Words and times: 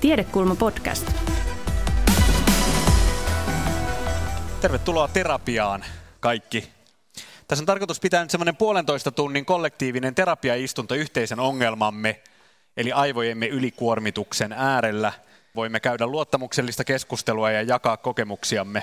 Tiedekulma 0.00 0.54
podcast. 0.54 1.12
Tervetuloa 4.60 5.08
terapiaan 5.08 5.84
kaikki. 6.20 6.68
Tässä 7.48 7.62
on 7.62 7.66
tarkoitus 7.66 8.00
pitää 8.00 8.22
nyt 8.22 8.30
semmoinen 8.30 8.56
puolentoista 8.56 9.10
tunnin 9.10 9.44
kollektiivinen 9.44 10.14
terapiaistunto 10.14 10.94
yhteisen 10.94 11.40
ongelmamme, 11.40 12.20
eli 12.76 12.92
aivojemme 12.92 13.46
ylikuormituksen 13.46 14.52
äärellä. 14.52 15.12
Voimme 15.54 15.80
käydä 15.80 16.06
luottamuksellista 16.06 16.84
keskustelua 16.84 17.50
ja 17.50 17.62
jakaa 17.62 17.96
kokemuksiamme. 17.96 18.82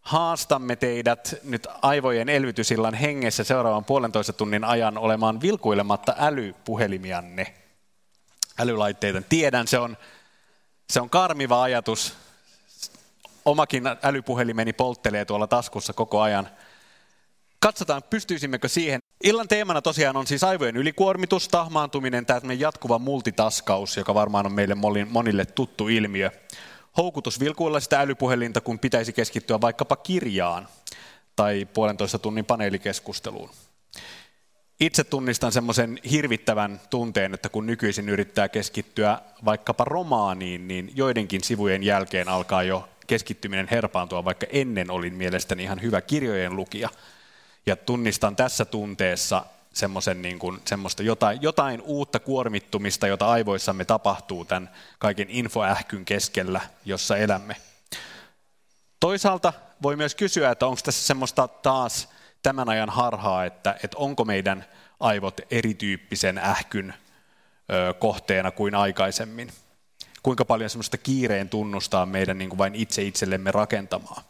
Haastamme 0.00 0.76
teidät 0.76 1.34
nyt 1.44 1.66
aivojen 1.82 2.28
elvytysillan 2.28 2.94
hengessä 2.94 3.44
seuraavan 3.44 3.84
puolentoista 3.84 4.32
tunnin 4.32 4.64
ajan 4.64 4.98
olemaan 4.98 5.40
vilkuilematta 5.40 6.14
älypuhelimianne. 6.18 7.54
Älylaitteita. 8.58 9.22
Tiedän, 9.28 9.68
se 9.68 9.78
on, 9.78 9.96
se 10.92 11.00
on 11.00 11.10
karmiva 11.10 11.62
ajatus. 11.62 12.14
Omakin 13.44 13.84
älypuhelimeni 14.02 14.72
polttelee 14.72 15.24
tuolla 15.24 15.46
taskussa 15.46 15.92
koko 15.92 16.20
ajan. 16.20 16.48
Katsotaan, 17.58 18.02
pystyisimmekö 18.10 18.68
siihen. 18.68 19.00
Illan 19.24 19.48
teemana 19.48 19.82
tosiaan 19.82 20.16
on 20.16 20.26
siis 20.26 20.44
aivojen 20.44 20.76
ylikuormitus, 20.76 21.48
tahmaantuminen, 21.48 22.26
tämä 22.26 22.52
jatkuva 22.52 22.98
multitaskaus, 22.98 23.96
joka 23.96 24.14
varmaan 24.14 24.46
on 24.46 24.52
meille 24.52 24.74
monille 25.10 25.44
tuttu 25.44 25.88
ilmiö. 25.88 26.30
Houkutus 26.96 27.40
vilkuilla 27.40 27.80
sitä 27.80 28.00
älypuhelinta, 28.00 28.60
kun 28.60 28.78
pitäisi 28.78 29.12
keskittyä 29.12 29.60
vaikkapa 29.60 29.96
kirjaan 29.96 30.68
tai 31.36 31.64
puolentoista 31.74 32.18
tunnin 32.18 32.44
paneelikeskusteluun. 32.44 33.50
Itse 34.82 35.04
tunnistan 35.04 35.52
semmoisen 35.52 35.98
hirvittävän 36.10 36.80
tunteen, 36.90 37.34
että 37.34 37.48
kun 37.48 37.66
nykyisin 37.66 38.08
yrittää 38.08 38.48
keskittyä 38.48 39.18
vaikkapa 39.44 39.84
romaaniin, 39.84 40.68
niin 40.68 40.92
joidenkin 40.94 41.44
sivujen 41.44 41.82
jälkeen 41.82 42.28
alkaa 42.28 42.62
jo 42.62 42.88
keskittyminen 43.06 43.68
herpaantua, 43.70 44.24
vaikka 44.24 44.46
ennen 44.50 44.90
olin 44.90 45.14
mielestäni 45.14 45.62
ihan 45.62 45.82
hyvä 45.82 46.00
kirjojen 46.00 46.56
lukija. 46.56 46.88
Ja 47.66 47.76
tunnistan 47.76 48.36
tässä 48.36 48.64
tunteessa 48.64 49.44
semmoisen 49.72 50.22
niin 50.22 50.38
kuin, 50.38 50.60
semmoista 50.64 51.02
jotain, 51.02 51.42
jotain 51.42 51.82
uutta 51.82 52.20
kuormittumista, 52.20 53.06
jota 53.06 53.26
aivoissamme 53.26 53.84
tapahtuu 53.84 54.44
tämän 54.44 54.70
kaiken 54.98 55.30
infoähkyn 55.30 56.04
keskellä, 56.04 56.60
jossa 56.84 57.16
elämme. 57.16 57.56
Toisaalta 59.00 59.52
voi 59.82 59.96
myös 59.96 60.14
kysyä, 60.14 60.50
että 60.50 60.66
onko 60.66 60.80
tässä 60.84 61.06
semmoista 61.06 61.48
taas 61.48 62.08
tämän 62.42 62.68
ajan 62.68 62.90
harhaa, 62.90 63.44
että, 63.44 63.76
että 63.82 63.98
onko 63.98 64.24
meidän 64.24 64.64
aivot 65.02 65.40
erityyppisen 65.50 66.38
ähkyn 66.38 66.94
kohteena 67.98 68.50
kuin 68.50 68.74
aikaisemmin. 68.74 69.52
Kuinka 70.22 70.44
paljon 70.44 70.70
semmoista 70.70 70.98
kiireen 70.98 71.48
tunnustaa 71.48 72.06
meidän 72.06 72.38
niin 72.38 72.48
kuin 72.48 72.58
vain 72.58 72.74
itse 72.74 73.02
itsellemme 73.02 73.50
rakentamaa. 73.50 74.22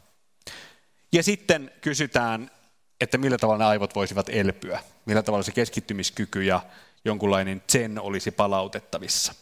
Ja 1.12 1.22
sitten 1.22 1.70
kysytään, 1.80 2.50
että 3.00 3.18
millä 3.18 3.38
tavalla 3.38 3.58
ne 3.58 3.64
aivot 3.64 3.94
voisivat 3.94 4.28
elpyä, 4.28 4.80
millä 5.06 5.22
tavalla 5.22 5.42
se 5.42 5.52
keskittymiskyky 5.52 6.42
ja 6.42 6.60
jonkunlainen 7.04 7.62
zen 7.72 8.00
olisi 8.00 8.30
palautettavissa. 8.30 9.34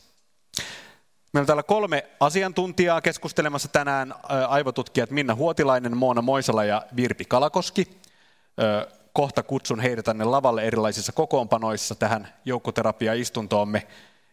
Meillä 1.32 1.42
on 1.42 1.46
täällä 1.46 1.62
kolme 1.62 2.06
asiantuntijaa 2.20 3.00
keskustelemassa 3.00 3.68
tänään, 3.68 4.14
aivotutkijat 4.48 5.10
Minna 5.10 5.34
Huotilainen, 5.34 5.96
Moona 5.96 6.22
Moisala 6.22 6.64
ja 6.64 6.82
Virpi 6.96 7.24
Kalakoski. 7.24 8.00
Kohta 9.12 9.42
kutsun 9.42 9.80
heidät 9.80 10.04
tänne 10.04 10.24
lavalle 10.24 10.62
erilaisissa 10.62 11.12
kokoonpanoissa 11.12 11.94
tähän 11.94 12.28
joukkoterapia-istuntoomme. 12.44 13.86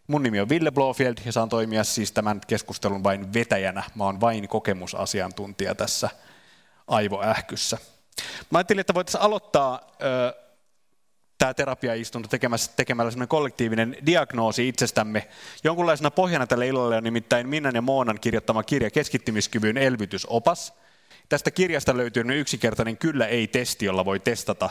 Mun 0.07 0.23
nimi 0.23 0.39
on 0.39 0.49
Ville 0.49 0.71
Blofield 0.71 1.17
ja 1.25 1.31
saan 1.31 1.49
toimia 1.49 1.83
siis 1.83 2.11
tämän 2.11 2.41
keskustelun 2.47 3.03
vain 3.03 3.33
vetäjänä. 3.33 3.83
Mä 3.95 4.03
oon 4.03 4.21
vain 4.21 4.47
kokemusasiantuntija 4.47 5.75
tässä 5.75 6.09
aivoähkyssä. 6.87 7.77
Mä 8.49 8.57
ajattelin, 8.57 8.79
että 8.79 8.93
voitaisiin 8.93 9.21
aloittaa 9.21 9.81
tämä 11.37 11.53
terapiaistunto 11.53 12.27
tekemällä, 12.27 12.65
tekemällä 12.75 13.11
sellainen 13.11 13.27
kollektiivinen 13.27 13.97
diagnoosi 14.05 14.67
itsestämme. 14.67 15.27
Jonkunlaisena 15.63 16.11
pohjana 16.11 16.47
tälle 16.47 16.67
illalle 16.67 16.97
on 16.97 17.03
nimittäin 17.03 17.49
Minnan 17.49 17.75
ja 17.75 17.81
Moonan 17.81 18.19
kirjoittama 18.19 18.63
kirja 18.63 18.91
Keskittymiskyvyn 18.91 19.77
elvytysopas. 19.77 20.73
Tästä 21.29 21.51
kirjasta 21.51 21.97
löytyy 21.97 22.23
yksinkertainen 22.39 22.97
kyllä-ei-testi, 22.97 23.85
jolla 23.85 24.05
voi 24.05 24.19
testata 24.19 24.69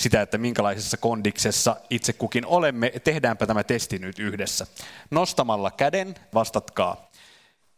sitä, 0.00 0.22
että 0.22 0.38
minkälaisessa 0.38 0.96
kondiksessa 0.96 1.76
itse 1.90 2.12
kukin 2.12 2.46
olemme. 2.46 2.92
Tehdäänpä 3.04 3.46
tämä 3.46 3.64
testi 3.64 3.98
nyt 3.98 4.18
yhdessä. 4.18 4.66
Nostamalla 5.10 5.70
käden 5.70 6.14
vastatkaa. 6.34 7.10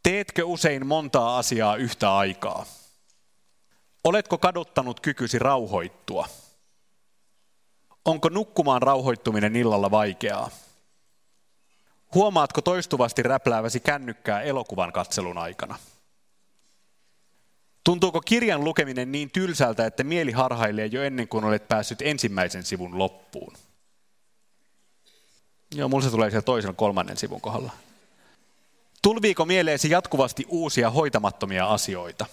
Teetkö 0.02 0.44
usein 0.44 0.86
montaa 0.86 1.38
asiaa 1.38 1.76
yhtä 1.76 2.16
aikaa? 2.16 2.66
Oletko 4.04 4.38
kaduttanut 4.38 5.00
kykysi 5.00 5.38
rauhoittua? 5.38 6.28
Onko 8.04 8.28
nukkumaan 8.28 8.82
rauhoittuminen 8.82 9.56
illalla 9.56 9.90
vaikeaa? 9.90 10.50
Huomaatko 12.14 12.60
toistuvasti 12.60 13.22
räplääväsi 13.22 13.80
kännykkää 13.80 14.42
elokuvan 14.42 14.92
katselun 14.92 15.38
aikana? 15.38 15.78
Tuntuuko 17.84 18.20
kirjan 18.20 18.64
lukeminen 18.64 19.12
niin 19.12 19.30
tylsältä, 19.30 19.86
että 19.86 20.04
mieli 20.04 20.32
harhailee 20.32 20.86
jo 20.86 21.02
ennen 21.02 21.28
kuin 21.28 21.44
olet 21.44 21.68
päässyt 21.68 22.02
ensimmäisen 22.02 22.62
sivun 22.62 22.98
loppuun? 22.98 23.54
Joo, 25.74 25.88
mulla 25.88 26.04
se 26.04 26.10
tulee 26.10 26.30
siellä 26.30 26.42
toisen 26.42 26.76
kolmannen 26.76 27.16
sivun 27.16 27.40
kohdalla. 27.40 27.72
Tulviiko 29.02 29.44
mieleesi 29.44 29.90
jatkuvasti 29.90 30.46
uusia 30.48 30.90
hoitamattomia 30.90 31.66
asioita? 31.66 32.26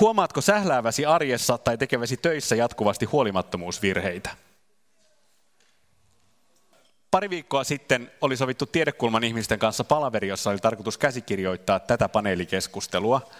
Huomaatko 0.00 0.40
sählääväsi 0.40 1.06
arjessa 1.06 1.58
tai 1.58 1.78
tekeväsi 1.78 2.16
töissä 2.16 2.56
jatkuvasti 2.56 3.04
huolimattomuusvirheitä? 3.04 4.30
Pari 7.10 7.30
viikkoa 7.30 7.64
sitten 7.64 8.10
oli 8.20 8.36
sovittu 8.36 8.66
tiedekulman 8.66 9.24
ihmisten 9.24 9.58
kanssa 9.58 9.84
palaveri, 9.84 10.28
jossa 10.28 10.50
oli 10.50 10.58
tarkoitus 10.58 10.98
käsikirjoittaa 10.98 11.80
tätä 11.80 12.08
paneelikeskustelua. 12.08 13.30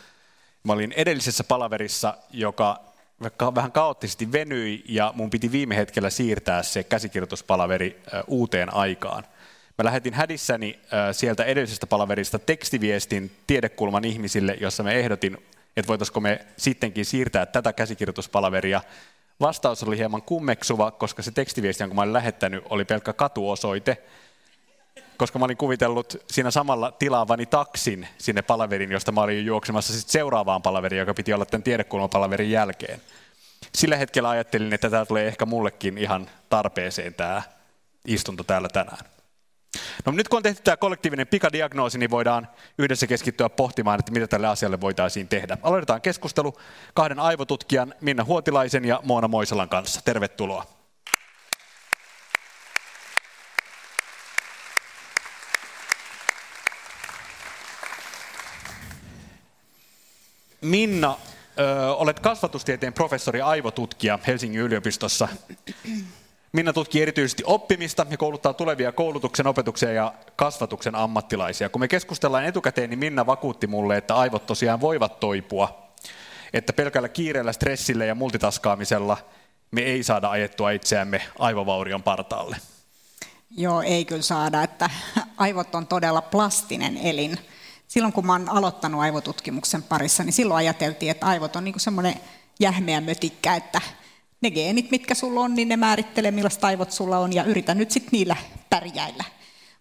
Mä 0.64 0.72
olin 0.72 0.92
edellisessä 0.96 1.44
palaverissa, 1.44 2.16
joka 2.30 2.80
vähän 3.54 3.72
kaoottisesti 3.72 4.32
venyi 4.32 4.84
ja 4.88 5.12
mun 5.16 5.30
piti 5.30 5.52
viime 5.52 5.76
hetkellä 5.76 6.10
siirtää 6.10 6.62
se 6.62 6.84
käsikirjoituspalaveri 6.84 8.02
uuteen 8.26 8.74
aikaan. 8.74 9.24
Mä 9.78 9.84
lähetin 9.84 10.14
hädissäni 10.14 10.78
sieltä 11.12 11.44
edellisestä 11.44 11.86
palaverista 11.86 12.38
tekstiviestin 12.38 13.30
tiedekulman 13.46 14.04
ihmisille, 14.04 14.56
jossa 14.60 14.82
me 14.82 14.94
ehdotin 14.94 15.38
että 15.76 15.88
voitaisiko 15.88 16.20
me 16.20 16.46
sittenkin 16.56 17.04
siirtää 17.04 17.46
tätä 17.46 17.72
käsikirjoituspalaveria. 17.72 18.80
Vastaus 19.40 19.82
oli 19.82 19.98
hieman 19.98 20.22
kummeksuva, 20.22 20.90
koska 20.90 21.22
se 21.22 21.30
tekstiviesti, 21.30 21.82
jonka 21.82 21.94
mä 21.94 22.02
olin 22.02 22.12
lähettänyt, 22.12 22.64
oli 22.70 22.84
pelkkä 22.84 23.12
katuosoite, 23.12 24.02
koska 25.16 25.38
mä 25.38 25.44
olin 25.44 25.56
kuvitellut 25.56 26.16
siinä 26.30 26.50
samalla 26.50 26.92
tilaavani 26.92 27.46
taksin 27.46 28.08
sinne 28.18 28.42
palaverin, 28.42 28.92
josta 28.92 29.12
mä 29.12 29.20
olin 29.20 29.46
juoksemassa 29.46 29.92
sit 29.92 30.08
seuraavaan 30.08 30.62
palaveriin, 30.62 31.00
joka 31.00 31.14
piti 31.14 31.32
olla 31.32 31.46
tämän 31.46 31.62
tiedekulmapalaverin 31.62 32.50
jälkeen. 32.50 33.00
Sillä 33.74 33.96
hetkellä 33.96 34.28
ajattelin, 34.28 34.72
että 34.72 34.90
tämä 34.90 35.04
tulee 35.04 35.26
ehkä 35.26 35.46
mullekin 35.46 35.98
ihan 35.98 36.30
tarpeeseen 36.48 37.14
tämä 37.14 37.42
istunto 38.06 38.44
täällä 38.44 38.68
tänään. 38.68 39.14
No 40.06 40.12
nyt 40.12 40.28
kun 40.28 40.36
on 40.36 40.42
tehty 40.42 40.62
tämä 40.62 40.76
kollektiivinen 40.76 41.26
pikadiagnoosi, 41.26 41.98
niin 41.98 42.10
voidaan 42.10 42.48
yhdessä 42.78 43.06
keskittyä 43.06 43.48
pohtimaan, 43.48 43.98
että 43.98 44.12
mitä 44.12 44.26
tälle 44.26 44.46
asialle 44.46 44.80
voitaisiin 44.80 45.28
tehdä. 45.28 45.58
Aloitetaan 45.62 46.00
keskustelu 46.00 46.54
kahden 46.94 47.20
aivotutkijan 47.20 47.94
Minna 48.00 48.24
Huotilaisen 48.24 48.84
ja 48.84 49.00
Moona 49.02 49.28
Moisalan 49.28 49.68
kanssa. 49.68 50.00
Tervetuloa. 50.04 50.73
Minna, 60.64 61.16
ö, 61.58 61.94
olet 61.94 62.20
kasvatustieteen 62.20 62.92
professori 62.92 63.40
aivotutkija 63.40 64.18
Helsingin 64.26 64.60
yliopistossa. 64.60 65.28
Minna 66.52 66.72
tutkii 66.72 67.02
erityisesti 67.02 67.42
oppimista 67.46 68.06
ja 68.10 68.16
kouluttaa 68.16 68.52
tulevia 68.52 68.92
koulutuksen, 68.92 69.46
opetuksen 69.46 69.94
ja 69.94 70.12
kasvatuksen 70.36 70.94
ammattilaisia. 70.94 71.68
Kun 71.68 71.80
me 71.80 71.88
keskustellaan 71.88 72.44
etukäteen, 72.44 72.90
niin 72.90 72.98
Minna 72.98 73.26
vakuutti 73.26 73.66
mulle, 73.66 73.96
että 73.96 74.14
aivot 74.14 74.46
tosiaan 74.46 74.80
voivat 74.80 75.20
toipua. 75.20 75.84
Että 76.52 76.72
pelkällä 76.72 77.08
kiireellä, 77.08 77.52
stressillä 77.52 78.04
ja 78.04 78.14
multitaskaamisella 78.14 79.16
me 79.70 79.80
ei 79.80 80.02
saada 80.02 80.30
ajettua 80.30 80.70
itseämme 80.70 81.22
aivovaurion 81.38 82.02
partaalle. 82.02 82.56
Joo, 83.50 83.82
ei 83.82 84.04
kyllä 84.04 84.22
saada, 84.22 84.62
että 84.62 84.90
aivot 85.36 85.74
on 85.74 85.86
todella 85.86 86.22
plastinen 86.22 86.96
elin. 86.96 87.38
Silloin 87.88 88.12
kun 88.12 88.30
oon 88.30 88.48
aloittanut 88.48 89.00
aivotutkimuksen 89.00 89.82
parissa, 89.82 90.24
niin 90.24 90.32
silloin 90.32 90.58
ajateltiin, 90.58 91.10
että 91.10 91.26
aivot 91.26 91.56
on 91.56 91.64
niin 91.64 91.80
semmoinen 91.80 92.14
jähmeä 92.60 93.00
mötikkä, 93.00 93.54
että 93.54 93.80
ne 94.40 94.50
geenit, 94.50 94.90
mitkä 94.90 95.14
sulla 95.14 95.40
on, 95.40 95.54
niin 95.54 95.68
ne 95.68 95.76
määrittelee, 95.76 96.30
millaista 96.30 96.66
aivot 96.66 96.92
sulla 96.92 97.18
on, 97.18 97.32
ja 97.32 97.44
yritä 97.44 97.74
nyt 97.74 97.90
sitten 97.90 98.12
niillä 98.12 98.36
pärjäillä. 98.70 99.24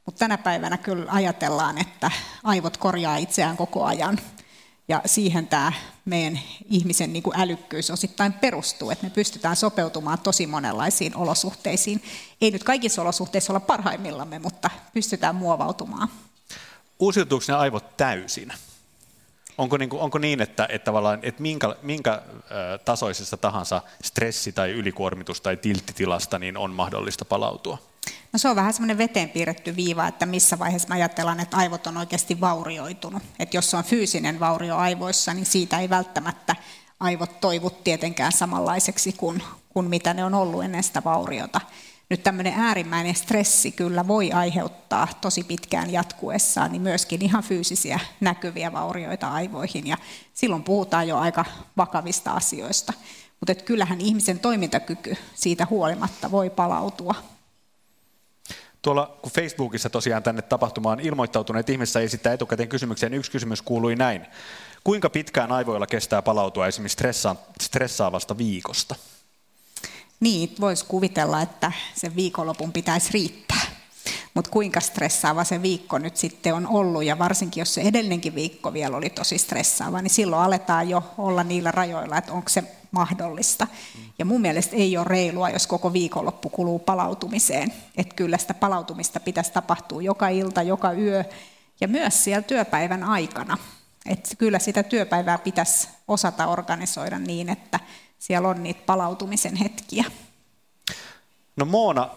Mutta 0.06 0.20
tänä 0.20 0.38
päivänä 0.38 0.78
kyllä 0.78 1.12
ajatellaan, 1.12 1.78
että 1.78 2.12
aivot 2.44 2.78
korjaa 2.78 3.18
itseään 3.18 3.58
koko 3.58 3.84
ajan. 3.84 4.20
Ja 4.88 5.02
siihen 5.06 5.48
tämä 5.48 5.74
meidän 6.06 6.40
ihmisen 6.70 7.14
niin 7.14 7.24
kuin 7.24 7.40
älykkyys 7.40 7.92
osittain 7.92 8.34
perustuu, 8.34 8.90
että 8.90 9.04
me 9.04 9.10
pystytään 9.10 9.56
sopeutumaan 9.56 10.20
tosi 10.20 10.48
monenlaisiin 10.48 11.16
olosuhteisiin. 11.16 12.04
Ei 12.42 12.52
nyt 12.52 12.64
kaikissa 12.64 13.02
olosuhteissa 13.02 13.54
olla 13.54 13.60
parhaimmillamme, 13.60 14.40
mutta 14.40 14.70
pystytään 14.94 15.36
muovautumaan. 15.36 16.10
Uusiutuuko 17.04 17.46
ne 17.48 17.54
aivot 17.54 17.98
täysin? 17.98 18.54
Onko 19.58 19.78
niin, 19.78 19.90
onko 19.94 20.18
niin 20.18 20.42
että, 20.42 20.68
että, 20.70 20.92
että 21.22 21.42
minkä, 21.42 21.76
minkä 21.82 22.22
tasoisesta 22.86 23.38
tahansa 23.38 23.82
stressi- 24.04 24.52
tai 24.52 24.74
ylikuormitus- 24.74 25.42
tai 25.42 25.58
tilttitilasta 25.58 26.40
niin 26.40 26.58
on 26.58 26.72
mahdollista 26.72 27.26
palautua? 27.26 27.78
No 28.34 28.40
se 28.40 28.50
on 28.50 28.56
vähän 28.56 28.74
semmoinen 28.74 28.98
veteen 28.98 29.30
piirretty 29.30 29.76
viiva, 29.76 30.08
että 30.08 30.26
missä 30.26 30.60
vaiheessa 30.60 30.88
mä 30.88 30.96
ajatellaan, 30.96 31.40
että 31.40 31.58
aivot 31.58 31.88
on 31.88 31.98
oikeasti 31.98 32.42
vaurioitunut. 32.42 33.24
Että 33.40 33.58
jos 33.58 33.74
on 33.74 33.84
fyysinen 33.84 34.40
vaurio 34.40 34.76
aivoissa, 34.76 35.34
niin 35.34 35.46
siitä 35.46 35.80
ei 35.80 35.90
välttämättä 35.90 36.56
aivot 37.00 37.40
toivu 37.40 37.70
tietenkään 37.70 38.32
samanlaiseksi 38.32 39.14
kuin, 39.14 39.44
kuin 39.70 39.86
mitä 39.86 40.14
ne 40.14 40.26
on 40.26 40.34
ollut 40.34 40.64
ennen 40.64 40.84
sitä 40.84 41.02
vauriota. 41.04 41.62
Nyt 42.14 42.24
tämmöinen 42.24 42.54
äärimmäinen 42.54 43.16
stressi 43.16 43.72
kyllä 43.72 44.08
voi 44.08 44.32
aiheuttaa 44.32 45.08
tosi 45.22 45.44
pitkään 45.44 45.90
jatkuessaan 45.90 46.72
niin 46.72 46.82
myöskin 46.82 47.22
ihan 47.22 47.44
fyysisiä 47.44 48.00
näkyviä 48.20 48.74
vaurioita 48.74 49.28
aivoihin 49.28 49.88
ja 49.88 49.98
silloin 50.34 50.64
puhutaan 50.64 51.08
jo 51.08 51.18
aika 51.18 51.46
vakavista 51.78 52.32
asioista. 52.32 52.94
Mutta 53.40 53.56
kyllähän 53.56 54.02
ihmisen 54.02 54.40
toimintakyky 54.40 55.18
siitä 55.36 55.68
huolimatta 55.70 56.32
voi 56.32 56.50
palautua. 56.50 57.16
Tuolla 58.82 59.18
kun 59.22 59.32
Facebookissa 59.32 59.90
tosiaan 59.90 60.24
tänne 60.24 60.42
tapahtumaan 60.42 61.00
ilmoittautuneet 61.00 61.70
ihmiset 61.70 62.04
esittää 62.04 62.34
etukäteen 62.34 62.70
kysymykseen, 62.70 63.14
yksi 63.14 63.32
kysymys 63.32 63.62
kuului 63.62 63.96
näin. 63.96 64.28
Kuinka 64.84 65.10
pitkään 65.10 65.52
aivoilla 65.52 65.88
kestää 65.88 66.22
palautua 66.22 66.68
esimerkiksi 66.68 67.28
stressaavasta 67.62 68.38
viikosta? 68.38 68.96
Niin, 70.24 70.56
voisi 70.60 70.86
kuvitella, 70.86 71.42
että 71.42 71.72
sen 71.96 72.16
viikonlopun 72.16 72.72
pitäisi 72.72 73.14
riittää. 73.14 73.62
Mutta 74.34 74.52
kuinka 74.52 74.80
stressaava 74.80 75.44
se 75.44 75.62
viikko 75.62 75.98
nyt 75.98 76.18
sitten 76.18 76.54
on 76.54 76.68
ollut, 76.68 77.04
ja 77.04 77.20
varsinkin 77.20 77.62
jos 77.62 77.74
se 77.74 77.82
edellinenkin 77.82 78.36
viikko 78.36 78.74
vielä 78.74 78.98
oli 78.98 79.10
tosi 79.10 79.38
stressaava, 79.38 80.02
niin 80.02 80.10
silloin 80.10 80.44
aletaan 80.44 80.90
jo 80.90 81.04
olla 81.18 81.44
niillä 81.44 81.72
rajoilla, 81.72 82.18
että 82.18 82.34
onko 82.34 82.50
se 82.50 82.64
mahdollista. 82.92 83.68
Ja 84.20 84.26
mun 84.26 84.42
mielestä 84.42 84.76
ei 84.76 84.98
ole 84.98 85.06
reilua, 85.08 85.50
jos 85.50 85.68
koko 85.68 85.94
viikonloppu 85.94 86.50
kuluu 86.50 86.80
palautumiseen. 86.80 87.74
Että 87.98 88.16
kyllä 88.16 88.38
sitä 88.38 88.54
palautumista 88.54 89.20
pitäisi 89.20 89.52
tapahtua 89.52 90.02
joka 90.02 90.28
ilta, 90.30 90.62
joka 90.62 90.94
yö, 90.94 91.24
ja 91.82 91.88
myös 91.88 92.24
siellä 92.24 92.42
työpäivän 92.42 93.04
aikana. 93.04 93.58
Että 94.06 94.36
kyllä 94.36 94.60
sitä 94.60 94.84
työpäivää 94.84 95.38
pitäisi 95.38 95.88
osata 96.08 96.48
organisoida 96.48 97.20
niin, 97.20 97.50
että 97.50 97.80
siellä 98.24 98.50
on 98.50 98.64
niitä 98.64 98.82
palautumisen 98.86 99.56
hetkiä. 99.56 100.06
No 101.56 101.66
Moona, 101.66 102.10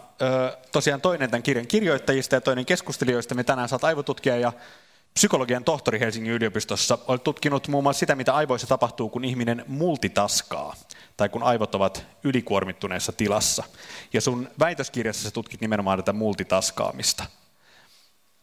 tosiaan 0.73 1.01
toinen 1.01 1.31
tämän 1.31 1.43
kirjan 1.43 1.67
kirjoittajista 1.67 2.35
ja 2.35 2.41
toinen 2.41 2.67
keskustelijoista. 2.67 3.35
Me 3.35 3.45
tänään 3.45 3.69
saat 3.69 3.85
aivotutkija 3.85 4.37
ja 4.37 4.53
psykologian 5.15 5.65
tohtori 5.65 6.01
Helsingin 6.01 6.33
yliopistossa. 6.33 6.99
Olet 7.07 7.23
tutkinut 7.23 7.69
muun 7.69 7.85
muassa 7.85 8.01
sitä, 8.01 8.15
mitä 8.15 8.35
aivoissa 8.35 8.67
tapahtuu, 8.67 9.09
kun 9.09 9.25
ihminen 9.25 9.65
multitaskaa 9.67 10.77
tai 11.17 11.29
kun 11.29 11.43
aivot 11.43 11.75
ovat 11.75 12.07
ylikuormittuneessa 12.25 13.13
tilassa. 13.13 13.65
Ja 14.13 14.21
sun 14.21 14.49
väitöskirjassa 14.59 15.31
tutkit 15.31 15.61
nimenomaan 15.61 15.99
tätä 15.99 16.13
multitaskaamista. 16.13 17.27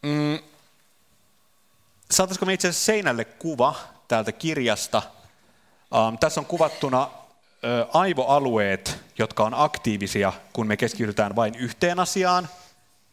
Mm. 0.02 0.40
Saataisiko 2.12 2.46
me 2.46 2.54
itse 2.54 2.68
asiassa 2.68 2.86
seinälle 2.86 3.26
kuva 3.26 3.76
täältä 4.08 4.32
kirjasta? 4.32 5.02
Um, 5.92 6.18
tässä 6.18 6.42
on 6.42 6.46
kuvattuna 6.46 7.10
aivoalueet, 7.94 8.98
jotka 9.18 9.44
on 9.44 9.54
aktiivisia, 9.54 10.34
kun 10.54 10.68
me 10.68 10.78
keskitytään 10.78 11.36
vain 11.36 11.56
yhteen 11.56 12.00
asiaan, 12.00 12.48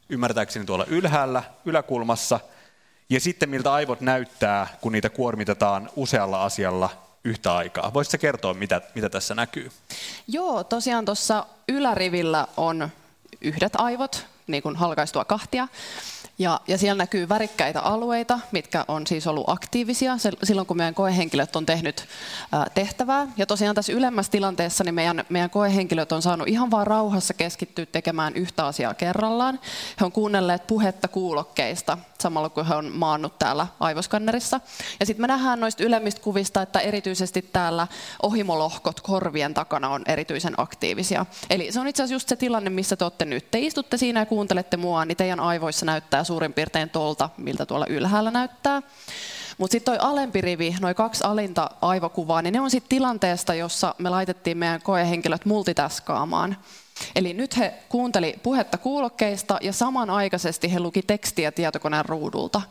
ymmärtääkseni 0.09 0.67
tuolla 0.67 0.85
ylhäällä, 0.85 1.43
yläkulmassa, 1.65 2.41
ja 3.11 3.21
sitten 3.21 3.49
miltä 3.49 3.73
aivot 3.73 4.01
näyttää, 4.01 4.67
kun 4.81 4.93
niitä 4.93 5.11
kuormitetaan 5.11 5.91
usealla 5.97 6.45
asialla 6.45 6.91
yhtä 7.25 7.57
aikaa. 7.57 7.95
Voisitko 7.95 8.19
kertoa, 8.21 8.55
mitä, 8.55 8.81
mitä 8.95 9.09
tässä 9.09 9.35
näkyy? 9.35 9.71
Joo, 10.29 10.65
tosiaan 10.65 11.05
tuossa 11.05 11.47
ylärivillä 11.69 12.47
on 12.57 12.89
yhdet 13.41 13.73
aivot, 13.79 14.27
niin 14.47 14.63
kuin 14.63 14.77
halkaistua 14.77 15.25
kahtia. 15.25 15.69
Ja, 16.41 16.61
ja 16.69 16.79
siellä 16.79 17.03
näkyy 17.03 17.29
värikkäitä 17.29 17.81
alueita, 17.81 18.41
mitkä 18.53 18.85
on 18.89 19.07
siis 19.07 19.27
ollut 19.27 19.49
aktiivisia 19.49 20.17
silloin, 20.43 20.67
kun 20.67 20.77
meidän 20.77 20.95
koehenkilöt 20.95 21.57
on 21.57 21.67
tehnyt 21.67 22.05
tehtävää. 22.75 23.27
Ja 23.37 23.47
tosiaan 23.47 23.75
tässä 23.75 23.93
ylemmässä 23.93 24.33
tilanteessa 24.33 24.85
niin 24.85 24.95
meidän, 24.95 25.25
meidän 25.29 25.51
koehenkilöt 25.51 26.13
on 26.13 26.23
saanut 26.23 26.49
ihan 26.49 26.71
vaan 26.71 26.87
rauhassa 26.87 27.35
keskittyä 27.35 27.87
tekemään 27.87 28.35
yhtä 28.35 28.67
asiaa 28.67 28.95
kerrallaan. 28.95 29.61
He 30.01 30.05
on 30.05 30.13
kuunnelleet 30.13 30.67
puhetta 30.67 31.09
kuulokkeista 31.09 31.99
samalla 32.21 32.49
kun 32.49 32.67
he 32.67 32.75
on 32.75 32.93
maannut 32.95 33.39
täällä 33.39 33.67
aivoskannerissa. 33.81 34.61
Ja 35.01 35.07
sitten 35.07 35.23
me 35.23 35.27
nähdään 35.27 35.61
noista 35.61 35.85
ylemmistä 35.85 36.21
kuvista, 36.21 36.63
että 36.63 36.81
erityisesti 36.81 37.43
täällä 37.43 37.87
ohimolohkot 38.23 39.01
korvien 39.01 39.55
takana 39.55 39.89
on 39.89 40.03
erityisen 40.07 40.55
aktiivisia. 40.57 41.27
Eli 41.51 41.73
se 41.73 41.81
on 41.81 41.89
itse 41.89 42.03
asiassa 42.03 42.15
just 42.15 42.29
se 42.29 42.37
tilanne, 42.37 42.71
missä 42.71 42.97
te 42.97 43.05
olette 43.05 43.25
nyt. 43.25 43.51
Te 43.51 43.59
istutte 43.59 43.97
siinä 43.97 44.21
ja 44.21 44.27
kuuntelette 44.27 44.77
mua, 44.77 45.05
niin 45.05 45.17
teidän 45.17 45.41
aivoissa 45.41 45.87
näyttää 45.87 46.25
suurin 46.31 46.53
piirtein 46.53 46.91
tolta, 46.91 47.31
miltä 47.37 47.67
tuolla 47.67 47.87
ylhäällä 47.89 48.31
näyttää. 48.31 48.83
Mutta 49.59 49.73
sitten 49.73 49.95
toi 49.95 50.11
alempi 50.11 50.41
rivi, 50.41 50.77
noin 50.81 50.95
kaksi 50.95 51.25
alinta 51.25 51.71
aivokuvaa, 51.81 52.43
niin 52.43 52.53
ne 52.53 52.61
on 52.61 52.71
sitten 52.71 52.89
tilanteesta, 52.89 53.55
jossa 53.55 53.95
me 53.99 54.09
laitettiin 54.11 54.59
meidän 54.59 54.83
koehenkilöt 54.83 55.45
multitaskaamaan. 55.45 56.57
Eli 57.17 57.35
nyt 57.35 57.57
he 57.57 57.75
kuunteli 57.89 58.35
puhetta 58.43 58.79
kuulokkeista 58.79 59.59
ja 59.61 59.73
samanaikaisesti 59.73 60.73
he 60.73 60.81
luki 60.81 61.03
tekstiä 61.03 61.53
tietokoneen 61.53 62.05
ruudulta. 62.05 62.63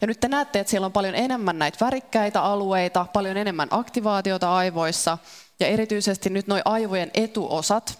Ja 0.00 0.06
nyt 0.06 0.20
te 0.20 0.28
näette, 0.28 0.60
että 0.60 0.70
siellä 0.70 0.86
on 0.86 0.92
paljon 0.92 1.14
enemmän 1.14 1.58
näitä 1.58 1.84
värikkäitä 1.84 2.42
alueita, 2.42 3.06
paljon 3.12 3.36
enemmän 3.36 3.68
aktivaatiota 3.70 4.56
aivoissa 4.56 5.18
ja 5.60 5.66
erityisesti 5.66 6.30
nyt 6.30 6.46
nuo 6.46 6.60
aivojen 6.64 7.10
etuosat, 7.14 7.98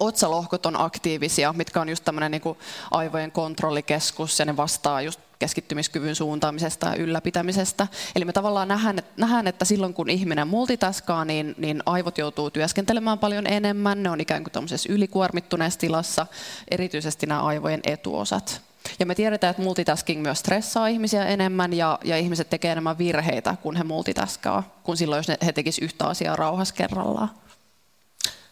otsalohkot 0.00 0.66
on 0.66 0.80
aktiivisia, 0.80 1.52
mitkä 1.52 1.80
on 1.80 1.88
just 1.88 2.04
tämmöinen 2.04 2.30
niin 2.30 2.56
aivojen 2.90 3.32
kontrollikeskus 3.32 4.38
ja 4.38 4.44
ne 4.44 4.56
vastaa 4.56 5.02
just 5.02 5.20
keskittymiskyvyn 5.38 6.14
suuntaamisesta 6.14 6.86
ja 6.86 6.94
ylläpitämisestä. 6.94 7.86
Eli 8.16 8.24
me 8.24 8.32
tavallaan 8.32 8.68
nähdään, 8.68 9.02
nähdään 9.16 9.46
että 9.46 9.64
silloin 9.64 9.94
kun 9.94 10.10
ihminen 10.10 10.48
multitaskaa, 10.48 11.24
niin, 11.24 11.54
niin 11.58 11.82
aivot 11.86 12.18
joutuu 12.18 12.50
työskentelemään 12.50 13.18
paljon 13.18 13.46
enemmän. 13.46 14.02
Ne 14.02 14.10
on 14.10 14.20
ikään 14.20 14.44
kuin 14.44 14.52
tämmöisessä 14.52 14.92
ylikuormittuneessa 14.92 15.80
tilassa, 15.80 16.26
erityisesti 16.70 17.26
nämä 17.26 17.42
aivojen 17.42 17.80
etuosat. 17.84 18.60
Ja 18.98 19.06
me 19.06 19.14
tiedetään, 19.14 19.50
että 19.50 19.62
multitasking 19.62 20.22
myös 20.22 20.38
stressaa 20.38 20.86
ihmisiä 20.86 21.24
enemmän 21.24 21.72
ja, 21.72 21.98
ja 22.04 22.16
ihmiset 22.16 22.50
tekee 22.50 22.72
enemmän 22.72 22.98
virheitä, 22.98 23.56
kun 23.62 23.76
he 23.76 23.84
multitaskaa, 23.84 24.62
kuin 24.82 24.96
silloin, 24.96 25.18
jos 25.18 25.38
he 25.46 25.52
tekisivät 25.52 25.84
yhtä 25.84 26.06
asiaa 26.06 26.36
rauhassa 26.36 26.74
kerrallaan. 26.74 27.30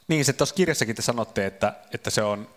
Niin, 0.09 0.25
se 0.25 0.33
tuossa 0.33 0.55
kirjassakin 0.55 0.97
te 0.97 1.03
sanotte, 1.03 1.47
että, 1.47 1.75
että 1.93 2.11
se 2.11 2.23
on 2.23 2.49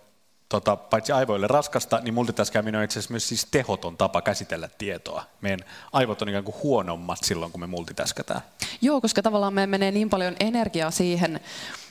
tota, 0.48 0.76
paitsi 0.76 1.12
aivoille 1.12 1.46
raskasta, 1.46 2.00
niin 2.02 2.14
multitaskaaminen 2.14 2.78
on 2.78 2.84
itse 2.84 2.98
asiassa 2.98 3.12
myös 3.12 3.28
siis 3.28 3.46
tehoton 3.50 3.96
tapa 3.96 4.22
käsitellä 4.22 4.68
tietoa. 4.78 5.24
Meidän 5.40 5.60
aivot 5.92 6.22
on 6.22 6.28
ikään 6.28 6.44
kuin 6.44 6.56
huonommat 6.62 7.18
silloin, 7.22 7.52
kun 7.52 7.60
me 7.60 7.66
multitaskataan. 7.66 8.40
Joo, 8.80 9.00
koska 9.00 9.22
tavallaan 9.22 9.54
me 9.54 9.66
menee 9.66 9.90
niin 9.90 10.10
paljon 10.10 10.36
energiaa 10.40 10.90
siihen, 10.90 11.40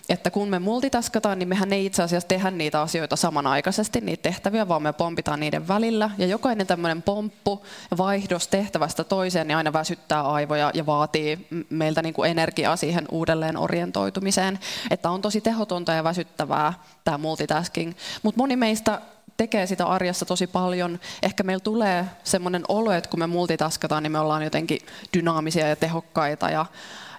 että 0.10 0.32
kun 0.32 0.50
me 0.50 0.60
multitaskataan, 0.60 1.40
niin 1.40 1.50
mehän 1.50 1.74
ei 1.74 1.86
itse 1.86 2.04
asiassa 2.04 2.28
tehdä 2.28 2.52
niitä 2.52 2.82
asioita 2.82 3.16
samanaikaisesti, 3.16 4.02
niitä 4.02 4.24
tehtäviä, 4.24 4.68
vaan 4.68 4.82
me 4.82 4.94
pompitaan 4.94 5.40
niiden 5.40 5.68
välillä. 5.68 6.10
Ja 6.18 6.28
jokainen 6.28 6.68
tämmöinen 6.68 7.02
pomppu, 7.02 7.66
vaihdos 7.98 8.48
tehtävästä 8.48 9.04
toiseen, 9.04 9.48
niin 9.48 9.58
aina 9.58 9.74
väsyttää 9.74 10.22
aivoja 10.22 10.72
ja 10.74 10.86
vaatii 10.86 11.48
meiltä 11.70 12.02
niin 12.02 12.14
kuin 12.14 12.32
energiaa 12.32 12.76
siihen 12.76 13.06
uudelleen 13.12 13.58
orientoitumiseen. 13.58 14.60
Että 14.92 15.10
on 15.10 15.22
tosi 15.22 15.42
tehotonta 15.42 15.92
ja 15.92 16.04
väsyttävää 16.04 16.74
tämä 17.04 17.18
multitasking. 17.18 17.94
Mutta 18.24 18.38
moni 18.38 18.56
meistä 18.56 19.02
tekee 19.38 19.68
sitä 19.68 19.86
arjessa 19.86 20.26
tosi 20.26 20.48
paljon. 20.48 21.00
Ehkä 21.24 21.44
meillä 21.44 21.64
tulee 21.64 22.06
semmoinen 22.24 22.64
olo, 22.68 22.92
että 22.92 23.10
kun 23.10 23.20
me 23.20 23.28
multitaskataan, 23.28 24.04
niin 24.04 24.12
me 24.12 24.20
ollaan 24.20 24.44
jotenkin 24.44 24.80
dynaamisia 25.14 25.68
ja 25.68 25.76
tehokkaita 25.76 26.50
ja 26.50 26.66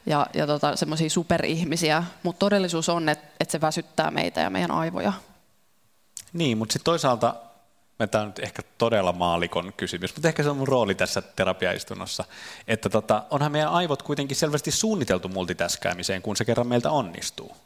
ja, 0.08 0.26
ja 0.34 0.46
tota, 0.46 0.76
semmoisia 0.76 1.10
superihmisiä, 1.10 2.04
mutta 2.22 2.38
todellisuus 2.38 2.88
on, 2.88 3.08
että, 3.08 3.28
että 3.40 3.52
se 3.52 3.60
väsyttää 3.60 4.10
meitä 4.10 4.40
ja 4.40 4.50
meidän 4.50 4.70
aivoja. 4.70 5.12
Niin, 6.32 6.58
mutta 6.58 6.72
sitten 6.72 6.84
toisaalta, 6.84 7.34
tämä 8.10 8.22
on 8.22 8.28
nyt 8.28 8.38
ehkä 8.38 8.62
todella 8.78 9.12
maalikon 9.12 9.72
kysymys, 9.76 10.16
mutta 10.16 10.28
ehkä 10.28 10.42
se 10.42 10.50
on 10.50 10.56
mun 10.56 10.68
rooli 10.68 10.94
tässä 10.94 11.22
terapiaistunnossa, 11.22 12.24
että 12.68 12.88
tota, 12.88 13.22
onhan 13.30 13.52
meidän 13.52 13.72
aivot 13.72 14.02
kuitenkin 14.02 14.36
selvästi 14.36 14.70
suunniteltu 14.70 15.28
multitaskäämiseen, 15.28 16.22
kun 16.22 16.36
se 16.36 16.44
kerran 16.44 16.66
meiltä 16.66 16.90
onnistuu. 16.90 17.56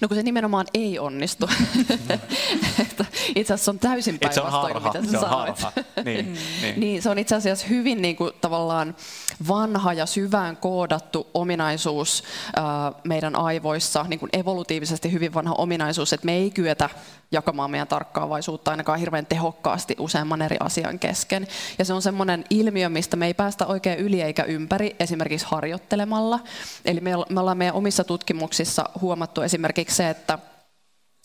No 0.00 0.08
kun 0.08 0.16
se 0.16 0.22
nimenomaan 0.22 0.66
ei 0.74 0.98
onnistu. 0.98 1.50
itse 3.34 3.54
asiassa 3.54 3.70
on 3.70 3.78
täysin 3.78 4.18
päinvastoin 4.18 4.82
mitä 4.82 5.12
sä 5.12 5.20
sanoit. 5.20 5.56
Niin, 6.04 6.26
mm. 6.26 6.34
niin. 6.62 6.80
niin, 6.80 7.02
se 7.02 7.10
on 7.10 7.18
itse 7.18 7.34
asiassa 7.34 7.66
hyvin 7.66 8.02
niin 8.02 8.16
kuin, 8.16 8.32
tavallaan 8.40 8.96
vanha 9.48 9.92
ja 9.92 10.06
syvään 10.06 10.56
koodattu 10.56 11.26
ominaisuus 11.34 12.22
äh, 12.58 12.64
meidän 13.04 13.36
aivoissa, 13.36 14.06
niin 14.08 14.20
kuin 14.20 14.30
evolutiivisesti 14.32 15.12
hyvin 15.12 15.34
vanha 15.34 15.54
ominaisuus, 15.58 16.12
että 16.12 16.26
me 16.26 16.32
ei 16.32 16.50
kyetä 16.50 16.90
jakamaan 17.32 17.70
meidän 17.70 17.88
tarkkaavaisuutta 17.88 18.70
ainakaan 18.70 18.98
hirveän 18.98 19.26
tehokkaasti 19.26 19.96
useamman 19.98 20.42
eri 20.42 20.56
asian 20.60 20.98
kesken. 20.98 21.46
Ja 21.78 21.84
se 21.84 21.92
on 21.92 22.02
semmoinen 22.02 22.44
ilmiö, 22.50 22.88
mistä 22.88 23.16
me 23.16 23.26
ei 23.26 23.34
päästä 23.34 23.66
oikein 23.66 23.98
yli 23.98 24.22
eikä 24.22 24.42
ympäri, 24.42 24.96
esimerkiksi 25.00 25.46
harjoittelemalla. 25.50 26.40
Eli 26.84 27.00
me 27.00 27.16
ollaan 27.16 27.58
meidän 27.58 27.74
omissa 27.74 28.04
tutkimuksissa 28.04 28.84
huomattu 29.00 29.42
esimerkiksi 29.42 29.67
se, 29.88 30.10
että, 30.10 30.38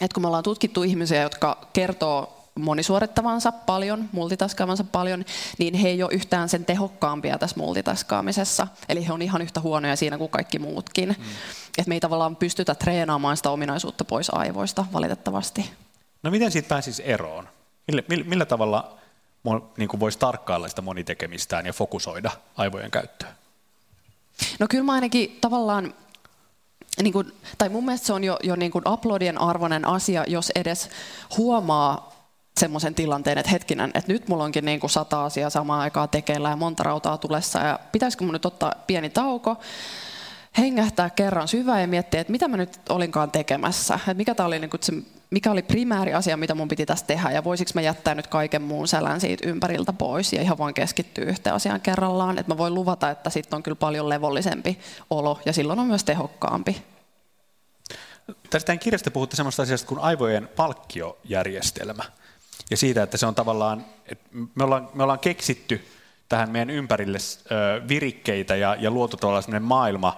että 0.02 0.14
kun 0.14 0.24
me 0.24 0.28
ollaan 0.28 0.44
tutkittu 0.44 0.84
ihmisiä, 0.84 1.22
jotka 1.22 1.68
kertoo 1.74 2.44
monisuorittavansa 2.56 3.52
paljon, 3.52 4.10
multitaskaavansa 4.12 4.84
paljon, 4.84 5.26
niin 5.58 5.74
he 5.74 5.88
ei 5.88 6.04
ole 6.04 6.14
yhtään 6.14 6.50
sen 6.50 6.66
tehokkaampia 6.66 7.38
tässä 7.38 7.58
multitaskaamisessa. 7.58 8.68
Eli 8.90 9.08
he 9.08 9.14
on 9.14 9.22
ihan 9.22 9.42
yhtä 9.42 9.60
huonoja 9.60 9.96
siinä 9.96 10.18
kuin 10.18 10.30
kaikki 10.30 10.60
muutkin. 10.60 11.10
Mm. 11.10 11.26
Et 11.78 11.88
me 11.88 11.96
ei 11.96 12.00
tavallaan 12.00 12.36
pystytä 12.36 12.76
treenaamaan 12.76 13.38
sitä 13.38 13.50
ominaisuutta 13.50 14.06
pois 14.06 14.30
aivoista 14.34 14.86
valitettavasti. 14.94 15.70
No 16.24 16.32
miten 16.32 16.52
siitä 16.52 16.68
pääsisi 16.68 17.04
eroon? 17.06 17.50
Millä, 17.88 18.04
millä, 18.10 18.26
millä 18.26 18.46
tavalla 18.46 18.98
niin 19.78 20.00
voisi 20.00 20.20
tarkkailla 20.20 20.68
sitä 20.68 20.82
monitekemistään 20.82 21.66
ja 21.66 21.74
fokusoida 21.74 22.32
aivojen 22.58 22.92
käyttöä? 22.92 23.34
No 24.60 24.68
kyllä 24.70 24.84
mä 24.84 24.94
ainakin 24.94 25.38
tavallaan 25.42 25.94
niin 27.02 27.14
kuin, 27.14 27.32
tai 27.58 27.70
mun 27.70 27.86
mielestä 27.86 28.08
se 28.08 28.14
on 28.14 28.24
jo, 28.24 28.38
jo 28.44 28.56
niin 28.56 28.72
kuin 28.72 28.88
uploadien 28.88 29.42
arvoinen 29.42 29.88
asia, 29.88 30.24
jos 30.28 30.52
edes 30.56 30.90
huomaa 31.38 32.14
semmoisen 32.60 32.96
tilanteen, 32.96 33.38
että 33.38 33.52
hetkinen, 33.52 33.92
että 33.94 34.14
nyt 34.14 34.28
mulla 34.28 34.44
onkin 34.44 34.66
niin 34.66 34.80
kuin 34.80 34.90
sata 34.90 35.26
asiaa 35.26 35.50
samaan 35.50 35.82
aikaan 35.82 36.10
tekeillä 36.10 36.50
ja 36.50 36.56
monta 36.56 36.84
rautaa 36.84 37.18
tulessa 37.18 37.60
ja 37.60 37.80
pitäisikö 37.92 38.24
mun 38.24 38.34
nyt 38.34 38.46
ottaa 38.46 38.74
pieni 38.88 39.10
tauko, 39.10 39.58
hengähtää 40.58 41.10
kerran 41.10 41.48
syvään 41.48 41.82
ja 41.82 41.88
miettiä, 41.88 42.22
että 42.22 42.32
mitä 42.32 42.48
mä 42.48 42.58
nyt 42.58 42.80
olinkaan 42.90 43.32
tekemässä, 43.32 43.94
että 43.94 44.14
mikä, 44.14 44.36
tää 44.36 44.46
oli 44.46 44.60
niin 44.60 44.70
kuin 44.70 44.84
se, 44.84 44.94
mikä 45.34 45.52
oli 45.52 45.62
primääri 45.62 46.14
asia, 46.14 46.38
mitä 46.38 46.56
mun 46.56 46.68
piti 46.68 46.86
tässä 46.86 47.06
tehdä 47.06 47.32
ja 47.32 47.44
voisiko 47.44 47.72
mä 47.74 47.82
jättää 47.82 48.16
nyt 48.16 48.28
kaiken 48.28 48.62
muun 48.62 48.88
sälän 48.88 49.22
siitä 49.22 49.50
ympäriltä 49.50 49.94
pois 49.94 50.34
ja 50.34 50.42
ihan 50.42 50.58
vaan 50.58 50.74
keskittyä 50.74 51.26
yhteen 51.26 51.56
asiaan 51.56 51.82
kerrallaan, 51.82 52.40
että 52.40 52.52
mä 52.52 52.58
voin 52.58 52.74
luvata, 52.74 53.10
että 53.10 53.30
sitten 53.30 53.58
on 53.58 53.64
kyllä 53.64 53.76
paljon 53.76 54.10
levollisempi 54.10 54.80
olo 55.10 55.40
ja 55.46 55.54
silloin 55.54 55.80
on 55.80 55.88
myös 55.88 56.04
tehokkaampi. 56.04 56.84
Tästä 58.50 58.78
kirjasta 58.78 59.12
puhutte 59.12 59.36
sellaista 59.36 59.64
asiasta 59.64 59.88
kuin 59.88 60.00
aivojen 60.00 60.50
palkkiojärjestelmä 60.56 62.04
ja 62.72 62.78
siitä, 62.78 63.04
että 63.04 63.18
se 63.18 63.26
on 63.26 63.36
tavallaan, 63.36 63.86
että 64.06 64.30
me 64.56 64.64
ollaan, 64.64 64.90
me 64.94 65.04
ollaan 65.04 65.20
keksitty 65.20 65.88
tähän 66.30 66.50
meidän 66.50 66.70
ympärille 66.70 67.18
virikkeitä 67.88 68.56
ja, 68.56 68.76
ja 68.80 68.92
luotu 68.92 69.18
tällainen 69.18 69.64
maailma, 69.64 70.18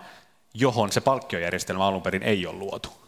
johon 0.53 0.91
se 0.91 1.01
palkkiojärjestelmä 1.01 1.85
alun 1.87 2.01
perin 2.01 2.23
ei 2.23 2.47
ole 2.47 2.57
luotu. 2.57 3.04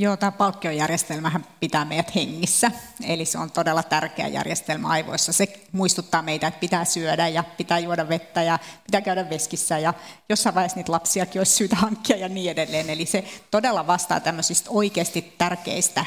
Joo, 0.00 0.16
tämä 0.16 0.32
palkkiojärjestelmähän 0.32 1.46
pitää 1.60 1.84
meidät 1.84 2.14
hengissä, 2.14 2.70
eli 3.02 3.24
se 3.24 3.38
on 3.38 3.50
todella 3.50 3.82
tärkeä 3.82 4.28
järjestelmä 4.28 4.88
aivoissa. 4.88 5.32
Se 5.32 5.60
muistuttaa 5.72 6.22
meitä, 6.22 6.46
että 6.46 6.60
pitää 6.60 6.84
syödä 6.84 7.28
ja 7.28 7.44
pitää 7.56 7.78
juoda 7.78 8.08
vettä 8.08 8.42
ja 8.42 8.58
pitää 8.86 9.00
käydä 9.00 9.30
veskissä 9.30 9.78
ja 9.78 9.94
jossain 10.28 10.54
vaiheessa 10.54 10.76
niitä 10.76 10.92
lapsiakin 10.92 11.40
olisi 11.40 11.52
syytä 11.52 11.76
hankkia 11.86 12.16
ja 12.16 12.28
niin 12.28 12.50
edelleen. 12.50 12.90
Eli 12.90 13.06
se 13.06 13.24
todella 13.50 13.86
vastaa 13.86 14.20
tämmöisistä 14.20 14.70
oikeasti 14.70 15.34
tärkeistä 15.38 16.04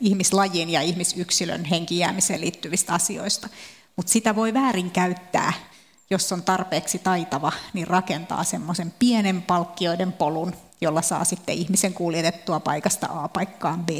ihmislajin 0.00 0.70
ja 0.70 0.82
ihmisyksilön 0.82 1.64
henkijäämiseen 1.64 2.40
liittyvistä 2.40 2.92
asioista. 2.92 3.48
Mutta 3.96 4.12
sitä 4.12 4.36
voi 4.36 4.54
väärin 4.54 4.90
käyttää, 4.90 5.52
jos 6.10 6.32
on 6.32 6.42
tarpeeksi 6.42 6.98
taitava, 6.98 7.52
niin 7.72 7.86
rakentaa 7.86 8.44
semmoisen 8.44 8.94
pienen 8.98 9.42
palkkioiden 9.42 10.12
polun, 10.12 10.54
jolla 10.82 11.02
saa 11.02 11.24
sitten 11.24 11.54
ihmisen 11.54 11.94
kuljetettua 11.94 12.60
paikasta 12.60 13.06
A 13.10 13.28
paikkaan 13.28 13.86
B. 13.86 13.90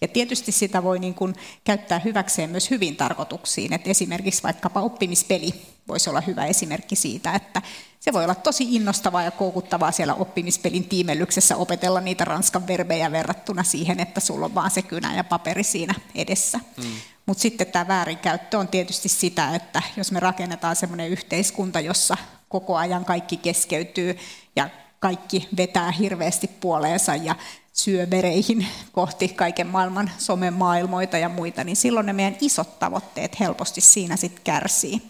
Ja 0.00 0.08
tietysti 0.08 0.52
sitä 0.52 0.82
voi 0.82 0.98
niin 0.98 1.14
kuin 1.14 1.34
käyttää 1.64 1.98
hyväkseen 1.98 2.50
myös 2.50 2.70
hyvin 2.70 2.96
tarkoituksiin, 2.96 3.72
että 3.72 3.90
esimerkiksi 3.90 4.42
vaikkapa 4.42 4.80
oppimispeli 4.80 5.54
voisi 5.88 6.10
olla 6.10 6.20
hyvä 6.20 6.46
esimerkki 6.46 6.96
siitä, 6.96 7.34
että 7.34 7.62
se 8.00 8.12
voi 8.12 8.24
olla 8.24 8.34
tosi 8.34 8.74
innostavaa 8.74 9.22
ja 9.22 9.30
koukuttavaa 9.30 9.92
siellä 9.92 10.14
oppimispelin 10.14 10.88
tiimellyksessä 10.88 11.56
opetella 11.56 12.00
niitä 12.00 12.24
ranskan 12.24 12.66
verbejä 12.66 13.12
verrattuna 13.12 13.62
siihen, 13.62 14.00
että 14.00 14.20
sulla 14.20 14.46
on 14.46 14.54
vaan 14.54 14.70
se 14.70 14.82
kynä 14.82 15.16
ja 15.16 15.24
paperi 15.24 15.64
siinä 15.64 15.94
edessä. 16.14 16.60
Mm. 16.76 16.84
Mutta 17.26 17.40
sitten 17.40 17.66
tämä 17.66 17.88
väärinkäyttö 17.88 18.58
on 18.58 18.68
tietysti 18.68 19.08
sitä, 19.08 19.54
että 19.54 19.82
jos 19.96 20.12
me 20.12 20.20
rakennetaan 20.20 20.76
semmoinen 20.76 21.08
yhteiskunta, 21.08 21.80
jossa 21.80 22.16
koko 22.48 22.76
ajan 22.76 23.04
kaikki 23.04 23.36
keskeytyy 23.36 24.18
ja 24.56 24.70
kaikki 25.00 25.48
vetää 25.56 25.90
hirveästi 25.90 26.50
puoleensa 26.60 27.16
ja 27.16 27.34
syö 27.72 28.10
vereihin 28.10 28.66
kohti 28.92 29.28
kaiken 29.28 29.66
maailman 29.66 30.10
somemaailmoita 30.18 31.18
ja 31.18 31.28
muita, 31.28 31.64
niin 31.64 31.76
silloin 31.76 32.06
ne 32.06 32.12
meidän 32.12 32.36
isot 32.40 32.78
tavoitteet 32.78 33.40
helposti 33.40 33.80
siinä 33.80 34.16
sitten 34.16 34.44
kärsii. 34.44 35.02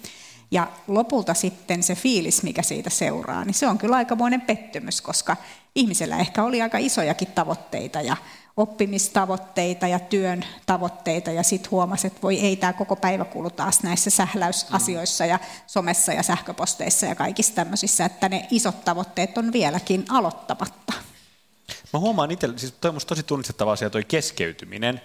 Ja 0.51 0.69
lopulta 0.87 1.35
sitten 1.35 1.83
se 1.83 1.95
fiilis, 1.95 2.43
mikä 2.43 2.63
siitä 2.63 2.91
seuraa, 2.91 3.45
niin 3.45 3.55
se 3.55 3.67
on 3.67 3.79
kyllä 3.79 3.97
aikamoinen 3.97 4.41
pettymys, 4.41 5.01
koska 5.01 5.37
ihmisellä 5.75 6.19
ehkä 6.19 6.45
oli 6.45 6.63
aika 6.63 6.79
isojakin 6.79 7.29
tavoitteita 7.29 8.01
ja 8.01 8.17
oppimistavoitteita 8.59 9.87
ja 9.87 9.99
työn 9.99 10.45
tavoitteita 10.67 11.31
ja 11.31 11.43
sitten 11.43 11.71
huomasi, 11.71 12.07
että 12.07 12.23
voi 12.23 12.41
ei 12.41 12.57
tämä 12.57 12.73
koko 12.73 12.97
päivä 12.97 13.25
kulu 13.25 13.51
taas 13.51 13.83
näissä 13.83 14.11
sähläysasioissa 14.11 15.27
ja 15.27 15.39
somessa 15.67 16.13
ja 16.13 16.23
sähköposteissa 16.23 17.07
ja 17.07 17.15
kaikissa 17.15 17.55
tämmöisissä, 17.55 18.05
että 18.05 18.29
ne 18.29 18.47
isot 18.51 18.85
tavoitteet 18.85 19.39
on 19.39 19.53
vieläkin 19.53 20.05
aloittamatta. 20.09 20.93
Mä 21.93 22.01
huomaan 22.01 22.31
itse, 22.31 22.49
siis 22.57 22.75
toi 22.81 22.91
on 22.91 23.01
tosi 23.07 23.23
tunnistettava 23.23 23.73
asia 23.73 23.91
toi 23.91 24.05
keskeytyminen, 24.05 25.01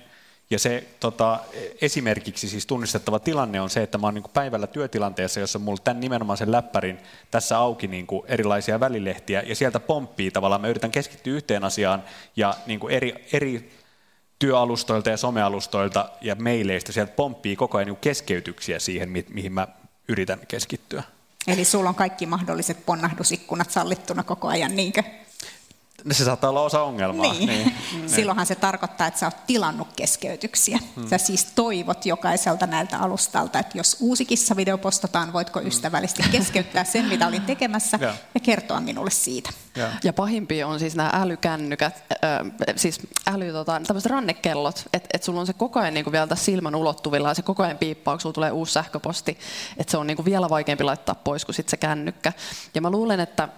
ja 0.49 0.59
se 0.59 0.87
tota, 0.99 1.39
esimerkiksi 1.81 2.49
siis 2.49 2.65
tunnistettava 2.65 3.19
tilanne 3.19 3.61
on 3.61 3.69
se, 3.69 3.83
että 3.83 3.97
mä 3.97 4.07
oon 4.07 4.13
niin 4.13 4.23
päivällä 4.33 4.67
työtilanteessa, 4.67 5.39
jossa 5.39 5.59
mulla 5.59 5.81
tämän 5.83 5.99
nimenomaan 5.99 6.37
sen 6.37 6.51
läppärin 6.51 6.99
tässä 7.31 7.57
auki 7.57 7.87
niin 7.87 8.07
erilaisia 8.25 8.79
välilehtiä, 8.79 9.43
ja 9.45 9.55
sieltä 9.55 9.79
pomppii 9.79 10.31
tavallaan, 10.31 10.61
mä 10.61 10.67
yritän 10.67 10.91
keskittyä 10.91 11.33
yhteen 11.33 11.63
asiaan, 11.63 12.03
ja 12.35 12.55
niin 12.65 12.79
eri, 12.89 13.27
eri 13.33 13.71
työalustoilta 14.39 15.09
ja 15.09 15.17
somealustoilta 15.17 16.09
ja 16.21 16.35
maileista 16.35 16.91
sieltä 16.91 17.13
pomppii 17.15 17.55
koko 17.55 17.77
ajan 17.77 17.87
niin 17.87 17.97
keskeytyksiä 17.97 18.79
siihen, 18.79 19.09
mihin 19.09 19.53
mä 19.53 19.67
yritän 20.07 20.39
keskittyä. 20.47 21.03
Eli 21.47 21.65
sulla 21.65 21.89
on 21.89 21.95
kaikki 21.95 22.25
mahdolliset 22.25 22.85
ponnahdusikkunat 22.85 23.71
sallittuna 23.71 24.23
koko 24.23 24.47
ajan, 24.47 24.75
niinkö? 24.75 25.03
Se 26.11 26.25
saattaa 26.25 26.49
olla 26.49 26.61
osa 26.61 26.83
ongelmaa. 26.83 27.33
Niin. 27.33 27.47
niin. 27.47 28.09
Silloinhan 28.15 28.45
se 28.45 28.55
tarkoittaa, 28.55 29.07
että 29.07 29.19
sä 29.19 29.25
oot 29.25 29.45
tilannut 29.47 29.87
keskeytyksiä. 29.95 30.79
Hmm. 30.95 31.09
Sä 31.09 31.17
siis 31.17 31.45
toivot 31.55 32.05
jokaiselta 32.05 32.67
näiltä 32.67 32.97
alustalta, 32.97 33.59
että 33.59 33.77
jos 33.77 33.97
uusi 33.99 34.25
kissavideo 34.25 34.77
postataan, 34.77 35.33
voitko 35.33 35.59
hmm. 35.59 35.67
ystävällisesti 35.67 36.23
keskeyttää 36.31 36.83
sen, 36.83 37.05
mitä 37.05 37.27
olin 37.27 37.41
tekemässä, 37.41 37.99
ja, 38.01 38.13
ja 38.33 38.39
kertoa 38.39 38.79
minulle 38.79 39.11
siitä. 39.11 39.49
Ja, 39.75 39.89
ja 40.03 40.13
pahimpia 40.13 40.67
on 40.67 40.79
siis 40.79 40.95
nämä 40.95 41.09
älykännykät, 41.13 42.03
äh, 42.11 42.75
siis 42.75 42.99
äly, 43.27 43.51
tota, 43.51 43.81
tämmöiset 43.87 44.11
rannekellot, 44.11 44.85
että 44.93 45.09
et 45.13 45.23
sulla 45.23 45.39
on 45.39 45.47
se 45.47 45.53
koko 45.53 45.79
ajan 45.79 45.93
niin 45.93 46.03
kuin 46.03 46.11
vielä 46.11 46.27
tässä 46.27 46.45
silmän 46.45 46.75
ulottuvilla 46.75 47.27
ja 47.27 47.33
se 47.33 47.41
koko 47.41 47.63
ajan 47.63 47.77
piippaa, 47.77 48.13
kun 48.13 48.21
sulla 48.21 48.33
tulee 48.33 48.51
uusi 48.51 48.73
sähköposti, 48.73 49.37
että 49.77 49.91
se 49.91 49.97
on 49.97 50.07
niin 50.07 50.17
kuin 50.17 50.25
vielä 50.25 50.49
vaikeampi 50.49 50.83
laittaa 50.83 51.15
pois 51.15 51.45
kuin 51.45 51.55
sit 51.55 51.69
se 51.69 51.77
kännykkä. 51.77 52.33
Ja 52.75 52.81
mä 52.81 52.89
luulen, 52.89 53.19
että 53.19 53.49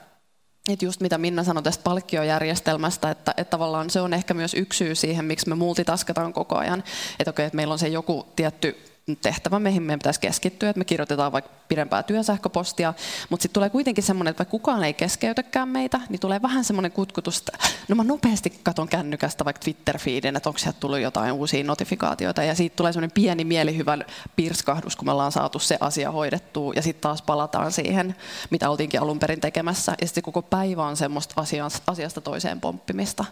että 0.69 0.85
just 0.85 1.01
mitä 1.01 1.17
Minna 1.17 1.43
sanoi 1.43 1.63
tästä 1.63 1.83
palkkiojärjestelmästä, 1.83 3.11
että, 3.11 3.33
että 3.37 3.51
tavallaan 3.51 3.89
se 3.89 4.01
on 4.01 4.13
ehkä 4.13 4.33
myös 4.33 4.53
yksi 4.53 4.77
syy 4.77 4.95
siihen, 4.95 5.25
miksi 5.25 5.49
me 5.49 5.55
multitaskataan 5.55 6.33
koko 6.33 6.55
ajan. 6.55 6.83
Että 7.19 7.29
okei, 7.29 7.45
että 7.45 7.55
meillä 7.55 7.71
on 7.71 7.79
se 7.79 7.87
joku 7.87 8.27
tietty 8.35 8.94
tehtävä, 9.21 9.59
mihin 9.59 9.83
meidän 9.83 9.99
pitäisi 9.99 10.19
keskittyä, 10.19 10.69
että 10.69 10.77
me 10.77 10.85
kirjoitetaan 10.85 11.31
vaikka 11.31 11.51
pidempää 11.67 12.03
työsähköpostia, 12.03 12.93
mutta 13.29 13.41
sitten 13.41 13.53
tulee 13.53 13.69
kuitenkin 13.69 14.03
semmoinen, 14.03 14.31
että 14.31 14.39
vaikka 14.39 14.51
kukaan 14.51 14.83
ei 14.83 14.93
keskeytäkään 14.93 15.69
meitä, 15.69 15.99
niin 16.09 16.19
tulee 16.19 16.41
vähän 16.41 16.63
semmoinen 16.63 16.91
kutkutus, 16.91 17.37
että 17.37 17.57
no 17.87 17.95
mä 17.95 18.03
nopeasti 18.03 18.59
katon 18.63 18.87
kännykästä 18.87 19.45
vaikka 19.45 19.59
Twitter-feedin, 19.59 20.37
että 20.37 20.49
onko 20.49 20.57
sieltä 20.57 20.79
tullut 20.79 20.99
jotain 20.99 21.31
uusia 21.31 21.63
notifikaatioita, 21.63 22.43
ja 22.43 22.55
siitä 22.55 22.75
tulee 22.75 22.93
semmoinen 22.93 23.13
pieni 23.13 23.45
mielihyvän 23.45 24.05
pirskahdus, 24.35 24.95
kun 24.95 25.07
me 25.07 25.11
ollaan 25.11 25.31
saatu 25.31 25.59
se 25.59 25.77
asia 25.79 26.11
hoidettua, 26.11 26.73
ja 26.75 26.81
sitten 26.81 27.01
taas 27.01 27.21
palataan 27.21 27.71
siihen, 27.71 28.15
mitä 28.49 28.69
oltiinkin 28.69 29.01
alun 29.01 29.19
perin 29.19 29.41
tekemässä, 29.41 29.95
ja 30.01 30.07
sitten 30.07 30.23
koko 30.23 30.41
päivä 30.41 30.85
on 30.85 30.97
semmoista 30.97 31.45
asiasta 31.87 32.21
toiseen 32.21 32.61
pomppimista. 32.61 33.25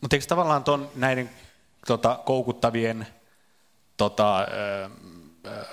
Mutta 0.00 0.16
eikö 0.16 0.26
tavallaan 0.26 0.64
ton 0.64 0.90
näiden 0.94 1.30
tota, 1.86 2.20
koukuttavien 2.24 3.06
tota, 3.96 4.46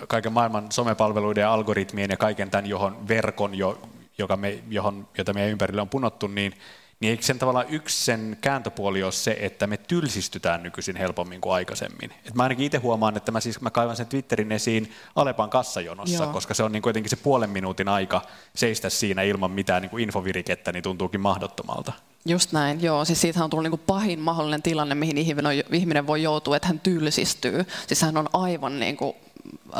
kaiken 0.07 0.33
maailman 0.33 0.71
somepalveluiden 0.71 1.41
ja 1.41 1.53
algoritmien 1.53 2.09
ja 2.09 2.17
kaiken 2.17 2.51
tämän, 2.51 2.65
johon 2.65 3.07
verkon, 3.07 3.55
jo, 3.55 3.81
joka 4.17 4.37
me, 4.37 4.63
johon, 4.69 5.07
jota 5.17 5.33
meidän 5.33 5.51
ympärille 5.51 5.81
on 5.81 5.89
punottu, 5.89 6.27
niin, 6.27 6.53
niin 6.99 7.11
eikö 7.11 7.23
sen 7.23 7.39
tavallaan 7.39 7.69
yksi 7.69 8.05
sen 8.05 8.37
kääntöpuoli 8.41 9.03
ole 9.03 9.11
se, 9.11 9.37
että 9.39 9.67
me 9.67 9.77
tylsistytään 9.77 10.63
nykyisin 10.63 10.95
helpommin 10.95 11.41
kuin 11.41 11.53
aikaisemmin. 11.53 12.13
Et 12.25 12.35
mä 12.35 12.43
ainakin 12.43 12.65
itse 12.65 12.77
huomaan, 12.77 13.17
että 13.17 13.31
mä, 13.31 13.39
siis, 13.39 13.61
mä 13.61 13.69
kaivan 13.69 13.95
sen 13.95 14.07
Twitterin 14.07 14.51
esiin 14.51 14.91
Alepan 15.15 15.49
kassajonossa, 15.49 16.23
Joo. 16.23 16.33
koska 16.33 16.53
se 16.53 16.63
on 16.63 16.71
niin 16.71 16.81
kuitenkin 16.81 17.09
se 17.09 17.15
puolen 17.15 17.49
minuutin 17.49 17.87
aika 17.87 18.21
seistä 18.55 18.89
siinä 18.89 19.21
ilman 19.21 19.51
mitään 19.51 19.81
niin 19.81 19.89
kuin 19.89 20.03
infovirikettä, 20.03 20.71
niin 20.71 20.83
tuntuukin 20.83 21.21
mahdottomalta. 21.21 21.93
Just 22.25 22.51
näin, 22.51 22.81
joo. 22.81 23.05
Siis 23.05 23.21
siitä 23.21 23.43
on 23.43 23.49
tullut 23.49 23.71
niin 23.71 23.79
pahin 23.79 24.19
mahdollinen 24.19 24.61
tilanne, 24.61 24.95
mihin 24.95 25.17
ihminen 25.71 26.07
voi 26.07 26.23
joutua, 26.23 26.55
että 26.55 26.67
hän 26.67 26.79
tylsistyy. 26.79 27.65
Siis 27.87 28.01
hän 28.01 28.17
on 28.17 28.29
aivan 28.33 28.79
niin 28.79 28.97
kuin 28.97 29.15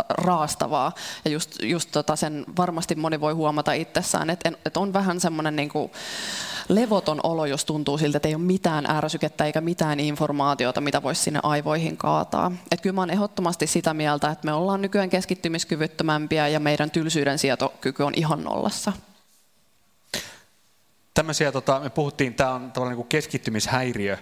raastavaa. 0.10 0.92
Ja 1.26 1.32
just, 1.32 1.64
just 1.64 1.90
tota 1.92 2.16
sen 2.16 2.46
varmasti 2.58 2.96
moni 2.96 3.22
voi 3.22 3.34
huomata 3.34 3.74
itsessään, 3.74 4.30
että, 4.30 4.52
että 4.66 4.80
on 4.80 4.94
vähän 4.94 5.20
semmoinen 5.20 5.56
niin 5.56 5.70
kuin 5.70 5.92
levoton 6.70 7.20
olo, 7.24 7.46
jos 7.46 7.66
tuntuu 7.66 7.98
siltä, 7.98 8.18
että 8.18 8.28
ei 8.28 8.36
ole 8.36 8.44
mitään 8.44 8.86
ärsykettä 8.90 9.46
eikä 9.46 9.62
mitään 9.62 10.00
informaatiota, 10.00 10.82
mitä 10.82 11.04
voisi 11.04 11.22
sinne 11.22 11.40
aivoihin 11.44 11.98
kaataa. 11.98 12.52
Et 12.72 12.82
kyllä 12.82 12.94
mä 12.94 13.02
olen 13.02 13.14
ehdottomasti 13.14 13.68
sitä 13.68 13.94
mieltä, 13.94 14.32
että 14.32 14.46
me 14.46 14.54
ollaan 14.54 14.82
nykyään 14.82 15.10
keskittymiskyvyttömämpiä 15.10 16.48
ja 16.48 16.60
meidän 16.60 16.92
tylsyyden 16.92 17.40
sietokyky 17.40 18.04
on 18.04 18.14
ihan 18.16 18.44
nollassa. 18.44 18.94
Tämmöisiä, 21.14 21.52
tota, 21.52 21.80
me 21.80 21.90
puhuttiin, 21.90 22.34
tämä 22.34 22.52
on 22.52 22.72
tavallaan 22.72 22.98
niin 22.98 23.08
keskittymishäiriö, 23.08 24.18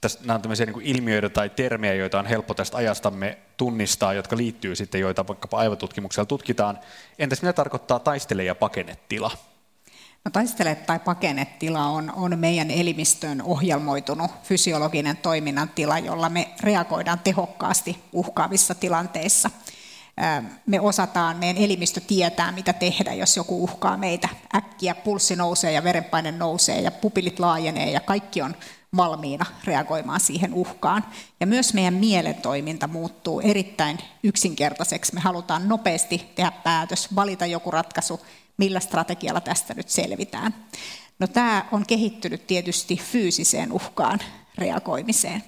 Tästä, 0.00 0.24
nämä 0.24 0.34
on 0.34 0.42
tämmöisiä 0.42 0.66
niin 0.66 0.82
ilmiöitä 0.82 1.28
tai 1.28 1.50
termejä, 1.50 1.94
joita 1.94 2.18
on 2.18 2.26
helppo 2.26 2.54
tästä 2.54 2.76
ajastamme 2.76 3.38
tunnistaa, 3.56 4.14
jotka 4.14 4.36
liittyy 4.36 4.76
sitten, 4.76 5.00
joita 5.00 5.26
vaikkapa 5.28 5.58
aivotutkimuksella 5.58 6.26
tutkitaan. 6.26 6.78
Entäs 7.18 7.42
mitä 7.42 7.52
tarkoittaa 7.52 7.98
taistele- 7.98 8.44
ja 8.44 8.54
pakennetila? 8.54 9.30
No 10.24 10.30
taistele- 10.30 10.74
tai 10.74 10.98
pakennetila 10.98 11.86
on, 11.86 12.12
on 12.16 12.38
meidän 12.38 12.70
elimistöön 12.70 13.42
ohjelmoitunut 13.42 14.30
fysiologinen 14.42 15.16
toiminnan 15.16 15.68
tila, 15.68 15.98
jolla 15.98 16.28
me 16.28 16.48
reagoidaan 16.60 17.18
tehokkaasti 17.18 17.98
uhkaavissa 18.12 18.74
tilanteissa. 18.74 19.50
Me 20.66 20.80
osataan, 20.80 21.36
meidän 21.36 21.62
elimistö 21.62 22.00
tietää, 22.00 22.52
mitä 22.52 22.72
tehdä, 22.72 23.12
jos 23.12 23.36
joku 23.36 23.64
uhkaa 23.64 23.96
meitä. 23.96 24.28
Äkkiä 24.54 24.94
pulssi 24.94 25.36
nousee 25.36 25.72
ja 25.72 25.84
verenpaine 25.84 26.32
nousee 26.32 26.80
ja 26.80 26.90
pupilit 26.90 27.38
laajenee 27.38 27.90
ja 27.90 28.00
kaikki 28.00 28.42
on 28.42 28.56
valmiina 28.96 29.46
reagoimaan 29.64 30.20
siihen 30.20 30.54
uhkaan. 30.54 31.04
Ja 31.40 31.46
myös 31.46 31.74
meidän 31.74 31.94
mielen 31.94 32.34
toiminta 32.34 32.86
muuttuu 32.86 33.40
erittäin 33.40 33.98
yksinkertaiseksi. 34.22 35.14
Me 35.14 35.20
halutaan 35.20 35.68
nopeasti 35.68 36.30
tehdä 36.34 36.50
päätös, 36.50 37.14
valita 37.14 37.46
joku 37.46 37.70
ratkaisu, 37.70 38.20
millä 38.56 38.80
strategialla 38.80 39.40
tästä 39.40 39.74
nyt 39.74 39.88
selvitään. 39.88 40.54
No 41.18 41.26
tämä 41.26 41.66
on 41.72 41.86
kehittynyt 41.86 42.46
tietysti 42.46 42.96
fyysiseen 42.96 43.72
uhkaan 43.72 44.20
reagoimiseen. 44.58 45.42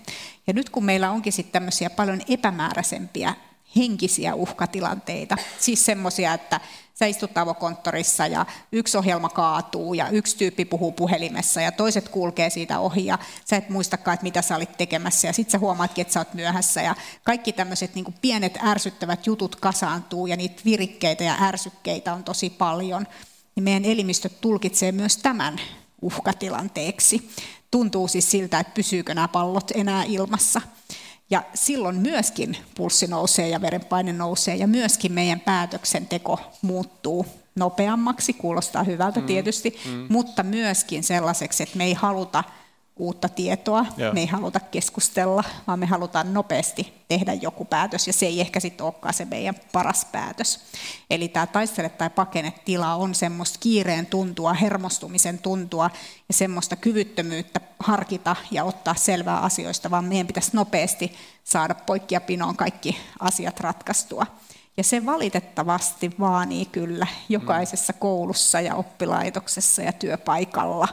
Ja 0.47 0.53
nyt 0.53 0.71
kun 0.71 0.85
meillä 0.85 1.11
onkin 1.11 1.33
sitten 1.33 1.53
tämmöisiä 1.53 1.91
paljon 1.91 2.21
epämääräisempiä 2.29 3.35
henkisiä 3.77 4.35
uhkatilanteita. 4.35 5.37
Siis 5.59 5.85
semmoisia, 5.85 6.35
että 6.35 6.61
sä 6.99 7.07
istut 7.07 7.39
avokonttorissa 7.39 8.27
ja 8.27 8.47
yksi 8.73 8.99
ohjelma 8.99 9.29
kaatuu 9.29 9.95
ja 9.95 10.09
yksi 10.09 10.37
tyyppi 10.37 10.65
puhuu 10.65 10.93
puhelimessa 10.93 11.61
ja 11.61 11.73
toiset 11.73 12.09
kulkee 12.09 12.51
siitä 12.51 12.79
ohi 12.79 13.07
ja 13.07 13.19
sä 13.45 13.57
et 13.57 13.69
muistakaan, 13.69 14.15
että 14.15 14.25
mitä 14.25 14.43
sä 14.43 14.57
olit 14.57 14.77
tekemässä 14.77 15.27
ja 15.27 15.33
sitten 15.33 15.53
sä 15.53 15.59
huomaatkin, 15.59 16.03
että 16.03 16.15
sä 16.15 16.21
oot 16.21 16.35
myöhässä 16.35 16.83
ja 16.83 16.95
kaikki 17.25 17.53
tämmöiset 17.53 17.95
niin 17.95 18.15
pienet 18.23 18.59
ärsyttävät 18.65 19.27
jutut 19.27 19.57
kasaantuu 19.57 20.27
ja 20.27 20.37
niitä 20.37 20.63
virikkeitä 20.65 21.25
ja 21.25 21.37
ärsykkeitä 21.41 22.13
on 22.13 22.25
tosi 22.25 22.51
paljon. 22.51 23.07
Niin 23.55 23.65
meidän 23.65 23.85
elimistö 23.85 24.29
tulkitsee 24.29 24.93
myös 24.93 25.17
tämän 25.17 25.61
uhkatilanteeksi. 26.03 27.31
Tuntuu 27.71 28.09
siis 28.09 28.31
siltä, 28.31 28.61
että 28.61 28.73
pysyykö 28.75 29.15
nämä 29.15 29.29
pallot 29.29 29.71
enää 29.75 30.05
ilmassa. 30.05 30.61
Ja 31.30 31.42
silloin 31.54 31.97
myöskin 31.97 32.56
pulssi 32.76 33.06
nousee 33.06 33.49
ja 33.49 33.61
verenpaine 33.61 34.12
nousee 34.12 34.56
ja 34.56 34.66
myöskin 34.66 35.12
meidän 35.12 35.40
päätöksenteko 35.40 36.40
muuttuu 36.62 37.26
nopeammaksi, 37.54 38.32
kuulostaa 38.32 38.82
hyvältä 38.82 39.21
mm, 39.21 39.26
tietysti, 39.26 39.78
mm. 39.86 40.06
mutta 40.08 40.43
myöskin 40.43 41.04
sellaiseksi, 41.04 41.62
että 41.62 41.78
me 41.78 41.84
ei 41.84 41.95
haluta 41.95 42.45
uutta 42.99 43.28
tietoa, 43.28 43.87
Joo. 43.97 44.13
me 44.13 44.21
ei 44.21 44.26
haluta 44.26 44.61
keskustella, 44.61 45.45
vaan 45.67 45.78
me 45.78 45.87
halutaan 45.87 46.34
nopeasti 46.34 46.93
tehdä 47.08 47.32
joku 47.32 47.65
päätös, 47.65 48.06
ja 48.06 48.13
se 48.13 48.26
ei 48.26 48.41
ehkä 48.41 48.61
sitten 48.61 48.84
olekaan 48.84 49.15
se 49.15 49.25
meidän 49.25 49.54
paras 49.73 50.04
päätös. 50.04 50.61
Eli 51.11 51.28
tämä 51.28 51.47
taistele 51.47 51.89
tai 51.89 52.11
pakene 52.11 52.52
tila 52.65 52.95
on 52.95 53.15
semmoista 53.15 53.58
kiireen 53.61 54.06
tuntua, 54.06 54.54
hermostumisen 54.54 55.39
tuntua 55.39 55.91
ja 56.28 56.34
semmoista 56.34 56.76
kyvyttömyyttä 56.76 57.61
harkita 57.78 58.37
ja 58.50 58.65
ottaa 58.65 58.95
selvää 58.95 59.41
asioista, 59.41 59.91
vaan 59.91 60.04
meidän 60.04 60.26
pitäisi 60.26 60.50
nopeasti 60.52 61.13
saada 61.45 61.75
poikkia 61.75 62.21
pinoon 62.21 62.56
kaikki 62.56 62.99
asiat 63.21 63.61
ratkaistua. 63.61 64.26
Ja 64.78 64.84
se 64.84 65.06
valitettavasti 65.06 66.10
vaanii 66.21 66.67
kyllä 66.67 67.06
jokaisessa 67.28 67.93
koulussa 67.93 68.60
ja 68.60 68.75
oppilaitoksessa 68.75 69.82
ja 69.82 69.93
työpaikalla. 69.93 70.88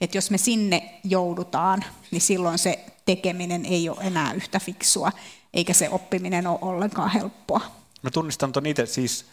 Että 0.00 0.16
jos 0.16 0.30
me 0.30 0.38
sinne 0.38 1.00
joudutaan, 1.04 1.84
niin 2.10 2.20
silloin 2.20 2.58
se 2.58 2.84
tekeminen 3.04 3.66
ei 3.66 3.88
ole 3.88 3.98
enää 4.00 4.32
yhtä 4.32 4.60
fiksua, 4.60 5.12
eikä 5.54 5.72
se 5.72 5.88
oppiminen 5.88 6.46
ole 6.46 6.58
ollenkaan 6.62 7.10
helppoa. 7.10 7.60
Mä 8.02 8.10
tunnistan 8.10 8.52
tuon 8.52 8.66
itse 8.66 8.86
siis 8.86 9.24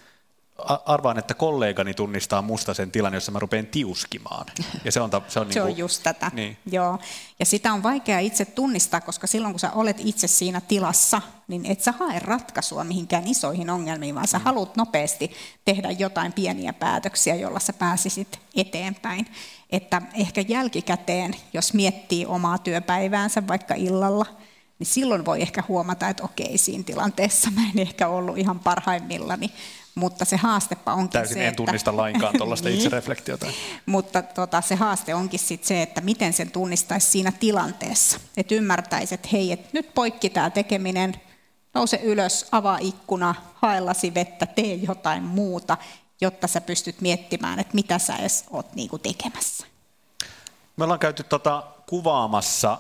arvaan, 0.86 1.20
että 1.20 1.34
kollegani 1.34 1.94
tunnistaa 1.94 2.42
musta 2.42 2.74
sen 2.74 2.92
tilan, 2.92 3.14
jossa 3.14 3.32
mä 3.32 3.40
rupean 3.40 3.66
tiuskimaan. 3.66 4.46
Ja 4.86 4.92
se 4.92 5.02
on, 5.02 5.10
se 5.28 5.40
on, 5.40 5.48
se 5.54 5.60
niin 5.60 5.64
kuin, 5.64 5.78
just 5.78 6.04
tätä. 6.04 6.32
Niin. 6.34 6.58
Joo. 6.72 7.00
Ja 7.40 7.46
sitä 7.46 7.74
on 7.74 7.84
vaikea 7.84 8.20
itse 8.20 8.46
tunnistaa, 8.46 9.02
koska 9.02 9.28
silloin 9.28 9.54
kun 9.54 9.60
sä 9.60 9.72
olet 9.72 9.98
itse 10.00 10.28
siinä 10.28 10.62
tilassa, 10.62 11.22
niin 11.48 11.66
et 11.66 11.82
sä 11.82 11.92
hae 11.92 12.20
ratkaisua 12.20 12.84
mihinkään 12.84 13.28
isoihin 13.28 13.70
ongelmiin, 13.70 14.16
vaan 14.16 14.28
sä 14.28 14.38
mm. 14.38 14.44
haluat 14.44 14.76
nopeasti 14.76 15.32
tehdä 15.66 15.92
jotain 15.92 16.34
pieniä 16.34 16.74
päätöksiä, 16.74 17.36
jolla 17.36 17.60
sä 17.60 17.74
pääsisit 17.74 18.40
eteenpäin. 18.56 19.26
Että 19.70 20.02
ehkä 20.14 20.44
jälkikäteen, 20.48 21.36
jos 21.54 21.74
miettii 21.74 22.26
omaa 22.26 22.58
työpäiväänsä 22.58 23.48
vaikka 23.48 23.74
illalla, 23.74 24.26
niin 24.80 24.88
silloin 24.88 25.26
voi 25.26 25.42
ehkä 25.42 25.64
huomata, 25.68 26.10
että 26.10 26.24
okei, 26.24 26.58
siinä 26.58 26.84
tilanteessa 26.84 27.52
mä 27.52 27.62
en 27.62 27.80
ehkä 27.80 28.08
ollut 28.08 28.38
ihan 28.38 28.60
parhaimmillani, 28.60 29.52
mutta 30.00 30.26
se 30.26 30.38
haastepa 30.38 30.94
onkin 30.94 31.10
Täysin 31.10 31.34
se, 31.34 31.48
en 31.48 31.56
tunnista 31.56 31.90
että... 31.90 31.98
lainkaan 31.98 32.38
tuollaista 32.38 32.68
niin. 32.70 32.78
itsereflektiota. 32.78 33.48
mutta 33.86 34.22
tota, 34.22 34.62
se 34.62 34.76
haaste 34.76 35.16
onkin 35.16 35.40
sit 35.40 35.64
se, 35.64 35.82
että 35.82 36.02
miten 36.02 36.34
sen 36.34 36.52
tunnistaisi 36.52 37.08
siinä 37.08 37.32
tilanteessa. 37.40 38.20
Että 38.38 38.56
ymmärtäisi, 38.56 39.16
että 39.16 39.30
hei, 39.32 39.52
et 39.52 39.74
nyt 39.74 39.94
poikki 39.94 40.30
tämä 40.30 40.50
tekeminen, 40.50 41.16
nouse 41.74 42.00
ylös, 42.04 42.48
avaa 42.52 42.78
ikkuna, 42.82 43.36
haellasi 43.56 44.14
vettä, 44.14 44.46
tee 44.46 44.74
jotain 44.74 45.24
muuta, 45.24 45.78
jotta 46.22 46.48
sä 46.48 46.62
pystyt 46.62 47.02
miettimään, 47.02 47.60
että 47.60 47.76
mitä 47.76 48.00
sä 48.00 48.16
edes 48.16 48.46
oot 48.50 48.76
niinku 48.76 48.98
tekemässä. 48.98 49.68
Me 50.78 50.84
ollaan 50.84 51.00
käyty 51.00 51.24
tota 51.24 51.64
kuvaamassa, 51.90 52.78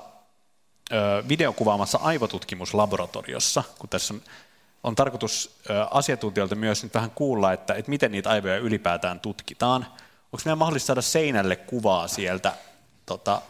videokuvaamassa 1.27 1.99
aivotutkimuslaboratoriossa, 2.01 3.63
kun 3.79 3.89
tässä 3.89 4.13
on 4.13 4.21
on 4.83 4.95
tarkoitus 4.95 5.59
asiantuntijoilta 5.91 6.55
myös 6.55 6.83
nyt 6.83 6.93
vähän 6.93 7.11
kuulla, 7.11 7.53
että, 7.53 7.73
että 7.73 7.89
miten 7.89 8.11
niitä 8.11 8.29
aivoja 8.29 8.57
ylipäätään 8.57 9.19
tutkitaan. 9.19 9.85
Onko 10.31 10.41
meidän 10.45 10.57
mahdollista 10.57 10.87
saada 10.87 11.01
seinälle 11.01 11.55
kuvaa 11.55 12.07
sieltä? 12.07 12.53
Tota, 13.05 13.41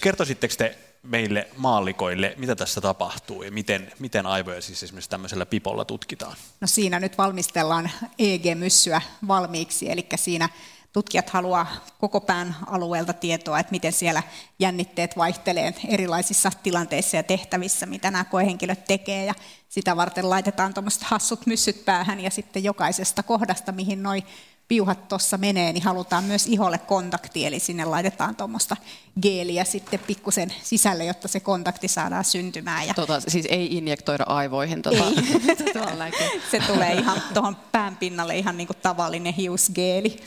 kertoisitteko 0.00 0.54
te 0.58 0.78
meille 1.02 1.48
maallikoille, 1.56 2.34
mitä 2.36 2.56
tässä 2.56 2.80
tapahtuu 2.80 3.42
ja 3.42 3.50
miten, 3.50 3.92
miten 3.98 4.26
aivoja 4.26 4.62
siis 4.62 4.82
esimerkiksi 4.82 5.10
tämmöisellä 5.10 5.46
pipolla 5.46 5.84
tutkitaan? 5.84 6.36
No 6.60 6.66
siinä 6.66 7.00
nyt 7.00 7.18
valmistellaan 7.18 7.90
EG-myssyä 8.18 9.00
valmiiksi, 9.28 9.90
eli 9.90 10.06
siinä 10.16 10.48
tutkijat 10.92 11.30
haluaa 11.30 11.66
koko 12.00 12.20
pään 12.20 12.56
alueelta 12.66 13.12
tietoa, 13.12 13.58
että 13.58 13.70
miten 13.70 13.92
siellä 13.92 14.22
jännitteet 14.58 15.16
vaihtelee 15.16 15.74
erilaisissa 15.88 16.50
tilanteissa 16.62 17.16
ja 17.16 17.22
tehtävissä, 17.22 17.86
mitä 17.86 18.10
nämä 18.10 18.24
koehenkilöt 18.24 18.84
tekee. 18.84 19.24
Ja 19.24 19.34
sitä 19.68 19.96
varten 19.96 20.30
laitetaan 20.30 20.74
tuommoiset 20.74 21.02
hassut 21.02 21.46
myssyt 21.46 21.84
päähän 21.84 22.20
ja 22.20 22.30
sitten 22.30 22.64
jokaisesta 22.64 23.22
kohdasta, 23.22 23.72
mihin 23.72 24.02
noin 24.02 24.22
piuhat 24.68 25.08
tuossa 25.08 25.38
menee, 25.38 25.72
niin 25.72 25.82
halutaan 25.82 26.24
myös 26.24 26.46
iholle 26.46 26.78
kontakti, 26.78 27.46
eli 27.46 27.58
sinne 27.58 27.84
laitetaan 27.84 28.36
tuommoista 28.36 28.76
geeliä 29.22 29.64
sitten 29.64 30.00
pikkusen 30.06 30.52
sisälle, 30.62 31.04
jotta 31.04 31.28
se 31.28 31.40
kontakti 31.40 31.88
saadaan 31.88 32.24
syntymään. 32.24 32.86
Ja... 32.86 32.94
Tota, 32.94 33.20
siis 33.20 33.46
ei 33.48 33.76
injektoida 33.76 34.24
aivoihin? 34.24 34.82
Tota... 34.82 35.04
Ei. 35.04 35.56
se 36.50 36.60
tulee 36.66 36.92
ihan 36.92 37.22
tuohon 37.34 37.56
pään 37.72 37.96
pinnalle 37.96 38.38
ihan 38.38 38.56
niin 38.56 38.66
kuin 38.66 38.76
tavallinen 38.82 39.34
hiusgeeli. 39.34 40.20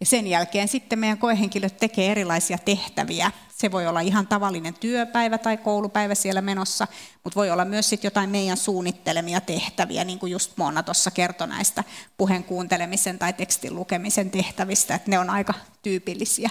Ja 0.00 0.06
sen 0.06 0.26
jälkeen 0.26 0.68
sitten 0.68 0.98
meidän 0.98 1.18
koehenkilöt 1.18 1.76
tekee 1.76 2.10
erilaisia 2.10 2.58
tehtäviä. 2.58 3.30
Se 3.56 3.70
voi 3.70 3.86
olla 3.86 4.00
ihan 4.00 4.26
tavallinen 4.26 4.74
työpäivä 4.74 5.38
tai 5.38 5.56
koulupäivä 5.56 6.14
siellä 6.14 6.40
menossa, 6.40 6.86
mutta 7.24 7.40
voi 7.40 7.50
olla 7.50 7.64
myös 7.64 7.88
sitten 7.88 8.06
jotain 8.06 8.30
meidän 8.30 8.56
suunnittelemia 8.56 9.40
tehtäviä, 9.40 10.04
niin 10.04 10.18
kuin 10.18 10.32
just 10.32 10.52
Mona 10.56 10.82
tuossa 10.82 11.10
kertoi 11.10 11.48
näistä 11.48 11.84
puheen 12.16 12.44
kuuntelemisen 12.44 13.18
tai 13.18 13.32
tekstin 13.32 13.74
lukemisen 13.74 14.30
tehtävistä, 14.30 14.94
että 14.94 15.10
ne 15.10 15.18
on 15.18 15.30
aika 15.30 15.54
tyypillisiä. 15.82 16.50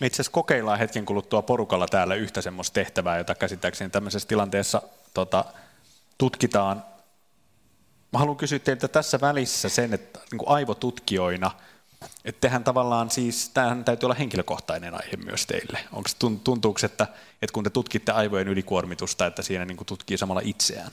Me 0.00 0.06
itse 0.06 0.16
asiassa 0.16 0.32
kokeillaan 0.32 0.78
hetken 0.78 1.06
kuluttua 1.06 1.42
porukalla 1.42 1.86
täällä 1.86 2.14
yhtä 2.14 2.42
semmoista 2.42 2.74
tehtävää, 2.74 3.18
jota 3.18 3.34
käsittääkseni 3.34 3.90
tämmöisessä 3.90 4.28
tilanteessa 4.28 4.82
tota, 5.14 5.44
tutkitaan. 6.18 6.84
Mä 8.12 8.18
haluan 8.18 8.36
kysyä 8.36 8.58
teiltä 8.58 8.88
tässä 8.88 9.20
välissä 9.20 9.68
sen, 9.68 9.94
että 9.94 10.20
niin 10.30 10.38
kuin 10.38 10.48
aivotutkijoina, 10.48 11.50
että 12.24 12.40
tehän 12.40 12.64
tavallaan 12.64 13.10
siis, 13.10 13.48
tämähän 13.48 13.84
täytyy 13.84 14.06
olla 14.06 14.14
henkilökohtainen 14.14 14.94
aihe 14.94 15.16
myös 15.24 15.46
teille. 15.46 15.78
Onko 15.92 16.10
tuntuuko, 16.44 16.80
että, 16.84 17.06
että 17.42 17.52
kun 17.52 17.64
te 17.64 17.70
tutkitte 17.70 18.12
aivojen 18.12 18.48
ylikuormitusta, 18.48 19.26
että 19.26 19.42
siinä 19.42 19.64
niin 19.64 19.76
kuin 19.76 19.86
tutkii 19.86 20.18
samalla 20.18 20.42
itseään? 20.44 20.90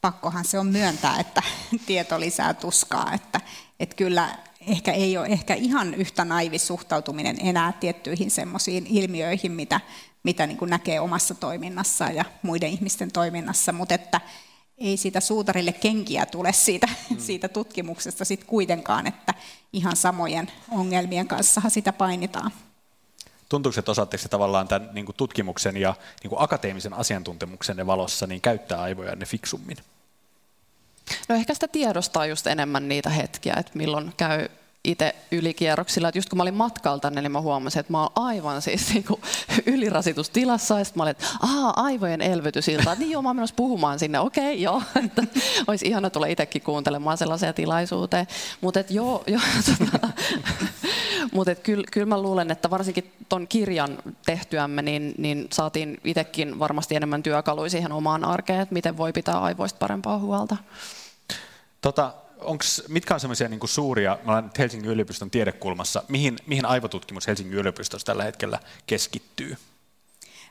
Pakkohan 0.00 0.44
se 0.44 0.58
on 0.58 0.66
myöntää, 0.66 1.20
että 1.20 1.42
tieto 1.86 2.20
lisää 2.20 2.54
tuskaa, 2.54 3.12
että, 3.12 3.40
että 3.80 3.96
kyllä 3.96 4.38
ehkä 4.68 4.92
ei 4.92 5.18
ole 5.18 5.26
ehkä 5.26 5.54
ihan 5.54 5.94
yhtä 5.94 6.24
naivi 6.24 6.58
suhtautuminen 6.58 7.36
enää 7.40 7.72
tiettyihin 7.72 8.30
semmoisiin 8.30 8.86
ilmiöihin, 8.86 9.52
mitä, 9.52 9.80
mitä 10.22 10.46
niin 10.46 10.56
kuin 10.56 10.70
näkee 10.70 11.00
omassa 11.00 11.34
toiminnassaan 11.34 12.14
ja 12.14 12.24
muiden 12.42 12.70
ihmisten 12.70 13.12
toiminnassa, 13.12 13.72
mutta 13.72 13.94
että 13.94 14.20
ei 14.80 14.96
siitä 14.96 15.20
suutarille 15.20 15.72
kenkiä 15.72 16.26
tule 16.26 16.52
siitä, 16.52 16.88
mm. 17.10 17.18
siitä 17.28 17.48
tutkimuksesta 17.48 18.24
sit 18.24 18.44
kuitenkaan, 18.44 19.06
että 19.06 19.34
ihan 19.72 19.96
samojen 19.96 20.52
ongelmien 20.70 21.28
kanssa 21.28 21.62
sitä 21.68 21.92
painitaan. 21.92 22.50
Tuntuuko, 23.48 23.78
että 23.78 23.90
osaatteko 23.90 24.22
se 24.22 24.28
tavallaan 24.28 24.68
tämän 24.68 24.88
niin 24.92 25.06
kuin 25.06 25.16
tutkimuksen 25.16 25.76
ja 25.76 25.94
niin 26.22 26.28
kuin 26.28 26.42
akateemisen 26.42 26.94
asiantuntemuksen 26.94 27.86
valossa 27.86 28.26
niin 28.26 28.40
käyttää 28.40 28.80
aivojanne 28.80 29.26
fiksummin? 29.26 29.76
No 31.28 31.34
ehkä 31.34 31.54
sitä 31.54 31.68
tiedostaa 31.68 32.26
just 32.26 32.46
enemmän 32.46 32.88
niitä 32.88 33.10
hetkiä, 33.10 33.54
että 33.58 33.72
milloin 33.74 34.12
käy 34.16 34.48
itse 34.84 35.14
ylikierroksilla. 35.32 36.08
Että 36.08 36.18
just 36.18 36.28
kun 36.28 36.36
mä 36.36 36.42
olin 36.42 36.54
matkalta, 36.54 37.10
niin 37.10 37.32
mä 37.32 37.40
huomasin, 37.40 37.80
että 37.80 37.92
mä 37.92 38.02
oon 38.02 38.10
aivan 38.14 38.62
siis 38.62 38.94
niin 38.94 39.04
kuin 39.04 39.20
ylirasitustilassa. 39.74 40.78
Ja 40.78 40.84
sitten 40.84 41.00
mä 41.00 41.02
olin, 41.02 41.10
että 41.10 41.24
Aa, 41.42 41.72
aivojen 41.76 42.20
elvytysilta. 42.20 42.92
Että 42.92 43.04
niin 43.04 43.10
joo, 43.10 43.22
mä 43.22 43.28
oon 43.28 43.36
menossa 43.36 43.56
puhumaan 43.56 43.98
sinne. 43.98 44.20
Okei, 44.20 44.44
okay, 44.44 44.54
joo. 44.54 44.82
Että 45.04 45.22
olisi 45.66 45.86
ihana 45.86 46.10
tulla 46.10 46.26
itsekin 46.26 46.62
kuuntelemaan 46.62 47.18
sellaisia 47.18 47.52
tilaisuuteen. 47.52 48.26
Mutta 48.60 48.84
joo, 48.90 49.24
joo 49.26 49.40
tota, 49.66 50.08
mutta 51.32 51.54
kyllä, 51.54 51.84
kyllä 51.92 52.06
mä 52.06 52.22
luulen, 52.22 52.50
että 52.50 52.70
varsinkin 52.70 53.12
tuon 53.28 53.48
kirjan 53.48 53.98
tehtyämme, 54.26 54.82
niin, 54.82 55.14
niin 55.18 55.46
saatiin 55.52 56.00
itsekin 56.04 56.58
varmasti 56.58 56.96
enemmän 56.96 57.22
työkaluja 57.22 57.70
siihen 57.70 57.92
omaan 57.92 58.24
arkeen, 58.24 58.60
että 58.60 58.72
miten 58.72 58.96
voi 58.96 59.12
pitää 59.12 59.40
aivoista 59.40 59.78
parempaa 59.78 60.18
huolta. 60.18 60.56
Tota, 61.80 62.12
onks, 62.40 62.82
mitkä 62.88 63.14
on 63.14 63.20
semmoisia 63.20 63.48
niin 63.48 63.60
suuria, 63.64 64.18
mä 64.24 64.32
olen 64.32 64.50
Helsingin 64.58 64.90
yliopiston 64.90 65.30
tiedekulmassa, 65.30 66.02
mihin, 66.08 66.36
mihin 66.46 66.66
aivotutkimus 66.66 67.26
Helsingin 67.26 67.58
yliopistossa 67.58 68.06
tällä 68.06 68.24
hetkellä 68.24 68.58
keskittyy? 68.86 69.56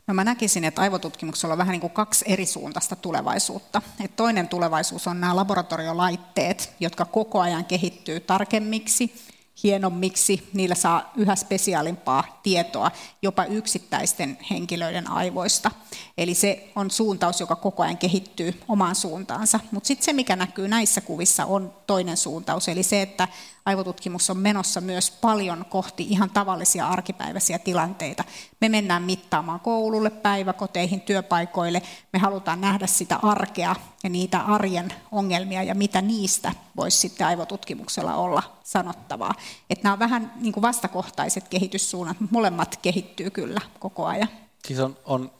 No 0.07 0.13
mä 0.13 0.23
näkisin, 0.23 0.63
että 0.63 0.81
aivotutkimuksella 0.81 1.53
on 1.53 1.57
vähän 1.57 1.71
niin 1.71 1.81
kuin 1.81 1.93
kaksi 1.93 2.25
eri 2.27 2.45
suuntaista 2.45 2.95
tulevaisuutta. 2.95 3.81
Et 4.03 4.15
toinen 4.15 4.47
tulevaisuus 4.47 5.07
on 5.07 5.21
nämä 5.21 5.35
laboratoriolaitteet, 5.35 6.73
jotka 6.79 7.05
koko 7.05 7.39
ajan 7.39 7.65
kehittyy 7.65 8.19
tarkemmiksi 8.19 9.13
hienommiksi, 9.63 10.49
niillä 10.53 10.75
saa 10.75 11.11
yhä 11.15 11.35
spesiaalimpaa 11.35 12.39
tietoa 12.43 12.91
jopa 13.21 13.45
yksittäisten 13.45 14.37
henkilöiden 14.51 15.11
aivoista. 15.11 15.71
Eli 16.17 16.33
se 16.33 16.71
on 16.75 16.91
suuntaus, 16.91 17.39
joka 17.39 17.55
koko 17.55 17.83
ajan 17.83 17.97
kehittyy 17.97 18.61
omaan 18.67 18.95
suuntaansa. 18.95 19.59
Mutta 19.71 19.87
sitten 19.87 20.05
se, 20.05 20.13
mikä 20.13 20.35
näkyy 20.35 20.67
näissä 20.67 21.01
kuvissa, 21.01 21.45
on 21.45 21.73
toinen 21.87 22.17
suuntaus, 22.17 22.67
eli 22.67 22.83
se, 22.83 23.01
että 23.01 23.27
aivotutkimus 23.67 24.29
on 24.29 24.37
menossa 24.37 24.81
myös 24.81 25.11
paljon 25.11 25.65
kohti 25.69 26.03
ihan 26.03 26.29
tavallisia 26.29 26.87
arkipäiväisiä 26.87 27.59
tilanteita. 27.59 28.23
Me 28.61 28.69
mennään 28.69 29.03
mittaamaan 29.03 29.59
koululle, 29.59 30.09
päiväkoteihin, 30.09 31.01
työpaikoille. 31.01 31.81
Me 32.13 32.19
halutaan 32.19 32.61
nähdä 32.61 32.87
sitä 32.87 33.19
arkea 33.21 33.75
ja 34.03 34.09
niitä 34.09 34.39
arjen 34.39 34.93
ongelmia 35.11 35.63
ja 35.63 35.75
mitä 35.75 36.01
niistä 36.01 36.51
voisi 36.75 36.97
sitten 36.97 37.27
aivotutkimuksella 37.27 38.15
olla 38.15 38.43
sanottavaa. 38.63 39.33
Että 39.69 39.83
nämä 39.83 39.93
on 39.93 39.99
vähän 39.99 40.33
niin 40.35 40.53
kuin 40.53 40.61
vastakohtaiset 40.61 41.47
kehityssuunnat, 41.47 42.17
molemmat 42.31 42.79
kehittyy 42.81 43.29
kyllä 43.29 43.61
koko 43.79 44.05
ajan. 44.05 44.29
Siis 44.67 44.79
on, 44.79 44.97
on 45.05 45.31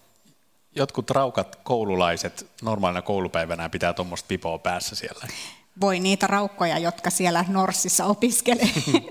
jotkut 0.76 1.10
raukat 1.10 1.56
koululaiset 1.56 2.52
normaalina 2.62 3.02
koulupäivänä 3.02 3.70
pitää 3.70 3.94
tuommoista 3.94 4.28
pipoa 4.28 4.58
päässä 4.58 4.96
siellä 4.96 5.28
voi 5.82 6.00
niitä 6.00 6.28
raukkoja, 6.28 6.80
jotka 6.80 7.10
siellä 7.10 7.46
Norsissa 7.48 8.06
opiskelee. 8.06 8.70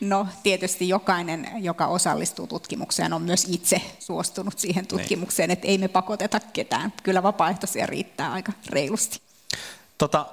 No 0.00 0.26
tietysti 0.42 0.88
jokainen, 0.88 1.50
joka 1.60 1.86
osallistuu 1.86 2.46
tutkimukseen, 2.46 3.12
on 3.12 3.22
myös 3.22 3.46
itse 3.48 3.80
suostunut 3.98 4.58
siihen 4.58 4.82
niin. 4.82 4.88
tutkimukseen, 4.88 5.50
että 5.50 5.68
ei 5.68 5.78
me 5.78 5.88
pakoteta 5.88 6.40
ketään. 6.52 6.92
Kyllä 7.02 7.22
vapaaehtoisia 7.22 7.86
riittää 7.86 8.32
aika 8.32 8.52
reilusti. 8.70 9.20
Tota, 9.98 10.26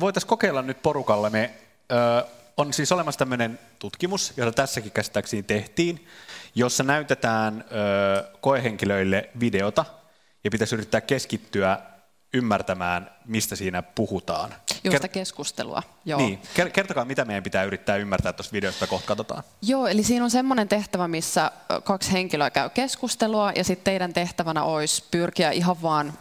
Voitaisiin 0.00 0.28
kokeilla 0.28 0.62
nyt 0.62 0.82
porukalla. 0.82 1.30
Me, 1.30 1.50
ö, 1.92 2.26
on 2.56 2.72
siis 2.72 2.92
olemassa 2.92 3.18
tämmöinen 3.18 3.58
tutkimus, 3.78 4.32
jota 4.36 4.52
tässäkin 4.52 4.92
käsittääkseni 4.92 5.42
tehtiin, 5.42 6.06
jossa 6.54 6.84
näytetään 6.84 7.64
ö, 7.64 8.38
koehenkilöille 8.40 9.30
videota 9.40 9.84
ja 10.44 10.50
pitäisi 10.50 10.74
yrittää 10.74 11.00
keskittyä 11.00 11.78
ymmärtämään, 12.34 13.10
mistä 13.24 13.56
siinä 13.56 13.82
puhutaan. 13.82 14.54
Just 14.84 15.04
Ker- 15.04 15.08
keskustelua. 15.08 15.82
Joo. 16.04 16.20
Niin. 16.20 16.42
Kertokaa, 16.72 17.04
mitä 17.04 17.24
meidän 17.24 17.42
pitää 17.42 17.64
yrittää 17.64 17.96
ymmärtää 17.96 18.32
tuosta 18.32 18.52
videosta, 18.52 18.86
kohta 18.86 19.06
katsotaan. 19.06 19.42
Joo, 19.62 19.86
eli 19.86 20.02
siinä 20.02 20.24
on 20.24 20.30
semmoinen 20.30 20.68
tehtävä, 20.68 21.08
missä 21.08 21.50
kaksi 21.84 22.12
henkilöä 22.12 22.50
käy 22.50 22.70
keskustelua, 22.70 23.52
ja 23.56 23.64
sitten 23.64 23.84
teidän 23.84 24.12
tehtävänä 24.12 24.62
olisi 24.62 25.04
pyrkiä 25.10 25.50
ihan 25.50 25.82
vaan 25.82 26.12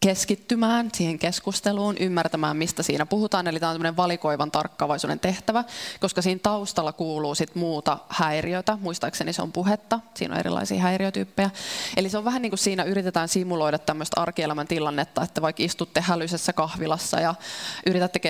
keskittymään 0.00 0.90
siihen 0.94 1.18
keskusteluun, 1.18 1.96
ymmärtämään, 2.00 2.56
mistä 2.56 2.82
siinä 2.82 3.06
puhutaan. 3.06 3.48
Eli 3.48 3.60
tämä 3.60 3.70
on 3.70 3.74
tämmöinen 3.74 3.96
valikoivan 3.96 4.50
tarkkaavaisuuden 4.50 5.20
tehtävä, 5.20 5.64
koska 6.00 6.22
siinä 6.22 6.40
taustalla 6.42 6.92
kuuluu 6.92 7.34
sit 7.34 7.54
muuta 7.54 7.98
häiriötä. 8.08 8.78
Muistaakseni 8.80 9.32
se 9.32 9.42
on 9.42 9.52
puhetta, 9.52 10.00
siinä 10.14 10.34
on 10.34 10.40
erilaisia 10.40 10.80
häiriötyyppejä. 10.80 11.50
Eli 11.96 12.08
se 12.08 12.18
on 12.18 12.24
vähän 12.24 12.42
niin 12.42 12.50
kuin 12.50 12.58
siinä 12.58 12.84
yritetään 12.84 13.28
simuloida 13.28 13.78
tämmöistä 13.78 14.20
arkielämän 14.20 14.66
tilannetta, 14.66 15.22
että 15.22 15.42
vaikka 15.42 15.62
istutte 15.62 16.00
hälyisessä 16.00 16.52
kahvilassa 16.52 17.20
ja 17.20 17.34
yritätte 17.86 18.20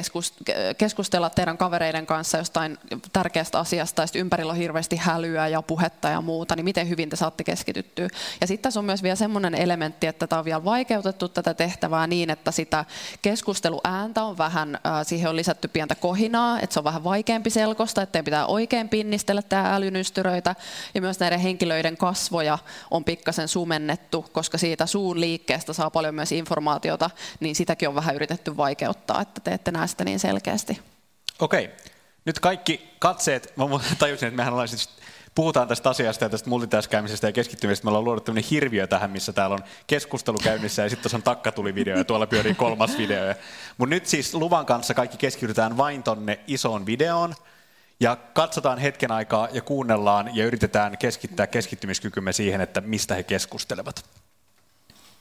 keskustella 0.78 1.30
teidän 1.30 1.58
kavereiden 1.58 2.06
kanssa 2.06 2.38
jostain 2.38 2.78
tärkeästä 3.12 3.58
asiasta, 3.58 4.02
ja 4.02 4.06
sitten 4.06 4.20
ympärillä 4.20 4.50
on 4.50 4.56
hirveästi 4.56 4.96
hälyä 4.96 5.48
ja 5.48 5.62
puhetta 5.62 6.08
ja 6.08 6.20
muuta, 6.20 6.56
niin 6.56 6.64
miten 6.64 6.88
hyvin 6.88 7.10
te 7.10 7.16
saatte 7.16 7.44
keskityttyä. 7.44 8.08
Ja 8.40 8.46
sitten 8.46 8.62
tässä 8.62 8.80
on 8.80 8.86
myös 8.86 9.02
vielä 9.02 9.16
semmoinen 9.16 9.54
elementti, 9.54 10.06
että 10.06 10.26
tämä 10.26 10.38
on 10.38 10.44
vielä 10.44 10.64
vaikeutettu 10.64 11.28
tätä 11.28 11.54
tehtävää 11.60 12.06
niin, 12.06 12.30
että 12.30 12.50
sitä 12.50 12.84
keskusteluääntä 13.22 14.22
on 14.22 14.38
vähän, 14.38 14.78
siihen 15.02 15.30
on 15.30 15.36
lisätty 15.36 15.68
pientä 15.68 15.94
kohinaa, 15.94 16.60
että 16.60 16.74
se 16.74 16.80
on 16.80 16.84
vähän 16.84 17.04
vaikeampi 17.04 17.50
selkosta, 17.50 18.02
että 18.02 18.22
pitää 18.22 18.46
oikein 18.46 18.88
pinnistellä 18.88 19.42
tämä 19.42 19.74
älynystyröitä. 19.74 20.54
Ja 20.94 21.00
myös 21.00 21.20
näiden 21.20 21.40
henkilöiden 21.40 21.96
kasvoja 21.96 22.58
on 22.90 23.04
pikkasen 23.04 23.48
sumennettu, 23.48 24.26
koska 24.32 24.58
siitä 24.58 24.86
suun 24.86 25.20
liikkeestä 25.20 25.72
saa 25.72 25.90
paljon 25.90 26.14
myös 26.14 26.32
informaatiota, 26.32 27.10
niin 27.40 27.56
sitäkin 27.56 27.88
on 27.88 27.94
vähän 27.94 28.14
yritetty 28.14 28.56
vaikeuttaa, 28.56 29.20
että 29.20 29.40
te 29.40 29.52
ette 29.52 29.70
näe 29.70 29.86
sitä 29.86 30.04
niin 30.04 30.18
selkeästi. 30.18 30.80
Okei. 31.38 31.70
Nyt 32.24 32.40
kaikki 32.40 32.90
katseet, 32.98 33.52
mä 33.56 33.64
tajusin, 33.98 34.28
että 34.28 34.36
mehän 34.36 34.52
ollaan 34.52 34.68
siis 34.68 34.88
puhutaan 35.40 35.68
tästä 35.68 35.90
asiasta 35.90 36.24
ja 36.24 36.28
tästä 36.28 36.50
multitaskäämisestä 36.50 37.28
ja 37.28 37.32
keskittymisestä. 37.32 37.84
Me 37.84 37.88
ollaan 37.88 38.04
luonut 38.04 38.24
tämmöinen 38.24 38.50
hirviö 38.50 38.86
tähän, 38.86 39.10
missä 39.10 39.32
täällä 39.32 39.54
on 39.54 39.64
keskustelu 39.86 40.38
käynnissä 40.44 40.82
ja 40.82 40.88
sitten 40.88 41.02
tuossa 41.02 41.16
on 41.16 41.22
takkatulivideo 41.22 41.96
ja 41.96 42.04
tuolla 42.04 42.26
pyörii 42.26 42.54
kolmas 42.54 42.98
video. 42.98 43.34
Mutta 43.78 43.94
nyt 43.94 44.06
siis 44.06 44.34
luvan 44.34 44.66
kanssa 44.66 44.94
kaikki 44.94 45.16
keskitytään 45.16 45.76
vain 45.76 46.02
tonne 46.02 46.40
isoon 46.46 46.86
videoon 46.86 47.34
ja 48.00 48.16
katsotaan 48.16 48.78
hetken 48.78 49.12
aikaa 49.12 49.48
ja 49.52 49.62
kuunnellaan 49.62 50.36
ja 50.36 50.46
yritetään 50.46 50.98
keskittää 50.98 51.46
keskittymiskykymme 51.46 52.32
siihen, 52.32 52.60
että 52.60 52.80
mistä 52.80 53.14
he 53.14 53.22
keskustelevat. 53.22 54.04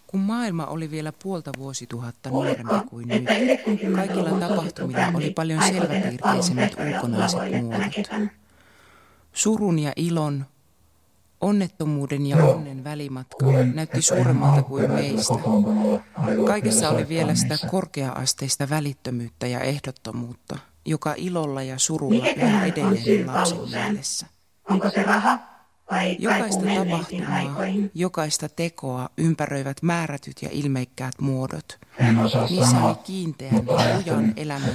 Kun 0.07 0.19
maailma 0.19 0.65
oli 0.65 0.91
vielä 0.91 1.13
puolta 1.23 1.51
vuosituhatta 1.57 2.29
nuorempi 2.29 2.63
kuin 2.89 3.07
nyt, 3.07 3.23
kaikilla 3.95 4.47
tapahtumilla 4.47 5.11
oli 5.13 5.31
paljon 5.31 5.63
selväpiirteisemmät 5.63 6.75
ulkonaiset 6.79 7.61
muodot. 7.61 8.39
Surun 9.33 9.79
ja 9.79 9.93
ilon, 9.95 10.45
onnettomuuden 11.41 12.25
ja 12.25 12.37
onnen 12.37 12.83
välimatka 12.83 13.45
näytti 13.73 14.01
suuremmalta 14.01 14.63
kuin 14.63 14.91
meistä. 14.91 15.33
Kaikessa 16.47 16.89
oli 16.89 17.09
vielä 17.09 17.35
sitä 17.35 17.57
korkea-asteista 17.71 18.69
välittömyyttä 18.69 19.47
ja 19.47 19.59
ehdottomuutta, 19.59 20.57
joka 20.85 21.13
ilolla 21.17 21.63
ja 21.63 21.79
surulla 21.79 22.27
yhä 22.37 22.65
edelleen 22.65 23.29
on 23.29 23.35
lapsen 23.35 23.57
mielessä. 23.69 24.27
Jokaista 26.19 26.65
tapahtumaa, 26.75 27.65
jokaista 27.93 28.49
tekoa 28.49 29.09
ympäröivät 29.17 29.77
määrätyt 29.81 30.41
ja 30.41 30.49
ilmeikkäät 30.51 31.13
muodot. 31.21 31.79
Niissä 32.49 32.83
oli 32.83 32.95
kiinteän 32.95 33.55
ja 33.55 33.61
lujan 33.97 34.33
elämän 34.35 34.71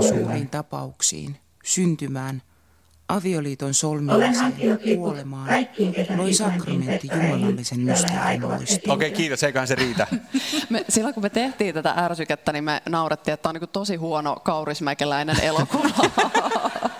suuriin 0.00 0.48
tapauksiin, 0.50 1.36
syntymään, 1.68 2.42
avioliiton 3.08 3.74
solmimiseen, 3.74 4.54
kuolemaan, 4.96 5.48
loi 6.16 6.34
sakramentti 6.34 7.08
jumalallisen 7.12 7.80
mysteerin 7.80 8.42
muistoon. 8.42 8.96
Okei, 8.96 9.08
okay, 9.08 9.10
kiitos, 9.10 9.42
eiköhän 9.42 9.68
se 9.68 9.74
riitä. 9.74 10.06
Me, 10.70 10.84
silloin 10.88 11.14
kun 11.14 11.22
me 11.22 11.30
tehtiin 11.30 11.74
tätä 11.74 11.90
ärsykettä, 11.90 12.52
niin 12.52 12.64
me 12.64 12.82
naurettiin, 12.88 13.32
että 13.32 13.42
tämä 13.42 13.50
on 13.50 13.60
niin 13.60 13.70
tosi 13.72 13.96
huono 13.96 14.36
kaurismäkeläinen 14.36 15.40
elokuva. 15.40 15.88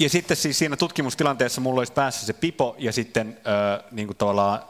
Ja 0.00 0.08
sitten 0.08 0.36
siis 0.36 0.58
siinä 0.58 0.76
tutkimustilanteessa 0.76 1.60
mulla 1.60 1.80
olisi 1.80 1.92
päässä 1.92 2.26
se 2.26 2.32
pipo 2.32 2.76
ja 2.78 2.92
sitten 2.92 3.38
äh, 3.38 3.84
niin 3.90 4.06
kuin 4.06 4.16
tavallaan 4.16 4.62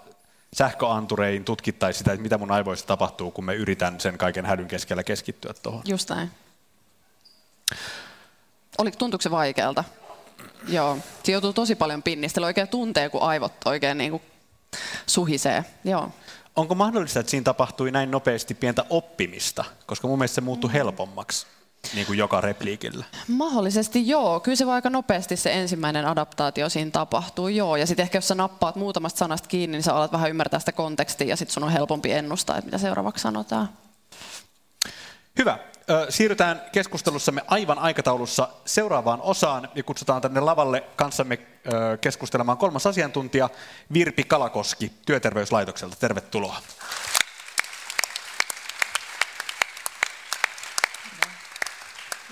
sähköanturein 0.52 1.44
tutkittaisiin 1.44 1.98
sitä, 1.98 2.12
että 2.12 2.22
mitä 2.22 2.38
mun 2.38 2.50
aivoissa 2.50 2.87
tapahtuu, 2.87 3.30
kun 3.30 3.44
me 3.44 3.54
yritän 3.54 4.00
sen 4.00 4.18
kaiken 4.18 4.46
hädyn 4.46 4.68
keskellä 4.68 5.04
keskittyä 5.04 5.54
tuohon. 5.62 5.82
Just 5.84 6.11
näin. 6.11 6.30
Oliko, 8.78 8.96
tuntuuko 8.96 9.22
se 9.22 9.30
vaikealta? 9.30 9.84
Joo. 10.68 10.98
Se 11.22 11.32
joutuu 11.32 11.52
tosi 11.52 11.74
paljon 11.74 12.02
pinnistellä. 12.02 12.46
Oikein 12.46 12.68
tuntee, 12.68 13.08
kun 13.08 13.22
aivot 13.22 13.52
oikein 13.64 13.98
niin 13.98 14.11
kuin 14.11 14.22
suhisee. 15.06 15.64
Joo. 15.84 16.12
Onko 16.56 16.74
mahdollista, 16.74 17.20
että 17.20 17.30
siinä 17.30 17.44
tapahtui 17.44 17.90
näin 17.90 18.11
nopeasti 18.11 18.54
pientä 18.54 18.84
oppimista? 18.90 19.64
Koska 19.87 20.08
mun 20.08 20.18
mielestä 20.18 20.34
se 20.34 20.40
muuttui 20.40 20.72
helpommaksi 20.72 21.46
niin 21.94 22.06
kuin 22.06 22.18
joka 22.18 22.40
repliikillä. 22.40 23.04
Mahdollisesti 23.28 24.08
joo. 24.08 24.40
Kyllä 24.40 24.56
se 24.56 24.66
voi 24.66 24.74
aika 24.74 24.90
nopeasti 24.90 25.36
se 25.36 25.52
ensimmäinen 25.52 26.06
adaptaatio 26.06 26.68
siinä 26.68 26.90
tapahtuu, 26.90 27.48
joo. 27.48 27.76
Ja 27.76 27.86
sitten 27.86 28.02
ehkä 28.02 28.18
jos 28.18 28.28
sä 28.28 28.34
nappaat 28.34 28.76
muutamasta 28.76 29.18
sanasta 29.18 29.48
kiinni, 29.48 29.76
niin 29.76 29.82
sä 29.82 29.94
alat 29.94 30.12
vähän 30.12 30.30
ymmärtää 30.30 30.60
sitä 30.60 30.72
kontekstia 30.72 31.26
ja 31.26 31.36
sitten 31.36 31.54
sun 31.54 31.64
on 31.64 31.72
helpompi 31.72 32.12
ennustaa, 32.12 32.56
että 32.56 32.66
mitä 32.66 32.78
seuraavaksi 32.78 33.22
sanotaan. 33.22 33.68
Hyvä. 35.38 35.58
Siirrytään 36.08 36.62
keskustelussamme 36.72 37.42
aivan 37.46 37.78
aikataulussa 37.78 38.48
seuraavaan 38.64 39.20
osaan 39.22 39.68
ja 39.74 39.82
kutsutaan 39.82 40.22
tänne 40.22 40.40
lavalle 40.40 40.84
kanssamme 40.96 41.38
keskustelemaan 42.00 42.58
kolmas 42.58 42.86
asiantuntija 42.86 43.50
Virpi 43.92 44.24
Kalakoski 44.24 44.92
Työterveyslaitokselta. 45.06 45.96
Tervetuloa. 45.96 46.56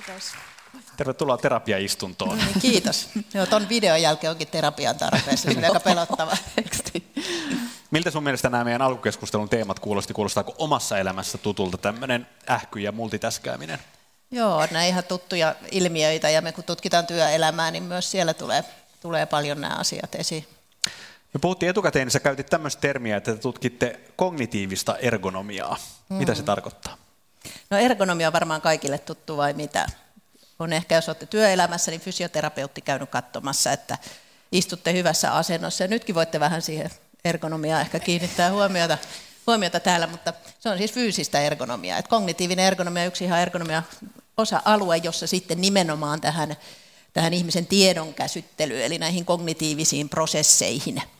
Kiitos. 0.06 0.32
Tervetuloa 0.96 1.36
terapiaistuntoon. 1.36 2.38
Niin, 2.38 2.60
kiitos. 2.60 3.08
Joo, 3.34 3.46
ton 3.46 3.68
videon 3.68 4.02
jälkeen 4.02 4.30
onkin 4.30 4.48
terapian 4.48 4.96
tarpeessa, 4.96 5.52
se 5.52 5.66
aika 5.66 5.80
pelottava. 5.80 6.36
Miltä 7.90 8.10
sun 8.10 8.22
mielestä 8.22 8.50
nämä 8.50 8.64
meidän 8.64 8.82
alkukeskustelun 8.82 9.48
teemat 9.48 9.80
kuulosti? 9.80 10.14
Kuulostaako 10.14 10.54
omassa 10.58 10.98
elämässä 10.98 11.38
tutulta 11.38 11.78
tämmöinen 11.78 12.26
ähky 12.50 12.80
ja 12.80 12.92
multitäskääminen? 12.92 13.78
Joo, 14.30 14.66
nämä 14.70 14.84
ihan 14.84 15.04
tuttuja 15.04 15.54
ilmiöitä 15.70 16.30
ja 16.30 16.42
me 16.42 16.52
kun 16.52 16.64
tutkitaan 16.64 17.06
työelämää, 17.06 17.70
niin 17.70 17.82
myös 17.82 18.10
siellä 18.10 18.34
tulee, 18.34 18.64
tulee 19.00 19.26
paljon 19.26 19.60
nämä 19.60 19.74
asiat 19.74 20.14
esiin. 20.14 20.46
Me 21.34 21.40
puhuttiin 21.40 21.70
etukäteen, 21.70 22.06
niin 22.06 22.12
sä 22.12 22.20
käytit 22.20 22.46
tämmöistä 22.46 22.80
termiä, 22.80 23.16
että 23.16 23.34
te 23.34 23.40
tutkitte 23.40 24.00
kognitiivista 24.16 24.96
ergonomiaa. 24.96 25.76
Mm. 26.08 26.16
Mitä 26.16 26.34
se 26.34 26.42
tarkoittaa? 26.42 26.96
No 27.70 27.78
ergonomia 27.78 28.26
on 28.26 28.32
varmaan 28.32 28.60
kaikille 28.60 28.98
tuttu 28.98 29.36
vai 29.36 29.52
mitä? 29.52 29.86
On 30.58 30.72
ehkä, 30.72 30.94
jos 30.94 31.08
olette 31.08 31.26
työelämässä, 31.26 31.90
niin 31.90 32.00
fysioterapeutti 32.00 32.80
käynyt 32.80 33.10
katsomassa, 33.10 33.72
että 33.72 33.98
istutte 34.52 34.92
hyvässä 34.92 35.32
asennossa. 35.32 35.84
Ja 35.84 35.88
nytkin 35.88 36.14
voitte 36.14 36.40
vähän 36.40 36.62
siihen 36.62 36.90
ergonomiaan 37.24 37.80
ehkä 37.80 38.00
kiinnittää 38.00 38.50
huomiota, 38.50 38.98
huomiota 39.46 39.80
täällä, 39.80 40.06
mutta 40.06 40.32
se 40.60 40.68
on 40.68 40.78
siis 40.78 40.92
fyysistä 40.92 41.40
ergonomiaa. 41.40 41.98
Et 41.98 42.08
kognitiivinen 42.08 42.66
ergonomia 42.66 43.02
on 43.02 43.08
yksi 43.08 43.24
ihan 43.24 43.40
ergonomia 43.40 43.82
osa-alue, 44.36 44.96
jossa 44.96 45.26
sitten 45.26 45.60
nimenomaan 45.60 46.20
tähän, 46.20 46.56
tähän 47.12 47.34
ihmisen 47.34 47.66
tiedon 47.66 48.14
käsittelyyn, 48.14 48.84
eli 48.84 48.98
näihin 48.98 49.24
kognitiivisiin 49.24 50.08
prosesseihin– 50.08 51.02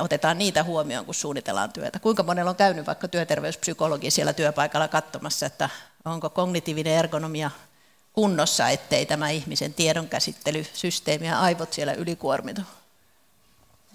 otetaan 0.00 0.38
niitä 0.38 0.62
huomioon, 0.62 1.04
kun 1.04 1.14
suunnitellaan 1.14 1.72
työtä. 1.72 1.98
Kuinka 1.98 2.22
monella 2.22 2.50
on 2.50 2.56
käynyt 2.56 2.86
vaikka 2.86 3.08
työterveyspsykologi 3.08 4.10
siellä 4.10 4.32
työpaikalla 4.32 4.88
katsomassa, 4.88 5.46
että 5.46 5.70
onko 6.04 6.30
kognitiivinen 6.30 6.92
ergonomia 6.92 7.50
kunnossa, 8.12 8.68
ettei 8.68 9.06
tämä 9.06 9.30
ihmisen 9.30 9.74
tiedonkäsittelysysteemi 9.74 11.26
ja 11.26 11.40
aivot 11.40 11.72
siellä 11.72 11.92
ylikuormitu. 11.92 12.60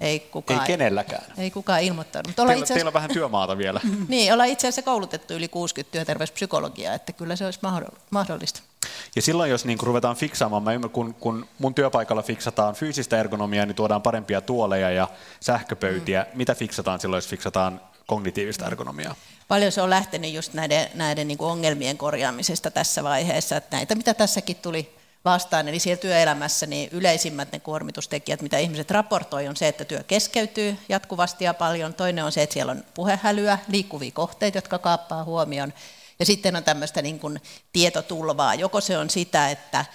Ei, 0.01 0.19
kukaan, 0.19 0.59
ei 0.59 0.67
kenelläkään. 0.67 1.23
Ei 1.37 1.51
kukaan 1.51 1.81
ilmoittanut. 1.81 2.27
Mutta 2.27 2.45
teillä, 2.45 2.61
itse 2.61 2.73
teillä 2.73 2.89
on 2.89 2.93
vähän 2.93 3.09
työmaata 3.13 3.57
vielä. 3.57 3.81
niin, 4.07 4.33
ollaan 4.33 4.49
itse 4.49 4.67
asiassa 4.67 4.81
koulutettu 4.81 5.33
yli 5.33 5.47
60 5.47 5.91
työterveyspsykologiaa, 5.91 6.93
että 6.93 7.13
kyllä 7.13 7.35
se 7.35 7.45
olisi 7.45 7.59
mahdollista. 8.09 8.61
Ja 9.15 9.21
silloin, 9.21 9.51
jos 9.51 9.65
niin 9.65 9.79
ruvetaan 9.83 10.15
fiksaamaan, 10.15 10.63
mä 10.63 10.73
ymmär, 10.73 10.89
kun, 10.89 11.13
kun 11.13 11.47
mun 11.59 11.75
työpaikalla 11.75 12.21
fiksataan 12.21 12.75
fyysistä 12.75 13.19
ergonomiaa, 13.19 13.65
niin 13.65 13.75
tuodaan 13.75 14.01
parempia 14.01 14.41
tuoleja 14.41 14.89
ja 14.89 15.07
sähköpöytiä. 15.39 16.25
Mm. 16.31 16.37
Mitä 16.37 16.55
fiksataan 16.55 16.99
silloin, 16.99 17.17
jos 17.17 17.27
fiksataan 17.27 17.81
kognitiivista 18.07 18.67
ergonomiaa? 18.67 19.15
Paljon 19.47 19.71
se 19.71 19.81
on 19.81 19.89
lähtenyt 19.89 20.33
just 20.33 20.53
näiden, 20.53 20.87
näiden 20.93 21.27
niin 21.27 21.41
ongelmien 21.41 21.97
korjaamisesta 21.97 22.71
tässä 22.71 23.03
vaiheessa. 23.03 23.57
Että 23.57 23.77
näitä, 23.77 23.95
mitä 23.95 24.13
tässäkin 24.13 24.55
tuli 24.55 24.95
vastaan, 25.25 25.67
eli 25.67 25.79
siellä 25.79 26.01
työelämässä 26.01 26.65
niin 26.65 26.89
yleisimmät 26.91 27.51
ne 27.51 27.59
kuormitustekijät, 27.59 28.41
mitä 28.41 28.57
ihmiset 28.57 28.91
raportoi, 28.91 29.47
on 29.47 29.55
se, 29.55 29.67
että 29.67 29.85
työ 29.85 30.03
keskeytyy 30.03 30.77
jatkuvasti 30.89 31.45
ja 31.45 31.53
paljon. 31.53 31.93
Toinen 31.93 32.25
on 32.25 32.31
se, 32.31 32.43
että 32.43 32.53
siellä 32.53 32.71
on 32.71 32.83
puhehälyä, 32.93 33.57
liikkuvia 33.67 34.11
kohteita, 34.11 34.57
jotka 34.57 34.79
kaappaa 34.79 35.23
huomioon. 35.23 35.73
Ja 36.19 36.25
sitten 36.25 36.55
on 36.55 36.63
tämmöistä 36.63 37.01
niin 37.01 37.19
kuin 37.19 37.41
tietotulvaa. 37.73 38.55
Joko 38.55 38.81
se 38.81 38.97
on 38.97 39.09
sitä, 39.09 39.49
että, 39.49 39.85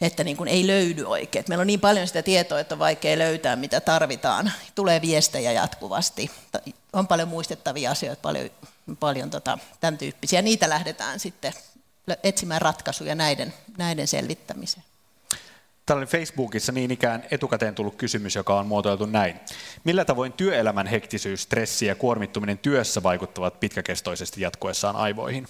että 0.00 0.24
niin 0.24 0.36
kuin 0.36 0.48
ei 0.48 0.66
löydy 0.66 1.04
oikein. 1.04 1.44
Meillä 1.48 1.62
on 1.62 1.66
niin 1.66 1.80
paljon 1.80 2.06
sitä 2.06 2.22
tietoa, 2.22 2.60
että 2.60 2.74
on 2.74 2.78
vaikea 2.78 3.18
löytää, 3.18 3.56
mitä 3.56 3.80
tarvitaan. 3.80 4.52
Tulee 4.74 5.00
viestejä 5.00 5.52
jatkuvasti. 5.52 6.30
On 6.92 7.06
paljon 7.06 7.28
muistettavia 7.28 7.90
asioita, 7.90 8.22
paljon, 8.22 8.50
paljon 9.00 9.30
tota, 9.30 9.58
tämän 9.80 9.98
tyyppisiä. 9.98 10.42
Niitä 10.42 10.68
lähdetään 10.68 11.20
sitten 11.20 11.52
etsimään 12.22 12.62
ratkaisuja 12.62 13.14
näiden, 13.14 13.54
näiden 13.78 14.08
selvittämiseen. 14.08 14.84
Täällä 15.86 16.06
Facebookissa 16.06 16.72
niin 16.72 16.90
ikään 16.90 17.24
etukäteen 17.30 17.74
tullut 17.74 17.96
kysymys, 17.96 18.34
joka 18.34 18.58
on 18.58 18.66
muotoiltu 18.66 19.06
näin. 19.06 19.40
Millä 19.84 20.04
tavoin 20.04 20.32
työelämän 20.32 20.86
hektisyys, 20.86 21.42
stressi 21.42 21.86
ja 21.86 21.94
kuormittuminen 21.94 22.58
työssä 22.58 23.02
vaikuttavat 23.02 23.60
pitkäkestoisesti 23.60 24.40
jatkuessaan 24.40 24.96
aivoihin? 24.96 25.48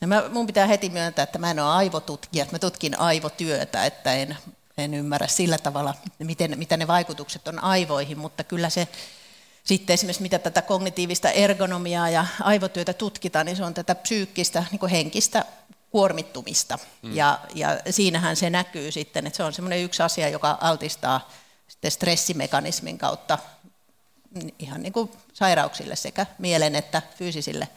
No 0.00 0.08
mä, 0.08 0.24
mun 0.32 0.46
pitää 0.46 0.66
heti 0.66 0.88
myöntää, 0.88 1.22
että 1.22 1.38
mä 1.38 1.50
en 1.50 1.60
ole 1.60 1.68
aivotutkija, 1.68 2.42
että 2.42 2.54
mä 2.54 2.58
tutkin 2.58 3.00
aivotyötä, 3.00 3.86
että 3.86 4.14
en, 4.14 4.36
en 4.78 4.94
ymmärrä 4.94 5.26
sillä 5.26 5.58
tavalla, 5.58 5.94
miten, 6.18 6.58
mitä 6.58 6.76
ne 6.76 6.86
vaikutukset 6.86 7.48
on 7.48 7.64
aivoihin, 7.64 8.18
mutta 8.18 8.44
kyllä 8.44 8.70
se 8.70 8.88
sitten 9.64 9.94
esimerkiksi 9.94 10.22
mitä 10.22 10.38
tätä 10.38 10.62
kognitiivista 10.62 11.30
ergonomiaa 11.30 12.10
ja 12.10 12.26
aivotyötä 12.40 12.92
tutkitaan, 12.92 13.46
niin 13.46 13.56
se 13.56 13.64
on 13.64 13.74
tätä 13.74 13.94
psyykkistä, 13.94 14.64
niin 14.72 14.90
henkistä 14.90 15.44
kuormittumista. 15.96 16.78
Mm. 17.02 17.16
Ja, 17.16 17.38
ja 17.54 17.68
siinähän 17.90 18.36
se 18.36 18.50
näkyy 18.50 18.92
sitten, 18.92 19.26
että 19.26 19.36
se 19.36 19.42
on 19.42 19.52
semmoinen 19.52 19.82
yksi 19.82 20.02
asia, 20.02 20.28
joka 20.28 20.58
altistaa 20.60 21.30
sitten 21.68 21.90
stressimekanismin 21.90 22.98
kautta 22.98 23.38
ihan 24.58 24.82
niin 24.82 24.92
kuin 24.92 25.10
sairauksille 25.32 25.96
sekä 25.96 26.26
mielen 26.38 26.74
että 26.74 27.02
fyysisille 27.18 27.68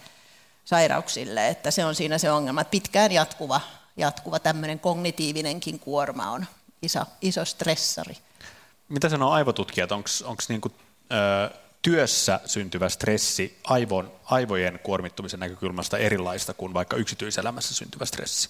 sairauksille, 0.66 1.48
että 1.48 1.72
se 1.72 1.86
on 1.86 1.96
siinä 1.96 2.18
se 2.18 2.32
ongelma, 2.32 2.62
että 2.62 2.72
pitkään 2.72 3.12
jatkuva, 3.12 3.62
jatkuva 3.98 4.40
tämmöinen 4.40 4.80
kognitiivinenkin 4.80 5.80
kuorma 5.80 6.32
on 6.32 6.46
iso, 6.82 7.02
iso 7.22 7.46
stressari. 7.46 8.18
Mitä 8.90 9.10
sanoo 9.10 9.32
aivotutkijat, 9.32 9.92
onko 9.92 10.10
niinku, 10.50 10.72
työssä 11.82 12.40
syntyvä 12.46 12.90
stressi 12.90 13.60
aivon, 13.64 14.12
aivojen 14.26 14.80
kuormittumisen 14.84 15.40
näkökulmasta 15.40 15.98
erilaista 15.98 16.54
kuin 16.54 16.74
vaikka 16.74 16.98
yksityiselämässä 16.98 17.76
syntyvä 17.76 18.06
stressi? 18.06 18.50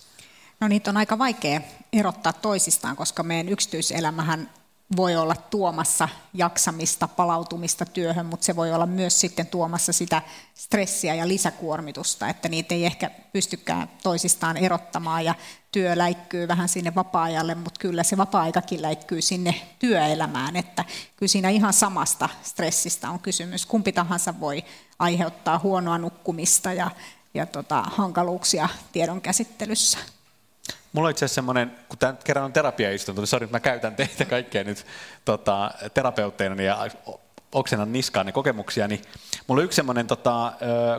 No 0.59 0.67
niitä 0.67 0.89
on 0.89 0.97
aika 0.97 1.17
vaikea 1.17 1.61
erottaa 1.93 2.33
toisistaan, 2.33 2.95
koska 2.95 3.23
meidän 3.23 3.49
yksityiselämähän 3.49 4.49
voi 4.95 5.15
olla 5.15 5.35
tuomassa 5.35 6.09
jaksamista, 6.33 7.07
palautumista 7.07 7.85
työhön, 7.85 8.25
mutta 8.25 8.45
se 8.45 8.55
voi 8.55 8.73
olla 8.73 8.85
myös 8.85 9.21
sitten 9.21 9.47
tuomassa 9.47 9.93
sitä 9.93 10.21
stressiä 10.53 11.15
ja 11.15 11.27
lisäkuormitusta, 11.27 12.29
että 12.29 12.49
niitä 12.49 12.75
ei 12.75 12.85
ehkä 12.85 13.11
pystykään 13.33 13.89
toisistaan 14.03 14.57
erottamaan 14.57 15.25
ja 15.25 15.35
työ 15.71 15.97
läikkyy 15.97 16.47
vähän 16.47 16.69
sinne 16.69 16.95
vapaa-ajalle, 16.95 17.55
mutta 17.55 17.79
kyllä 17.79 18.03
se 18.03 18.17
vapaa-aikakin 18.17 18.81
läikkyy 18.81 19.21
sinne 19.21 19.55
työelämään, 19.79 20.55
että 20.55 20.85
kyllä 21.15 21.29
siinä 21.29 21.49
ihan 21.49 21.73
samasta 21.73 22.29
stressistä 22.43 23.09
on 23.09 23.19
kysymys. 23.19 23.65
Kumpi 23.65 23.91
tahansa 23.91 24.39
voi 24.39 24.63
aiheuttaa 24.99 25.59
huonoa 25.59 25.97
nukkumista 25.97 26.73
ja, 26.73 26.91
ja 27.33 27.45
tota, 27.45 27.81
hankaluuksia 27.81 28.69
tiedon 28.91 29.21
käsittelyssä. 29.21 29.97
Mulla 30.93 31.07
on 31.07 31.11
itse 31.11 31.25
asiassa 31.25 31.35
semmoinen, 31.35 31.71
kun 31.89 31.99
tämä 31.99 32.13
kerran 32.23 32.45
on 32.45 32.53
terapiaistunto, 32.53 33.21
niin 33.21 33.27
sori, 33.27 33.47
mä 33.47 33.59
käytän 33.59 33.95
teitä 33.95 34.25
kaikkea 34.25 34.63
nyt 34.63 34.85
tota, 35.25 35.71
terapeutteina 35.93 36.61
ja 36.61 36.87
oksennan 37.51 37.93
niskaan 37.93 38.25
ne 38.25 38.31
kokemuksia, 38.31 38.87
niin 38.87 39.01
mulla 39.47 39.59
oli 39.59 39.65
yksi 39.65 39.75
semmoinen 39.75 40.07
tota, 40.07 40.53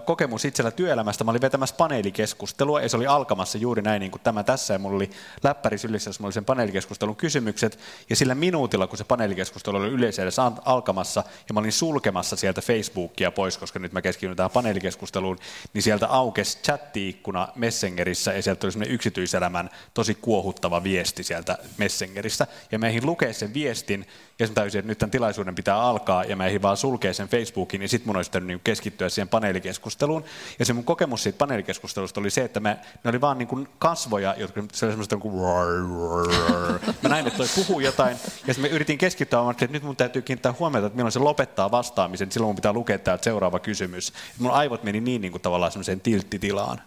kokemus 0.05 0.45
itsellä 0.45 0.71
työelämästä. 0.71 1.25
Mä 1.25 1.31
olin 1.31 1.41
vetämässä 1.41 1.77
paneelikeskustelua 1.77 2.81
ja 2.81 2.89
se 2.89 2.97
oli 2.97 3.07
alkamassa 3.07 3.59
juuri 3.59 3.83
näin 3.83 4.01
niin 4.01 4.11
kuin 4.11 4.21
tämä 4.23 4.43
tässä. 4.43 4.75
Ja 4.75 4.79
mulla 4.79 4.97
oli 4.97 5.11
läppäri 5.43 5.79
sylissä, 5.79 6.09
jossa 6.09 6.25
oli 6.25 6.33
sen 6.33 6.45
paneelikeskustelun 6.45 7.17
kysymykset. 7.17 7.79
Ja 8.11 8.17
sillä 8.17 8.35
minuutilla, 8.35 8.87
kun 8.87 8.99
se 8.99 9.05
paneelikeskustelu 9.05 9.77
oli 9.77 9.89
yleisössä 9.89 10.53
alkamassa 10.65 11.25
ja 11.49 11.55
mä 11.55 11.61
olin 11.61 11.73
sulkemassa 11.73 12.37
sieltä 12.37 12.61
Facebookia 12.61 13.31
pois, 13.31 13.59
koska 13.59 13.79
nyt 13.79 13.93
mä 13.93 14.03
keskityn 14.03 14.37
tähän 14.37 14.51
paneelikeskusteluun, 14.51 15.39
niin 15.73 15.83
sieltä 15.83 16.07
aukesi 16.07 16.59
chatti-ikkuna 16.59 17.49
Messengerissä 17.55 18.33
ja 18.33 18.43
sieltä 18.43 18.61
tuli 18.61 18.73
semmoinen 18.73 18.95
yksityiselämän 18.95 19.71
tosi 19.95 20.15
kuohuttava 20.15 20.83
viesti 20.83 21.23
sieltä 21.23 21.59
Messengerissä. 21.79 22.47
Ja 22.73 22.79
meihin 22.79 23.07
lukee 23.07 23.33
sen 23.33 23.55
viestin 23.55 24.07
ja 24.41 24.47
mä 24.47 24.55
täysin, 24.55 24.79
että 24.79 24.89
nyt 24.89 24.99
tämän 24.99 25.11
tilaisuuden 25.11 25.55
pitää 25.55 25.81
alkaa 25.81 26.25
ja 26.25 26.37
mä 26.37 26.47
ehdin 26.47 26.63
vaan 26.63 26.77
sulkea 26.77 27.15
sen 27.15 27.29
Facebookin, 27.29 27.79
niin 27.79 27.89
sitten 27.89 28.09
mun 28.09 28.17
olisi 28.17 28.31
niin 28.41 28.61
keskittyä 28.65 29.09
siihen 29.09 29.29
paneelikeskusteluun. 29.29 30.25
Ja 30.59 30.65
se 30.65 30.73
mun 30.73 30.85
kokemus 30.85 31.23
siitä 31.23 31.39
paneelikeskustelusta 31.39 32.21
oli 32.21 32.31
se, 32.31 32.45
että 32.45 32.61
me, 32.61 32.79
ne 33.05 33.11
oli 33.11 33.21
vaan 33.21 33.39
niin 33.39 33.49
kuin 33.49 33.69
kasvoja, 33.79 34.35
jotka 34.39 34.63
se 34.73 34.87
oli 34.87 34.93
semmoista 34.93 35.17
niin 35.17 35.23
kuin 35.23 35.35
Mä 37.03 37.09
näin, 37.09 37.27
että 37.27 37.37
toi 37.37 37.49
puhuu 37.57 37.81
jotain 37.81 38.17
ja 38.47 38.55
sitten 38.55 38.63
me 38.63 38.69
yritin 38.69 38.99
keskittyä, 38.99 39.41
että 39.51 39.67
nyt 39.71 39.83
mun 39.83 39.97
täytyy 39.97 40.23
kiinnittää 40.23 40.55
huomiota, 40.59 40.87
että 40.87 40.97
milloin 40.97 41.13
se 41.13 41.19
lopettaa 41.19 41.71
vastaamisen, 41.71 42.33
silloin 42.33 42.49
mun 42.49 42.57
pitää 42.57 42.73
lukea 42.73 42.99
täältä 42.99 43.25
seuraava 43.25 43.59
kysymys. 43.59 44.13
Mun 44.39 44.51
aivot 44.51 44.85
meni 44.85 45.01
niin, 45.01 45.21
niin 45.21 45.33
kuin 45.33 45.43
tavallaan 45.43 45.73
semmoiseen 45.73 46.01
tilttitilaan 46.01 46.83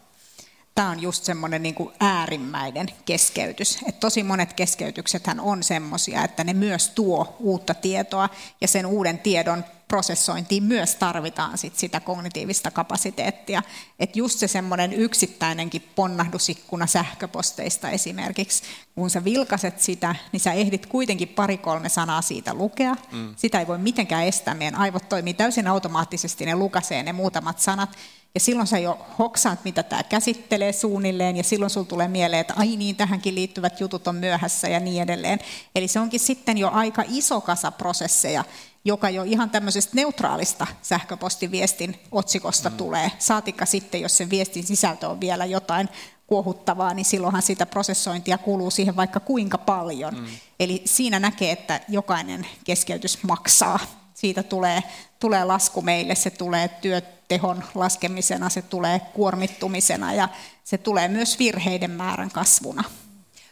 tämä 0.76 0.90
on 0.90 1.02
just 1.02 1.24
semmoinen 1.24 1.64
niin 1.64 1.76
äärimmäinen 2.00 2.88
keskeytys. 3.06 3.80
Et 3.88 4.00
tosi 4.00 4.24
monet 4.24 4.54
keskeytyksethän 4.54 5.40
on 5.40 5.64
semmoisia, 5.64 6.24
että 6.24 6.44
ne 6.44 6.54
myös 6.54 6.90
tuo 6.90 7.36
uutta 7.40 7.74
tietoa 7.74 8.30
ja 8.62 8.68
sen 8.68 8.86
uuden 8.86 9.20
tiedon 9.20 9.66
prosessointiin 9.94 10.64
myös 10.64 10.96
tarvitaan 10.96 11.58
sit 11.58 11.76
sitä 11.76 12.00
kognitiivista 12.00 12.72
kapasiteettia. 12.72 13.64
Et 14.00 14.16
just 14.16 14.40
se 14.40 14.48
semmoinen 14.48 14.94
yksittäinenkin 14.94 15.90
ponnahdusikkuna 15.96 16.88
sähköposteista 16.88 17.90
esimerkiksi, 17.90 18.64
kun 18.96 19.10
sä 19.10 19.24
vilkaset 19.24 19.80
sitä, 19.80 20.16
niin 20.32 20.40
sä 20.40 20.54
ehdit 20.54 20.86
kuitenkin 20.86 21.28
pari-kolme 21.28 21.90
sanaa 21.90 22.22
siitä 22.22 22.54
lukea. 22.54 22.96
Mm. 23.12 23.34
Sitä 23.36 23.60
ei 23.60 23.68
voi 23.68 23.78
mitenkään 23.78 24.26
estää, 24.26 24.54
meidän 24.54 24.76
aivot 24.76 25.10
toimii 25.10 25.34
täysin 25.34 25.68
automaattisesti, 25.68 26.46
ne 26.46 26.56
lukasee 26.56 27.04
ne 27.04 27.14
muutamat 27.14 27.60
sanat, 27.60 27.90
ja 28.34 28.40
silloin 28.40 28.68
sä 28.68 28.80
jo 28.80 29.06
hoksaat, 29.20 29.60
mitä 29.64 29.84
tämä 29.84 30.04
käsittelee 30.04 30.72
suunnilleen, 30.72 31.38
ja 31.38 31.44
silloin 31.44 31.70
sulla 31.70 31.88
tulee 31.88 32.08
mieleen, 32.08 32.42
että 32.42 32.54
ai 32.58 32.76
niin, 32.76 32.96
tähänkin 32.96 33.36
liittyvät 33.36 33.80
jutut 33.80 34.08
on 34.08 34.16
myöhässä 34.16 34.68
ja 34.68 34.80
niin 34.80 35.04
edelleen. 35.04 35.40
Eli 35.76 35.88
se 35.88 36.00
onkin 36.00 36.20
sitten 36.20 36.58
jo 36.58 36.70
aika 36.70 37.04
iso 37.08 37.42
kasa 37.42 37.72
prosesseja, 37.72 38.44
joka 38.86 39.10
jo 39.10 39.24
ihan 39.24 39.50
tämmöisestä 39.50 39.92
neutraalista 39.96 40.68
sähköpostiviestin 40.82 42.00
otsikosta 42.12 42.70
mm. 42.70 42.78
tulee. 42.78 43.12
Saatikka 43.20 43.66
sitten, 43.66 44.02
jos 44.02 44.18
sen 44.18 44.30
viestin 44.30 44.64
sisältö 44.64 45.10
on 45.10 45.22
vielä 45.22 45.46
jotain 45.46 45.90
kuohuttavaa, 46.28 46.94
niin 46.94 47.06
silloinhan 47.06 47.42
sitä 47.42 47.66
prosessointia 47.66 48.38
kuluu 48.38 48.72
siihen 48.72 48.96
vaikka 48.96 49.20
kuinka 49.20 49.58
paljon. 49.58 50.14
Mm. 50.14 50.26
Eli 50.60 50.82
siinä 50.86 51.20
näkee, 51.20 51.52
että 51.52 51.82
jokainen 51.88 52.48
keskeytys 52.64 53.24
maksaa. 53.24 53.80
Siitä 54.14 54.44
tulee, 54.44 54.84
tulee 55.20 55.44
lasku 55.44 55.82
meille, 55.82 56.16
se 56.16 56.30
tulee 56.30 56.68
työtehon 56.68 57.64
laskemisena, 57.76 58.50
se 58.50 58.62
tulee 58.62 59.00
kuormittumisena 59.00 60.14
ja 60.14 60.30
se 60.64 60.78
tulee 60.78 61.08
myös 61.08 61.40
virheiden 61.40 61.92
määrän 61.92 62.32
kasvuna. 62.32 62.84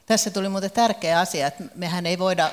Tässä 0.05 0.29
tuli 0.29 0.49
muuten 0.49 0.71
tärkeä 0.71 1.19
asia, 1.19 1.47
että 1.47 1.63
mehän 1.75 2.05
ei 2.05 2.19
voida 2.19 2.51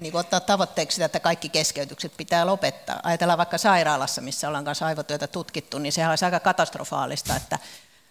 niin 0.00 0.12
kuin 0.12 0.20
ottaa 0.20 0.40
tavoitteeksi 0.40 0.94
sitä, 0.94 1.04
että 1.04 1.20
kaikki 1.20 1.48
keskeytykset 1.48 2.12
pitää 2.16 2.46
lopettaa. 2.46 3.00
Ajatellaan 3.02 3.38
vaikka 3.38 3.58
sairaalassa, 3.58 4.20
missä 4.20 4.48
ollaan 4.48 4.64
kanssa 4.64 4.86
aivotyötä 4.86 5.26
tutkittu, 5.26 5.78
niin 5.78 5.92
sehän 5.92 6.10
olisi 6.10 6.24
aika 6.24 6.40
katastrofaalista, 6.40 7.36
että 7.36 7.58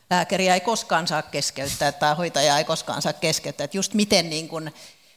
lääkäriä 0.10 0.54
ei 0.54 0.62
koskaan 0.62 1.08
saa 1.08 1.22
keskeyttää 1.22 1.92
tai 1.92 2.16
hoitajaa 2.16 2.58
ei 2.58 2.64
koskaan 2.64 3.02
saa 3.02 3.14
keskeyttää. 3.14 3.66
Että 3.66 3.78
just 3.78 3.94
miten, 3.94 4.30
niin 4.30 4.48
kuin, 4.48 4.74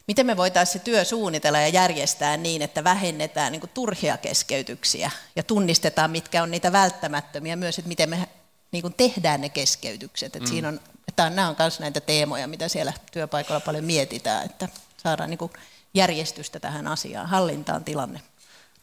miten 0.08 0.26
me 0.26 0.36
voitaisiin 0.36 0.72
se 0.72 0.84
työ 0.84 1.04
suunnitella 1.04 1.60
ja 1.60 1.68
järjestää 1.68 2.36
niin, 2.36 2.62
että 2.62 2.84
vähennetään 2.84 3.52
niin 3.52 3.60
kuin 3.60 3.70
turhia 3.74 4.16
keskeytyksiä 4.16 5.10
ja 5.36 5.42
tunnistetaan, 5.42 6.10
mitkä 6.10 6.42
on 6.42 6.50
niitä 6.50 6.72
välttämättömiä 6.72 7.56
myös, 7.56 7.78
että 7.78 7.88
miten 7.88 8.10
me 8.10 8.28
niin 8.72 8.82
kuin 8.82 8.94
tehdään 8.94 9.40
ne 9.40 9.48
keskeytykset. 9.48 10.36
Että 10.36 10.48
mm. 10.48 10.52
siinä 10.52 10.68
on, 10.68 10.80
että 11.08 11.30
nämä 11.30 11.48
on 11.48 11.56
myös 11.58 11.80
näitä 11.80 12.00
teemoja, 12.00 12.48
mitä 12.48 12.68
siellä 12.68 12.92
työpaikalla 13.12 13.60
paljon 13.60 13.84
mietitään, 13.84 14.46
että 14.46 14.68
saadaan 15.02 15.30
niin 15.30 15.38
kuin 15.38 15.52
järjestystä 15.94 16.60
tähän 16.60 16.86
asiaan, 16.86 17.26
hallintaan 17.26 17.84
tilanne? 17.84 18.20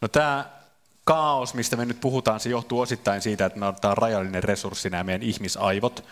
No 0.01 0.07
tämä 0.07 0.45
kaos, 1.03 1.53
mistä 1.53 1.75
me 1.75 1.85
nyt 1.85 2.01
puhutaan, 2.01 2.39
se 2.39 2.49
johtuu 2.49 2.79
osittain 2.79 3.21
siitä, 3.21 3.45
että 3.45 3.59
me 3.59 3.67
otetaan 3.67 3.97
rajallinen 3.97 4.43
resurssi 4.43 4.89
nämä 4.89 5.03
meidän 5.03 5.23
ihmisaivot. 5.23 6.05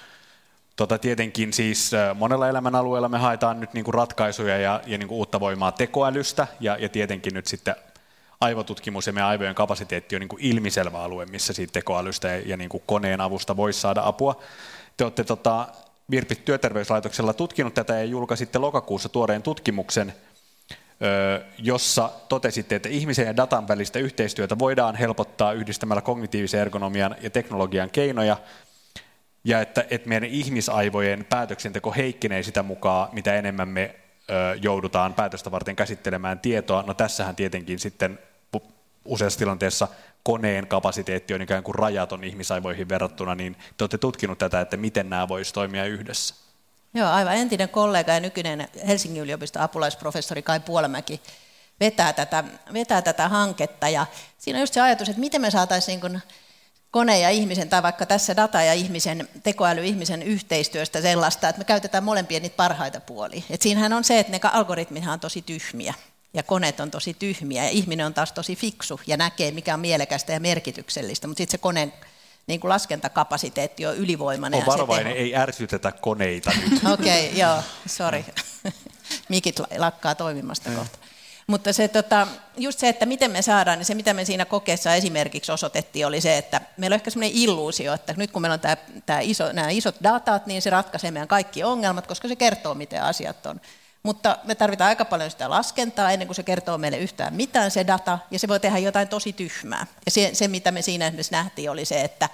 Tota, 0.75 0.97
tietenkin 0.97 1.53
siis 1.53 1.91
monella 2.15 2.49
elämänalueella 2.49 3.10
me 3.10 3.17
haetaan 3.17 3.60
nyt 3.60 3.73
niinku 3.73 3.91
ratkaisuja 3.91 4.58
ja, 4.58 4.82
ja 4.86 4.97
niinku 4.97 5.17
uutta 5.17 5.39
voimaa 5.39 5.71
tekoälystä 5.71 6.47
ja, 6.60 6.77
ja 6.77 6.89
tietenkin 6.89 7.34
nyt 7.34 7.47
sitten 7.47 7.75
aivotutkimus 8.41 9.08
ja 9.08 9.13
meidän 9.13 9.29
aivojen 9.29 9.56
kapasiteetti 9.56 10.15
on 10.15 10.19
niinku 10.19 10.38
ilmiselvä 10.39 10.99
alue, 10.99 11.25
missä 11.25 11.53
siitä 11.53 11.73
tekoälystä 11.73 12.27
ja, 12.27 12.41
ja 12.45 12.58
niinku 12.58 12.79
koneen 12.79 13.21
avusta 13.21 13.58
voisi 13.58 13.79
saada 13.79 14.01
apua. 14.06 14.41
Te 14.97 15.03
olette 15.03 15.23
tota, 15.23 15.67
Virpit 16.12 16.45
työterveyslaitoksella 16.45 17.34
tutkinut 17.34 17.73
tätä 17.73 17.93
ja 17.93 18.03
julkaisitte 18.03 18.60
lokakuussa 18.60 19.10
tuoreen 19.10 19.43
tutkimuksen, 19.43 20.13
jossa 21.58 22.10
totesitte, 22.30 22.76
että 22.76 22.89
ihmisen 22.89 23.28
ja 23.28 23.38
datan 23.38 23.68
välistä 23.68 24.00
yhteistyötä 24.00 24.60
voidaan 24.60 24.96
helpottaa 24.96 25.54
yhdistämällä 25.54 26.02
kognitiivisen 26.02 26.60
ergonomian 26.60 27.16
ja 27.22 27.30
teknologian 27.30 27.89
keinoja, 27.89 28.38
ja 29.44 29.62
että, 29.62 29.86
että 29.89 30.10
meidän 30.10 30.30
ihmisaivojen 30.30 31.26
päätöksenteko 31.26 31.92
heikkenee 31.92 32.44
sitä 32.44 32.63
mukaan, 32.63 33.10
mitä 33.12 33.36
enemmän 33.36 33.68
me 33.68 33.96
joudutaan 34.62 35.13
päätöstä 35.13 35.52
varten 35.52 35.76
käsittelemään 35.76 36.39
tietoa. 36.39 36.84
No 36.88 36.94
tässähän 36.94 37.36
tietenkin 37.36 37.80
sitten 37.80 38.20
useassa 39.06 39.39
tilanteessa 39.39 39.88
koneen 40.24 40.68
kapasiteetti 40.68 41.34
on 41.34 41.42
ikään 41.42 41.63
kuin 41.63 41.76
rajaton 41.76 42.24
ihmisaivoihin 42.24 42.89
verrattuna, 42.89 43.36
niin 43.36 43.56
te 43.78 43.84
olette 43.84 43.98
tutkinut 43.98 44.38
tätä, 44.38 44.62
että 44.62 44.78
miten 44.78 45.10
nämä 45.10 45.28
voisivat 45.28 45.54
toimia 45.54 45.86
yhdessä. 45.86 46.42
Joo, 46.93 47.10
aivan 47.10 47.36
entinen 47.36 47.69
kollega 47.69 48.12
ja 48.12 48.19
nykyinen 48.19 48.67
Helsingin 48.88 49.23
yliopiston 49.23 49.62
apulaisprofessori 49.62 50.41
Kai 50.41 50.60
Puolemäki 50.60 51.21
vetää 51.79 52.13
tätä, 52.13 52.43
vetää 52.73 53.01
tätä 53.01 53.29
hanketta. 53.29 53.89
Ja 53.89 54.06
siinä 54.38 54.58
on 54.58 54.62
just 54.62 54.73
se 54.73 54.82
ajatus, 54.82 55.10
että 55.10 55.19
miten 55.19 55.41
me 55.41 55.51
saataisiin 55.51 55.99
niin 56.01 56.21
kone 56.91 57.19
ja 57.19 57.29
ihmisen, 57.29 57.69
tai 57.69 57.84
vaikka 57.84 58.06
tässä 58.06 58.36
data 58.36 58.62
ja 58.62 58.73
ihmisen, 58.73 59.29
tekoäly 59.43 59.86
ihmisen 59.86 60.23
yhteistyöstä 60.23 61.01
sellaista, 61.01 61.49
että 61.49 61.60
me 61.60 61.65
käytetään 61.65 62.03
molempia 62.03 62.39
niitä 62.39 62.56
parhaita 62.56 62.99
puolia. 62.99 63.43
Et 63.49 63.62
siinähän 63.62 63.93
on 63.93 64.03
se, 64.03 64.19
että 64.19 64.32
ne 64.32 64.39
algoritmithan 64.43 65.13
on 65.13 65.19
tosi 65.19 65.41
tyhmiä 65.41 65.93
ja 66.34 66.43
koneet 66.43 66.79
on 66.79 66.91
tosi 66.91 67.13
tyhmiä 67.13 67.63
ja 67.63 67.69
ihminen 67.69 68.06
on 68.06 68.13
taas 68.13 68.32
tosi 68.32 68.56
fiksu 68.56 68.99
ja 69.08 69.17
näkee, 69.17 69.51
mikä 69.51 69.73
on 69.73 69.79
mielekästä 69.79 70.34
ja 70.34 70.39
merkityksellistä, 70.39 71.27
mutta 71.27 71.38
sitten 71.38 71.51
se 71.51 71.58
koneen 71.58 71.93
niin 72.47 72.60
kuin 72.60 72.69
laskentakapasiteetti 72.69 73.86
on 73.86 73.97
ylivoimainen. 73.97 74.60
On 74.60 74.65
varovainen, 74.65 75.13
ei 75.13 75.36
ärsytetä 75.36 75.91
koneita 75.91 76.51
nyt. 76.62 76.82
Okei, 76.93 77.27
okay, 77.27 77.39
joo, 77.39 77.58
sori. 77.97 78.25
Mikit 79.29 79.60
lakkaa 79.77 80.15
toimimasta 80.15 80.69
kohta. 80.69 80.97
Mutta 81.47 81.73
se, 81.73 81.88
tota, 81.88 82.27
just 82.58 82.79
se, 82.79 82.89
että 82.89 83.06
miten 83.06 83.32
me 83.32 83.41
saadaan, 83.41 83.77
niin 83.77 83.86
se 83.86 83.95
mitä 83.95 84.13
me 84.13 84.25
siinä 84.25 84.45
kokeessa 84.45 84.95
esimerkiksi 84.95 85.51
osoitettiin, 85.51 86.08
oli 86.08 86.21
se, 86.21 86.38
että 86.38 86.62
meillä 86.77 86.93
on 86.93 86.97
ehkä 86.97 87.10
sellainen 87.10 87.38
illuusio, 87.38 87.93
että 87.93 88.13
nyt 88.17 88.32
kun 88.32 88.41
meillä 88.41 88.53
on 88.53 88.60
tämä, 88.60 88.77
tämä 89.06 89.19
iso, 89.19 89.51
nämä 89.51 89.69
isot 89.69 89.95
datat, 90.03 90.47
niin 90.47 90.62
se 90.62 90.69
ratkaisee 90.69 91.12
meidän 91.12 91.27
kaikki 91.27 91.63
ongelmat, 91.63 92.08
koska 92.08 92.27
se 92.27 92.36
kertoo, 92.36 92.73
miten 92.73 93.03
asiat 93.03 93.45
on. 93.45 93.62
Mutta 94.04 94.38
me 94.44 94.56
tarvitaan 94.56 94.88
aika 94.88 95.06
paljon 95.06 95.32
sitä 95.32 95.50
laskentaa 95.50 96.12
ennen 96.12 96.28
kuin 96.28 96.36
se 96.36 96.44
kertoo 96.44 96.78
meille 96.78 96.98
yhtään 96.98 97.34
mitään 97.34 97.72
se 97.72 97.88
data, 97.88 98.20
ja 98.32 98.39
se 98.39 98.48
voi 98.48 98.60
tehdä 98.60 98.78
jotain 98.78 99.08
tosi 99.08 99.34
tyhmää. 99.34 99.88
Ja 100.06 100.12
se, 100.12 100.30
se 100.34 100.48
mitä 100.48 100.72
me 100.72 100.82
siinä 100.82 101.08
esimerkiksi 101.08 101.32
nähtiin, 101.32 101.72
oli 101.72 101.86
se, 101.86 102.02
että 102.02 102.30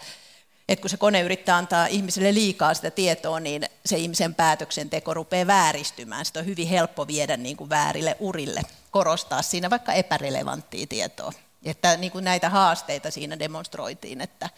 että 0.70 0.82
kun 0.82 0.90
se 0.90 0.98
kone 0.98 1.22
yrittää 1.22 1.58
antaa 1.58 1.88
ihmiselle 1.88 2.34
liikaa 2.34 2.74
sitä 2.74 2.92
tietoa, 2.92 3.40
niin 3.40 3.66
se 3.86 3.98
ihmisen 3.98 4.36
päätöksenteko 4.36 5.14
rupeaa 5.14 5.48
vääristymään. 5.48 6.26
Sitä 6.26 6.40
on 6.40 6.46
hyvin 6.46 6.68
helppo 6.68 7.08
viedä 7.08 7.38
niin 7.38 7.58
kuin 7.58 7.70
väärille 7.70 8.18
urille, 8.20 8.62
korostaa 8.92 9.42
siinä 9.42 9.70
vaikka 9.70 9.94
epärelevanttia 9.94 10.88
tietoa. 10.88 11.34
Että 11.66 11.98
niin 11.98 12.12
kuin 12.12 12.26
näitä 12.26 12.50
haasteita 12.50 13.12
siinä 13.12 13.40
demonstroitiin, 13.40 14.22
että, 14.22 14.50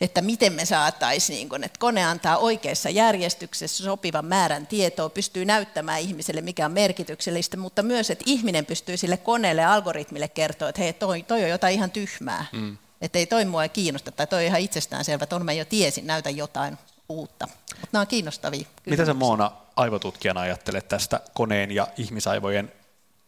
että 0.00 0.22
miten 0.22 0.52
me 0.52 0.64
saataisiin, 0.64 1.36
niin 1.36 1.48
kun, 1.48 1.64
että 1.64 1.78
kone 1.78 2.04
antaa 2.04 2.36
oikeassa 2.36 2.90
järjestyksessä 2.90 3.84
sopivan 3.84 4.24
määrän 4.24 4.66
tietoa, 4.66 5.08
pystyy 5.08 5.44
näyttämään 5.44 6.00
ihmiselle, 6.00 6.40
mikä 6.40 6.66
on 6.66 6.72
merkityksellistä, 6.72 7.56
mutta 7.56 7.82
myös, 7.82 8.10
että 8.10 8.24
ihminen 8.26 8.66
pystyy 8.66 8.96
sille 8.96 9.16
koneelle 9.16 9.62
ja 9.62 9.72
algoritmille 9.72 10.28
kertoa, 10.28 10.68
että 10.68 10.82
hei, 10.82 10.92
toi, 10.92 11.22
toi 11.22 11.44
on 11.44 11.50
jotain 11.50 11.74
ihan 11.74 11.90
tyhmää. 11.90 12.46
Mm. 12.52 12.76
Että 13.00 13.18
ei 13.18 13.26
toi 13.26 13.44
mua 13.44 13.68
kiinnosta, 13.68 14.12
tai 14.12 14.26
toi 14.26 14.38
on 14.38 14.46
ihan 14.46 14.60
itsestäänselvä, 14.60 15.22
että 15.22 15.36
on 15.36 15.44
mä 15.44 15.52
jo 15.52 15.64
tiesin, 15.64 16.06
näytä 16.06 16.30
jotain 16.30 16.78
uutta. 17.08 17.48
Mutta 17.70 17.88
nämä 17.92 18.00
on 18.00 18.06
kiinnostavia 18.06 18.66
Mitä 18.86 19.04
sä 19.04 19.14
Moona 19.14 19.52
aivotutkijana 19.76 20.40
ajattelet 20.40 20.88
tästä 20.88 21.20
koneen 21.34 21.70
ja 21.70 21.88
ihmisaivojen 21.96 22.72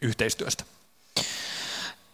yhteistyöstä? 0.02 0.64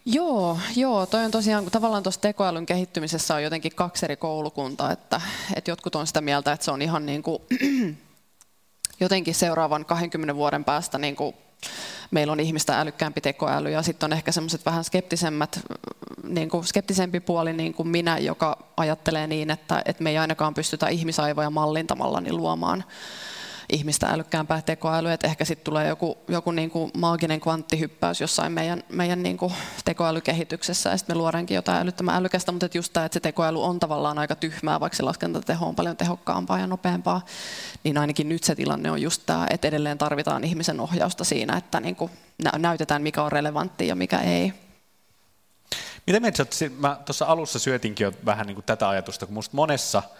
Joo, 0.05 0.57
joo, 0.75 1.05
toi 1.05 1.25
on 1.25 1.31
tosiaan, 1.31 1.65
tavallaan 1.65 2.03
tuossa 2.03 2.21
tekoälyn 2.21 2.65
kehittymisessä 2.65 3.35
on 3.35 3.43
jotenkin 3.43 3.75
kaksi 3.75 4.05
eri 4.05 4.17
koulukuntaa, 4.17 4.91
että, 4.91 5.21
että 5.55 5.71
jotkut 5.71 5.95
on 5.95 6.07
sitä 6.07 6.21
mieltä, 6.21 6.51
että 6.51 6.65
se 6.65 6.71
on 6.71 6.81
ihan 6.81 7.05
niin 7.05 7.23
kuin, 7.23 7.41
jotenkin 8.99 9.35
seuraavan 9.35 9.85
20 9.85 10.35
vuoden 10.35 10.63
päästä 10.63 10.97
niin 10.97 11.15
kuin 11.15 11.35
meillä 12.11 12.33
on 12.33 12.39
ihmistä 12.39 12.79
älykkäämpi 12.79 13.21
tekoäly 13.21 13.69
ja 13.69 13.81
sitten 13.81 14.07
on 14.07 14.13
ehkä 14.13 14.31
semmoiset 14.31 14.65
vähän 14.65 14.83
skeptisemmät, 14.83 15.59
niin 16.23 16.49
kuin 16.49 16.63
skeptisempi 16.63 17.19
puoli 17.19 17.53
niin 17.53 17.73
kuin 17.73 17.87
minä, 17.87 18.17
joka 18.17 18.57
ajattelee 18.77 19.27
niin, 19.27 19.51
että, 19.51 19.81
että 19.85 20.03
me 20.03 20.09
ei 20.09 20.17
ainakaan 20.17 20.53
pystytä 20.53 20.87
ihmisaivoja 20.87 21.49
mallintamalla 21.49 22.21
niin 22.21 22.37
luomaan 22.37 22.83
ihmistä 23.69 24.07
älykkäämpää 24.07 24.61
tekoälyä, 24.61 25.13
että 25.13 25.27
ehkä 25.27 25.45
sitten 25.45 25.65
tulee 25.65 25.87
joku, 25.87 26.17
joku 26.27 26.51
niin 26.51 26.69
kuin 26.69 26.91
maaginen 26.97 27.41
kvanttihyppäys 27.41 28.21
jossain 28.21 28.51
meidän, 28.51 28.83
meidän 28.89 29.23
niin 29.23 29.37
kuin 29.37 29.53
tekoälykehityksessä, 29.85 30.89
ja 30.89 30.97
sitten 30.97 31.15
me 31.15 31.17
luodaankin 31.17 31.55
jotain 31.55 31.81
älyttömän 31.81 32.15
älykästä, 32.15 32.51
mutta 32.51 32.65
että 32.65 32.77
just 32.77 32.93
tämä, 32.93 33.05
että 33.05 33.13
se 33.13 33.19
tekoäly 33.19 33.63
on 33.63 33.79
tavallaan 33.79 34.19
aika 34.19 34.35
tyhmää, 34.35 34.79
vaikka 34.79 34.97
se 34.97 35.03
laskentateho 35.03 35.67
on 35.67 35.75
paljon 35.75 35.97
tehokkaampaa 35.97 36.59
ja 36.59 36.67
nopeampaa, 36.67 37.25
niin 37.83 37.97
ainakin 37.97 38.29
nyt 38.29 38.43
se 38.43 38.55
tilanne 38.55 38.91
on 38.91 39.01
just 39.01 39.21
tämä, 39.25 39.47
että 39.49 39.67
edelleen 39.67 39.97
tarvitaan 39.97 40.43
ihmisen 40.43 40.79
ohjausta 40.79 41.23
siinä, 41.23 41.57
että 41.57 41.79
niin 41.79 41.95
kuin 41.95 42.11
näytetään, 42.57 43.01
mikä 43.01 43.23
on 43.23 43.31
relevantti 43.31 43.87
ja 43.87 43.95
mikä 43.95 44.19
ei. 44.19 44.53
Mitä 46.07 46.19
mieltä 46.19 46.45
mä 46.79 46.97
tuossa 47.05 47.25
alussa 47.25 47.59
syötinkin 47.59 48.05
jo 48.05 48.13
vähän 48.25 48.47
niin 48.47 48.55
kuin 48.55 48.65
tätä 48.65 48.89
ajatusta, 48.89 49.25
kun 49.25 49.33
musta 49.33 49.55
monessa– 49.55 50.03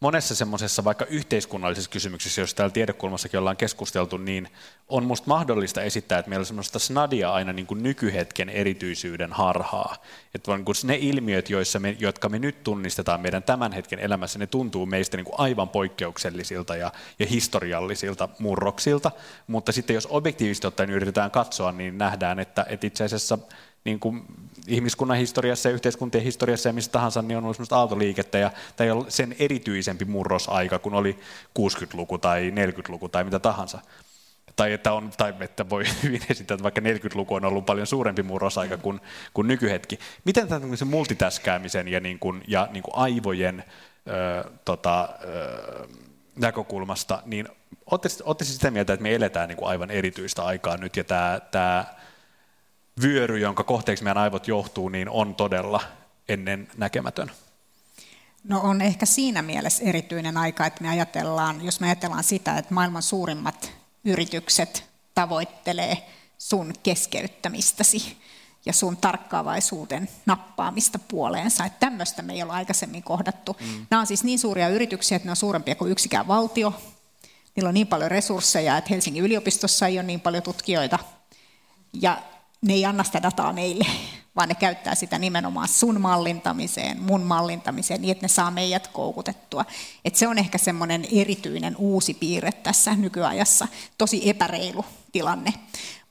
monessa 0.00 0.34
semmoisessa 0.34 0.84
vaikka 0.84 1.04
yhteiskunnallisessa 1.04 1.90
kysymyksessä, 1.90 2.40
jos 2.40 2.54
täällä 2.54 2.72
tiedekulmassakin 2.72 3.40
ollaan 3.40 3.56
keskusteltu, 3.56 4.16
niin 4.16 4.48
on 4.88 5.04
musta 5.04 5.28
mahdollista 5.28 5.82
esittää, 5.82 6.18
että 6.18 6.28
meillä 6.28 6.42
on 6.42 6.46
semmoista 6.46 6.78
snadia 6.78 7.32
aina 7.32 7.52
niin 7.52 7.66
kuin 7.66 7.82
nykyhetken 7.82 8.48
erityisyyden 8.48 9.32
harhaa. 9.32 9.96
Että 10.34 10.56
niin 10.56 10.64
kuin 10.64 10.74
ne 10.84 10.98
ilmiöt, 11.00 11.50
joissa 11.50 11.78
me, 11.78 11.96
jotka 11.98 12.28
me 12.28 12.38
nyt 12.38 12.62
tunnistetaan 12.62 13.20
meidän 13.20 13.42
tämän 13.42 13.72
hetken 13.72 13.98
elämässä, 13.98 14.38
ne 14.38 14.46
tuntuu 14.46 14.86
meistä 14.86 15.16
niin 15.16 15.24
kuin 15.24 15.40
aivan 15.40 15.68
poikkeuksellisilta 15.68 16.76
ja, 16.76 16.92
ja 17.18 17.26
historiallisilta 17.26 18.28
murroksilta, 18.38 19.10
mutta 19.46 19.72
sitten 19.72 19.94
jos 19.94 20.08
objektiivisesti 20.10 20.66
ottaen 20.66 20.90
yritetään 20.90 21.30
katsoa, 21.30 21.72
niin 21.72 21.98
nähdään, 21.98 22.38
että, 22.38 22.66
että 22.68 22.86
itse 22.86 23.04
asiassa 23.04 23.38
niin 23.86 24.00
kuin 24.00 24.24
ihmiskunnan 24.66 25.16
historiassa 25.16 25.68
ja 25.68 25.74
yhteiskuntien 25.74 26.24
historiassa 26.24 26.68
ja 26.68 26.72
missä 26.72 26.90
tahansa, 26.90 27.22
niin 27.22 27.38
on 27.38 27.44
ollut 27.44 27.56
sellaista 27.56 27.76
aaltoliikettä, 27.76 28.38
ja 28.38 28.50
tämä 28.76 28.86
ei 28.86 28.90
ole 28.90 29.04
sen 29.08 29.36
erityisempi 29.38 30.04
murrosaika 30.04 30.78
kuin 30.78 30.94
oli 30.94 31.18
60-luku 31.58 32.18
tai 32.18 32.52
40-luku 32.54 33.08
tai 33.08 33.24
mitä 33.24 33.38
tahansa. 33.38 33.78
Tai 34.56 34.72
että, 34.72 34.92
on, 34.92 35.10
tai 35.16 35.34
että 35.40 35.70
voi 35.70 35.84
hyvin 36.02 36.22
esittää, 36.30 36.54
että 36.54 36.62
vaikka 36.62 36.80
40-luku 36.80 37.34
on 37.34 37.44
ollut 37.44 37.66
paljon 37.66 37.86
suurempi 37.86 38.22
murrosaika 38.22 38.76
kuin, 38.76 39.00
kuin 39.34 39.48
nykyhetki. 39.48 39.98
Miten 40.24 40.48
tämän 40.48 40.76
se 40.76 40.84
multitaskäämisen 40.84 41.88
ja, 41.88 42.00
niin 42.00 42.18
kuin, 42.18 42.42
ja 42.48 42.68
niin 42.72 42.82
kuin 42.82 42.96
aivojen 42.96 43.64
ö, 44.08 44.50
tota, 44.64 45.08
ö, 45.24 45.88
näkökulmasta, 46.36 47.22
niin 47.24 47.48
olette 47.86 48.44
sitä 48.44 48.70
mieltä, 48.70 48.92
että 48.92 49.02
me 49.02 49.14
eletään 49.14 49.48
niin 49.48 49.56
kuin 49.56 49.68
aivan 49.68 49.90
erityistä 49.90 50.44
aikaa 50.44 50.76
nyt, 50.76 50.96
ja 50.96 51.04
tämä, 51.04 51.40
tämä 51.50 51.84
vyöry, 53.02 53.38
jonka 53.38 53.64
kohteeksi 53.64 54.04
meidän 54.04 54.22
aivot 54.22 54.48
johtuu, 54.48 54.88
niin 54.88 55.08
on 55.08 55.34
todella 55.34 55.80
ennen 56.28 56.68
näkemätön? 56.76 57.30
No 58.44 58.60
on 58.60 58.80
ehkä 58.80 59.06
siinä 59.06 59.42
mielessä 59.42 59.84
erityinen 59.84 60.36
aika, 60.36 60.66
että 60.66 60.82
me 60.82 60.88
ajatellaan, 60.88 61.64
jos 61.64 61.80
me 61.80 61.86
ajatellaan 61.86 62.24
sitä, 62.24 62.58
että 62.58 62.74
maailman 62.74 63.02
suurimmat 63.02 63.72
yritykset 64.04 64.84
tavoittelee 65.14 66.06
sun 66.38 66.72
keskeyttämistäsi 66.82 68.16
ja 68.66 68.72
sun 68.72 68.96
tarkkaavaisuuden 68.96 70.08
nappaamista 70.26 70.98
puoleensa. 70.98 71.64
Että 71.64 71.80
tämmöistä 71.80 72.22
me 72.22 72.32
ei 72.32 72.42
ole 72.42 72.52
aikaisemmin 72.52 73.02
kohdattu. 73.02 73.56
Mm. 73.60 73.86
Nämä 73.90 74.00
on 74.00 74.06
siis 74.06 74.24
niin 74.24 74.38
suuria 74.38 74.68
yrityksiä, 74.68 75.16
että 75.16 75.26
ne 75.26 75.30
on 75.30 75.36
suurempia 75.36 75.74
kuin 75.74 75.92
yksikään 75.92 76.28
valtio. 76.28 76.74
Niillä 77.56 77.68
on 77.68 77.74
niin 77.74 77.86
paljon 77.86 78.10
resursseja, 78.10 78.78
että 78.78 78.90
Helsingin 78.90 79.24
yliopistossa 79.24 79.86
ei 79.86 79.98
ole 79.98 80.06
niin 80.06 80.20
paljon 80.20 80.42
tutkijoita. 80.42 80.98
Ja 81.92 82.22
ne 82.66 82.72
ei 82.72 82.84
anna 82.84 83.04
sitä 83.04 83.22
dataa 83.22 83.52
meille, 83.52 83.86
vaan 84.36 84.48
ne 84.48 84.54
käyttää 84.54 84.94
sitä 84.94 85.18
nimenomaan 85.18 85.68
sun 85.68 86.00
mallintamiseen, 86.00 87.02
mun 87.02 87.22
mallintamiseen, 87.22 88.02
niin 88.02 88.12
että 88.12 88.24
ne 88.24 88.28
saa 88.28 88.50
meidät 88.50 88.86
koukutettua. 88.86 89.64
Et 90.04 90.16
se 90.16 90.28
on 90.28 90.38
ehkä 90.38 90.58
semmoinen 90.58 91.06
erityinen 91.12 91.76
uusi 91.76 92.14
piirre 92.14 92.52
tässä 92.52 92.94
nykyajassa, 92.94 93.68
tosi 93.98 94.30
epäreilu 94.30 94.84
tilanne. 95.12 95.54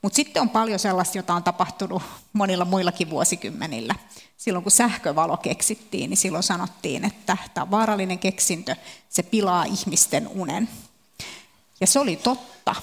Mutta 0.02 0.16
sitten 0.16 0.42
on 0.42 0.50
paljon 0.50 0.80
sellaista, 0.80 1.18
jota 1.18 1.34
on 1.34 1.44
tapahtunut 1.44 2.04
monilla 2.34 2.66
muillakin 2.66 3.10
vuosikymmenillä. 3.10 3.96
Silloin 4.38 4.64
kun 4.64 4.72
sähkövalo 4.72 5.38
keksittiin, 5.38 6.10
niin 6.10 6.18
silloin 6.18 6.44
sanottiin, 6.44 7.06
että 7.06 7.38
tämä 7.54 7.64
on 7.64 7.72
vaarallinen 7.72 8.20
keksintö, 8.20 8.76
se 9.10 9.24
pilaa 9.24 9.64
ihmisten 9.64 10.28
unen. 10.28 10.70
Ja 11.82 11.88
se 11.88 12.00
oli 12.00 12.16
totta, 12.16 12.76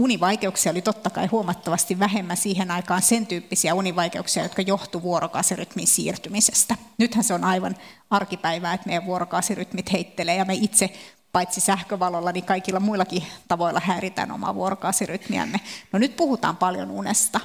univaikeuksia 0.00 0.72
oli 0.72 0.82
totta 0.82 1.10
kai 1.10 1.26
huomattavasti 1.26 1.98
vähemmän 1.98 2.36
siihen 2.36 2.70
aikaan 2.70 3.02
sen 3.02 3.26
tyyppisiä 3.26 3.74
univaikeuksia, 3.74 4.42
jotka 4.42 4.62
johtuivat 4.62 5.04
vuorokausirytmin 5.04 5.86
siirtymisestä. 5.86 6.76
Nythän 6.98 7.24
se 7.24 7.34
on 7.34 7.44
aivan 7.44 7.76
arkipäivää, 8.10 8.74
että 8.74 8.86
meidän 8.86 9.06
vuorokausirytmit 9.06 9.92
heittelee 9.92 10.36
ja 10.36 10.44
me 10.44 10.54
itse 10.54 10.92
paitsi 11.32 11.60
sähkövalolla, 11.60 12.32
niin 12.32 12.44
kaikilla 12.44 12.80
muillakin 12.80 13.22
tavoilla 13.48 13.80
häiritään 13.84 14.32
omaa 14.32 14.54
vuorokausirytmiämme. 14.54 15.60
No 15.92 15.98
nyt 15.98 16.16
puhutaan 16.16 16.56
paljon 16.56 16.90
unesta, 16.90 17.40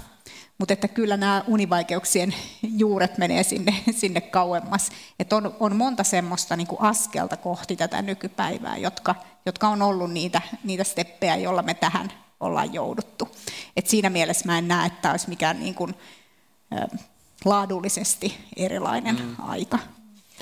mutta 0.57 0.73
että 0.73 0.87
kyllä 0.87 1.17
nämä 1.17 1.43
univaikeuksien 1.47 2.35
juuret 2.61 3.17
menee 3.17 3.43
sinne, 3.43 3.75
sinne 3.91 4.21
kauemmas. 4.21 4.89
Että 5.19 5.35
on, 5.35 5.55
on 5.59 5.75
monta 5.75 6.03
semmoista 6.03 6.55
niin 6.55 6.67
kuin 6.67 6.81
askelta 6.81 7.37
kohti 7.37 7.75
tätä 7.75 8.01
nykypäivää, 8.01 8.77
jotka, 8.77 9.15
jotka 9.45 9.67
on 9.67 9.81
ollut 9.81 10.11
niitä, 10.11 10.41
niitä 10.63 10.83
steppejä, 10.83 11.35
joilla 11.35 11.61
me 11.61 11.73
tähän 11.73 12.24
ollaan 12.45 12.73
jouduttu. 12.73 13.29
Et 13.75 13.87
siinä 13.87 14.09
mielessä 14.09 14.45
mä 14.45 14.57
en 14.57 14.67
näe, 14.67 14.87
että 14.87 15.11
olisi 15.11 15.29
mikään 15.29 15.59
niin 15.59 15.75
kuin, 15.75 15.95
ä, 16.73 16.87
laadullisesti 17.45 18.37
erilainen 18.55 19.15
mm. 19.15 19.35
aika. 19.39 19.79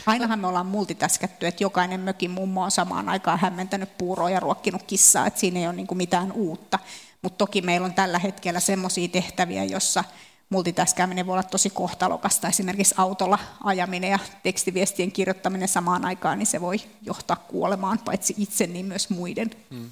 Ainahan 0.05 0.39
me 0.39 0.47
ollaan 0.47 0.65
multitaskätty, 0.65 1.47
että 1.47 1.63
jokainen 1.63 1.99
mökin 1.99 2.31
mummo 2.31 2.63
on 2.63 2.71
samaan 2.71 3.09
aikaan 3.09 3.39
hämmentänyt 3.39 3.97
puuroa 3.97 4.29
ja 4.29 4.39
ruokkinut 4.39 4.83
kissaa, 4.83 5.27
että 5.27 5.39
siinä 5.39 5.59
ei 5.59 5.67
ole 5.67 5.75
niin 5.75 5.87
kuin 5.87 5.97
mitään 5.97 6.31
uutta. 6.31 6.79
Mutta 7.21 7.37
toki 7.37 7.61
meillä 7.61 7.85
on 7.85 7.93
tällä 7.93 8.19
hetkellä 8.19 8.59
semmoisia 8.59 9.07
tehtäviä, 9.07 9.63
jossa 9.63 10.03
multitaskääminen 10.49 11.27
voi 11.27 11.33
olla 11.33 11.43
tosi 11.43 11.69
kohtalokasta. 11.69 12.47
Esimerkiksi 12.47 12.95
autolla 12.97 13.39
ajaminen 13.63 14.11
ja 14.11 14.19
tekstiviestien 14.43 15.11
kirjoittaminen 15.11 15.67
samaan 15.67 16.05
aikaan, 16.05 16.39
niin 16.39 16.47
se 16.47 16.61
voi 16.61 16.77
johtaa 17.01 17.35
kuolemaan 17.35 17.99
paitsi 17.99 18.35
itse, 18.37 18.67
niin 18.67 18.85
myös 18.85 19.09
muiden. 19.09 19.51
Mm. 19.69 19.91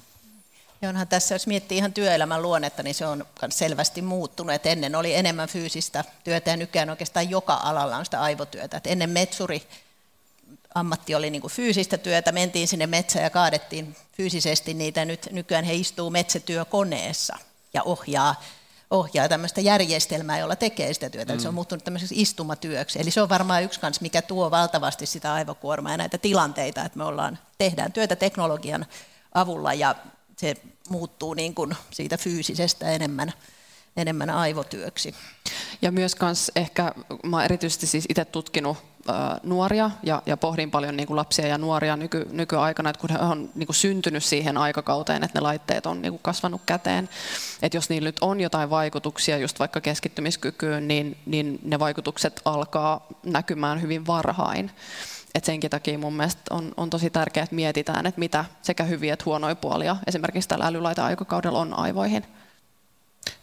Ja 0.82 0.88
onhan 0.88 1.08
tässä, 1.08 1.34
jos 1.34 1.46
miettii 1.46 1.78
ihan 1.78 1.92
työelämän 1.92 2.42
luonnetta, 2.42 2.82
niin 2.82 2.94
se 2.94 3.06
on 3.06 3.24
selvästi 3.48 4.02
muuttunut. 4.02 4.54
Et 4.54 4.66
ennen 4.66 4.94
oli 4.94 5.14
enemmän 5.14 5.48
fyysistä 5.48 6.04
työtä 6.24 6.50
ja 6.50 6.56
nykyään 6.56 6.90
oikeastaan 6.90 7.30
joka 7.30 7.54
alalla 7.54 7.96
on 7.96 8.04
sitä 8.04 8.20
aivotyötä. 8.20 8.76
Et 8.76 8.86
ennen 8.86 9.10
metsuri 9.10 9.62
ammatti 10.74 11.14
oli 11.14 11.30
niin 11.30 11.40
kuin 11.40 11.52
fyysistä 11.52 11.98
työtä, 11.98 12.32
mentiin 12.32 12.68
sinne 12.68 12.86
metsään 12.86 13.22
ja 13.22 13.30
kaadettiin 13.30 13.96
fyysisesti 14.12 14.74
niitä. 14.74 15.04
Nyt 15.04 15.28
nykyään 15.30 15.64
he 15.64 15.74
istuu 15.74 16.10
metsätyökoneessa 16.10 17.36
ja 17.74 17.82
ohjaa, 17.82 18.42
ohjaa 18.90 19.28
tämmöistä 19.28 19.60
järjestelmää, 19.60 20.38
jolla 20.38 20.56
tekee 20.56 20.94
sitä 20.94 21.10
työtä. 21.10 21.32
Mm. 21.32 21.40
se 21.40 21.48
on 21.48 21.54
muuttunut 21.54 21.84
tämmöiseksi 21.84 22.20
istumatyöksi. 22.20 23.00
Eli 23.00 23.10
se 23.10 23.22
on 23.22 23.28
varmaan 23.28 23.62
yksi 23.62 23.80
kans, 23.80 24.00
mikä 24.00 24.22
tuo 24.22 24.50
valtavasti 24.50 25.06
sitä 25.06 25.32
aivokuormaa 25.32 25.92
ja 25.92 25.98
näitä 25.98 26.18
tilanteita, 26.18 26.84
että 26.84 26.98
me 26.98 27.04
ollaan, 27.04 27.38
tehdään 27.58 27.92
työtä 27.92 28.16
teknologian 28.16 28.86
avulla 29.34 29.74
ja 29.74 29.94
se 30.36 30.54
muuttuu 30.88 31.34
niin 31.34 31.54
kuin 31.54 31.76
siitä 31.90 32.16
fyysisestä 32.16 32.90
enemmän, 32.90 33.32
enemmän 33.96 34.30
aivotyöksi. 34.30 35.14
Ja 35.82 35.92
myös 35.92 36.14
kans 36.14 36.52
ehkä, 36.56 36.92
mä 37.22 37.36
oon 37.36 37.44
erityisesti 37.44 37.86
siis 37.86 38.06
itse 38.08 38.24
tutkinut 38.24 38.76
nuoria 39.42 39.90
ja, 40.02 40.22
ja 40.26 40.36
pohdin 40.36 40.70
paljon 40.70 40.96
niin 40.96 41.06
kuin 41.06 41.16
lapsia 41.16 41.46
ja 41.46 41.58
nuoria 41.58 41.96
nyky, 41.96 42.26
nykyaikana, 42.30 42.90
että 42.90 43.00
kun 43.00 43.10
he 43.10 43.18
on 43.18 43.50
niin 43.54 43.66
kuin 43.66 43.76
syntynyt 43.76 44.24
siihen 44.24 44.56
aikakauteen, 44.56 45.24
että 45.24 45.38
ne 45.38 45.42
laitteet 45.42 45.86
on 45.86 46.02
niin 46.02 46.12
kuin 46.12 46.22
kasvanut 46.22 46.62
käteen, 46.66 47.08
että 47.62 47.76
jos 47.76 47.88
niillä 47.88 48.08
nyt 48.08 48.18
on 48.20 48.40
jotain 48.40 48.70
vaikutuksia 48.70 49.38
just 49.38 49.58
vaikka 49.58 49.80
keskittymiskykyyn, 49.80 50.88
niin, 50.88 51.16
niin 51.26 51.58
ne 51.62 51.78
vaikutukset 51.78 52.40
alkaa 52.44 53.06
näkymään 53.22 53.82
hyvin 53.82 54.06
varhain. 54.06 54.70
Et 55.34 55.44
senkin 55.44 55.70
takia 55.70 55.98
mun 55.98 56.14
mielestä 56.14 56.42
on, 56.50 56.72
on 56.76 56.90
tosi 56.90 57.10
tärkeää, 57.10 57.44
että 57.44 57.56
mietitään, 57.56 58.06
että 58.06 58.18
mitä 58.18 58.44
sekä 58.62 58.84
hyviä 58.84 59.12
että 59.12 59.24
huonoja 59.26 59.56
puolia 59.56 59.96
esimerkiksi 60.06 60.48
tällä 60.48 60.66
älylaita-aikakaudella 60.66 61.58
on 61.58 61.78
aivoihin. 61.78 62.24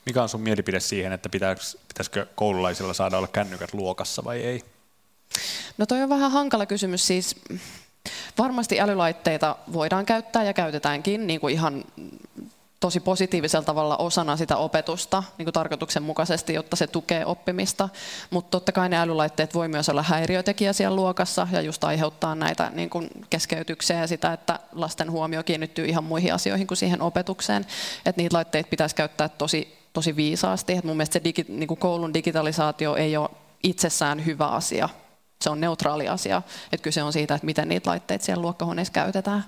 Mikä 0.06 0.24
on 0.24 0.30
sun 0.30 0.42
mielipide 0.42 0.80
siihen, 0.80 1.12
että 1.12 1.30
pitäisikö 1.30 2.26
koululaisilla 2.36 2.94
saada 2.94 3.18
olla 3.18 3.28
kännykät 3.28 3.74
luokassa 3.74 4.24
vai 4.24 4.40
ei? 4.40 4.64
No 5.78 5.86
toi 5.86 6.04
on 6.04 6.10
vähän 6.10 6.32
hankala 6.32 6.66
kysymys. 6.66 7.08
Siis 7.08 7.36
varmasti 8.38 8.80
älylaitteita 8.80 9.56
voidaan 9.74 10.06
käyttää 10.06 10.44
ja 10.44 10.54
käytetäänkin 10.54 11.28
niin 11.28 11.40
kuin 11.40 11.54
ihan 11.54 11.84
tosi 12.80 13.00
positiivisella 13.00 13.66
tavalla 13.66 13.98
osana 13.98 14.38
sitä 14.38 14.58
opetusta 14.58 15.24
niin 15.38 15.46
kuin 15.46 15.54
tarkoituksenmukaisesti, 15.54 16.54
jotta 16.54 16.76
se 16.76 16.88
tukee 16.88 17.26
oppimista. 17.26 17.90
Mutta 18.30 18.52
totta 18.52 18.72
kai 18.72 18.90
ne 18.90 18.98
älylaitteet 18.98 19.54
voi 19.54 19.68
myös 19.68 19.90
olla 19.90 20.04
häiriötekijä 20.04 20.74
siellä 20.74 20.96
luokassa 20.96 21.48
ja 21.52 21.62
just 21.62 21.84
aiheuttaa 21.84 22.36
näitä 22.36 22.72
niin 22.74 22.90
kuin 22.90 23.10
keskeytyksiä 23.30 24.00
ja 24.00 24.08
sitä, 24.08 24.34
että 24.34 24.60
lasten 24.72 25.12
huomio 25.12 25.44
kiinnittyy 25.44 25.86
ihan 25.86 26.04
muihin 26.04 26.34
asioihin 26.34 26.68
kuin 26.68 26.78
siihen 26.78 27.02
opetukseen. 27.02 27.66
Että 28.06 28.22
niitä 28.22 28.36
laitteita 28.36 28.70
pitäisi 28.70 28.96
käyttää 28.96 29.30
tosi, 29.30 29.78
tosi 29.94 30.16
viisaasti. 30.16 30.74
Et 30.74 30.84
mun 30.84 30.98
mielestä 30.98 31.14
se 31.14 31.24
digi, 31.24 31.46
niin 31.48 31.68
kuin 31.68 31.80
koulun 31.80 32.14
digitalisaatio 32.14 32.96
ei 32.96 33.18
ole 33.18 33.30
itsessään 33.64 34.26
hyvä 34.26 34.48
asia. 34.48 34.90
Se 35.42 35.50
on 35.50 35.62
neutraali 35.62 36.08
asia. 36.08 36.42
Että 36.72 36.84
kyse 36.84 37.04
on 37.04 37.14
siitä, 37.14 37.36
että 37.36 37.46
miten 37.46 37.70
niitä 37.70 37.90
laitteita 37.90 38.26
siellä 38.26 38.42
luokkahuoneessa 38.42 38.94
käytetään. 38.94 39.46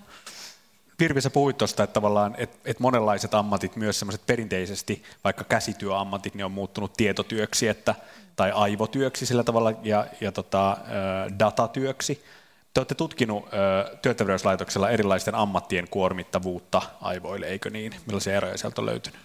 Virvi, 1.02 1.22
sä 1.22 1.30
puhuit 1.30 1.58
tuosta, 1.58 1.84
että 1.84 1.94
tavallaan 1.94 2.36
että, 2.38 2.74
monenlaiset 2.80 3.34
ammatit, 3.34 3.76
myös 3.76 4.00
semmoiset 4.00 4.26
perinteisesti, 4.26 5.04
vaikka 5.24 5.44
käsityöammatit, 5.44 6.36
niin 6.36 6.46
on 6.46 6.52
muuttunut 6.52 6.94
tietotyöksi 6.94 7.68
että, 7.68 7.96
tai 8.36 8.52
aivotyöksi 8.52 9.26
sillä 9.26 9.44
tavalla 9.44 9.74
ja, 9.84 10.06
ja 10.22 10.32
tota, 10.32 10.78
datatyöksi. 11.40 12.26
Te 12.74 12.80
olette 12.80 12.96
tutkinut 12.96 13.46
työterveyslaitoksella 14.02 14.90
erilaisten 14.90 15.36
ammattien 15.36 15.88
kuormittavuutta 15.90 16.82
aivoille, 17.02 17.48
eikö 17.48 17.70
niin? 17.70 17.94
Millaisia 18.06 18.36
eroja 18.38 18.58
sieltä 18.58 18.82
on 18.82 18.86
löytynyt? 18.86 19.20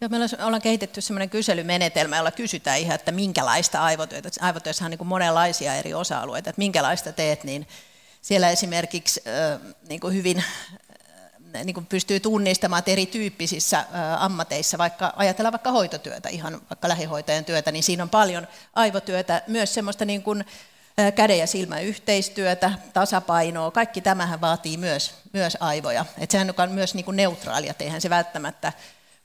Joo, 0.00 0.08
meillä 0.08 0.26
ollaan 0.44 0.62
kehitetty 0.62 1.00
sellainen 1.00 1.30
kyselymenetelmä, 1.30 2.16
jolla 2.16 2.30
kysytään 2.30 2.78
ihan, 2.78 2.94
että 2.94 3.12
minkälaista 3.12 3.82
aivotyötä. 3.82 4.28
Aivotyössä 4.40 4.84
on 4.84 4.90
niin 4.90 5.06
monenlaisia 5.06 5.74
eri 5.74 5.94
osa-alueita, 5.94 6.50
että 6.50 6.60
minkälaista 6.60 7.12
teet, 7.12 7.44
niin 7.44 7.66
siellä 8.22 8.50
esimerkiksi 8.50 9.22
niin 9.88 10.00
kuin 10.00 10.14
hyvin 10.14 10.44
niin 11.64 11.74
kuin 11.74 11.86
pystyy 11.86 12.20
tunnistamaan, 12.20 12.78
että 12.78 12.90
erityyppisissä 12.90 13.84
ammateissa, 14.18 14.78
vaikka 14.78 15.12
ajatellaan 15.16 15.52
vaikka 15.52 15.70
hoitotyötä, 15.70 16.28
ihan 16.28 16.60
vaikka 16.70 16.88
lähihoitajan 16.88 17.44
työtä, 17.44 17.72
niin 17.72 17.82
siinä 17.82 18.02
on 18.02 18.10
paljon 18.10 18.48
aivotyötä, 18.74 19.42
myös 19.46 19.74
semmoista 19.74 20.04
niin 20.04 20.22
kuin 20.22 20.44
käden 21.14 21.38
ja 21.38 21.46
silmän 21.46 21.84
yhteistyötä, 21.84 22.70
tasapainoa, 22.92 23.70
kaikki 23.70 24.00
tämähän 24.00 24.40
vaatii 24.40 24.76
myös, 24.76 25.14
myös 25.32 25.56
aivoja. 25.60 26.04
Että 26.18 26.32
sehän 26.32 26.54
on 26.58 26.72
myös 26.72 26.94
niin 26.94 27.04
kuin 27.04 27.16
neutraalia, 27.16 27.74
eihän 27.78 28.00
se 28.00 28.10
välttämättä 28.10 28.72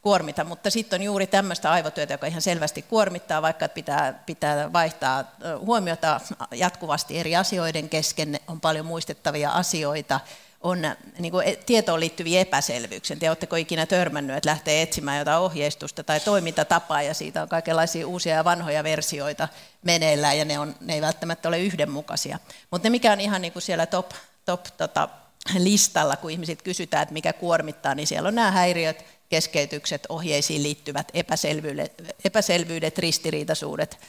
kuormita, 0.01 0.43
mutta 0.43 0.69
sitten 0.69 1.01
on 1.01 1.05
juuri 1.05 1.27
tämmöistä 1.27 1.71
aivotyötä, 1.71 2.13
joka 2.13 2.27
ihan 2.27 2.41
selvästi 2.41 2.81
kuormittaa, 2.81 3.41
vaikka 3.41 3.69
pitää, 3.69 4.13
pitää 4.25 4.73
vaihtaa 4.73 5.23
huomiota 5.59 6.21
jatkuvasti 6.51 7.19
eri 7.19 7.35
asioiden 7.35 7.89
kesken, 7.89 8.39
on 8.47 8.61
paljon 8.61 8.85
muistettavia 8.85 9.51
asioita, 9.51 10.19
on 10.61 10.81
niin 11.19 11.31
kuin, 11.31 11.47
e, 11.47 11.55
tietoon 11.55 11.99
liittyviä 11.99 12.41
epäselvyyksiä. 12.41 13.15
Te 13.15 13.29
oletteko 13.29 13.55
ikinä 13.55 13.85
törmännyt, 13.85 14.37
että 14.37 14.49
lähtee 14.49 14.81
etsimään 14.81 15.19
jotain 15.19 15.39
ohjeistusta 15.39 16.03
tai 16.03 16.19
toimintatapaa, 16.19 17.01
ja 17.01 17.13
siitä 17.13 17.41
on 17.41 17.49
kaikenlaisia 17.49 18.07
uusia 18.07 18.35
ja 18.35 18.43
vanhoja 18.43 18.83
versioita 18.83 19.47
meneillään, 19.81 20.37
ja 20.37 20.45
ne, 20.45 20.59
on, 20.59 20.75
ne 20.81 20.93
ei 20.93 21.01
välttämättä 21.01 21.47
ole 21.47 21.59
yhdenmukaisia. 21.59 22.39
Mutta 22.71 22.85
ne, 22.85 22.89
mikä 22.89 23.11
on 23.11 23.21
ihan 23.21 23.41
niin 23.41 23.53
kuin 23.53 23.63
siellä 23.63 23.85
top, 23.85 24.11
top 24.45 24.63
tota, 24.77 25.09
listalla, 25.57 26.15
kun 26.15 26.31
ihmiset 26.31 26.61
kysytään, 26.61 27.03
että 27.03 27.13
mikä 27.13 27.33
kuormittaa, 27.33 27.95
niin 27.95 28.07
siellä 28.07 28.27
on 28.27 28.35
nämä 28.35 28.51
häiriöt, 28.51 29.05
keskeytykset, 29.29 30.05
ohjeisiin 30.09 30.63
liittyvät 30.63 31.07
epäselvyydet, 31.13 32.15
epäselvyydet 32.25 32.97
ristiriitaisuudet, 32.97 33.99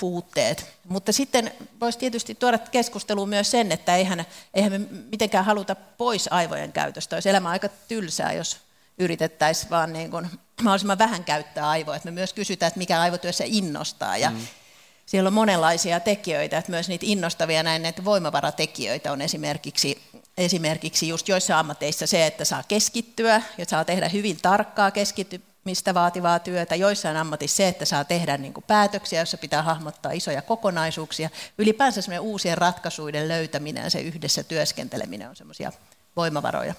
puutteet. 0.00 0.66
Mutta 0.88 1.12
sitten 1.12 1.52
voisi 1.80 1.98
tietysti 1.98 2.34
tuoda 2.34 2.58
keskusteluun 2.58 3.28
myös 3.28 3.50
sen, 3.50 3.72
että 3.72 3.96
eihän, 3.96 4.24
eihän 4.54 4.72
me 4.72 4.80
mitenkään 5.10 5.44
haluta 5.44 5.74
pois 5.74 6.28
aivojen 6.32 6.72
käytöstä. 6.72 7.16
Olisi 7.16 7.28
elämä 7.28 7.50
aika 7.50 7.68
tylsää, 7.88 8.32
jos 8.32 8.56
yritettäisiin 8.98 9.70
vaan 9.70 9.92
niin 9.92 10.10
kuin 10.10 10.28
mahdollisimman 10.62 10.98
vähän 10.98 11.24
käyttää 11.24 11.68
aivoja. 11.68 11.96
Että 11.96 12.10
me 12.10 12.14
myös 12.14 12.32
kysytään, 12.32 12.68
että 12.68 12.78
mikä 12.78 13.00
aivotyössä 13.00 13.44
innostaa. 13.46 14.16
Ja 14.16 14.30
mm. 14.30 14.46
Siellä 15.06 15.28
on 15.28 15.32
monenlaisia 15.32 16.00
tekijöitä, 16.00 16.58
että 16.58 16.70
myös 16.70 16.88
niitä 16.88 17.06
innostavia 17.08 17.62
näin 17.62 17.82
näitä 17.82 18.04
voimavaratekijöitä 18.04 19.12
on 19.12 19.20
esimerkiksi, 19.20 20.02
esimerkiksi 20.38 21.08
just 21.08 21.28
joissa 21.28 21.58
ammateissa 21.58 22.06
se, 22.06 22.26
että 22.26 22.44
saa 22.44 22.62
keskittyä 22.68 23.42
ja 23.58 23.64
saa 23.64 23.84
tehdä 23.84 24.08
hyvin 24.08 24.38
tarkkaa 24.42 24.90
keskittymistä 25.62 25.94
vaativaa 25.94 26.38
työtä. 26.38 26.74
Joissain 26.74 27.16
ammatissa 27.16 27.56
se, 27.56 27.68
että 27.68 27.84
saa 27.84 28.04
tehdä 28.04 28.36
niin 28.36 28.52
kuin 28.52 28.64
päätöksiä, 28.66 29.20
joissa 29.20 29.38
pitää 29.38 29.62
hahmottaa 29.62 30.12
isoja 30.12 30.42
kokonaisuuksia. 30.42 31.30
Ylipäänsä 31.58 32.00
uusien 32.20 32.58
ratkaisuiden 32.58 33.28
löytäminen 33.28 33.84
ja 33.84 33.90
se 33.90 34.00
yhdessä 34.00 34.42
työskenteleminen 34.42 35.28
on 35.28 35.36
semmoisia 35.36 35.72
voimavaroja. 36.16 36.74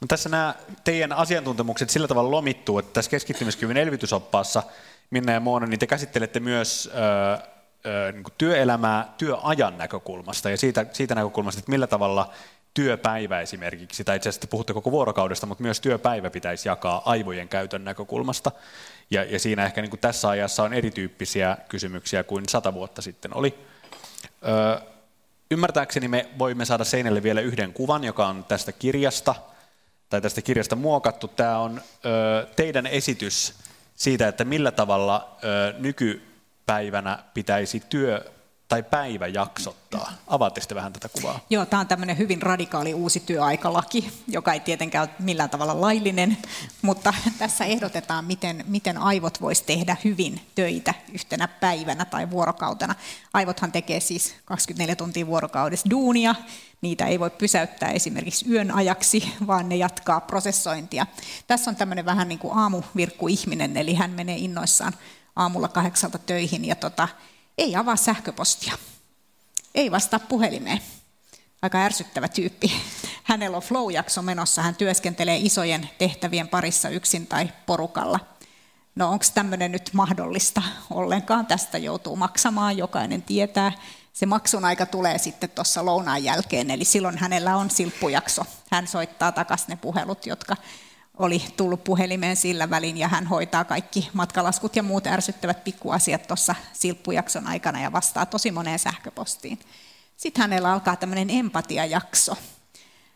No 0.00 0.06
tässä 0.08 0.28
nämä 0.28 0.54
teidän 0.84 1.12
asiantuntemukset 1.12 1.90
sillä 1.90 2.08
tavalla 2.08 2.30
lomittuu, 2.30 2.78
että 2.78 2.92
tässä 2.92 3.10
keskittymiskyvyn 3.10 3.76
elvytysoppaassa– 3.76 4.62
Minna 5.10 5.32
ja 5.32 5.40
Moona, 5.40 5.66
niin 5.66 5.78
te 5.78 5.86
käsittelette 5.86 6.40
myös 6.40 6.90
niin 8.12 8.24
työelämää 8.38 9.14
työajan 9.18 9.78
näkökulmasta 9.78 10.50
ja 10.50 10.56
siitä, 10.56 10.86
siitä 10.92 11.14
näkökulmasta, 11.14 11.58
että 11.58 11.70
millä 11.70 11.86
tavalla 11.86 12.30
työpäivä 12.76 13.40
esimerkiksi, 13.40 14.04
tai 14.04 14.16
itse 14.16 14.28
asiassa 14.28 14.40
te 14.40 14.50
puhutte 14.50 14.72
koko 14.72 14.90
vuorokaudesta, 14.90 15.46
mutta 15.46 15.62
myös 15.62 15.80
työpäivä 15.80 16.30
pitäisi 16.30 16.68
jakaa 16.68 17.02
aivojen 17.04 17.48
käytön 17.48 17.84
näkökulmasta. 17.84 18.52
Ja, 19.10 19.24
ja 19.24 19.38
siinä 19.38 19.66
ehkä 19.66 19.80
niin 19.80 19.90
kuin 19.90 20.00
tässä 20.00 20.28
ajassa 20.28 20.62
on 20.62 20.74
erityyppisiä 20.74 21.56
kysymyksiä 21.68 22.24
kuin 22.24 22.48
sata 22.48 22.74
vuotta 22.74 23.02
sitten 23.02 23.34
oli. 23.34 23.54
Ö, 24.48 24.80
ymmärtääkseni 25.50 26.08
me 26.08 26.26
voimme 26.38 26.64
saada 26.64 26.84
seinälle 26.84 27.22
vielä 27.22 27.40
yhden 27.40 27.72
kuvan, 27.72 28.04
joka 28.04 28.26
on 28.26 28.44
tästä 28.44 28.72
kirjasta, 28.72 29.34
tai 30.08 30.20
tästä 30.20 30.42
kirjasta 30.42 30.76
muokattu. 30.76 31.28
Tämä 31.28 31.58
on 31.58 31.80
ö, 32.04 32.46
teidän 32.56 32.86
esitys 32.86 33.54
siitä, 33.94 34.28
että 34.28 34.44
millä 34.44 34.70
tavalla 34.70 35.36
ö, 35.44 35.74
nykypäivänä 35.78 37.18
pitäisi 37.34 37.82
työ 37.88 38.35
tai 38.68 38.82
päivä 38.82 39.26
jaksottaa. 39.26 40.12
Avaatteko 40.26 40.74
vähän 40.74 40.92
tätä 40.92 41.08
kuvaa? 41.08 41.40
Joo, 41.50 41.66
tämä 41.66 41.80
on 41.80 41.88
tämmöinen 41.88 42.18
hyvin 42.18 42.42
radikaali 42.42 42.94
uusi 42.94 43.20
työaikalaki, 43.20 44.10
joka 44.28 44.52
ei 44.52 44.60
tietenkään 44.60 45.08
ole 45.08 45.16
millään 45.18 45.50
tavalla 45.50 45.80
laillinen, 45.80 46.36
mutta 46.82 47.14
tässä 47.38 47.64
ehdotetaan, 47.64 48.24
miten, 48.24 48.64
miten 48.68 48.98
aivot 48.98 49.40
voisi 49.40 49.64
tehdä 49.64 49.96
hyvin 50.04 50.40
töitä 50.54 50.94
yhtenä 51.12 51.48
päivänä 51.48 52.04
tai 52.04 52.30
vuorokautena. 52.30 52.94
Aivothan 53.34 53.72
tekee 53.72 54.00
siis 54.00 54.34
24 54.44 54.96
tuntia 54.96 55.26
vuorokaudessa 55.26 55.90
duunia, 55.90 56.34
niitä 56.80 57.06
ei 57.06 57.20
voi 57.20 57.30
pysäyttää 57.30 57.90
esimerkiksi 57.90 58.50
yön 58.50 58.70
ajaksi, 58.70 59.32
vaan 59.46 59.68
ne 59.68 59.76
jatkaa 59.76 60.20
prosessointia. 60.20 61.06
Tässä 61.46 61.70
on 61.70 61.76
tämmöinen 61.76 62.04
vähän 62.04 62.28
niin 62.28 62.38
kuin 62.38 62.58
aamuvirkku-ihminen, 62.58 63.76
eli 63.76 63.94
hän 63.94 64.10
menee 64.10 64.36
innoissaan 64.36 64.92
aamulla 65.36 65.68
kahdeksalta 65.68 66.18
töihin 66.18 66.64
ja 66.64 66.76
tota, 66.76 67.08
ei 67.58 67.76
avaa 67.76 67.96
sähköpostia, 67.96 68.78
ei 69.74 69.90
vastaa 69.90 70.20
puhelimeen. 70.20 70.80
Aika 71.62 71.78
ärsyttävä 71.78 72.28
tyyppi. 72.28 72.72
Hänellä 73.22 73.56
on 73.56 73.62
flow-jakso 73.62 74.22
menossa, 74.22 74.62
hän 74.62 74.74
työskentelee 74.74 75.36
isojen 75.36 75.90
tehtävien 75.98 76.48
parissa 76.48 76.88
yksin 76.88 77.26
tai 77.26 77.48
porukalla. 77.66 78.20
No 78.94 79.10
onko 79.10 79.24
tämmöinen 79.34 79.72
nyt 79.72 79.90
mahdollista 79.92 80.62
ollenkaan? 80.90 81.46
Tästä 81.46 81.78
joutuu 81.78 82.16
maksamaan, 82.16 82.76
jokainen 82.76 83.22
tietää. 83.22 83.72
Se 84.12 84.26
maksun 84.26 84.64
aika 84.64 84.86
tulee 84.86 85.18
sitten 85.18 85.50
tuossa 85.50 85.84
lounaan 85.84 86.24
jälkeen, 86.24 86.70
eli 86.70 86.84
silloin 86.84 87.18
hänellä 87.18 87.56
on 87.56 87.70
silppujakso. 87.70 88.42
Hän 88.70 88.86
soittaa 88.86 89.32
takaisin 89.32 89.68
ne 89.68 89.76
puhelut, 89.76 90.26
jotka 90.26 90.56
oli 91.16 91.42
tullut 91.56 91.84
puhelimeen 91.84 92.36
sillä 92.36 92.70
välin 92.70 92.96
ja 92.96 93.08
hän 93.08 93.26
hoitaa 93.26 93.64
kaikki 93.64 94.10
matkalaskut 94.12 94.76
ja 94.76 94.82
muut 94.82 95.06
ärsyttävät 95.06 95.64
pikkuasiat 95.64 96.26
tuossa 96.26 96.54
silppujakson 96.72 97.46
aikana 97.46 97.82
ja 97.82 97.92
vastaa 97.92 98.26
tosi 98.26 98.50
moneen 98.50 98.78
sähköpostiin. 98.78 99.58
Sitten 100.16 100.42
hänellä 100.42 100.72
alkaa 100.72 100.96
tämmöinen 100.96 101.30
empatiajakso. 101.30 102.36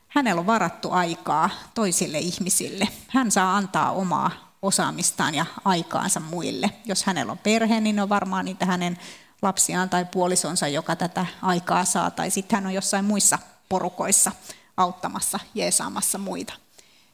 Hänellä 0.08 0.40
on 0.40 0.46
varattu 0.46 0.90
aikaa 0.90 1.50
toisille 1.74 2.18
ihmisille. 2.18 2.88
Hän 3.08 3.30
saa 3.30 3.56
antaa 3.56 3.92
omaa 3.92 4.54
osaamistaan 4.62 5.34
ja 5.34 5.46
aikaansa 5.64 6.20
muille. 6.20 6.70
Jos 6.84 7.04
hänellä 7.04 7.32
on 7.32 7.38
perhe, 7.38 7.80
niin 7.80 8.00
on 8.00 8.08
varmaan 8.08 8.44
niitä 8.44 8.66
hänen 8.66 8.98
lapsiaan 9.42 9.90
tai 9.90 10.04
puolisonsa, 10.04 10.68
joka 10.68 10.96
tätä 10.96 11.26
aikaa 11.42 11.84
saa, 11.84 12.10
tai 12.10 12.30
sitten 12.30 12.56
hän 12.56 12.66
on 12.66 12.74
jossain 12.74 13.04
muissa 13.04 13.38
porukoissa 13.68 14.32
auttamassa, 14.76 15.40
jeesaamassa 15.54 16.18
muita. 16.18 16.52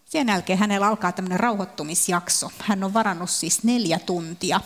Sen 0.07 0.28
jälkeen 0.28 0.59
hänellä 0.59 0.86
alkaa 0.86 1.12
tämmöinen 1.12 1.40
rauhoittumisjakso. 1.40 2.50
Hän 2.59 2.84
on 2.84 2.94
varannut 2.94 3.30
siis 3.30 3.64
neljä 3.64 3.98
tuntia 3.98 4.61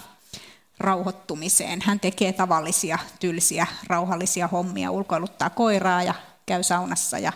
rauhoittumiseen. 0.79 1.81
Hän 1.85 2.01
tekee 2.01 2.33
tavallisia, 2.33 2.99
tylsiä, 3.21 3.67
rauhallisia 3.87 4.49
hommia, 4.49 4.91
ulkoiluttaa 4.91 5.51
koiraa 5.51 6.03
ja 6.03 6.15
käy 6.47 6.63
saunassa 6.63 7.19
ja 7.19 7.33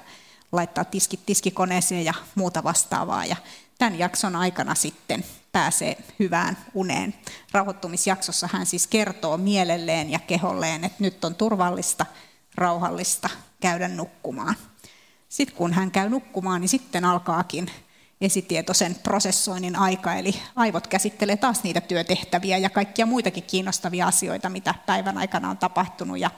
laittaa 0.52 0.84
tiskit 0.84 1.26
tiskikoneeseen 1.26 2.04
ja 2.04 2.14
muuta 2.34 2.64
vastaavaa. 2.64 3.24
Ja 3.24 3.36
tämän 3.78 3.98
jakson 3.98 4.36
aikana 4.36 4.74
sitten 4.74 5.24
pääsee 5.52 5.96
hyvään 6.18 6.58
uneen. 6.74 7.14
Rauhoittumisjaksossa 7.52 8.48
hän 8.52 8.66
siis 8.66 8.86
kertoo 8.86 9.36
mielelleen 9.36 10.10
ja 10.10 10.18
keholleen, 10.18 10.84
että 10.84 10.98
nyt 11.00 11.24
on 11.24 11.34
turvallista, 11.34 12.06
rauhallista 12.54 13.28
käydä 13.60 13.88
nukkumaan. 13.88 14.54
Sitten 15.28 15.56
kun 15.56 15.72
hän 15.72 15.90
käy 15.90 16.08
nukkumaan, 16.08 16.60
niin 16.60 16.68
sitten 16.68 17.04
alkaakin 17.04 17.70
esitietoisen 18.20 18.94
prosessoinnin 18.94 19.76
aika, 19.76 20.14
eli 20.14 20.34
aivot 20.56 20.86
käsittelee 20.86 21.36
taas 21.36 21.62
niitä 21.62 21.80
työtehtäviä 21.80 22.58
ja 22.58 22.70
kaikkia 22.70 23.06
muitakin 23.06 23.42
kiinnostavia 23.42 24.06
asioita, 24.06 24.48
mitä 24.48 24.74
päivän 24.86 25.18
aikana 25.18 25.50
on 25.50 25.58
tapahtunut. 25.58 26.18
Ja 26.18 26.30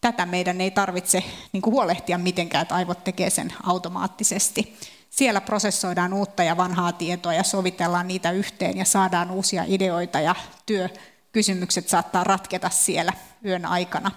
tätä 0.00 0.26
meidän 0.26 0.60
ei 0.60 0.70
tarvitse 0.70 1.22
niin 1.52 1.62
kuin 1.62 1.74
huolehtia 1.74 2.18
mitenkään, 2.18 2.62
että 2.62 2.74
aivot 2.74 3.04
tekee 3.04 3.30
sen 3.30 3.52
automaattisesti. 3.62 4.76
Siellä 5.10 5.40
prosessoidaan 5.40 6.12
uutta 6.12 6.42
ja 6.42 6.56
vanhaa 6.56 6.92
tietoa 6.92 7.34
ja 7.34 7.42
sovitellaan 7.42 8.08
niitä 8.08 8.30
yhteen 8.30 8.76
ja 8.76 8.84
saadaan 8.84 9.30
uusia 9.30 9.64
ideoita 9.66 10.20
ja 10.20 10.34
työkysymykset 10.66 11.88
saattaa 11.88 12.24
ratketa 12.24 12.70
siellä 12.70 13.12
yön 13.44 13.66
aikana. 13.66 14.10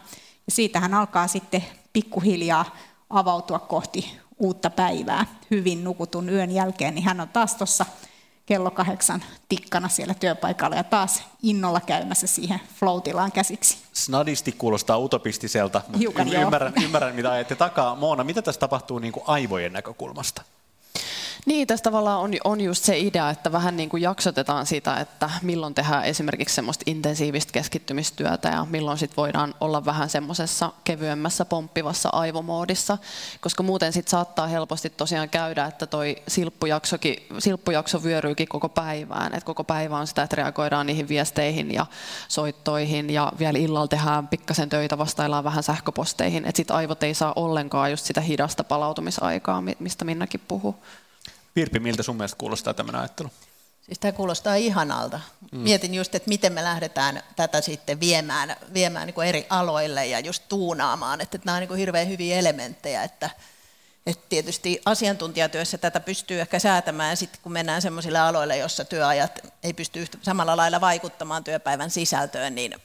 Ja 0.47 0.52
siitähän 0.52 0.93
alkaa 0.93 1.28
sitten 1.28 1.66
pikkuhiljaa 1.93 2.78
avautua 3.10 3.60
kohti 3.60 4.20
uutta 4.39 4.69
päivää 4.69 5.25
hyvin 5.51 5.83
nukutun 5.83 6.29
yön 6.29 6.51
jälkeen, 6.51 6.95
niin 6.95 7.05
hän 7.05 7.21
on 7.21 7.29
taas 7.29 7.55
tuossa 7.55 7.85
kello 8.45 8.71
kahdeksan 8.71 9.23
tikkana 9.49 9.89
siellä 9.89 10.13
työpaikalla 10.13 10.75
ja 10.75 10.83
taas 10.83 11.23
innolla 11.43 11.81
käymässä 11.81 12.27
siihen 12.27 12.61
flow 12.79 13.01
käsiksi. 13.33 13.77
Snadisti 13.93 14.51
kuulostaa 14.51 14.97
utopistiselta, 14.97 15.81
mutta 15.87 15.97
Hiukan, 15.97 16.33
ymmärrän, 16.33 16.73
ymmärrän, 16.83 17.15
mitä 17.15 17.31
ajatte 17.31 17.55
takaa. 17.55 17.95
Moona, 17.95 18.23
mitä 18.23 18.41
tässä 18.41 18.59
tapahtuu 18.59 18.99
niin 18.99 19.13
kuin 19.13 19.23
aivojen 19.27 19.73
näkökulmasta? 19.73 20.41
Niin, 21.45 21.67
tässä 21.67 21.83
tavallaan 21.83 22.19
on, 22.19 22.31
on 22.43 22.61
just 22.61 22.83
se 22.83 22.99
idea, 22.99 23.29
että 23.29 23.51
vähän 23.51 23.77
niin 23.77 23.89
kuin 23.89 24.03
jaksotetaan 24.03 24.65
sitä, 24.65 24.97
että 24.97 25.29
milloin 25.41 25.75
tehdään 25.75 26.05
esimerkiksi 26.05 26.55
semmoista 26.55 26.83
intensiivistä 26.85 27.53
keskittymistyötä 27.53 28.49
ja 28.49 28.65
milloin 28.69 28.97
sit 28.97 29.17
voidaan 29.17 29.55
olla 29.59 29.85
vähän 29.85 30.09
semmoisessa 30.09 30.71
kevyemmässä 30.83 31.45
pomppivassa 31.45 32.09
aivomoodissa, 32.09 32.97
koska 33.41 33.63
muuten 33.63 33.93
sit 33.93 34.07
saattaa 34.07 34.47
helposti 34.47 34.89
tosiaan 34.89 35.29
käydä, 35.29 35.65
että 35.65 35.87
toi 35.87 36.15
silppujakso 37.39 38.03
vyöryykin 38.03 38.47
koko 38.47 38.69
päivään, 38.69 39.33
että 39.33 39.45
koko 39.45 39.63
päivä 39.63 39.97
on 39.97 40.07
sitä, 40.07 40.23
että 40.23 40.35
reagoidaan 40.35 40.85
niihin 40.85 41.07
viesteihin 41.07 41.73
ja 41.73 41.85
soittoihin 42.27 43.09
ja 43.09 43.31
vielä 43.39 43.59
illalla 43.59 43.87
tehdään 43.87 44.27
pikkasen 44.27 44.69
töitä, 44.69 44.97
vastaillaan 44.97 45.43
vähän 45.43 45.63
sähköposteihin, 45.63 46.45
että 46.45 46.57
sit 46.57 46.71
aivot 46.71 47.03
ei 47.03 47.13
saa 47.13 47.33
ollenkaan 47.35 47.91
just 47.91 48.05
sitä 48.05 48.21
hidasta 48.21 48.63
palautumisaikaa, 48.63 49.63
mistä 49.79 50.05
Minnakin 50.05 50.41
puhuu. 50.47 50.75
Virpi, 51.56 51.80
miltä 51.80 52.04
sun 52.04 52.16
mielestä 52.16 52.38
kuulostaa 52.38 52.74
tämmöinen 52.74 53.02
ajattelu? 53.02 53.30
Siis 53.89 54.00
tämä 54.00 54.12
kuulostaa 54.12 54.56
ihanalta. 54.56 55.20
Mm. 55.52 55.60
Mietin 55.60 55.93
just, 55.93 56.16
että 56.16 56.30
miten 56.30 56.54
me 56.54 56.64
lähdetään 56.64 57.24
tätä 57.36 57.62
sitten 57.62 58.00
viemään, 58.00 58.56
viemään 58.74 59.06
niin 59.06 59.14
kuin 59.14 59.28
eri 59.28 59.47
aloille 59.50 60.06
ja 60.08 60.20
just 60.20 60.43
tuunaamaan, 60.50 61.22
että 61.22 61.39
nämä 61.45 61.56
on 61.56 61.60
niin 61.60 61.68
kuin 61.68 61.80
hirveän 61.80 62.10
hyviä 62.10 62.38
elementtejä, 62.38 63.04
että, 63.04 63.30
että 64.06 64.26
tietysti 64.30 64.82
asiantuntijatyössä 64.86 65.78
tätä 65.78 66.00
pystyy 66.00 66.41
ehkä 66.41 66.60
säätämään, 66.60 67.18
sitten 67.18 67.41
kun 67.43 67.52
mennään 67.52 67.82
sellaisille 67.82 68.20
aloille, 68.20 68.58
jossa 68.58 68.86
työajat 68.86 69.39
ei 69.64 69.74
pysty 69.74 70.00
yhtä, 70.02 70.18
samalla 70.22 70.58
lailla 70.58 70.82
vaikuttamaan 70.82 71.43
työpäivän 71.43 71.89
sisältöön, 71.89 72.56
niin 72.56 72.76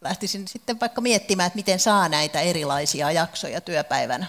lähtisin 0.00 0.48
sitten 0.48 0.80
vaikka 0.80 1.00
miettimään, 1.00 1.46
että 1.46 1.56
miten 1.56 1.80
saa 1.80 2.08
näitä 2.08 2.40
erilaisia 2.40 3.10
jaksoja 3.10 3.60
työpäivän 3.60 4.28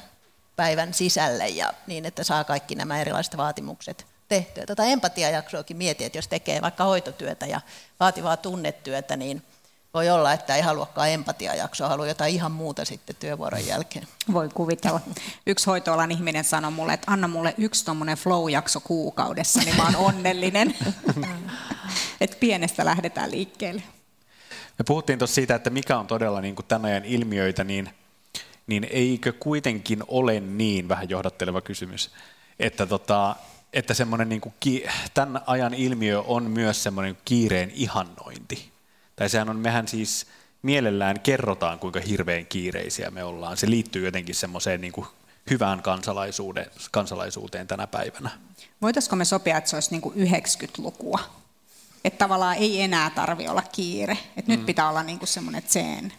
päivän 0.55 0.93
sisälle 0.93 1.47
ja 1.47 1.73
niin, 1.87 2.05
että 2.05 2.23
saa 2.23 2.43
kaikki 2.43 2.75
nämä 2.75 3.01
erilaiset 3.01 3.37
vaatimukset 3.37 4.05
tehtyä. 4.27 4.65
Tätä 4.65 4.83
empatiajaksoakin 4.83 5.77
mietin, 5.77 6.07
että 6.07 6.17
jos 6.17 6.27
tekee 6.27 6.61
vaikka 6.61 6.83
hoitotyötä 6.83 7.45
ja 7.45 7.61
vaativaa 7.99 8.37
tunnetyötä, 8.37 9.15
niin 9.15 9.41
voi 9.93 10.09
olla, 10.09 10.33
että 10.33 10.55
ei 10.55 10.61
haluakaan 10.61 11.09
empatiajaksoa, 11.09 11.87
haluaa 11.87 12.07
jotain 12.07 12.33
ihan 12.33 12.51
muuta 12.51 12.85
sitten 12.85 13.15
työvuoron 13.15 13.67
jälkeen. 13.67 14.07
Voi 14.33 14.49
kuvitella. 14.53 15.01
Yksi 15.47 15.65
hoitoalan 15.65 16.11
ihminen 16.11 16.43
sanoi 16.43 16.71
mulle, 16.71 16.93
että 16.93 17.11
anna 17.11 17.27
mulle 17.27 17.55
yksi 17.57 17.85
tuommoinen 17.85 18.17
flow-jakso 18.17 18.79
kuukaudessa, 18.79 19.59
niin 19.59 19.75
mä 19.75 19.83
oon 19.83 19.95
onnellinen. 19.95 20.75
että 22.21 22.37
pienestä 22.39 22.85
lähdetään 22.85 23.31
liikkeelle. 23.31 23.83
Me 24.79 24.83
puhuttiin 24.87 25.19
tuossa 25.19 25.35
siitä, 25.35 25.55
että 25.55 25.69
mikä 25.69 25.97
on 25.97 26.07
todella 26.07 26.41
niin 26.41 26.55
kuin 26.55 26.65
tämän 26.65 26.91
ajan 26.91 27.05
ilmiöitä, 27.05 27.63
niin 27.63 27.89
niin 28.67 28.87
eikö 28.89 29.33
kuitenkin 29.33 30.03
ole 30.07 30.39
niin, 30.39 30.89
vähän 30.89 31.09
johdatteleva 31.09 31.61
kysymys, 31.61 32.11
että, 32.59 32.85
tota, 32.85 33.35
että 33.73 33.93
semmoinen 33.93 34.29
niin 34.29 34.41
kuin, 34.41 34.53
tämän 35.13 35.41
ajan 35.47 35.73
ilmiö 35.73 36.21
on 36.21 36.43
myös 36.43 36.83
semmoinen 36.83 37.17
kiireen 37.25 37.71
ihannointi. 37.75 38.71
Tai 39.15 39.29
sehän 39.29 39.49
on, 39.49 39.59
mehän 39.59 39.87
siis 39.87 40.27
mielellään 40.61 41.19
kerrotaan, 41.19 41.79
kuinka 41.79 41.99
hirveän 41.99 42.45
kiireisiä 42.45 43.11
me 43.11 43.23
ollaan. 43.23 43.57
Se 43.57 43.69
liittyy 43.69 44.05
jotenkin 44.05 44.35
semmoiseen 44.35 44.81
niin 44.81 44.93
kuin 44.93 45.07
hyvään 45.49 45.81
kansalaisuuteen, 45.81 46.71
kansalaisuuteen 46.91 47.67
tänä 47.67 47.87
päivänä. 47.87 48.29
Voitaisiko 48.81 49.15
me 49.15 49.25
sopia, 49.25 49.57
että 49.57 49.69
se 49.69 49.75
olisi 49.75 49.91
niin 49.91 50.01
kuin 50.01 50.15
90-lukua? 50.15 51.19
Että 52.03 52.17
tavallaan 52.17 52.55
ei 52.55 52.81
enää 52.81 53.09
tarvi 53.09 53.47
olla 53.47 53.63
kiire. 53.71 54.17
Että 54.37 54.51
mm. 54.51 54.57
nyt 54.57 54.65
pitää 54.65 54.89
olla 54.89 55.03
niin 55.03 55.19
kuin 55.19 55.29
semmoinen 55.29 55.63
zen 55.67 56.13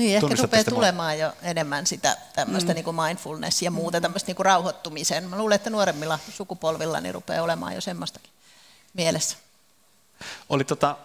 niin, 0.00 0.16
ehkä 0.16 0.42
rupeaa 0.42 0.64
tulemaan 0.64 1.18
jo 1.18 1.32
enemmän 1.42 1.86
sitä 1.86 2.16
tämmöistä 2.34 2.72
mm. 2.72 2.74
niin 2.74 2.84
kuin 2.84 2.96
mindfulness 2.96 3.62
ja 3.62 3.70
muuta 3.70 4.00
tämmöistä 4.00 4.26
niin 4.26 4.36
kuin 4.36 4.46
rauhoittumisen. 4.46 5.28
Mä 5.28 5.38
luulen, 5.38 5.56
että 5.56 5.70
nuoremmilla 5.70 6.18
sukupolvilla 6.30 7.00
niin 7.00 7.14
rupeaa 7.14 7.44
olemaan 7.44 7.74
jo 7.74 7.80
semmoistakin 7.80 8.30
mielessä. 8.94 9.36
Oli 10.48 10.64
tota, 10.64 10.96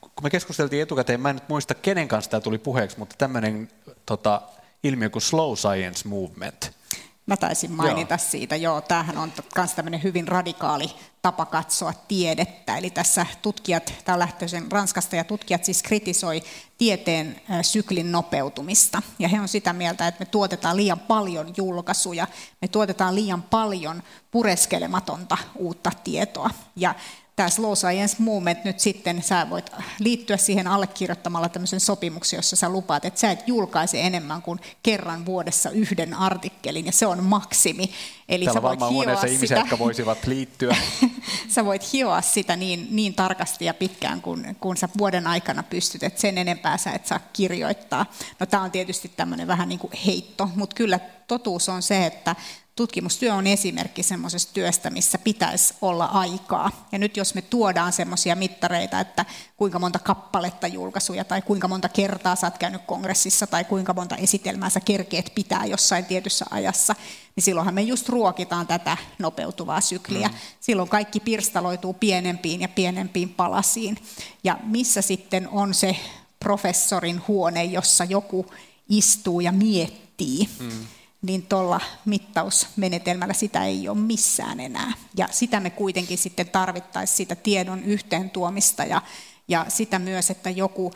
kun 0.00 0.22
me 0.22 0.30
keskusteltiin 0.30 0.82
etukäteen, 0.82 1.20
mä 1.20 1.30
en 1.30 1.36
nyt 1.36 1.48
muista 1.48 1.74
kenen 1.74 2.08
kanssa 2.08 2.30
tämä 2.30 2.40
tuli 2.40 2.58
puheeksi, 2.58 2.98
mutta 2.98 3.14
tämmöinen 3.18 3.68
tota, 4.06 4.42
ilmiö 4.82 5.10
kuin 5.10 5.22
slow 5.22 5.56
science 5.56 6.08
movement– 6.08 6.70
Mä 7.26 7.36
taisin 7.36 7.72
mainita 7.72 8.14
joo. 8.14 8.18
siitä, 8.18 8.56
joo, 8.56 8.80
tämähän 8.80 9.18
on 9.18 9.32
myös 9.56 9.74
tämmöinen 9.74 10.02
hyvin 10.02 10.28
radikaali 10.28 10.90
tapa 11.22 11.46
katsoa 11.46 11.92
tiedettä. 12.08 12.76
Eli 12.76 12.90
tässä 12.90 13.26
tutkijat, 13.42 13.92
tämä 14.04 14.14
on 14.14 14.18
lähtöisen 14.18 14.72
Ranskasta, 14.72 15.16
ja 15.16 15.24
tutkijat 15.24 15.64
siis 15.64 15.82
kritisoi 15.82 16.42
tieteen 16.78 17.40
syklin 17.62 18.12
nopeutumista. 18.12 19.02
Ja 19.18 19.28
he 19.28 19.40
on 19.40 19.48
sitä 19.48 19.72
mieltä, 19.72 20.06
että 20.06 20.24
me 20.24 20.26
tuotetaan 20.26 20.76
liian 20.76 21.00
paljon 21.00 21.54
julkaisuja, 21.56 22.26
me 22.62 22.68
tuotetaan 22.68 23.14
liian 23.14 23.42
paljon 23.42 24.02
pureskelematonta 24.30 25.38
uutta 25.56 25.90
tietoa. 26.04 26.50
Ja 26.76 26.94
tämä 27.36 27.50
Slow 27.50 27.74
Science 27.74 28.16
Movement 28.18 28.64
nyt 28.64 28.80
sitten, 28.80 29.22
sä 29.22 29.50
voit 29.50 29.70
liittyä 29.98 30.36
siihen 30.36 30.66
allekirjoittamalla 30.66 31.48
tämmöisen 31.48 31.80
sopimuksen, 31.80 32.38
jossa 32.38 32.56
sä 32.56 32.68
lupaat, 32.68 33.04
että 33.04 33.20
sä 33.20 33.30
et 33.30 33.48
julkaise 33.48 34.00
enemmän 34.00 34.42
kuin 34.42 34.60
kerran 34.82 35.26
vuodessa 35.26 35.70
yhden 35.70 36.14
artikkelin, 36.14 36.86
ja 36.86 36.92
se 36.92 37.06
on 37.06 37.24
maksimi. 37.24 37.90
Eli 38.28 38.44
Täällä 38.44 38.58
sä 38.58 38.62
voit 38.62 38.80
hioa 38.80 39.16
sitä. 39.16 39.26
ihmisiä, 39.26 39.58
jotka 39.58 39.78
voisivat 39.78 40.26
liittyä. 40.26 40.76
sä 41.54 41.64
voit 41.64 41.92
hioa 41.92 42.22
sitä 42.22 42.56
niin, 42.56 42.88
niin 42.90 43.14
tarkasti 43.14 43.64
ja 43.64 43.74
pitkään, 43.74 44.22
kun, 44.22 44.44
kun 44.60 44.76
sä 44.76 44.88
vuoden 44.98 45.26
aikana 45.26 45.62
pystyt, 45.62 46.02
että 46.02 46.20
sen 46.20 46.38
enempää 46.38 46.78
sä 46.78 46.92
et 46.92 47.06
saa 47.06 47.20
kirjoittaa. 47.32 48.06
No 48.40 48.46
tämä 48.46 48.62
on 48.62 48.70
tietysti 48.70 49.12
tämmöinen 49.16 49.46
vähän 49.46 49.68
niin 49.68 49.78
kuin 49.78 49.92
heitto, 50.06 50.50
mutta 50.54 50.74
kyllä 50.74 51.00
totuus 51.28 51.68
on 51.68 51.82
se, 51.82 52.06
että 52.06 52.36
tutkimustyö 52.76 53.34
on 53.34 53.46
esimerkki 53.46 54.02
semmoisesta 54.02 54.52
työstä, 54.54 54.90
missä 54.90 55.18
pitäisi 55.18 55.74
olla 55.82 56.04
aikaa. 56.04 56.86
Ja 56.92 56.98
nyt 56.98 57.16
jos 57.16 57.34
me 57.34 57.42
tuodaan 57.42 57.92
semmoisia 57.92 58.36
mittareita, 58.36 59.00
että 59.00 59.24
kuinka 59.56 59.78
monta 59.78 59.98
kappaletta 59.98 60.66
julkaisuja 60.66 61.24
tai 61.24 61.42
kuinka 61.42 61.68
monta 61.68 61.88
kertaa 61.88 62.36
sä 62.36 62.46
oot 62.46 62.58
käynyt 62.58 62.82
kongressissa 62.86 63.46
tai 63.46 63.64
kuinka 63.64 63.94
monta 63.94 64.16
esitelmää 64.16 64.70
sä 64.70 64.80
kerkeet 64.80 65.32
pitää 65.34 65.64
jossain 65.64 66.04
tietyssä 66.04 66.44
ajassa, 66.50 66.94
niin 67.36 67.44
silloinhan 67.44 67.74
me 67.74 67.82
just 67.82 68.08
ruokitaan 68.08 68.66
tätä 68.66 68.96
nopeutuvaa 69.18 69.80
sykliä. 69.80 70.28
Mm. 70.28 70.34
Silloin 70.60 70.88
kaikki 70.88 71.20
pirstaloituu 71.20 71.92
pienempiin 71.94 72.60
ja 72.60 72.68
pienempiin 72.68 73.28
palasiin. 73.28 73.96
Ja 74.44 74.58
missä 74.62 75.02
sitten 75.02 75.48
on 75.48 75.74
se 75.74 75.96
professorin 76.40 77.22
huone, 77.28 77.64
jossa 77.64 78.04
joku 78.04 78.46
istuu 78.88 79.40
ja 79.40 79.52
miettii, 79.52 80.48
mm 80.60 80.86
niin 81.22 81.46
tuolla 81.46 81.80
mittausmenetelmällä 82.04 83.34
sitä 83.34 83.64
ei 83.64 83.88
ole 83.88 83.98
missään 83.98 84.60
enää. 84.60 84.92
Ja 85.16 85.28
sitä 85.30 85.60
me 85.60 85.70
kuitenkin 85.70 86.18
sitten 86.18 86.48
tarvittaisiin 86.48 87.16
sitä 87.16 87.34
tiedon 87.36 87.84
yhteen 87.84 88.30
tuomista 88.30 88.84
ja, 88.84 89.02
ja 89.48 89.66
sitä 89.68 89.98
myös, 89.98 90.30
että 90.30 90.50
joku 90.50 90.92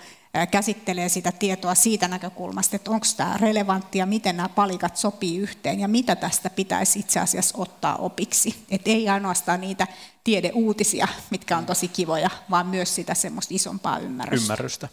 käsittelee 0.51 1.09
sitä 1.09 1.33
tietoa 1.33 1.74
siitä 1.74 2.09
näkökulmasta, 2.09 2.77
että 2.77 2.91
onko 2.91 3.07
tämä 3.16 3.37
relevanttia, 3.37 4.07
miten 4.07 4.37
nämä 4.37 4.49
palikat 4.49 4.97
sopii 4.97 5.39
yhteen 5.39 5.81
ja 5.81 5.89
mitä 5.89 6.16
tästä 6.16 6.51
pitäisi 6.51 6.99
itse 6.99 7.20
asiassa 7.20 7.59
ottaa 7.59 7.97
opiksi. 7.97 8.64
Et 8.70 8.83
ei 8.85 9.09
ainoastaan 9.09 9.61
niitä 9.61 9.87
tiedeuutisia, 10.24 11.09
mitkä 11.31 11.57
on 11.57 11.66
tosi 11.66 11.89
kivoja, 11.89 12.31
vaan 12.51 12.66
myös 12.66 12.95
sitä 12.95 13.14
semmoista 13.14 13.55
isompaa 13.55 13.99
ymmärrystä. 13.99 14.45
Ymmärrystä. 14.45 14.89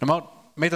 No 0.00 0.06
mä, 0.06 0.14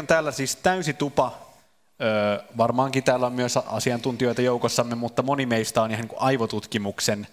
on 0.01 0.07
täällä 0.07 0.33
siis 0.33 0.57
täysi 0.57 0.93
tupa. 0.93 1.54
Öö, 2.03 2.45
varmaankin 2.57 3.05
täällä 3.05 3.27
on 3.27 3.33
myös 3.33 3.57
asiantuntijoita 3.57 4.43
joukossamme, 4.43 4.95
mutta 4.95 5.23
moni 5.23 5.47
meistä 5.47 5.83
on 5.83 5.91
ihan 5.91 6.09
aivotutkimuksen 6.17 7.27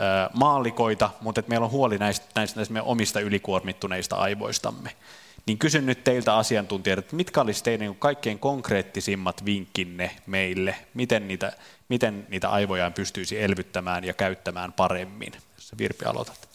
öö, 0.00 0.06
maallikoita, 0.32 1.10
mutta 1.20 1.40
et 1.40 1.48
meillä 1.48 1.64
on 1.64 1.70
huoli 1.70 1.98
näistä, 1.98 2.26
näistä, 2.34 2.56
näistä 2.56 2.72
meidän 2.72 2.86
omista 2.86 3.20
ylikuormittuneista 3.20 4.16
aivoistamme. 4.16 4.90
Niin 5.46 5.58
kysyn 5.58 5.86
nyt 5.86 6.04
teiltä 6.04 6.36
asiantuntijat, 6.36 6.98
että 6.98 7.16
mitkä 7.16 7.40
olisi 7.40 7.64
teidän 7.64 7.86
niin 7.86 7.96
kaikkein 7.98 8.38
konkreettisimmat 8.38 9.44
vinkkinne 9.44 10.16
meille, 10.26 10.76
miten 10.94 11.28
niitä, 11.28 11.52
miten 11.88 12.26
niitä 12.28 12.50
aivojaan 12.50 12.92
pystyisi 12.92 13.42
elvyttämään 13.42 14.04
ja 14.04 14.12
käyttämään 14.12 14.72
paremmin? 14.72 15.32
Jos 15.56 15.72
Virpi 15.78 16.04
aloitat. 16.04 16.53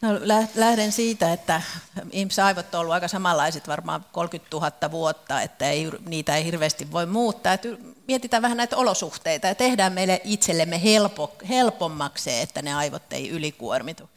No, 0.00 0.08
lähden 0.54 0.92
siitä, 0.92 1.32
että 1.32 1.62
ihmisaivot 2.10 2.74
on 2.74 2.80
ollut 2.80 2.94
aika 2.94 3.08
samanlaiset 3.08 3.68
varmaan 3.68 4.04
30 4.12 4.56
000 4.56 4.90
vuotta, 4.90 5.42
että 5.42 5.70
ei, 5.70 5.90
niitä 6.06 6.36
ei 6.36 6.44
hirveästi 6.44 6.92
voi 6.92 7.06
muuttaa. 7.06 7.52
Että 7.52 7.68
mietitään 8.08 8.42
vähän 8.42 8.56
näitä 8.56 8.76
olosuhteita 8.76 9.46
ja 9.46 9.54
tehdään 9.54 9.92
meille 9.92 10.20
itsellemme 10.24 10.82
helpo, 10.82 11.36
helpommaksi, 11.48 12.40
että 12.40 12.62
ne 12.62 12.74
aivot 12.74 13.12
ei 13.12 13.28
ylikuormitu. 13.28 14.10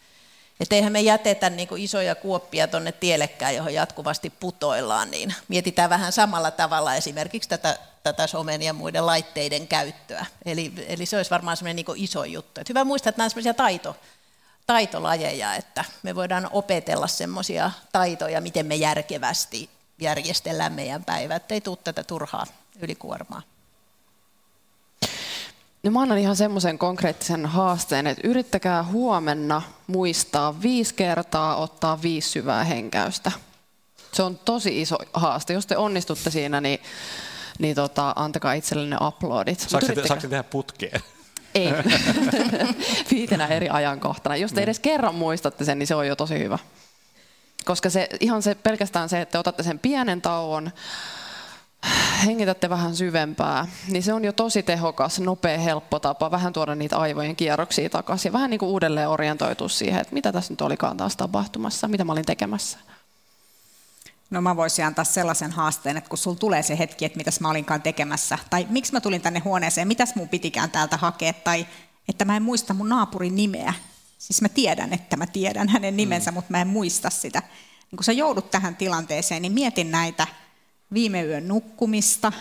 Että 0.60 0.76
eihän 0.76 0.92
me 0.92 1.02
jätetä 1.02 1.50
niin 1.50 1.68
isoja 1.78 2.16
kuoppia 2.16 2.68
tuonne 2.68 2.92
tielekään, 2.92 3.56
johon 3.56 3.74
jatkuvasti 3.74 4.30
putoillaan, 4.30 5.12
niin 5.12 5.36
mietitään 5.48 5.90
vähän 5.90 6.12
samalla 6.12 6.52
tavalla 6.52 6.96
esimerkiksi 6.96 7.50
tätä, 7.50 7.78
tätä 8.04 8.28
somen 8.28 8.62
ja 8.62 8.74
muiden 8.74 9.06
laitteiden 9.06 9.68
käyttöä. 9.68 10.26
Eli, 10.46 10.74
eli 10.88 11.06
se 11.06 11.18
olisi 11.18 11.32
varmaan 11.32 11.58
semmoinen 11.58 11.76
niin 11.76 12.04
iso 12.04 12.24
juttu. 12.24 12.62
Et 12.62 12.70
hyvä 12.70 12.84
muistaa, 12.84 13.10
että 13.10 13.22
nämä 13.22 13.50
on 13.50 13.56
taito, 13.56 13.96
taitolajeja, 14.72 15.56
että 15.56 15.86
me 16.04 16.16
voidaan 16.16 16.50
opetella 16.52 17.08
semmoisia 17.08 17.72
taitoja, 17.92 18.42
miten 18.42 18.66
me 18.66 18.76
järkevästi 18.76 19.70
järjestellään 20.02 20.74
meidän 20.74 21.04
päivä, 21.04 21.36
ettei 21.36 21.62
tule 21.62 21.78
tätä 21.84 22.04
turhaa 22.04 22.46
ylikuormaa. 22.80 23.42
No 25.84 25.92
mä 25.92 26.02
annan 26.02 26.18
ihan 26.18 26.36
semmoisen 26.36 26.78
konkreettisen 26.78 27.46
haasteen, 27.46 28.08
että 28.08 28.28
yrittäkää 28.28 28.84
huomenna 28.84 29.62
muistaa 29.88 30.62
viisi 30.62 30.94
kertaa 30.94 31.56
ottaa 31.56 32.02
viisi 32.02 32.30
syvää 32.30 32.64
henkäystä. 32.64 33.32
Se 34.14 34.24
on 34.24 34.38
tosi 34.38 34.82
iso 34.82 34.98
haaste. 35.14 35.54
Jos 35.54 35.66
te 35.66 35.78
onnistutte 35.78 36.30
siinä, 36.30 36.62
niin, 36.62 36.80
niin 37.60 37.76
tota, 37.76 38.14
antakaa 38.16 38.54
itsellenne 38.54 38.98
uploadit. 39.08 39.60
Saako 39.60 39.88
te, 39.88 40.28
tehdä 40.28 40.44
putkeen? 40.44 41.02
Ei. 41.56 41.74
Viitenä 43.12 43.48
eri 43.48 43.70
ajankohtana. 43.70 44.36
Jos 44.36 44.52
te 44.52 44.62
mm. 44.62 44.64
edes 44.64 44.80
kerran 44.80 45.16
muistatte 45.16 45.66
sen, 45.66 45.80
niin 45.80 45.88
se 45.88 45.96
on 45.96 46.08
jo 46.08 46.16
tosi 46.16 46.40
hyvä. 46.40 46.60
Koska 47.66 47.90
se, 47.90 48.10
ihan 48.20 48.42
se, 48.42 48.56
pelkästään 48.56 49.10
se, 49.10 49.22
että 49.22 49.40
otatte 49.40 49.64
sen 49.64 49.80
pienen 49.80 50.22
tauon, 50.22 50.72
hengitätte 52.26 52.70
vähän 52.70 52.96
syvempää, 52.96 53.68
niin 53.88 54.04
se 54.04 54.14
on 54.14 54.26
jo 54.26 54.34
tosi 54.34 54.64
tehokas, 54.64 55.20
nopea, 55.20 55.58
helppo 55.58 56.00
tapa 56.00 56.32
vähän 56.32 56.54
tuoda 56.54 56.76
niitä 56.76 56.98
aivojen 56.98 57.36
kierroksia 57.36 57.90
takaisin 57.90 58.30
ja 58.30 58.34
vähän 58.34 58.50
niin 58.50 58.60
kuin 58.60 58.70
uudelleen 58.70 59.10
orientoitua 59.10 59.70
siihen, 59.70 60.02
että 60.02 60.14
mitä 60.14 60.32
tässä 60.32 60.54
nyt 60.54 60.62
olikaan 60.62 60.98
taas 60.98 61.16
tapahtumassa, 61.16 61.88
mitä 61.88 62.04
mä 62.04 62.12
olin 62.12 62.26
tekemässä. 62.26 62.78
No 64.32 64.42
mä 64.42 64.56
voisin 64.56 64.86
antaa 64.86 65.06
sellaisen 65.06 65.52
haasteen, 65.52 65.98
että 65.98 66.10
kun 66.10 66.18
sulla 66.18 66.38
tulee 66.38 66.64
se 66.64 66.78
hetki, 66.78 67.06
että 67.06 67.18
mitäs 67.18 67.40
mä 67.40 67.50
olinkaan 67.50 67.82
tekemässä, 67.82 68.38
tai 68.50 68.68
miksi 68.70 68.94
mä 68.94 69.02
tulin 69.02 69.22
tänne 69.22 69.40
huoneeseen, 69.40 69.88
mitäs 69.88 70.16
mun 70.16 70.30
pitikään 70.30 70.72
täältä 70.72 70.98
hakea, 70.98 71.34
tai 71.34 71.68
että 72.10 72.26
mä 72.26 72.36
en 72.36 72.44
muista 72.44 72.74
mun 72.74 72.90
naapurin 72.90 73.36
nimeä. 73.36 73.74
Siis 74.18 74.42
mä 74.42 74.50
tiedän, 74.50 74.94
että 74.94 75.18
mä 75.18 75.28
tiedän 75.28 75.70
hänen 75.70 75.98
nimensä, 75.98 76.32
mm. 76.32 76.36
mutta 76.36 76.52
mä 76.52 76.62
en 76.62 76.68
muista 76.68 77.10
sitä. 77.10 77.40
Niin 77.92 77.98
kun 77.98 78.04
sä 78.04 78.12
joudut 78.12 78.52
tähän 78.52 78.76
tilanteeseen, 78.76 79.42
niin 79.42 79.52
mietin 79.52 79.92
näitä 79.92 80.28
viime 80.94 81.24
yön 81.24 81.48
nukkumista, 81.48 82.32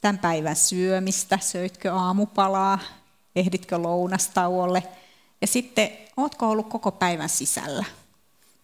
tämän 0.00 0.18
päivän 0.18 0.56
syömistä, 0.56 1.38
söitkö 1.42 1.92
aamupalaa, 1.94 2.78
ehditkö 3.36 3.78
lounastauolle, 3.78 4.82
ja 5.40 5.46
sitten, 5.46 5.90
ootko 6.16 6.50
ollut 6.50 6.68
koko 6.68 6.92
päivän 6.92 7.28
sisällä? 7.28 7.84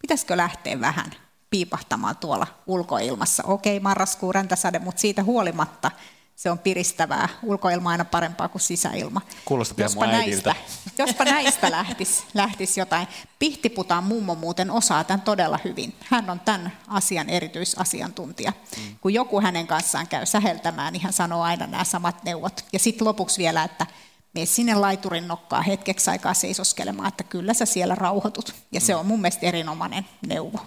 Pitäisikö 0.02 0.36
lähteä 0.36 0.80
vähän 0.80 1.23
piipahtamaan 1.54 2.16
tuolla 2.16 2.46
ulkoilmassa. 2.66 3.42
Okei, 3.46 3.80
marraskuu 3.80 4.32
räntäsade, 4.32 4.78
mutta 4.78 5.00
siitä 5.00 5.22
huolimatta 5.22 5.90
se 6.36 6.50
on 6.50 6.58
piristävää. 6.58 7.28
Ulkoilma 7.42 7.90
aina 7.90 8.04
parempaa 8.04 8.48
kuin 8.48 8.62
sisäilma. 8.62 9.20
Kuulostaa 9.44 9.84
jospa 9.84 10.06
näistä, 10.06 10.54
jospa 10.98 11.24
näistä 11.24 11.70
lähtisi, 11.70 12.24
lähtisi 12.34 12.80
jotain. 12.80 13.08
Pihtiputaan 13.38 14.04
mummo 14.04 14.34
muuten 14.34 14.70
osaa 14.70 15.04
tämän 15.04 15.20
todella 15.20 15.58
hyvin. 15.64 15.94
Hän 16.00 16.30
on 16.30 16.40
tämän 16.40 16.72
asian 16.88 17.30
erityisasiantuntija. 17.30 18.52
Mm. 18.76 18.96
Kun 19.00 19.14
joku 19.14 19.40
hänen 19.40 19.66
kanssaan 19.66 20.08
käy 20.08 20.26
säheltämään, 20.26 20.92
niin 20.92 21.02
hän 21.02 21.12
sanoo 21.12 21.42
aina 21.42 21.66
nämä 21.66 21.84
samat 21.84 22.24
neuvot. 22.24 22.64
Ja 22.72 22.78
sitten 22.78 23.06
lopuksi 23.06 23.38
vielä, 23.38 23.64
että 23.64 23.86
mene 24.34 24.46
sinne 24.46 24.74
laiturin 24.74 25.28
nokkaa 25.28 25.62
hetkeksi 25.62 26.10
aikaa 26.10 26.34
seisoskelemaan, 26.34 27.08
että 27.08 27.24
kyllä 27.24 27.54
sä 27.54 27.66
siellä 27.66 27.94
rauhoitut. 27.94 28.54
Ja 28.72 28.80
se 28.80 28.92
mm. 28.94 29.00
on 29.00 29.06
mun 29.06 29.20
mielestä 29.20 29.46
erinomainen 29.46 30.06
neuvo. 30.26 30.58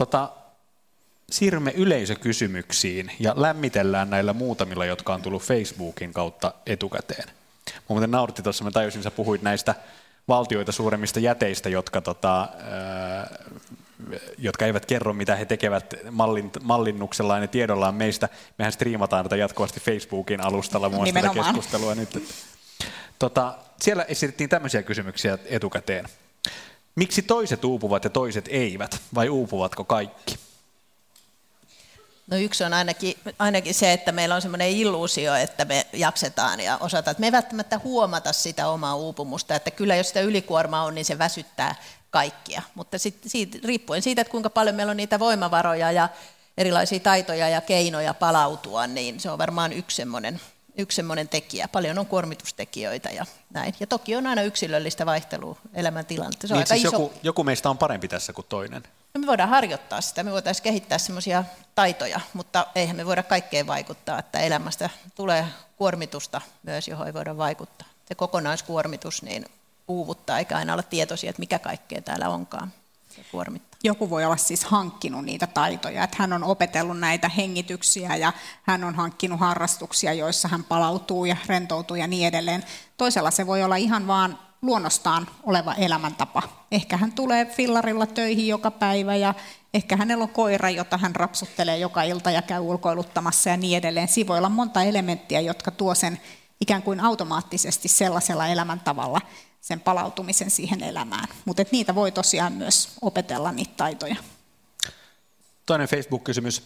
Tota, 0.00 0.30
siirrymme 1.30 1.70
yleisökysymyksiin 1.70 3.12
ja 3.18 3.32
lämmitellään 3.36 4.10
näillä 4.10 4.32
muutamilla, 4.32 4.84
jotka 4.84 5.14
on 5.14 5.22
tullut 5.22 5.42
Facebookin 5.42 6.12
kautta 6.12 6.54
etukäteen. 6.66 7.28
Mä 7.74 7.84
muuten 7.88 8.10
nauratti 8.10 8.42
tuossa, 8.42 8.64
mä 8.64 8.70
tajusin, 8.70 9.02
sä 9.02 9.10
puhuit 9.10 9.42
näistä 9.42 9.74
valtioita 10.28 10.72
suuremmista 10.72 11.20
jäteistä, 11.20 11.68
jotka, 11.68 12.00
tota, 12.00 12.40
ää, 12.40 13.38
jotka 14.38 14.66
eivät 14.66 14.86
kerro, 14.86 15.12
mitä 15.12 15.36
he 15.36 15.44
tekevät 15.44 15.94
mallin, 16.10 16.50
mallinnuksellaan 16.62 17.42
ja 17.42 17.48
tiedollaan 17.48 17.94
meistä. 17.94 18.28
Mehän 18.58 18.72
striimataan 18.72 19.24
tätä 19.24 19.36
jatkuvasti 19.36 19.80
Facebookin 19.80 20.40
alustalla 20.40 20.88
muun 20.88 21.14
tätä 21.14 21.30
keskustelua 21.34 21.94
nyt. 21.94 22.28
Tota, 23.18 23.54
siellä 23.80 24.02
esitettiin 24.02 24.50
tämmöisiä 24.50 24.82
kysymyksiä 24.82 25.38
etukäteen. 25.44 26.08
Miksi 27.00 27.22
toiset 27.22 27.64
uupuvat 27.64 28.04
ja 28.04 28.10
toiset 28.10 28.48
eivät, 28.48 29.00
vai 29.14 29.28
uupuvatko 29.28 29.84
kaikki? 29.84 30.38
No 32.26 32.36
yksi 32.36 32.64
on 32.64 32.74
ainakin, 32.74 33.14
ainakin 33.38 33.74
se, 33.74 33.92
että 33.92 34.12
meillä 34.12 34.34
on 34.34 34.42
semmoinen 34.42 34.68
illuusio, 34.68 35.34
että 35.34 35.64
me 35.64 35.86
jaksetaan 35.92 36.60
ja 36.60 36.78
osataan. 36.80 37.12
Että 37.12 37.20
me 37.20 37.26
ei 37.26 37.32
välttämättä 37.32 37.80
huomata 37.84 38.32
sitä 38.32 38.68
omaa 38.68 38.94
uupumusta, 38.96 39.54
että 39.54 39.70
kyllä 39.70 39.96
jos 39.96 40.08
sitä 40.08 40.20
ylikuormaa 40.20 40.84
on, 40.84 40.94
niin 40.94 41.04
se 41.04 41.18
väsyttää 41.18 41.74
kaikkia. 42.10 42.62
Mutta 42.74 42.98
sit, 42.98 43.18
siitä, 43.26 43.58
riippuen 43.64 44.02
siitä, 44.02 44.20
että 44.20 44.30
kuinka 44.30 44.50
paljon 44.50 44.76
meillä 44.76 44.90
on 44.90 44.96
niitä 44.96 45.18
voimavaroja 45.18 45.92
ja 45.92 46.08
erilaisia 46.58 47.00
taitoja 47.00 47.48
ja 47.48 47.60
keinoja 47.60 48.14
palautua, 48.14 48.86
niin 48.86 49.20
se 49.20 49.30
on 49.30 49.38
varmaan 49.38 49.72
yksi 49.72 49.96
semmoinen 49.96 50.40
yksi 50.78 50.96
semmoinen 50.96 51.28
tekijä. 51.28 51.68
Paljon 51.68 51.98
on 51.98 52.06
kuormitustekijöitä 52.06 53.10
ja 53.10 53.26
näin. 53.50 53.74
Ja 53.80 53.86
toki 53.86 54.16
on 54.16 54.26
aina 54.26 54.42
yksilöllistä 54.42 55.06
vaihtelua 55.06 55.56
elämäntilannetta. 55.74 56.46
Se 56.46 56.54
on 56.54 56.58
niin, 56.58 56.62
aika 56.62 56.74
siis 56.74 56.84
iso... 56.84 56.96
joku, 56.96 57.12
joku 57.22 57.44
meistä 57.44 57.70
on 57.70 57.78
parempi 57.78 58.08
tässä 58.08 58.32
kuin 58.32 58.46
toinen. 58.48 58.82
No 59.14 59.20
me 59.20 59.26
voidaan 59.26 59.48
harjoittaa 59.48 60.00
sitä, 60.00 60.22
me 60.22 60.32
voitaisiin 60.32 60.64
kehittää 60.64 60.98
semmoisia 60.98 61.44
taitoja, 61.74 62.20
mutta 62.34 62.66
eihän 62.74 62.96
me 62.96 63.06
voida 63.06 63.22
kaikkeen 63.22 63.66
vaikuttaa, 63.66 64.18
että 64.18 64.40
elämästä 64.40 64.90
tulee 65.14 65.46
kuormitusta 65.76 66.40
myös, 66.62 66.88
johon 66.88 67.06
ei 67.06 67.14
voida 67.14 67.36
vaikuttaa. 67.36 67.88
Se 68.08 68.14
kokonaiskuormitus 68.14 69.22
niin 69.22 69.46
uuvuttaa, 69.88 70.38
eikä 70.38 70.56
aina 70.56 70.72
olla 70.72 70.82
tietoisia, 70.82 71.30
että 71.30 71.40
mikä 71.40 71.58
kaikkea 71.58 72.02
täällä 72.02 72.28
onkaan 72.28 72.72
se 73.10 73.24
kuormittaa 73.32 73.70
joku 73.84 74.10
voi 74.10 74.24
olla 74.24 74.36
siis 74.36 74.64
hankkinut 74.64 75.24
niitä 75.24 75.46
taitoja, 75.46 76.04
että 76.04 76.16
hän 76.20 76.32
on 76.32 76.44
opetellut 76.44 76.98
näitä 76.98 77.28
hengityksiä 77.28 78.16
ja 78.16 78.32
hän 78.62 78.84
on 78.84 78.94
hankkinut 78.94 79.40
harrastuksia, 79.40 80.12
joissa 80.12 80.48
hän 80.48 80.64
palautuu 80.64 81.24
ja 81.24 81.36
rentoutuu 81.46 81.96
ja 81.96 82.06
niin 82.06 82.28
edelleen. 82.28 82.64
Toisella 82.96 83.30
se 83.30 83.46
voi 83.46 83.62
olla 83.62 83.76
ihan 83.76 84.06
vaan 84.06 84.38
luonnostaan 84.62 85.26
oleva 85.42 85.74
elämäntapa. 85.74 86.42
Ehkä 86.70 86.96
hän 86.96 87.12
tulee 87.12 87.44
fillarilla 87.44 88.06
töihin 88.06 88.48
joka 88.48 88.70
päivä 88.70 89.16
ja 89.16 89.34
ehkä 89.74 89.96
hänellä 89.96 90.22
on 90.22 90.30
koira, 90.30 90.70
jota 90.70 90.98
hän 90.98 91.16
rapsuttelee 91.16 91.78
joka 91.78 92.02
ilta 92.02 92.30
ja 92.30 92.42
käy 92.42 92.60
ulkoiluttamassa 92.60 93.50
ja 93.50 93.56
niin 93.56 93.78
edelleen. 93.78 94.08
Siinä 94.08 94.28
voi 94.28 94.38
olla 94.38 94.48
monta 94.48 94.82
elementtiä, 94.82 95.40
jotka 95.40 95.70
tuo 95.70 95.94
sen 95.94 96.20
ikään 96.60 96.82
kuin 96.82 97.00
automaattisesti 97.00 97.88
sellaisella 97.88 98.46
elämäntavalla 98.46 99.20
sen 99.60 99.80
palautumisen 99.80 100.50
siihen 100.50 100.82
elämään. 100.82 101.28
Mutta 101.44 101.64
niitä 101.72 101.94
voi 101.94 102.12
tosiaan 102.12 102.52
myös 102.52 102.88
opetella 103.02 103.52
niitä 103.52 103.72
taitoja. 103.76 104.16
Toinen 105.66 105.88
Facebook-kysymys. 105.88 106.62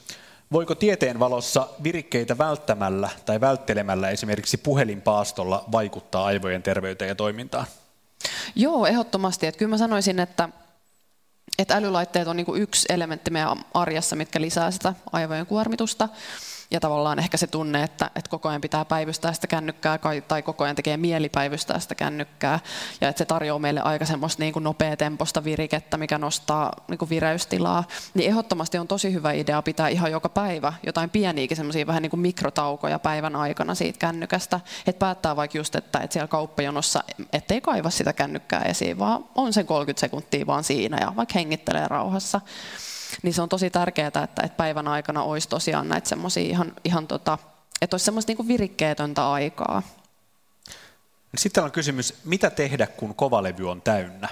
Voiko 0.53 0.75
tieteen 0.75 1.19
valossa 1.19 1.69
virikkeitä 1.83 2.39
välttämällä 2.39 3.09
tai 3.27 3.41
välttelemällä 3.41 4.11
esimerkiksi 4.11 4.57
puhelinpaastolla 4.57 5.65
vaikuttaa 5.73 6.25
aivojen 6.25 6.63
terveyteen 6.63 7.09
ja 7.09 7.15
toimintaan? 7.15 7.67
Joo, 8.55 8.87
ehdottomasti. 8.87 9.47
Että 9.47 9.59
kyllä 9.59 9.71
mä 9.71 9.79
sanoisin, 9.79 10.21
että 10.21 10.49
että 11.59 11.77
älylaitteet 11.77 12.29
on 12.29 12.37
niin 12.37 12.47
kuin 12.47 12.63
yksi 12.63 12.87
elementti 12.89 13.31
meidän 13.31 13.65
arjessa, 13.75 14.17
mitkä 14.17 14.41
lisää 14.41 14.71
sitä 14.71 14.95
aivojen 15.13 15.47
kuormitusta 15.47 16.09
ja 16.71 16.81
tavallaan 16.81 17.19
ehkä 17.19 17.37
se 17.37 17.47
tunne, 17.47 17.83
että, 17.83 18.11
että 18.17 18.31
koko 18.31 18.49
ajan 18.49 18.61
pitää 18.61 18.85
päivystää 18.85 19.33
sitä 19.33 19.47
kännykkää 19.47 19.99
tai 20.29 20.43
koko 20.43 20.65
ajan 20.65 20.77
tekee 20.77 20.97
mieli 20.97 21.29
päivystää 21.29 21.81
sitä 21.81 21.95
kännykkää. 21.95 22.61
Ja 23.01 23.09
että 23.09 23.19
se 23.19 23.25
tarjoaa 23.25 23.59
meille 23.59 23.81
aika 23.81 24.05
semmoista 24.05 24.43
niin 24.43 24.53
kuin 24.53 24.63
nopea-temposta 24.63 25.45
virikettä, 25.45 25.97
mikä 25.97 26.19
nostaa 26.19 26.73
niin 26.89 26.99
kuin 26.99 27.09
vireystilaa, 27.09 27.85
niin 28.15 28.31
ehdottomasti 28.31 28.79
on 28.79 28.89
tosi 28.89 29.13
hyvä 29.13 29.33
idea 29.33 29.63
pitää 29.63 29.89
ihan 29.89 30.11
joka 30.11 30.29
päivä 30.29 30.73
jotain 30.87 31.11
pieniäkin 31.11 31.57
semmoisia 31.57 31.87
vähän 31.87 32.03
niin 32.03 32.11
kuin 32.11 32.21
mikrotaukoja 32.21 32.99
päivän 32.99 33.37
aikana 33.37 33.75
siitä 33.75 33.99
kännykästä, 33.99 34.61
että 34.87 34.99
päättää 34.99 35.37
vaikka 35.37 35.59
just, 35.59 35.75
että, 35.75 35.99
että 35.99 36.13
siellä 36.13 36.29
kauppajonossa 36.29 37.05
ettei 37.33 37.61
kaiva 37.61 37.91
sitä 37.91 38.13
kännykkää 38.13 38.63
esiin, 38.63 38.99
vaan 38.99 39.25
on 39.35 39.53
sen 39.53 39.67
30 39.67 40.01
sekuntia 40.01 40.47
vaan 40.47 40.65
siinä 40.65 40.99
ja 41.01 41.13
vaikka 41.17 41.33
hengittelee 41.35 41.89
rauhassa 41.89 42.41
niin 43.23 43.35
se 43.35 43.43
on 43.43 43.49
tosi 43.49 43.71
tärkeää, 43.71 44.09
että, 44.09 44.23
että 44.23 44.57
päivän 44.57 44.89
aikana 44.89 45.23
olisi 45.23 45.49
tosiaan 45.49 45.89
näitä 45.89 46.09
semmoisia 46.09 46.51
ihan, 46.51 46.73
ihan 46.85 47.07
tota, 47.07 47.39
että 47.81 47.95
olisi 47.95 48.05
semmoista 48.05 48.33
niin 48.33 48.49
virikkeetöntä 48.49 49.31
aikaa. 49.31 49.83
Sitten 51.37 51.65
on 51.65 51.73
kysymys, 51.73 52.15
mitä 52.25 52.51
tehdä, 52.51 52.87
kun 52.87 53.15
kovalevy 53.15 53.71
on 53.71 53.83
täynnä? 53.83 54.29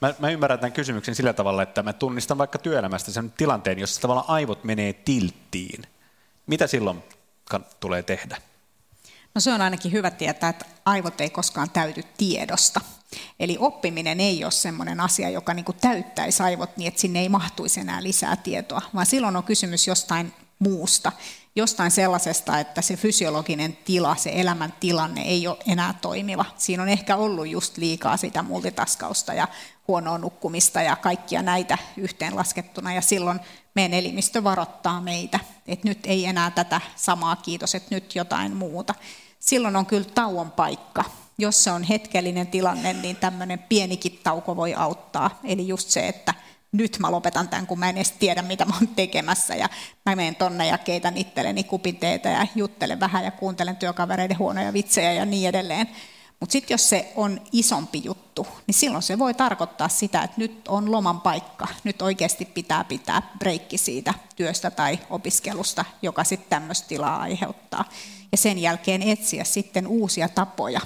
Mä, 0.00 0.14
mä 0.18 0.30
ymmärrän 0.30 0.58
tämän 0.58 0.72
kysymyksen 0.72 1.14
sillä 1.14 1.32
tavalla, 1.32 1.62
että 1.62 1.82
mä 1.82 1.92
tunnistan 1.92 2.38
vaikka 2.38 2.58
työelämästä 2.58 3.10
sen 3.10 3.32
tilanteen, 3.36 3.78
jossa 3.78 4.00
tavallaan 4.00 4.30
aivot 4.30 4.64
menee 4.64 4.92
tilttiin. 4.92 5.82
Mitä 6.46 6.66
silloin 6.66 7.02
tulee 7.80 8.02
tehdä? 8.02 8.36
No 9.38 9.42
se 9.42 9.52
on 9.52 9.60
ainakin 9.60 9.92
hyvä 9.92 10.10
tietää, 10.10 10.50
että 10.50 10.64
aivot 10.84 11.20
ei 11.20 11.30
koskaan 11.30 11.70
täyty 11.70 12.04
tiedosta. 12.16 12.80
Eli 13.40 13.56
oppiminen 13.60 14.20
ei 14.20 14.44
ole 14.44 14.52
sellainen 14.52 15.00
asia, 15.00 15.30
joka 15.30 15.54
niin 15.54 15.64
täyttäisi 15.80 16.42
aivot 16.42 16.76
niin, 16.76 16.88
että 16.88 17.00
sinne 17.00 17.20
ei 17.20 17.28
mahtuisi 17.28 17.80
enää 17.80 18.02
lisää 18.02 18.36
tietoa, 18.36 18.82
vaan 18.94 19.06
silloin 19.06 19.36
on 19.36 19.44
kysymys 19.44 19.86
jostain 19.86 20.32
muusta, 20.58 21.12
jostain 21.56 21.90
sellaisesta, 21.90 22.60
että 22.60 22.82
se 22.82 22.96
fysiologinen 22.96 23.78
tila, 23.84 24.16
se 24.16 24.30
elämän 24.34 24.74
tilanne 24.80 25.22
ei 25.22 25.46
ole 25.46 25.58
enää 25.66 25.94
toimiva. 26.00 26.44
Siinä 26.56 26.82
on 26.82 26.88
ehkä 26.88 27.16
ollut 27.16 27.48
just 27.48 27.76
liikaa 27.76 28.16
sitä 28.16 28.42
multitaskausta 28.42 29.34
ja 29.34 29.48
huonoa 29.88 30.18
nukkumista 30.18 30.82
ja 30.82 30.96
kaikkia 30.96 31.42
näitä 31.42 31.78
yhteenlaskettuna, 31.96 32.94
ja 32.94 33.00
silloin 33.00 33.40
meidän 33.74 33.98
elimistö 33.98 34.44
varoittaa 34.44 35.00
meitä, 35.00 35.40
että 35.66 35.88
nyt 35.88 35.98
ei 36.06 36.26
enää 36.26 36.50
tätä 36.50 36.80
samaa, 36.96 37.36
kiitos, 37.36 37.74
että 37.74 37.94
nyt 37.94 38.14
jotain 38.14 38.56
muuta. 38.56 38.94
Silloin 39.48 39.76
on 39.76 39.86
kyllä 39.86 40.08
tauon 40.14 40.50
paikka, 40.50 41.04
jos 41.38 41.64
se 41.64 41.70
on 41.70 41.82
hetkellinen 41.82 42.46
tilanne, 42.46 42.92
niin 42.92 43.16
tämmöinen 43.16 43.58
pienikin 43.58 44.20
tauko 44.24 44.56
voi 44.56 44.74
auttaa. 44.74 45.38
Eli 45.44 45.68
just 45.68 45.88
se, 45.88 46.08
että 46.08 46.34
nyt 46.72 46.96
mä 46.98 47.10
lopetan 47.10 47.48
tämän, 47.48 47.66
kun 47.66 47.78
mä 47.78 47.88
en 47.88 47.96
edes 47.96 48.12
tiedä, 48.12 48.42
mitä 48.42 48.64
mä 48.64 48.74
oon 48.74 48.88
tekemässä. 48.88 49.54
Ja 49.54 49.68
mä 50.06 50.16
menen 50.16 50.36
tonne 50.36 50.66
ja 50.66 50.78
keitän 50.78 51.16
itselleni 51.16 51.64
kupin 51.64 51.98
ja 52.24 52.46
juttelen 52.54 53.00
vähän 53.00 53.24
ja 53.24 53.30
kuuntelen 53.30 53.76
työkavereiden 53.76 54.38
huonoja 54.38 54.72
vitsejä 54.72 55.12
ja 55.12 55.24
niin 55.24 55.48
edelleen. 55.48 55.88
Mutta 56.40 56.52
sitten 56.52 56.74
jos 56.74 56.88
se 56.88 57.12
on 57.16 57.40
isompi 57.52 58.00
juttu, 58.04 58.46
niin 58.66 58.74
silloin 58.74 59.02
se 59.02 59.18
voi 59.18 59.34
tarkoittaa 59.34 59.88
sitä, 59.88 60.22
että 60.22 60.34
nyt 60.38 60.68
on 60.68 60.92
loman 60.92 61.20
paikka. 61.20 61.68
Nyt 61.84 62.02
oikeasti 62.02 62.44
pitää 62.44 62.84
pitää 62.84 63.34
breikki 63.38 63.78
siitä 63.78 64.14
työstä 64.36 64.70
tai 64.70 64.98
opiskelusta, 65.10 65.84
joka 66.02 66.24
sitten 66.24 66.50
tämmöistä 66.50 66.88
tilaa 66.88 67.20
aiheuttaa. 67.20 67.84
Ja 68.32 68.38
sen 68.38 68.58
jälkeen 68.58 69.02
etsiä 69.02 69.44
sitten 69.44 69.86
uusia 69.86 70.28
tapoja 70.28 70.80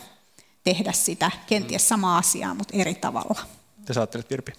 tehdä 0.64 0.92
sitä, 0.92 1.30
kenties 1.46 1.88
samaa 1.88 2.18
asiaa, 2.18 2.54
mutta 2.54 2.76
eri 2.76 2.94
tavalla. 2.94 3.40
Te 3.84 3.94
saatte 3.94 4.24
Virpi. 4.30 4.52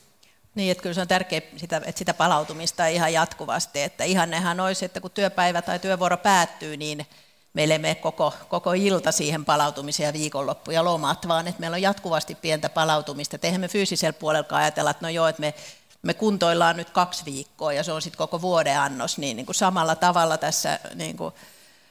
Niin, 0.55 0.71
että 0.71 0.81
kyllä 0.81 0.93
se 0.93 1.01
on 1.01 1.07
tärkeää, 1.07 1.41
sitä, 1.57 1.77
että 1.77 1.99
sitä 1.99 2.13
palautumista 2.13 2.87
ihan 2.87 3.13
jatkuvasti. 3.13 3.81
Että 3.81 4.03
ihannehan 4.03 4.59
olisi, 4.59 4.85
että 4.85 5.01
kun 5.01 5.11
työpäivä 5.11 5.61
tai 5.61 5.79
työvuoro 5.79 6.17
päättyy, 6.17 6.77
niin 6.77 7.05
meillä 7.53 7.73
ei 7.73 7.79
mene 7.79 7.95
koko, 7.95 8.33
koko 8.49 8.73
ilta 8.73 9.11
siihen 9.11 9.45
palautumiseen 9.45 10.07
ja 10.07 10.13
viikonloppu 10.13 10.71
ja 10.71 10.83
lomat, 10.83 11.27
vaan 11.27 11.47
että 11.47 11.59
meillä 11.59 11.75
on 11.75 11.81
jatkuvasti 11.81 12.35
pientä 12.35 12.69
palautumista. 12.69 13.35
Että 13.35 13.47
eihän 13.47 13.61
me 13.61 13.67
fyysisellä 13.67 14.13
puolella 14.13 14.57
ajatella, 14.57 14.89
että 14.89 15.05
no 15.05 15.09
joo, 15.09 15.27
että 15.27 15.39
me, 15.39 15.53
me 16.01 16.13
kuntoillaan 16.13 16.77
nyt 16.77 16.89
kaksi 16.89 17.25
viikkoa 17.25 17.73
ja 17.73 17.83
se 17.83 17.91
on 17.91 18.01
sitten 18.01 18.17
koko 18.17 18.41
vuoden 18.41 18.79
annos, 18.79 19.17
niin, 19.17 19.37
niin 19.37 19.45
kuin 19.45 19.55
samalla 19.55 19.95
tavalla 19.95 20.37
tässä 20.37 20.79
niin 20.95 21.17
kuin 21.17 21.33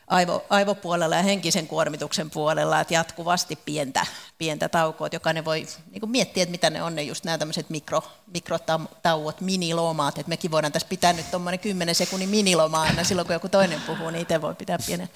aivo, 0.06 0.44
aivopuolella 0.50 1.16
ja 1.16 1.22
henkisen 1.22 1.66
kuormituksen 1.66 2.30
puolella, 2.30 2.80
että 2.80 2.94
jatkuvasti 2.94 3.56
pientä, 3.64 4.06
pientä 4.38 4.68
taukoa, 4.68 5.06
että 5.06 5.16
jokainen 5.16 5.44
voi 5.44 5.66
niin 5.90 6.00
kuin 6.00 6.10
miettiä, 6.10 6.42
että 6.42 6.50
mitä 6.50 6.70
ne 6.70 6.82
on 6.82 6.94
ne 6.94 7.02
just 7.02 7.24
nämä 7.24 7.38
tämmöiset 7.38 7.70
mikro, 7.70 8.02
mikrotauot, 8.34 9.40
minilomaat, 9.40 10.18
että 10.18 10.28
mekin 10.28 10.50
voidaan 10.50 10.72
tässä 10.72 10.88
pitää 10.88 11.12
nyt 11.12 11.30
tuommoinen 11.30 11.60
10 11.60 11.94
sekunnin 11.94 12.28
miniloma 12.28 12.82
aina 12.82 13.04
silloin, 13.04 13.26
kun 13.26 13.34
joku 13.34 13.48
toinen 13.48 13.80
puhuu, 13.80 14.10
niin 14.10 14.22
itse 14.22 14.42
voi 14.42 14.54
pitää 14.54 14.78
pienen, 14.86 15.08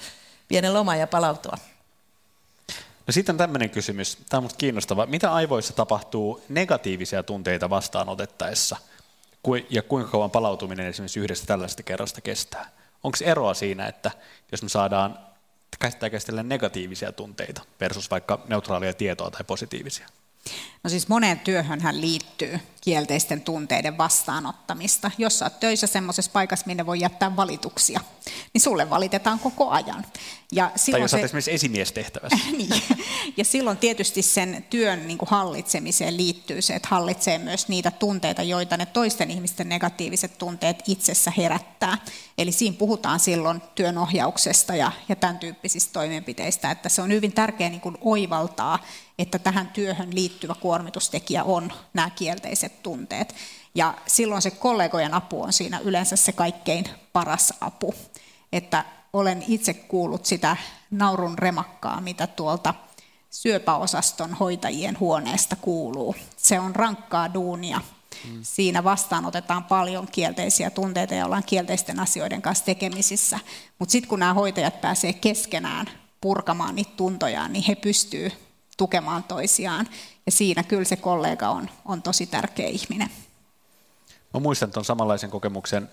pienen 0.47 0.73
loman 0.73 0.99
ja 0.99 1.07
palautua. 1.07 1.57
No 3.07 3.11
sitten 3.11 3.37
tämmöinen 3.37 3.69
kysymys, 3.69 4.15
tämä 4.15 4.37
on 4.37 4.43
minusta 4.43 4.57
kiinnostava. 4.57 5.05
Mitä 5.05 5.33
aivoissa 5.33 5.73
tapahtuu 5.73 6.43
negatiivisia 6.49 7.23
tunteita 7.23 7.69
vastaanotettaessa? 7.69 8.77
Ja 9.69 9.81
kuinka 9.81 10.11
kauan 10.11 10.31
palautuminen 10.31 10.87
esimerkiksi 10.87 11.19
yhdestä 11.19 11.47
tällaisesta 11.47 11.83
kerrasta 11.83 12.21
kestää? 12.21 12.69
Onko 13.03 13.17
eroa 13.21 13.53
siinä, 13.53 13.87
että 13.87 14.11
jos 14.51 14.63
me 14.63 14.69
saadaan 14.69 15.19
käsittää 15.79 16.09
käsitellä 16.09 16.43
negatiivisia 16.43 17.11
tunteita 17.11 17.61
versus 17.79 18.11
vaikka 18.11 18.39
neutraalia 18.47 18.93
tietoa 18.93 19.31
tai 19.31 19.43
positiivisia? 19.47 20.07
No 20.83 20.89
siis 20.89 21.07
moneen 21.07 21.39
työhön 21.39 21.81
liittyy 21.91 22.59
kielteisten 22.81 23.41
tunteiden 23.41 23.97
vastaanottamista. 23.97 25.11
Jos 25.17 25.41
olet 25.41 25.59
töissä 25.59 25.87
semmoisessa 25.87 26.31
paikassa, 26.31 26.65
minne 26.65 26.85
voi 26.85 26.99
jättää 26.99 27.35
valituksia, 27.35 27.99
niin 28.53 28.61
sulle 28.61 28.89
valitetaan 28.89 29.39
koko 29.39 29.69
ajan. 29.69 30.05
Ja 30.51 30.71
tai 30.91 31.01
jos 31.01 31.11
se... 31.11 31.21
esimerkiksi 31.21 31.53
esimiestehtävässä. 31.53 32.37
niin. 32.57 32.83
Ja 33.37 33.45
silloin 33.45 33.77
tietysti 33.77 34.21
sen 34.21 34.65
työn 34.69 35.07
niin 35.07 35.17
kuin 35.17 35.29
hallitsemiseen 35.29 36.17
liittyy 36.17 36.61
se, 36.61 36.75
että 36.75 36.87
hallitsee 36.91 37.37
myös 37.37 37.67
niitä 37.67 37.91
tunteita, 37.91 38.43
joita 38.43 38.77
ne 38.77 38.85
toisten 38.85 39.31
ihmisten 39.31 39.69
negatiiviset 39.69 40.37
tunteet 40.37 40.83
itsessä 40.87 41.31
herättää. 41.37 41.97
Eli 42.37 42.51
siinä 42.51 42.75
puhutaan 42.77 43.19
silloin 43.19 43.61
työnohjauksesta 43.75 44.75
ja, 44.75 44.91
ja 45.09 45.15
tämän 45.15 45.39
tyyppisistä 45.39 45.93
toimenpiteistä, 45.93 46.71
että 46.71 46.89
se 46.89 47.01
on 47.01 47.11
hyvin 47.11 47.33
tärkeää 47.33 47.69
niin 47.69 47.81
kuin 47.81 47.97
oivaltaa, 48.01 48.85
että 49.19 49.39
tähän 49.39 49.67
työhön 49.67 50.15
liittyvä 50.15 50.55
kuormitustekijä 50.59 51.43
on 51.43 51.73
nämä 51.93 52.09
kielteiset 52.09 52.83
tunteet. 52.83 53.35
Ja 53.75 53.93
silloin 54.05 54.41
se 54.41 54.51
kollegojen 54.51 55.13
apu 55.13 55.43
on 55.43 55.53
siinä 55.53 55.79
yleensä 55.79 56.15
se 56.15 56.31
kaikkein 56.31 56.85
paras 57.13 57.53
apu. 57.61 57.95
Että 58.53 58.85
olen 59.13 59.43
itse 59.47 59.73
kuullut 59.73 60.25
sitä 60.25 60.57
naurun 60.91 61.37
remakkaa, 61.37 62.01
mitä 62.01 62.27
tuolta 62.27 62.73
syöpäosaston 63.29 64.33
hoitajien 64.33 64.99
huoneesta 64.99 65.55
kuuluu. 65.55 66.15
Se 66.37 66.59
on 66.59 66.75
rankkaa 66.75 67.33
duunia. 67.33 67.81
Mm. 68.31 68.39
Siinä 68.41 68.83
vastaanotetaan 68.83 69.63
paljon 69.63 70.07
kielteisiä 70.11 70.69
tunteita 70.69 71.13
ja 71.13 71.25
ollaan 71.25 71.43
kielteisten 71.43 71.99
asioiden 71.99 72.41
kanssa 72.41 72.65
tekemisissä. 72.65 73.39
Mutta 73.79 73.91
sitten 73.91 74.09
kun 74.09 74.19
nämä 74.19 74.33
hoitajat 74.33 74.81
pääsee 74.81 75.13
keskenään 75.13 75.87
purkamaan 76.21 76.75
niitä 76.75 76.91
tuntojaan, 76.95 77.53
niin 77.53 77.63
he 77.67 77.75
pystyvät 77.75 78.33
tukemaan 78.77 79.23
toisiaan. 79.23 79.87
Ja 80.25 80.31
siinä 80.31 80.63
kyllä 80.63 80.85
se 80.85 80.95
kollega 80.95 81.49
on, 81.49 81.69
on 81.85 82.01
tosi 82.01 82.25
tärkeä 82.25 82.67
ihminen. 82.67 83.09
Mä 84.33 84.39
muistan 84.39 84.71
tuon 84.71 84.85
samanlaisen 84.85 85.29
kokemuksen 85.29 85.89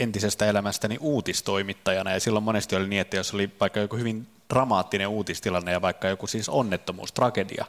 entisestä 0.00 0.46
elämästäni 0.46 0.96
uutistoimittajana, 1.00 2.12
ja 2.12 2.20
silloin 2.20 2.44
monesti 2.44 2.76
oli 2.76 2.88
niin, 2.88 3.00
että 3.00 3.16
jos 3.16 3.34
oli 3.34 3.50
vaikka 3.60 3.80
joku 3.80 3.96
hyvin 3.96 4.26
dramaattinen 4.50 5.08
uutistilanne 5.08 5.72
ja 5.72 5.82
vaikka 5.82 6.08
joku 6.08 6.26
siis 6.26 6.48
onnettomuus, 6.48 7.12
tragedia, 7.12 7.64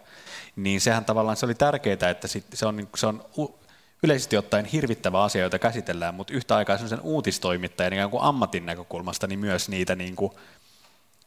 niin 0.55 0.81
sehän 0.81 1.05
tavallaan 1.05 1.37
se 1.37 1.45
oli 1.45 1.55
tärkeää, 1.55 2.09
että 2.11 2.27
se 2.53 2.65
on, 2.65 2.87
se 2.95 3.07
on 3.07 3.25
yleisesti 4.03 4.37
ottaen 4.37 4.65
hirvittävä 4.65 5.23
asia, 5.23 5.41
jota 5.43 5.59
käsitellään, 5.59 6.15
mutta 6.15 6.33
yhtä 6.33 6.55
aikaa 6.55 6.77
sen 6.77 7.01
uutistoimittajan 7.01 7.93
ikään 7.93 8.09
kuin 8.09 8.23
ammatin 8.23 8.65
näkökulmasta 8.65 9.27
niin 9.27 9.39
myös 9.39 9.69
niitä, 9.69 9.95
niin 9.95 10.15
kuin, 10.15 10.31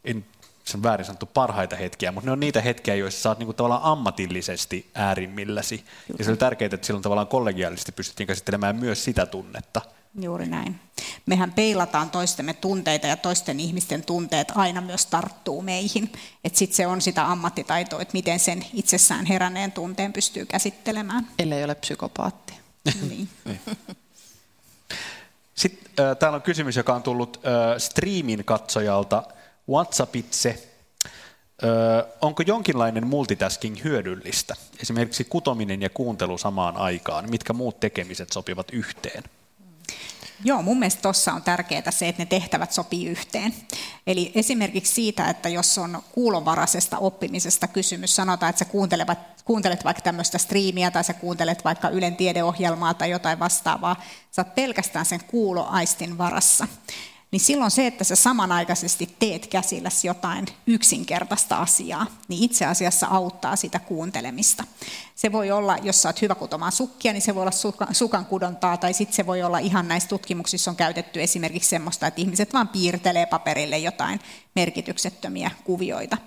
en 0.05 0.27
se 0.65 0.77
on 0.77 0.83
väärin 0.83 1.07
sanottu 1.07 1.27
parhaita 1.27 1.77
hetkiä, 1.77 2.13
mutta 2.13 2.27
ne 2.27 2.33
on 2.33 2.41
niitä 2.41 2.61
hetkiä, 2.61 2.95
joissa 2.95 3.23
sä 3.23 3.29
oot 3.29 3.39
niinku 3.39 3.53
tavallaan 3.53 3.83
ammatillisesti 3.85 4.91
äärimmilläsi. 4.95 5.85
Ja 6.19 6.25
se 6.25 6.31
oli 6.31 6.39
tärkeää, 6.39 6.71
että 6.73 6.87
silloin 6.87 7.03
tavallaan 7.03 7.27
kollegiaalisesti 7.27 7.93
pystyttiin 7.93 8.27
käsittelemään 8.27 8.77
myös 8.77 9.05
sitä 9.05 9.27
tunnetta. 9.27 9.81
Juuri 10.21 10.47
näin. 10.47 10.81
Mehän 11.27 11.53
peilataan 11.53 12.11
toistemme 12.11 12.55
tunteita 12.55 13.07
ja 13.07 13.17
toisten 13.17 13.61
ihmisten 13.61 14.05
tunteet 14.05 14.53
aina 14.55 14.81
myös 14.81 15.07
tarttuu 15.07 15.63
meihin. 15.63 16.13
Että 16.45 16.59
sitten 16.59 16.77
se 16.77 16.87
on 16.87 17.03
sitä 17.03 17.31
ammattitaitoa, 17.31 18.03
että 18.03 18.13
miten 18.13 18.39
sen 18.41 18.67
itsessään 18.75 19.27
heränneen 19.27 19.73
tunteen 19.73 20.13
pystyy 20.13 20.47
käsittelemään. 20.47 21.29
Ellei 21.39 21.65
ole 21.65 21.75
psykopaatti. 21.75 22.55
niin. 23.09 23.29
niin. 23.45 23.61
Sitten 25.55 26.07
äh, 26.07 26.17
täällä 26.17 26.37
on 26.37 26.43
kysymys, 26.43 26.77
joka 26.77 26.95
on 26.95 27.03
tullut 27.03 27.37
äh, 27.37 27.79
streamin 27.79 28.45
katsojalta– 28.45 29.23
WhatsAppitse. 29.69 30.69
Öö, 31.65 32.03
onko 32.21 32.43
jonkinlainen 32.47 33.07
multitasking 33.07 33.85
hyödyllistä? 33.85 34.55
Esimerkiksi 34.83 35.25
kutominen 35.25 35.83
ja 35.83 35.91
kuuntelu 35.91 36.39
samaan 36.39 36.77
aikaan. 36.77 37.31
Mitkä 37.31 37.53
muut 37.53 37.81
tekemiset 37.81 38.33
sopivat 38.33 38.67
yhteen? 38.73 39.23
Joo, 40.45 40.63
mun 40.63 40.79
mielestä 40.79 41.03
tuossa 41.03 41.33
on 41.33 41.43
tärkeää 41.43 41.91
se, 41.91 42.09
että 42.09 42.23
ne 42.23 42.27
tehtävät 42.27 42.73
sopii 42.73 43.07
yhteen. 43.07 43.55
Eli 44.07 44.33
esimerkiksi 44.35 44.95
siitä, 44.95 45.31
että 45.31 45.49
jos 45.49 45.79
on 45.79 46.03
kuulovaraisesta 46.13 46.99
oppimisesta 46.99 47.69
kysymys, 47.69 48.17
sanotaan, 48.17 48.51
että 48.51 48.59
sä 48.59 48.65
kuuntelet, 48.65 49.09
kuuntelet 49.45 49.85
vaikka 49.85 50.03
tämmöistä 50.03 50.39
striimiä 50.39 50.91
tai 50.91 51.05
sä 51.05 51.15
kuuntelet 51.15 51.65
vaikka 51.65 51.89
Ylen 51.89 52.17
tiedeohjelmaa 52.17 52.95
tai 52.95 53.11
jotain 53.11 53.39
vastaavaa, 53.39 54.03
sä 54.31 54.43
oot 54.43 54.55
pelkästään 54.55 55.07
sen 55.07 55.21
kuuloaistin 55.27 56.19
varassa 56.19 56.69
niin 57.35 57.41
silloin 57.41 57.71
se, 57.71 57.87
että 57.87 58.05
sä 58.05 58.17
samanaikaisesti 58.17 59.17
teet 59.19 59.47
käsilläsi 59.47 60.07
jotain 60.07 60.47
yksinkertaista 60.67 61.57
asiaa, 61.57 62.07
niin 62.29 62.43
itse 62.43 62.65
asiassa 62.65 63.07
auttaa 63.07 63.57
sitä 63.57 63.79
kuuntelemista. 63.79 64.65
Se 65.15 65.33
voi 65.33 65.51
olla, 65.51 65.77
jos 65.83 66.03
sä 66.03 66.09
oot 66.09 66.23
hyvä 66.23 66.35
kutomaan 66.35 66.73
sukkia, 66.73 67.13
niin 67.13 67.23
se 67.23 67.35
voi 67.35 67.43
olla 67.43 67.87
sukan 67.93 68.27
kudontaa, 68.27 68.77
tai 68.77 68.95
sitten 68.95 69.17
se 69.17 69.27
voi 69.27 69.43
olla 69.43 69.59
ihan 69.59 69.89
näissä 69.89 70.09
tutkimuksissa 70.09 70.71
on 70.71 70.77
käytetty 70.77 71.23
esimerkiksi 71.23 71.69
semmoista, 71.69 72.07
että 72.07 72.21
ihmiset 72.21 72.53
vaan 72.53 72.69
piirtelee 72.69 73.27
paperille 73.27 73.79
jotain 73.79 74.21
merkityksettömiä 74.57 75.51
kuvioita. 75.65 76.19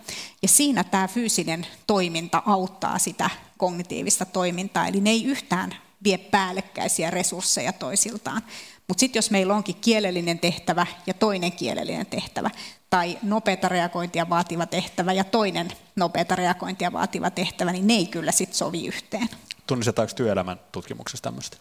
Ja 0.42 0.48
siinä 0.48 0.84
tämä 0.84 1.08
fyysinen 1.08 1.68
toiminta 1.88 2.44
auttaa 2.46 3.00
sitä 3.00 3.30
kognitiivista 3.58 4.26
toimintaa, 4.26 4.88
eli 4.88 5.02
ne 5.02 5.10
ei 5.10 5.24
yhtään 5.24 5.76
vie 6.04 6.18
päällekkäisiä 6.18 7.12
resursseja 7.12 7.74
toisiltaan. 7.74 8.42
Mutta 8.88 9.00
sitten 9.00 9.18
jos 9.18 9.32
meillä 9.32 9.56
onkin 9.56 9.76
kielellinen 9.76 10.40
tehtävä 10.40 10.88
ja 11.08 11.14
toinen 11.14 11.52
kielellinen 11.52 12.06
tehtävä, 12.06 12.50
tai 12.90 13.18
nopeata 13.24 13.70
reagointia 13.70 14.30
vaativa 14.30 14.66
tehtävä 14.66 15.14
ja 15.14 15.24
toinen 15.24 15.68
nopeata 15.96 16.36
reagointia 16.36 16.94
vaativa 16.94 17.30
tehtävä, 17.30 17.72
niin 17.72 17.88
ne 17.88 17.94
ei 17.94 18.06
kyllä 18.06 18.32
sitten 18.32 18.58
sovi 18.58 18.88
yhteen. 18.88 19.30
Tunnistetaanko 19.68 20.14
työelämän 20.16 20.60
tutkimuksessa 20.72 21.24
tämmöistä? 21.24 21.58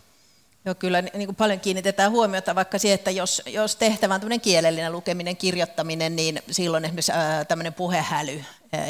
Joo, 0.67 0.75
kyllä 0.75 1.03
niin 1.03 1.27
kuin 1.27 1.37
paljon 1.37 1.61
kiinnitetään 1.61 2.11
huomiota 2.11 2.55
vaikka 2.55 2.79
siihen, 2.79 2.95
että 2.95 3.11
jos, 3.11 3.43
jos 3.47 3.77
tehtävä 3.77 4.15
on 4.15 4.41
kielellinen 4.41 4.93
lukeminen, 4.93 5.37
kirjoittaminen, 5.37 6.17
niin 6.17 6.43
silloin 6.51 6.85
esimerkiksi 6.85 7.13
tämmöinen 7.49 7.75
puhehäly 7.75 8.45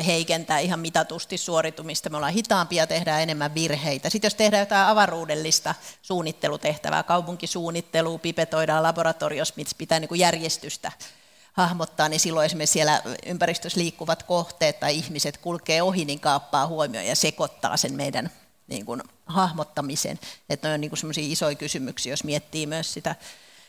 heikentää 0.06 0.58
ihan 0.58 0.80
mitatusti 0.80 1.38
suoritumista. 1.38 2.10
Me 2.10 2.16
ollaan 2.16 2.32
hitaampia, 2.32 2.86
tehdään 2.86 3.22
enemmän 3.22 3.54
virheitä. 3.54 4.10
Sitten 4.10 4.26
jos 4.26 4.34
tehdään 4.34 4.60
jotain 4.60 4.88
avaruudellista 4.88 5.74
suunnittelutehtävää, 6.02 7.02
kaupunkisuunnittelu, 7.02 8.18
pipetoidaan 8.18 8.82
laboratoriossa, 8.82 9.54
missä 9.56 9.76
pitää 9.78 10.00
niin 10.00 10.08
kuin 10.08 10.20
järjestystä 10.20 10.92
hahmottaa, 11.52 12.08
niin 12.08 12.20
silloin 12.20 12.46
esimerkiksi 12.46 12.72
siellä 12.72 13.02
ympäristössä 13.26 13.80
liikkuvat 13.80 14.22
kohteet 14.22 14.80
tai 14.80 14.96
ihmiset 14.96 15.38
kulkee 15.38 15.82
ohi, 15.82 16.04
niin 16.04 16.20
kaappaa 16.20 16.66
huomioon 16.66 17.06
ja 17.06 17.16
sekoittaa 17.16 17.76
sen 17.76 17.94
meidän 17.94 18.30
niin 18.66 18.86
kuin, 18.86 19.02
hahmottamisen. 19.26 20.18
Että 20.50 20.68
ne 20.68 20.74
on 20.74 20.80
niin 20.80 20.96
sellaisia 20.96 21.32
isoja 21.32 21.54
kysymyksiä, 21.54 22.12
jos 22.12 22.24
miettii 22.24 22.66
myös 22.66 22.92
sitä, 22.92 23.14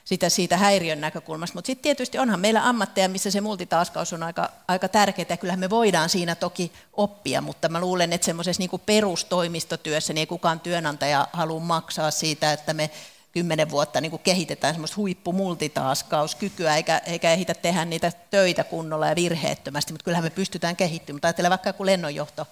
sitä 0.03 0.29
siitä 0.29 0.57
häiriön 0.57 1.01
näkökulmasta. 1.01 1.57
Mutta 1.57 1.67
sitten 1.67 1.83
tietysti 1.83 2.19
onhan 2.19 2.39
meillä 2.39 2.67
ammatteja, 2.67 3.09
missä 3.09 3.31
se 3.31 3.41
multitaskaus 3.41 4.13
on 4.13 4.23
aika, 4.23 4.51
aika 4.67 4.87
tärkeää. 4.87 5.37
Kyllähän 5.37 5.59
me 5.59 5.69
voidaan 5.69 6.09
siinä 6.09 6.35
toki 6.35 6.71
oppia, 6.93 7.41
mutta 7.41 7.69
mä 7.69 7.79
luulen, 7.79 8.13
että 8.13 8.25
semmoisessa 8.25 8.61
niin 8.61 8.81
perustoimistotyössä 8.85 10.13
niin 10.13 10.19
ei 10.19 10.25
kukaan 10.25 10.59
työnantaja 10.59 11.27
halua 11.33 11.59
maksaa 11.59 12.11
siitä, 12.11 12.53
että 12.53 12.73
me 12.73 12.89
kymmenen 13.31 13.69
vuotta 13.69 14.01
niin 14.01 14.19
kehitetään 14.19 14.73
semmoista 14.73 14.97
huippumultitaskauuskykyä, 14.97 16.75
eikä, 16.75 16.97
eikä 16.97 17.31
ehitä 17.31 17.53
tehdä 17.53 17.85
niitä 17.85 18.11
töitä 18.29 18.63
kunnolla 18.63 19.07
ja 19.07 19.15
virheettömästi, 19.15 19.93
mutta 19.93 20.03
kyllähän 20.03 20.23
me 20.23 20.29
pystytään 20.29 20.75
kehittymään. 20.75 21.15
Mutta 21.15 21.27
ajattelen 21.27 21.49
vaikka 21.49 21.73
kun 21.73 21.85
lennonjohto 21.85 22.47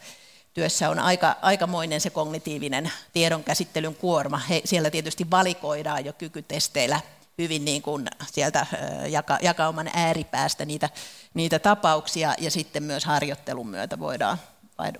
työssä 0.55 0.89
on 0.89 0.99
aika, 0.99 1.35
aikamoinen 1.41 2.01
se 2.01 2.09
kognitiivinen 2.09 2.91
tiedonkäsittelyn 3.13 3.95
kuorma. 3.95 4.37
He, 4.37 4.61
siellä 4.65 4.91
tietysti 4.91 5.31
valikoidaan 5.31 6.05
jo 6.05 6.13
kykytesteillä 6.13 7.01
hyvin 7.37 7.65
niin 7.65 7.81
kuin 7.81 8.07
sieltä 8.31 8.65
jaka, 9.07 9.37
jakauman 9.41 9.89
ääripäästä 9.93 10.65
niitä, 10.65 10.89
niitä 11.33 11.59
tapauksia 11.59 12.33
ja 12.37 12.51
sitten 12.51 12.83
myös 12.83 13.05
harjoittelun 13.05 13.67
myötä 13.67 13.99
voidaan, 13.99 14.37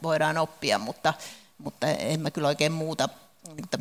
voidaan 0.03 0.37
oppia, 0.37 0.79
mutta, 0.79 1.13
mutta 1.57 1.87
en 1.87 2.21
mä 2.21 2.31
kyllä 2.31 2.47
oikein 2.47 2.71
muuta 2.71 3.09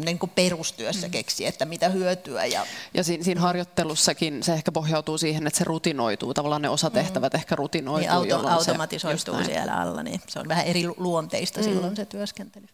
niin 0.04 0.18
kuin 0.18 0.30
perustyössä 0.34 1.06
mm. 1.06 1.10
keksiä, 1.10 1.48
että 1.48 1.64
mitä 1.64 1.88
hyötyä. 1.88 2.44
Ja, 2.44 2.66
ja 2.94 3.04
siinä, 3.04 3.24
siinä 3.24 3.40
harjoittelussakin 3.40 4.42
se 4.42 4.52
ehkä 4.52 4.72
pohjautuu 4.72 5.18
siihen, 5.18 5.46
että 5.46 5.58
se 5.58 5.64
rutinoituu, 5.64 6.34
tavallaan 6.34 6.62
ne 6.62 6.68
osatehtävät 6.68 7.32
mm. 7.32 7.38
ehkä 7.38 7.56
rutinoituu. 7.56 8.22
Niin 8.22 8.34
auto, 8.34 8.48
automatisoituu 8.48 9.38
se, 9.38 9.44
siellä 9.44 9.74
alla, 9.74 10.02
niin 10.02 10.20
se 10.26 10.38
on 10.38 10.48
vähän 10.48 10.64
eri 10.64 10.84
luonteista 10.96 11.60
mm. 11.60 11.64
silloin 11.64 11.96
se 11.96 12.04
työskentely. 12.04 12.66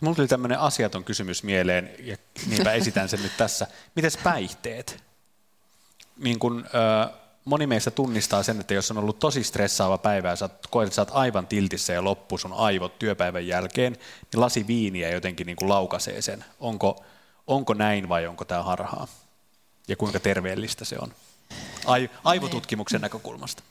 Mulla 0.00 0.16
tuli 0.16 0.28
tämmöinen 0.28 0.58
asiaton 0.58 1.04
kysymys 1.04 1.42
mieleen, 1.42 1.90
ja 1.98 2.16
niinpä 2.48 2.72
esitän 2.72 3.08
sen 3.08 3.22
nyt 3.22 3.36
tässä. 3.36 3.66
Mites 3.94 4.16
päihteet? 4.16 5.02
Niin 6.16 6.38
kun, 6.38 6.64
äh, 6.66 7.10
moni 7.46 7.66
meistä 7.66 7.90
tunnistaa 7.90 8.42
sen, 8.42 8.60
että 8.60 8.74
jos 8.74 8.90
on 8.90 8.98
ollut 8.98 9.18
tosi 9.18 9.44
stressaava 9.44 9.98
päivä 9.98 10.28
ja 10.28 10.36
sä 10.36 10.48
koet, 10.70 10.86
että 10.86 10.94
sä 10.94 11.02
oot 11.02 11.10
aivan 11.12 11.46
tiltissä 11.46 11.92
ja 11.92 12.04
loppu 12.04 12.38
sun 12.38 12.52
aivot 12.52 12.98
työpäivän 12.98 13.46
jälkeen, 13.46 13.92
niin 13.92 14.40
lasi 14.40 14.66
viiniä 14.66 15.10
jotenkin 15.10 15.46
niin 15.46 15.56
kuin 15.56 15.68
laukaisee 15.68 16.22
sen. 16.22 16.44
Onko, 16.60 17.04
onko 17.46 17.74
näin 17.74 18.08
vai 18.08 18.26
onko 18.26 18.44
tämä 18.44 18.62
harhaa? 18.62 19.08
Ja 19.88 19.96
kuinka 19.96 20.20
terveellistä 20.20 20.84
se 20.84 20.96
on? 21.00 21.12
Ai, 21.86 22.10
aivotutkimuksen 22.24 23.00
näkökulmasta. 23.00 23.62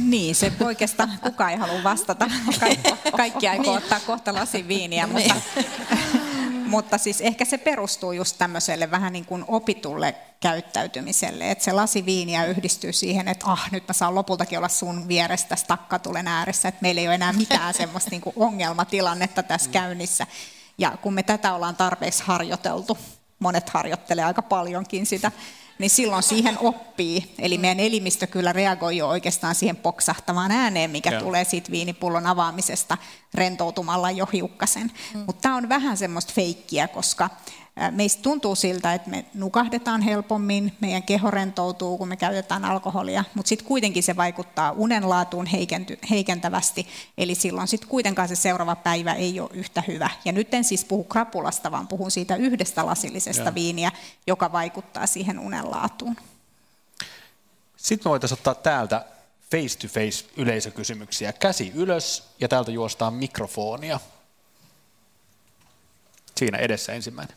Niin, 0.00 0.34
se 0.34 0.52
oikeastaan 0.60 1.18
kukaan 1.22 1.50
ei 1.50 1.56
halua 1.56 1.82
vastata. 1.84 2.30
Kaikki, 2.60 2.90
kaikki 3.16 3.48
aikoo 3.48 3.74
ottaa 3.74 4.00
kohta 4.00 4.34
lasin 4.34 4.68
viiniä, 4.68 5.06
mutta 5.06 5.34
mutta 6.66 6.98
siis 6.98 7.20
ehkä 7.20 7.44
se 7.44 7.58
perustuu 7.58 8.12
just 8.12 8.38
tämmöiselle 8.38 8.90
vähän 8.90 9.12
niin 9.12 9.24
kuin 9.24 9.44
opitulle 9.48 10.14
käyttäytymiselle, 10.40 11.50
että 11.50 11.64
se 11.64 11.72
lasi 11.72 12.04
viiniä 12.04 12.44
yhdistyy 12.44 12.92
siihen, 12.92 13.28
että 13.28 13.46
ah, 13.46 13.68
nyt 13.72 13.88
mä 13.88 13.94
saan 13.94 14.14
lopultakin 14.14 14.58
olla 14.58 14.68
sun 14.68 15.08
vierestä 15.08 15.56
takkatulen 15.66 16.28
ääressä, 16.28 16.68
että 16.68 16.82
meillä 16.82 17.00
ei 17.00 17.06
ole 17.06 17.14
enää 17.14 17.32
mitään 17.32 17.74
semmoista 17.82 18.10
niin 18.10 18.20
kuin 18.20 18.36
ongelmatilannetta 18.36 19.42
tässä 19.42 19.70
käynnissä. 19.70 20.26
Ja 20.78 20.92
kun 21.02 21.14
me 21.14 21.22
tätä 21.22 21.54
ollaan 21.54 21.76
tarpeeksi 21.76 22.22
harjoiteltu, 22.26 22.98
monet 23.38 23.70
harjoittelee 23.70 24.24
aika 24.24 24.42
paljonkin 24.42 25.06
sitä, 25.06 25.32
niin 25.78 25.90
silloin 25.90 26.22
siihen 26.22 26.58
oppii. 26.58 27.34
Eli 27.38 27.58
meidän 27.58 27.80
elimistö 27.80 28.26
kyllä 28.26 28.52
reagoi 28.52 28.96
jo 28.96 29.08
oikeastaan 29.08 29.54
siihen 29.54 29.76
poksahtavaan 29.76 30.50
ääneen, 30.50 30.90
mikä 30.90 31.10
ja. 31.10 31.20
tulee 31.20 31.44
siitä 31.44 31.70
viinipullon 31.70 32.26
avaamisesta 32.26 32.98
rentoutumalla 33.34 34.10
jo 34.10 34.26
hiukkasen. 34.32 34.92
Mm. 35.14 35.22
Mutta 35.26 35.42
tämä 35.42 35.56
on 35.56 35.68
vähän 35.68 35.96
semmoista 35.96 36.32
feikkiä, 36.34 36.88
koska 36.88 37.30
Meistä 37.90 38.22
tuntuu 38.22 38.54
siltä, 38.54 38.94
että 38.94 39.10
me 39.10 39.24
nukahdetaan 39.34 40.02
helpommin, 40.02 40.76
meidän 40.80 41.02
keho 41.02 41.30
rentoutuu, 41.30 41.98
kun 41.98 42.08
me 42.08 42.16
käytetään 42.16 42.64
alkoholia, 42.64 43.24
mutta 43.34 43.48
sitten 43.48 43.68
kuitenkin 43.68 44.02
se 44.02 44.16
vaikuttaa 44.16 44.72
unenlaatuun 44.72 45.46
heikentävästi, 46.10 46.86
eli 47.18 47.34
silloin 47.34 47.68
sitten 47.68 47.88
kuitenkaan 47.88 48.28
se 48.28 48.34
seuraava 48.34 48.76
päivä 48.76 49.12
ei 49.12 49.40
ole 49.40 49.50
yhtä 49.52 49.82
hyvä. 49.86 50.10
Ja 50.24 50.32
nyt 50.32 50.54
en 50.54 50.64
siis 50.64 50.84
puhu 50.84 51.04
krapulasta, 51.04 51.70
vaan 51.70 51.88
puhun 51.88 52.10
siitä 52.10 52.36
yhdestä 52.36 52.86
lasillisesta 52.86 53.42
ja. 53.42 53.54
viiniä, 53.54 53.92
joka 54.26 54.52
vaikuttaa 54.52 55.06
siihen 55.06 55.38
unenlaatuun. 55.38 56.16
Sitten 57.76 58.08
me 58.08 58.10
voitaisiin 58.10 58.38
ottaa 58.38 58.54
täältä 58.54 59.04
face-to-face 59.50 60.24
yleisökysymyksiä. 60.36 61.32
Käsi 61.32 61.72
ylös 61.74 62.28
ja 62.40 62.48
täältä 62.48 62.70
juostaan 62.70 63.14
mikrofonia. 63.14 64.00
Siinä 66.36 66.58
edessä 66.58 66.92
ensimmäinen. 66.92 67.36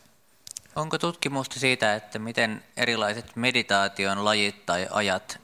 Onko 0.80 0.97
tutkimusta 0.97 1.59
siitä, 1.59 1.95
että 1.95 2.19
miten 2.19 2.63
erilaiset 2.77 3.36
meditaation 3.36 4.25
lajit 4.25 4.65
tai 4.65 4.88
ajat 4.91 5.39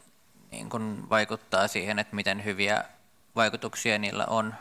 niin 0.51 0.69
kun 0.69 1.07
vaikuttaa 1.09 1.67
siihen, 1.67 1.99
että 1.99 2.15
miten 2.15 2.45
hyviä 2.45 2.83
vaikutuksia 3.35 3.99
niillä 3.99 4.25
on? 4.25 4.53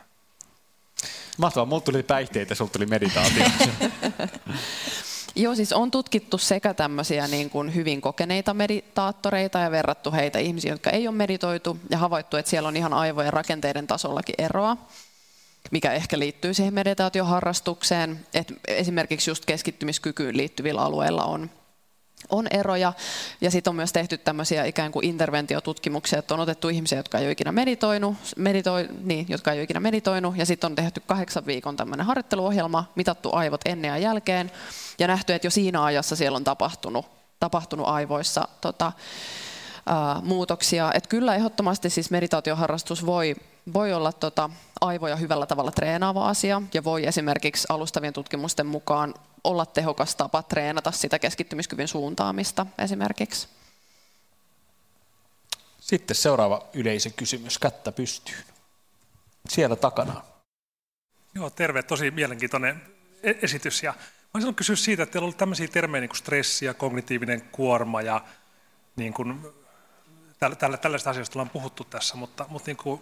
Mahtavaa, 1.39 1.67
mulla 1.67 1.81
tuli 1.81 2.03
päihteitä, 2.03 2.55
sulla 2.55 2.71
tuli 2.71 2.87
meditaatio. 2.87 3.47
Joo, 5.37 5.55
siis 5.55 5.73
on 5.73 5.91
tutkittu 5.91 6.39
sekä 6.39 6.75
tämmöisiä 6.75 7.27
niin 7.27 7.51
kuin 7.51 7.75
hyvin 7.75 8.01
kokeneita 8.01 8.55
meditaattoreita 8.55 9.59
ja 9.59 9.71
verrattu 9.71 10.13
heitä 10.13 10.39
ihmisiä, 10.39 10.73
jotka 10.73 10.91
ei 10.91 11.09
ole 11.09 11.17
meditoitu 11.17 11.79
ja 11.91 11.99
havaittu, 11.99 12.37
että 12.37 12.51
siellä 12.51 12.69
on 12.69 12.77
ihan 12.77 12.95
aivojen 12.95 13.33
rakenteiden 13.33 13.87
tasollakin 13.87 14.35
eroa 14.39 14.77
mikä 15.71 15.93
ehkä 15.93 16.19
liittyy 16.19 16.55
siihen 16.55 16.75
meditaatioharrastukseen. 16.75 18.27
Et 18.35 18.53
esimerkiksi 18.69 19.31
just 19.31 19.45
keskittymiskykyyn 19.45 20.37
liittyvillä 20.37 20.83
alueilla 20.83 21.25
on 21.25 21.51
on 22.31 22.47
eroja. 22.51 22.93
Ja 23.41 23.51
sitten 23.51 23.71
on 23.71 23.77
myös 23.77 23.93
tehty 23.93 24.19
tämmöisiä 24.19 24.65
ikään 24.65 24.93
kuin 24.93 25.07
interventiotutkimuksia, 25.07 26.19
että 26.19 26.35
on 26.35 26.41
otettu 26.41 26.69
ihmisiä, 26.69 26.99
jotka 26.99 27.19
ei 27.19 27.25
ole 27.25 27.33
ikinä 27.33 27.53
meditoinut, 27.53 28.17
meditoi, 28.37 28.89
niin, 29.05 29.27
jotka 29.29 29.53
ei 29.53 29.59
ole 29.59 29.65
ikinä 29.65 29.81
meditoinut, 29.81 30.37
ja 30.37 30.47
sitten 30.47 30.69
on 30.69 30.75
tehty 30.75 31.03
kahdeksan 31.07 31.47
viikon 31.47 31.77
tämmöinen 31.77 32.07
harjoitteluohjelma, 32.07 32.93
mitattu 32.95 33.31
aivot 33.33 33.61
ennen 33.65 33.89
ja 33.89 33.99
jälkeen, 33.99 34.51
ja 34.99 35.07
nähty, 35.07 35.33
että 35.33 35.47
jo 35.47 35.51
siinä 35.51 35.85
ajassa 35.85 36.17
siellä 36.17 36.37
on 36.37 36.45
tapahtunut, 36.45 37.07
tapahtunut 37.41 37.89
aivoissa 37.89 38.49
tota, 38.61 38.93
ää, 39.87 40.21
muutoksia. 40.23 40.93
Et 40.95 41.07
kyllä 41.07 41.35
ehdottomasti 41.35 41.91
siis 41.91 42.11
meditaatioharrastus 42.11 43.07
voi, 43.07 43.37
voi 43.73 43.93
olla 43.93 44.13
tota, 44.13 44.51
aivoja 44.81 45.17
hyvällä 45.17 45.47
tavalla 45.47 45.71
treenaava 45.71 46.29
asia 46.29 46.63
ja 46.75 46.85
voi 46.85 47.07
esimerkiksi 47.07 47.67
alustavien 47.69 48.13
tutkimusten 48.13 48.67
mukaan 48.67 49.15
olla 49.45 49.67
tehokas 49.67 50.17
tapa 50.17 50.43
treenata 50.43 50.91
sitä 50.91 51.19
keskittymiskyvyn 51.19 51.89
suuntaamista 51.89 52.67
esimerkiksi. 52.79 53.49
Sitten 55.81 56.17
seuraava 56.17 56.67
yleisökysymys, 56.75 57.59
kättä 57.59 57.93
pystyyn. 57.93 58.45
Siellä 59.49 59.77
takana. 59.77 60.23
Joo, 61.35 61.51
terve. 61.51 61.83
Tosi 61.83 62.11
mielenkiintoinen 62.11 62.83
e- 63.23 63.35
esitys. 63.43 63.83
Ja 63.83 63.93
mä 63.93 64.31
olisin 64.35 64.55
kysyä 64.55 64.77
siitä, 64.77 65.03
että 65.03 65.13
teillä 65.13 65.25
on 65.25 65.27
ollut 65.27 65.39
tämmöisiä 65.39 65.69
termejä 65.69 66.01
niin 66.01 66.09
kuin 66.09 66.19
stressi 66.19 66.65
ja 66.65 66.75
kognitiivinen 66.75 67.43
kuorma 67.43 68.03
ja 68.03 68.25
niin 68.97 69.15
kuin, 69.15 69.47
tällä, 70.39 70.57
tällä, 70.57 70.77
tällaista 70.77 71.11
asioista 71.11 71.39
ollaan 71.39 71.51
puhuttu 71.51 71.85
tässä, 71.85 72.17
mutta, 72.17 72.47
mutta 72.49 72.69
niin 72.69 72.77
kuin, 72.77 73.01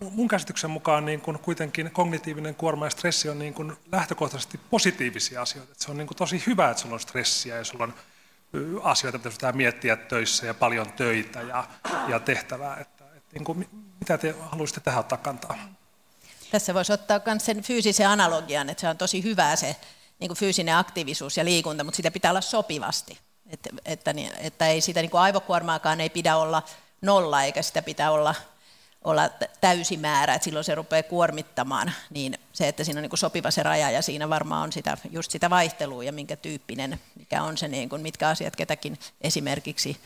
mun 0.00 0.28
käsityksen 0.28 0.70
mukaan 0.70 1.04
niin 1.04 1.20
kuin 1.20 1.38
kuitenkin 1.38 1.90
kognitiivinen 1.90 2.54
kuorma 2.54 2.86
ja 2.86 2.90
stressi 2.90 3.28
on 3.28 3.38
niin 3.38 3.54
kuin 3.54 3.72
lähtökohtaisesti 3.92 4.60
positiivisia 4.70 5.42
asioita. 5.42 5.72
Että 5.72 5.84
se 5.84 5.90
on 5.90 5.96
niin 5.96 6.06
kuin 6.06 6.16
tosi 6.16 6.42
hyvä, 6.46 6.70
että 6.70 6.82
sulla 6.82 6.94
on 6.94 7.00
stressiä 7.00 7.56
ja 7.56 7.64
sulla 7.64 7.84
on 7.84 7.94
asioita, 8.82 9.18
mitä 9.18 9.30
pitää 9.30 9.52
miettiä 9.52 9.96
töissä 9.96 10.46
ja 10.46 10.54
paljon 10.54 10.92
töitä 10.92 11.42
ja, 11.42 11.64
ja 12.08 12.20
tehtävää. 12.20 12.76
Että, 12.80 13.04
että 13.16 13.34
niin 13.34 13.44
kuin, 13.44 13.68
mitä 14.00 14.18
te 14.18 14.34
haluaisitte 14.40 14.80
tähän 14.80 15.00
ottaa 15.00 15.18
kantaa? 15.18 15.58
Tässä 16.50 16.74
voisi 16.74 16.92
ottaa 16.92 17.20
myös 17.26 17.44
sen 17.46 17.62
fyysisen 17.62 18.08
analogian, 18.08 18.70
että 18.70 18.80
se 18.80 18.88
on 18.88 18.98
tosi 18.98 19.22
hyvä 19.22 19.56
se 19.56 19.76
niin 20.18 20.28
kuin 20.28 20.38
fyysinen 20.38 20.76
aktiivisuus 20.76 21.36
ja 21.36 21.44
liikunta, 21.44 21.84
mutta 21.84 21.96
sitä 21.96 22.10
pitää 22.10 22.32
olla 22.32 22.40
sopivasti. 22.40 23.18
Että, 23.46 23.70
että, 23.84 24.14
että 24.38 24.68
ei 24.68 24.80
sitä 24.80 25.00
niin 25.00 25.10
kuin 25.10 25.20
aivokuormaakaan 25.20 26.00
ei 26.00 26.10
pidä 26.10 26.36
olla 26.36 26.62
nolla, 27.02 27.42
eikä 27.42 27.62
sitä 27.62 27.82
pitää 27.82 28.10
olla, 28.10 28.34
olla 29.04 29.30
täysimäärä, 29.60 30.34
että 30.34 30.44
silloin 30.44 30.64
se 30.64 30.74
rupeaa 30.74 31.02
kuormittamaan. 31.02 31.92
Niin 32.10 32.38
se, 32.52 32.68
että 32.68 32.84
siinä 32.84 32.98
on 32.98 33.02
niin 33.02 33.10
kuin 33.10 33.18
sopiva 33.18 33.50
se 33.50 33.62
raja 33.62 33.90
ja 33.90 34.02
siinä 34.02 34.28
varmaan 34.28 34.62
on 34.62 34.72
sitä, 34.72 34.98
just 35.10 35.30
sitä 35.30 35.50
vaihtelua 35.50 36.04
ja 36.04 36.12
minkä 36.12 36.36
tyyppinen, 36.36 37.00
mikä 37.14 37.42
on 37.42 37.58
se, 37.58 37.68
niin 37.68 37.88
kuin, 37.88 38.02
mitkä 38.02 38.28
asiat 38.28 38.56
ketäkin 38.56 38.98
esimerkiksi 39.20 39.96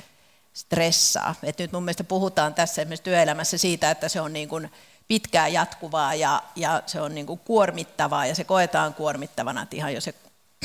stressaa. 0.53 1.35
Et 1.43 1.59
nyt 1.59 1.73
mun 1.73 1.83
mielestä 1.83 2.05
puhutaan 2.05 2.55
tässä 2.55 2.83
esimerkiksi 2.83 3.05
työelämässä 3.05 3.59
siitä, 3.59 3.91
että 3.91 4.09
se 4.09 4.21
on 4.21 4.33
niin 4.33 4.49
kuin 4.49 4.71
pitkään 5.09 5.53
jatkuvaa 5.53 6.15
ja, 6.15 6.43
ja 6.57 6.83
se 6.87 7.01
on 7.01 7.15
niin 7.15 7.27
kuin 7.27 7.41
kuormittavaa 7.41 8.27
ja 8.27 8.35
se 8.35 8.45
koetaan 8.45 8.95
kuormittavana, 8.95 9.63
että 9.63 9.77
ihan 9.77 9.95
jo 9.95 10.01
se 10.01 10.15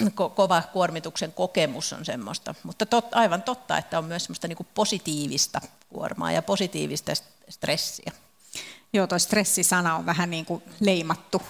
ko- 0.02 0.30
kova 0.36 0.62
kuormituksen 0.74 1.32
kokemus 1.32 1.94
on 1.94 2.06
semmoista. 2.06 2.56
Mutta 2.64 2.86
tot, 2.86 3.06
aivan 3.12 3.42
totta, 3.42 3.78
että 3.78 3.98
on 3.98 4.06
myös 4.06 4.24
semmoista 4.24 4.48
niin 4.48 4.68
positiivista 4.74 5.62
kuormaa 5.90 6.32
ja 6.32 6.42
positiivista 6.42 7.12
stressiä. 7.50 8.12
Joo, 8.94 9.08
tuo 9.08 9.20
stressisana 9.20 9.96
on 9.96 10.06
vähän 10.06 10.30
niin 10.30 10.46
kuin 10.46 10.64
leimattu 10.80 11.42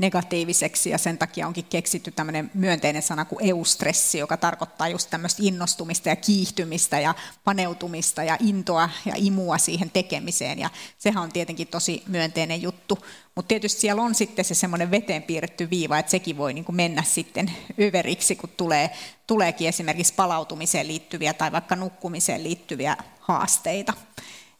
negatiiviseksi 0.00 0.90
ja 0.90 0.98
sen 0.98 1.18
takia 1.18 1.46
onkin 1.46 1.64
keksitty 1.64 2.10
tämmöinen 2.10 2.50
myönteinen 2.54 3.02
sana 3.02 3.24
kuin 3.24 3.48
eustressi, 3.48 4.18
joka 4.18 4.36
tarkoittaa 4.36 4.88
just 4.88 5.10
tämmöistä 5.10 5.42
innostumista 5.44 6.08
ja 6.08 6.16
kiihtymistä 6.16 7.00
ja 7.00 7.14
paneutumista 7.44 8.24
ja 8.24 8.36
intoa 8.40 8.90
ja 9.06 9.12
imua 9.16 9.58
siihen 9.58 9.90
tekemiseen 9.90 10.58
ja 10.58 10.70
sehän 10.98 11.22
on 11.22 11.32
tietenkin 11.32 11.68
tosi 11.68 12.02
myönteinen 12.06 12.62
juttu, 12.62 12.98
mutta 13.36 13.48
tietysti 13.48 13.80
siellä 13.80 14.02
on 14.02 14.14
sitten 14.14 14.44
se 14.44 14.54
semmoinen 14.54 14.90
veteen 14.90 15.22
piirretty 15.22 15.70
viiva, 15.70 15.98
että 15.98 16.10
sekin 16.10 16.36
voi 16.36 16.54
niin 16.54 16.64
kuin 16.64 16.76
mennä 16.76 17.02
sitten 17.02 17.52
överiksi, 17.80 18.36
kun 18.36 18.50
tulee, 18.56 18.90
tuleekin 19.26 19.68
esimerkiksi 19.68 20.14
palautumiseen 20.14 20.88
liittyviä 20.88 21.34
tai 21.34 21.52
vaikka 21.52 21.76
nukkumiseen 21.76 22.44
liittyviä 22.44 22.96
haasteita. 23.20 23.92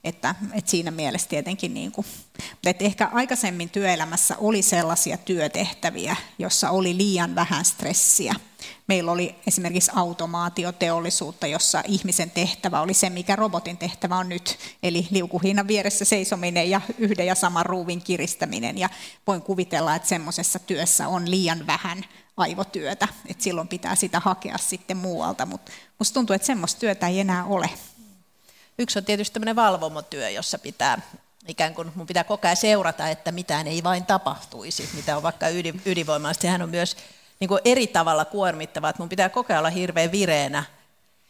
Että, 0.05 0.35
että 0.53 0.71
siinä 0.71 0.91
mielessä 0.91 1.29
tietenkin, 1.29 1.75
niin 1.75 1.93
kuin, 1.93 2.07
että 2.67 2.85
ehkä 2.85 3.09
aikaisemmin 3.13 3.71
työelämässä 3.71 4.37
oli 4.39 4.63
sellaisia 4.63 5.17
työtehtäviä, 5.17 6.17
jossa 6.39 6.71
oli 6.71 6.97
liian 6.97 7.35
vähän 7.35 7.65
stressiä. 7.65 8.35
Meillä 8.87 9.13
oli 9.13 9.35
esimerkiksi 9.47 9.91
automaatioteollisuutta, 9.95 11.47
jossa 11.47 11.83
ihmisen 11.89 12.31
tehtävä 12.31 12.81
oli 12.81 12.95
se, 12.95 13.11
mikä 13.11 13.37
robotin 13.37 13.77
tehtävä 13.77 14.17
on 14.17 14.29
nyt, 14.29 14.59
eli 14.83 15.09
liukuhinnan 15.11 15.69
vieressä 15.69 16.05
seisominen 16.05 16.71
ja 16.71 16.81
yhden 16.99 17.27
ja 17.27 17.35
saman 17.35 17.67
ruuvin 17.67 18.03
kiristäminen. 18.03 18.79
Ja 18.79 18.89
voin 19.27 19.43
kuvitella, 19.43 19.95
että 19.95 20.09
semmoisessa 20.09 20.59
työssä 20.59 21.09
on 21.09 21.31
liian 21.31 21.67
vähän 21.67 22.05
aivotyötä, 22.37 23.09
että 23.29 23.45
silloin 23.45 23.69
pitää 23.69 23.95
sitä 23.95 24.21
hakea 24.21 24.59
sitten 24.59 24.97
muualta, 24.97 25.47
mutta 25.47 25.73
musta 25.99 26.15
tuntuu, 26.15 26.35
että 26.35 26.47
semmoista 26.47 26.81
työtä 26.81 27.07
ei 27.09 27.21
enää 27.21 27.45
ole. 27.45 27.71
Yksi 28.81 28.99
on 28.99 29.05
tietysti 29.05 29.35
tämmöinen 29.35 29.57
valvomotyö, 29.57 30.31
jossa 30.31 30.59
pitää 30.59 31.01
ikään 31.49 31.75
kuin 31.75 31.93
mun 31.95 32.07
pitää 32.07 32.25
koko 32.25 32.49
ajan 32.49 32.57
seurata, 32.57 33.09
että 33.09 33.33
mitään 33.33 33.67
ei 33.67 33.83
vain 33.83 34.07
tapahtuisi, 34.07 34.89
mitä 34.95 35.17
on 35.17 35.23
vaikka 35.23 35.49
ydin, 35.49 35.83
ydinvoimasta. 35.87 36.43
Sehän 36.43 36.63
on 36.63 36.69
myös 36.69 36.97
niin 37.41 37.49
kuin 37.49 37.61
eri 37.65 37.87
tavalla 37.87 38.25
kuormittava, 38.25 38.89
että 38.89 39.03
mun 39.03 39.09
pitää 39.09 39.29
koko 39.29 39.53
ajan 39.53 39.59
olla 39.59 39.71
hirveän 39.71 40.13
vireenä 40.13 40.65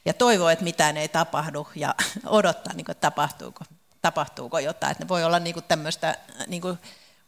ja 0.04 0.14
toivoa, 0.14 0.52
että 0.52 0.64
mitään 0.64 0.96
ei 0.96 1.08
tapahdu 1.08 1.68
ja 1.74 1.94
odottaa, 2.26 2.72
niin 2.72 2.84
kuin, 2.84 2.92
että 2.92 3.10
tapahtuuko, 3.10 3.64
tapahtuuko 4.02 4.58
jotain. 4.58 4.92
Että 4.92 5.04
ne 5.04 5.08
voi 5.08 5.24
olla 5.24 5.38
niin 5.38 5.54
kuin 5.54 5.64
tämmöistä 5.68 6.18
niin 6.46 6.62
kuin 6.62 6.78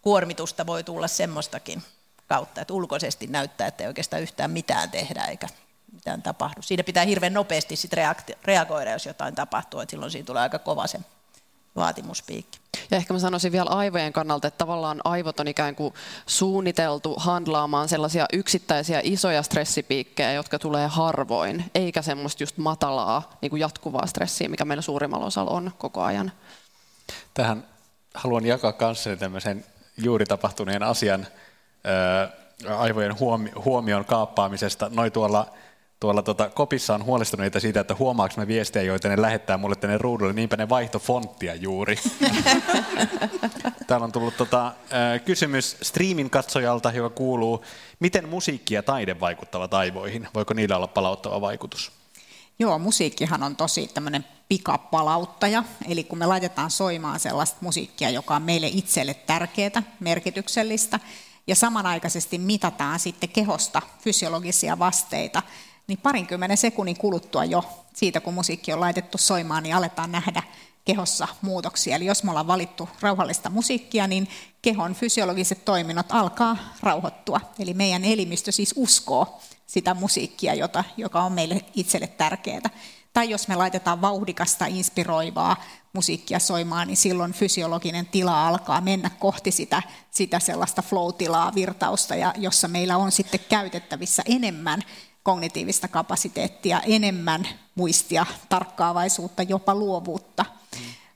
kuormitusta, 0.03 0.67
voi 0.67 0.85
tulla 0.85 1.09
semmoistakin 1.09 1.83
kautta, 2.29 2.61
että 2.61 2.75
ulkoisesti 2.75 3.27
näyttää, 3.27 3.67
että 3.67 3.85
ei 3.85 3.89
oikeastaan 3.89 4.23
yhtään 4.23 4.51
mitään 4.51 4.91
tehdä 4.91 5.25
eikä 5.25 5.49
mitään 6.03 6.23
tapahdu. 6.23 6.63
Siinä 6.63 6.85
pitää 6.85 7.05
hirveän 7.05 7.33
nopeasti 7.33 7.77
sit 7.77 7.93
reagoida, 8.45 8.91
jos 8.91 9.07
jotain 9.07 9.35
tapahtuu, 9.35 9.81
että 9.81 9.91
silloin 9.91 10.11
siinä 10.11 10.27
tulee 10.27 10.43
aika 10.43 10.59
kova 10.59 10.87
se 10.87 10.99
vaatimuspiikki. 11.77 12.59
Ja 12.91 12.97
ehkä 12.97 13.13
mä 13.13 13.19
sanoisin 13.19 13.53
vielä 13.53 13.71
aivojen 13.71 14.13
kannalta, 14.13 14.49
että 14.49 14.59
tavallaan 14.59 15.01
aivot 15.05 15.41
on 15.41 15.49
ikään 15.49 15.75
kuin 15.75 15.95
suunniteltu 16.27 17.15
handlaamaan 17.19 17.89
sellaisia 17.89 18.27
yksittäisiä 18.33 19.01
isoja 19.03 19.43
stressipiikkejä, 19.43 20.33
jotka 20.33 20.59
tulee 20.59 20.87
harvoin, 20.87 21.71
eikä 21.75 22.03
semmoista 22.03 22.43
just 22.43 22.57
matalaa 22.57 23.37
niin 23.41 23.51
kuin 23.51 23.61
jatkuvaa 23.61 24.07
stressiä, 24.07 24.49
mikä 24.49 24.65
meillä 24.65 24.83
suurimmalla 24.83 25.27
osalla 25.27 25.51
on 25.51 25.73
koko 25.79 26.03
ajan. 26.03 26.33
Tähän 27.35 27.65
haluan 28.15 28.47
jakaa 28.47 28.73
kanssani 28.73 29.17
tämmöisen 29.17 29.65
juuri 29.97 30.27
tapahtuneen 30.27 30.83
asian 30.83 31.27
aivojen 32.79 33.17
huomion 33.65 34.05
kaappaamisesta. 34.05 34.91
Noin 34.95 35.13
tuolla 35.13 35.47
tuolla 36.03 36.23
tota, 36.23 36.51
kopissa 36.51 36.95
on 36.95 37.05
huolestuneita 37.05 37.61
siitä, 37.61 37.81
että 37.81 37.95
huomaaks 37.99 38.37
me 38.37 38.47
viestejä, 38.47 38.83
joita 38.83 39.09
ne 39.09 39.23
lähettää 39.23 39.57
mulle 39.57 39.77
tänne 39.77 39.99
ruudulle, 39.99 40.33
niinpä 40.33 40.57
ne 40.57 40.69
vaihto 40.69 40.99
fonttia 40.99 41.55
juuri. 41.55 41.97
Täällä 43.87 44.05
on 44.05 44.13
tullut 44.13 44.37
tota, 44.37 44.73
kysymys 45.25 45.77
streamin 45.83 46.31
katsojalta, 46.31 46.93
joka 46.93 47.11
kuuluu, 47.15 47.65
miten 48.01 48.29
musiikki 48.29 48.75
ja 48.75 48.83
taide 48.83 49.21
vaikuttavat 49.21 49.75
aivoihin? 49.75 50.29
Voiko 50.35 50.55
niillä 50.55 50.77
olla 50.77 50.87
palauttava 50.87 51.41
vaikutus? 51.41 51.93
Joo, 52.59 52.79
musiikkihan 52.79 53.43
on 53.43 53.57
tosi 53.57 53.91
tämmöinen 53.95 54.25
pikapalauttaja, 54.49 55.65
eli 55.89 56.05
kun 56.05 56.19
me 56.19 56.27
laitetaan 56.27 56.71
soimaan 56.71 57.21
sellaista 57.21 57.59
musiikkia, 57.61 58.11
joka 58.11 58.37
on 58.37 58.43
meille 58.43 58.67
itselle 58.67 59.15
tärkeää, 59.15 59.83
merkityksellistä, 60.01 61.01
ja 61.47 61.55
samanaikaisesti 61.55 62.39
mitataan 62.39 62.99
sitten 62.99 63.29
kehosta 63.29 63.83
fysiologisia 64.01 64.79
vasteita, 64.79 65.43
niin 65.87 65.99
parinkymmenen 65.99 66.57
sekunnin 66.57 66.97
kuluttua 66.97 67.45
jo 67.45 67.65
siitä, 67.95 68.21
kun 68.21 68.35
musiikki 68.35 68.73
on 68.73 68.81
laitettu 68.81 69.19
soimaan, 69.19 69.63
niin 69.63 69.75
aletaan 69.75 70.13
nähdä 70.13 70.43
kehossa 70.85 71.29
muutoksia. 71.43 71.97
Eli 71.97 72.07
jos 72.07 72.25
me 72.25 72.31
ollaan 72.31 72.47
valittu 72.47 72.89
rauhallista 73.01 73.51
musiikkia, 73.51 74.07
niin 74.07 74.29
kehon 74.63 74.95
fysiologiset 74.95 75.65
toiminnot 75.65 76.07
alkaa 76.09 76.57
rauhoittua. 76.81 77.41
Eli 77.59 77.75
meidän 77.75 78.05
elimistö 78.05 78.53
siis 78.53 78.75
uskoo 78.77 79.41
sitä 79.67 79.95
musiikkia, 79.95 80.55
jota, 80.55 80.85
joka 80.97 81.23
on 81.23 81.33
meille 81.33 81.61
itselle 81.75 82.07
tärkeää. 82.07 82.71
Tai 83.13 83.31
jos 83.31 83.49
me 83.49 83.57
laitetaan 83.57 84.01
vauhdikasta, 84.01 84.67
inspiroivaa 84.67 85.57
musiikkia 85.93 86.39
soimaan, 86.39 86.87
niin 86.89 86.97
silloin 86.97 87.33
fysiologinen 87.33 88.07
tila 88.07 88.49
alkaa 88.49 88.81
mennä 88.81 89.11
kohti 89.11 89.51
sitä, 89.51 89.83
sitä 90.11 90.41
sellaista 90.41 90.83
flow-tilaa, 90.83 91.55
virtausta, 91.55 92.15
ja 92.15 92.35
jossa 92.37 92.69
meillä 92.69 92.97
on 92.97 93.13
sitten 93.13 93.41
käytettävissä 93.49 94.23
enemmän 94.27 94.83
kognitiivista 95.23 95.89
kapasiteettia, 95.89 96.81
enemmän 96.81 97.49
muistia, 97.75 98.27
tarkkaavaisuutta, 98.49 99.43
jopa 99.43 99.75
luovuutta. 99.75 100.45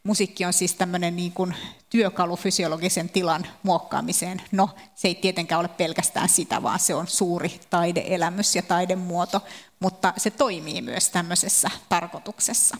Musiikki 0.03 0.45
on 0.45 0.53
siis 0.53 0.74
tämmöinen 0.74 1.16
niin 1.16 1.33
kuin 1.33 1.55
työkalu 1.91 2.37
fysiologisen 2.37 3.09
tilan 3.09 3.47
muokkaamiseen. 3.62 4.43
No, 4.53 4.70
se 4.95 5.09
ei 5.09 5.15
tietenkään 5.15 5.61
ole 5.61 5.69
pelkästään 5.69 6.28
sitä, 6.28 6.62
vaan 6.62 6.81
se 6.81 6.95
on 6.95 7.07
suuri 7.07 7.61
taideelämys 7.70 8.57
ja 8.57 8.62
taidemuoto, 8.62 9.41
mutta 9.81 10.12
se 10.16 10.31
toimii 10.31 10.83
myös 10.83 11.09
tämmöisessä 11.09 11.70
tarkoituksessa. 11.89 12.77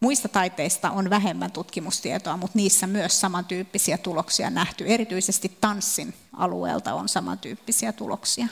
Muista 0.00 0.28
taiteista 0.28 0.90
on 0.90 1.10
vähemmän 1.10 1.52
tutkimustietoa, 1.52 2.36
mutta 2.36 2.58
niissä 2.58 2.86
myös 2.86 3.20
samantyyppisiä 3.20 3.98
tuloksia 3.98 4.50
nähty. 4.50 4.84
Erityisesti 4.86 5.56
tanssin 5.60 6.14
alueelta 6.36 6.94
on 6.94 7.08
samantyyppisiä 7.08 7.92
tuloksia. 7.92 8.48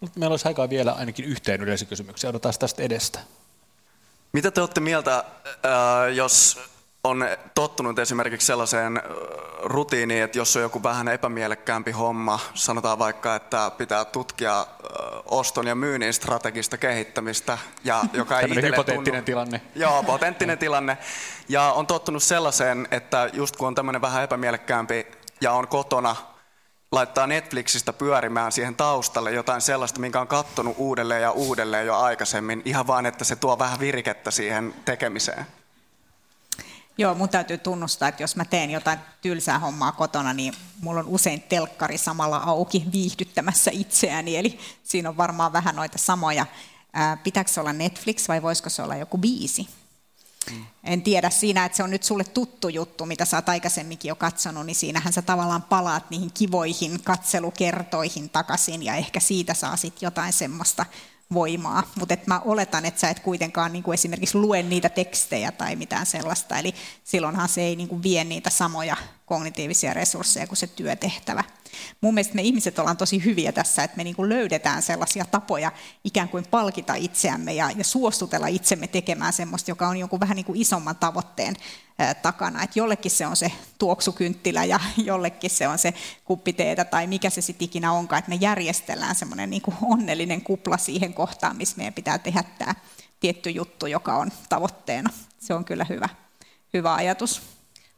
Mutta 0.00 0.20
meillä 0.20 0.32
olisi 0.32 0.48
aikaa 0.48 0.70
vielä 0.70 0.92
ainakin 0.92 1.24
yhteen 1.24 1.62
yleisökysymykseen. 1.62 2.28
Odotetaan 2.28 2.54
tästä 2.58 2.82
edestä. 2.82 3.18
Mitä 4.32 4.50
te 4.50 4.60
olette 4.60 4.80
mieltä, 4.80 5.24
jos 6.14 6.60
on 7.04 7.24
tottunut 7.54 7.98
esimerkiksi 7.98 8.46
sellaiseen 8.46 9.02
rutiiniin, 9.62 10.22
että 10.22 10.38
jos 10.38 10.56
on 10.56 10.62
joku 10.62 10.82
vähän 10.82 11.08
epämielekkäämpi 11.08 11.90
homma, 11.90 12.40
sanotaan 12.54 12.98
vaikka, 12.98 13.34
että 13.34 13.70
pitää 13.78 14.04
tutkia 14.04 14.66
oston 15.24 15.66
ja 15.66 15.74
myynnin 15.74 16.14
strategista 16.14 16.78
kehittämistä, 16.78 17.58
ja 17.84 18.04
joka 18.12 18.40
ei 18.40 18.62
hypoteettinen 18.62 19.04
tunnu, 19.04 19.22
tilanne. 19.24 19.60
Joo, 19.74 20.02
potenttinen 20.02 20.58
tilanne. 20.58 20.98
Ja 21.48 21.72
on 21.72 21.86
tottunut 21.86 22.22
sellaiseen, 22.22 22.88
että 22.90 23.30
just 23.32 23.56
kun 23.56 23.68
on 23.68 23.74
tämmöinen 23.74 24.02
vähän 24.02 24.24
epämielekkäämpi 24.24 25.06
ja 25.40 25.52
on 25.52 25.68
kotona, 25.68 26.16
laittaa 26.94 27.26
Netflixistä 27.26 27.92
pyörimään 27.92 28.52
siihen 28.52 28.76
taustalle 28.76 29.32
jotain 29.32 29.60
sellaista, 29.60 30.00
minkä 30.00 30.20
on 30.20 30.28
kattonut 30.28 30.74
uudelleen 30.78 31.22
ja 31.22 31.30
uudelleen 31.30 31.86
jo 31.86 31.96
aikaisemmin, 31.96 32.62
ihan 32.64 32.86
vaan, 32.86 33.06
että 33.06 33.24
se 33.24 33.36
tuo 33.36 33.58
vähän 33.58 33.80
virkettä 33.80 34.30
siihen 34.30 34.74
tekemiseen. 34.84 35.46
Joo, 36.98 37.14
mun 37.14 37.28
täytyy 37.28 37.58
tunnustaa, 37.58 38.08
että 38.08 38.22
jos 38.22 38.36
mä 38.36 38.44
teen 38.44 38.70
jotain 38.70 38.98
tylsää 39.20 39.58
hommaa 39.58 39.92
kotona, 39.92 40.32
niin 40.32 40.54
mulla 40.80 41.00
on 41.00 41.06
usein 41.08 41.42
telkkari 41.42 41.98
samalla 41.98 42.36
auki 42.36 42.84
viihdyttämässä 42.92 43.70
itseäni, 43.74 44.36
eli 44.36 44.58
siinä 44.82 45.08
on 45.08 45.16
varmaan 45.16 45.52
vähän 45.52 45.76
noita 45.76 45.98
samoja. 45.98 46.46
pitääkö 47.22 47.50
se 47.50 47.60
olla 47.60 47.72
Netflix 47.72 48.28
vai 48.28 48.42
voisiko 48.42 48.70
se 48.70 48.82
olla 48.82 48.96
joku 48.96 49.18
biisi? 49.18 49.68
Mm. 50.50 50.66
En 50.84 51.02
tiedä 51.02 51.30
siinä, 51.30 51.64
että 51.64 51.76
se 51.76 51.82
on 51.82 51.90
nyt 51.90 52.02
sulle 52.02 52.24
tuttu 52.24 52.68
juttu, 52.68 53.06
mitä 53.06 53.24
sä 53.24 53.36
oot 53.36 53.48
aikaisemminkin 53.48 54.08
jo 54.08 54.16
katsonut, 54.16 54.66
niin 54.66 54.76
siinähän 54.76 55.12
sä 55.12 55.22
tavallaan 55.22 55.62
palaat 55.62 56.10
niihin 56.10 56.30
kivoihin 56.34 57.02
katselukertoihin 57.02 58.30
takaisin 58.30 58.82
ja 58.82 58.94
ehkä 58.94 59.20
siitä 59.20 59.54
saa 59.54 59.76
sitten 59.76 60.06
jotain 60.06 60.32
semmoista 60.32 60.86
voimaa, 61.34 61.82
mutta 61.98 62.16
mä 62.26 62.40
oletan, 62.40 62.84
että 62.84 63.00
sä 63.00 63.10
et 63.10 63.20
kuitenkaan 63.20 63.72
niin 63.72 63.82
kuin 63.82 63.94
esimerkiksi 63.94 64.38
lue 64.38 64.62
niitä 64.62 64.88
tekstejä 64.88 65.52
tai 65.52 65.76
mitään 65.76 66.06
sellaista, 66.06 66.58
eli 66.58 66.74
silloinhan 67.04 67.48
se 67.48 67.62
ei 67.62 67.76
niin 67.76 67.88
kuin 67.88 68.02
vie 68.02 68.24
niitä 68.24 68.50
samoja 68.50 68.96
kognitiivisia 69.26 69.94
resursseja 69.94 70.46
kuin 70.46 70.56
se 70.56 70.66
työtehtävä. 70.66 71.44
Mun 72.00 72.14
mielestä 72.14 72.34
me 72.34 72.42
ihmiset 72.42 72.78
ollaan 72.78 72.96
tosi 72.96 73.24
hyviä 73.24 73.52
tässä, 73.52 73.84
että 73.84 73.96
me 73.96 74.04
niin 74.04 74.16
kuin 74.16 74.28
löydetään 74.28 74.82
sellaisia 74.82 75.24
tapoja 75.24 75.72
ikään 76.04 76.28
kuin 76.28 76.44
palkita 76.50 76.94
itseämme 76.94 77.54
ja, 77.54 77.70
ja 77.76 77.84
suostutella 77.84 78.46
itsemme 78.46 78.86
tekemään 78.86 79.32
semmoista, 79.32 79.70
joka 79.70 79.88
on 79.88 79.96
jonkun 79.96 80.20
vähän 80.20 80.36
niin 80.36 80.44
kuin 80.44 80.60
isomman 80.60 80.96
tavoitteen 80.96 81.56
takana. 82.22 82.62
Että 82.62 82.78
jollekin 82.78 83.10
se 83.10 83.26
on 83.26 83.36
se 83.36 83.52
tuoksukynttilä 83.78 84.64
ja 84.64 84.80
jollekin 85.04 85.50
se 85.50 85.68
on 85.68 85.78
se 85.78 85.94
kuppiteetä 86.24 86.84
tai 86.84 87.06
mikä 87.06 87.30
se 87.30 87.40
sitten 87.40 87.64
ikinä 87.64 87.92
onkaan, 87.92 88.18
että 88.18 88.28
me 88.28 88.38
järjestellään 88.40 89.14
semmoinen 89.14 89.50
niin 89.50 89.62
onnellinen 89.82 90.42
kupla 90.42 90.78
siihen 90.78 91.14
kohtaan, 91.14 91.56
missä 91.56 91.76
meidän 91.76 91.94
pitää 91.94 92.18
tehdä 92.18 92.44
tämä 92.58 92.74
tietty 93.20 93.50
juttu, 93.50 93.86
joka 93.86 94.16
on 94.16 94.32
tavoitteena. 94.48 95.10
Se 95.38 95.54
on 95.54 95.64
kyllä 95.64 95.86
hyvä, 95.88 96.08
hyvä 96.74 96.94
ajatus. 96.94 97.42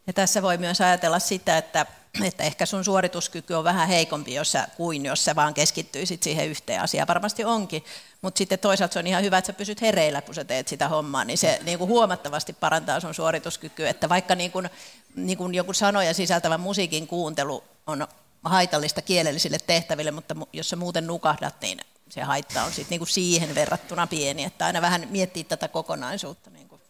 Ja 0.06 0.12
tässä 0.12 0.42
voi 0.42 0.58
myös 0.58 0.80
ajatella 0.80 1.18
sitä, 1.18 1.58
että, 1.58 1.86
että 2.24 2.44
ehkä 2.44 2.66
sun 2.66 2.84
suorituskyky 2.84 3.55
on 3.55 3.64
vähän 3.64 3.88
heikompi 3.88 4.34
jos 4.34 4.52
sä, 4.52 4.68
kuin 4.76 5.05
jos 5.05 5.24
sä 5.24 5.36
vaan 5.36 5.55
keskittyisit 5.55 6.22
siihen 6.22 6.48
yhteen 6.48 6.80
asiaan. 6.80 7.09
Varmasti 7.09 7.44
onkin, 7.44 7.84
mutta 8.22 8.38
sitten 8.38 8.59
toisaalta 8.59 8.93
se 8.93 8.98
on 8.98 9.06
ihan 9.06 9.22
hyvä, 9.22 9.38
että 9.38 9.47
sä 9.47 9.52
pysyt 9.52 9.80
hereillä, 9.80 10.22
kun 10.22 10.34
sä 10.34 10.44
teet 10.44 10.68
sitä 10.68 10.88
hommaa, 10.88 11.24
niin 11.24 11.38
se 11.38 11.60
niin 11.64 11.78
kuin 11.78 11.88
huomattavasti 11.88 12.52
parantaa 12.52 13.01
sun 13.01 13.14
suorituskykyä. 13.14 13.90
Että 13.90 14.09
vaikka 14.09 14.34
niin 14.34 14.52
kuin, 14.52 14.70
niin 15.14 15.38
kuin 15.38 15.55
joku 15.55 15.72
sanoja 15.72 16.14
sisältävä 16.14 16.59
musiikin 16.59 17.06
kuuntelu 17.06 17.64
on 17.86 18.06
haitallista 18.44 19.02
kielellisille 19.02 19.59
tehtäville, 19.66 20.10
mutta 20.10 20.36
jos 20.52 20.68
sä 20.68 20.76
muuten 20.76 21.06
nukahdat, 21.06 21.60
niin 21.60 21.78
se 22.09 22.22
haitta 22.22 22.64
on 22.64 22.72
sitten 22.72 22.90
niin 22.90 23.01
kuin 23.01 23.09
siihen 23.09 23.55
verrattuna 23.55 24.06
pieni, 24.06 24.44
että 24.44 24.66
aina 24.66 24.82
vähän 24.82 25.09
miettii 25.10 25.44
tätä 25.44 25.68
kokonaisuutta. 25.68 26.51
Niin 26.51 26.68
kuin 26.68 26.80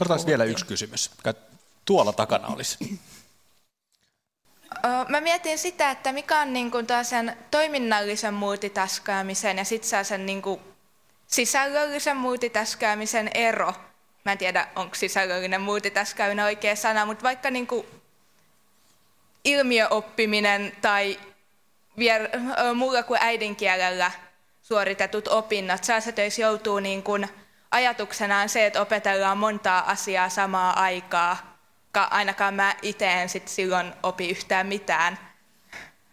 Otetaan 0.00 0.26
vielä 0.26 0.44
yksi 0.44 0.66
kysymys 0.66 1.10
tuolla 1.84 2.12
takana 2.12 2.46
olisi? 2.46 3.00
Mä 5.08 5.20
mietin 5.20 5.58
sitä, 5.58 5.90
että 5.90 6.12
mikä 6.12 6.40
on 6.40 6.52
niin 6.52 6.70
kuin 6.70 6.86
sen 7.02 7.36
toiminnallisen 7.50 8.34
multitaskaamisen 8.34 9.58
ja 9.58 9.64
sitten 9.64 10.04
sen 10.04 10.26
niin 10.26 10.42
kuin 10.42 10.60
sisällöllisen 11.26 12.16
multitaskaamisen 12.16 13.30
ero. 13.34 13.74
Mä 14.24 14.32
en 14.32 14.38
tiedä, 14.38 14.68
onko 14.76 14.94
sisällöllinen 14.94 15.60
multitaskaaminen 15.60 16.44
oikea 16.44 16.76
sana, 16.76 17.06
mutta 17.06 17.22
vaikka 17.22 17.50
niin 17.50 17.66
kuin 17.66 17.86
ilmiöoppiminen 19.44 20.72
tai 20.80 21.20
vier, 21.98 22.28
muulla 22.74 23.02
kuin 23.02 23.20
äidinkielellä 23.22 24.10
suoritetut 24.62 25.28
opinnot, 25.28 25.84
säästöissä 25.84 26.42
joutuu 26.42 26.78
niin 26.78 27.02
kuin 27.02 27.28
ajatuksenaan 27.70 28.48
se, 28.48 28.66
että 28.66 28.80
opetellaan 28.80 29.38
montaa 29.38 29.90
asiaa 29.90 30.28
samaa 30.28 30.80
aikaa 30.82 31.47
ainakaan 31.94 32.54
mä 32.54 32.74
itse 32.82 33.12
en 33.12 33.28
sit 33.28 33.48
silloin 33.48 33.92
opi 34.02 34.30
yhtään 34.30 34.66
mitään, 34.66 35.18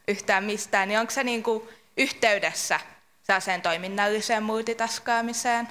yhtään 0.07 0.43
mistään, 0.43 0.87
niin 0.87 0.99
onko 0.99 1.11
se 1.11 1.23
niinku 1.23 1.69
yhteydessä 1.97 2.79
sen 3.39 3.61
toiminnalliseen 3.61 4.43
multitaskaamiseen? 4.43 5.67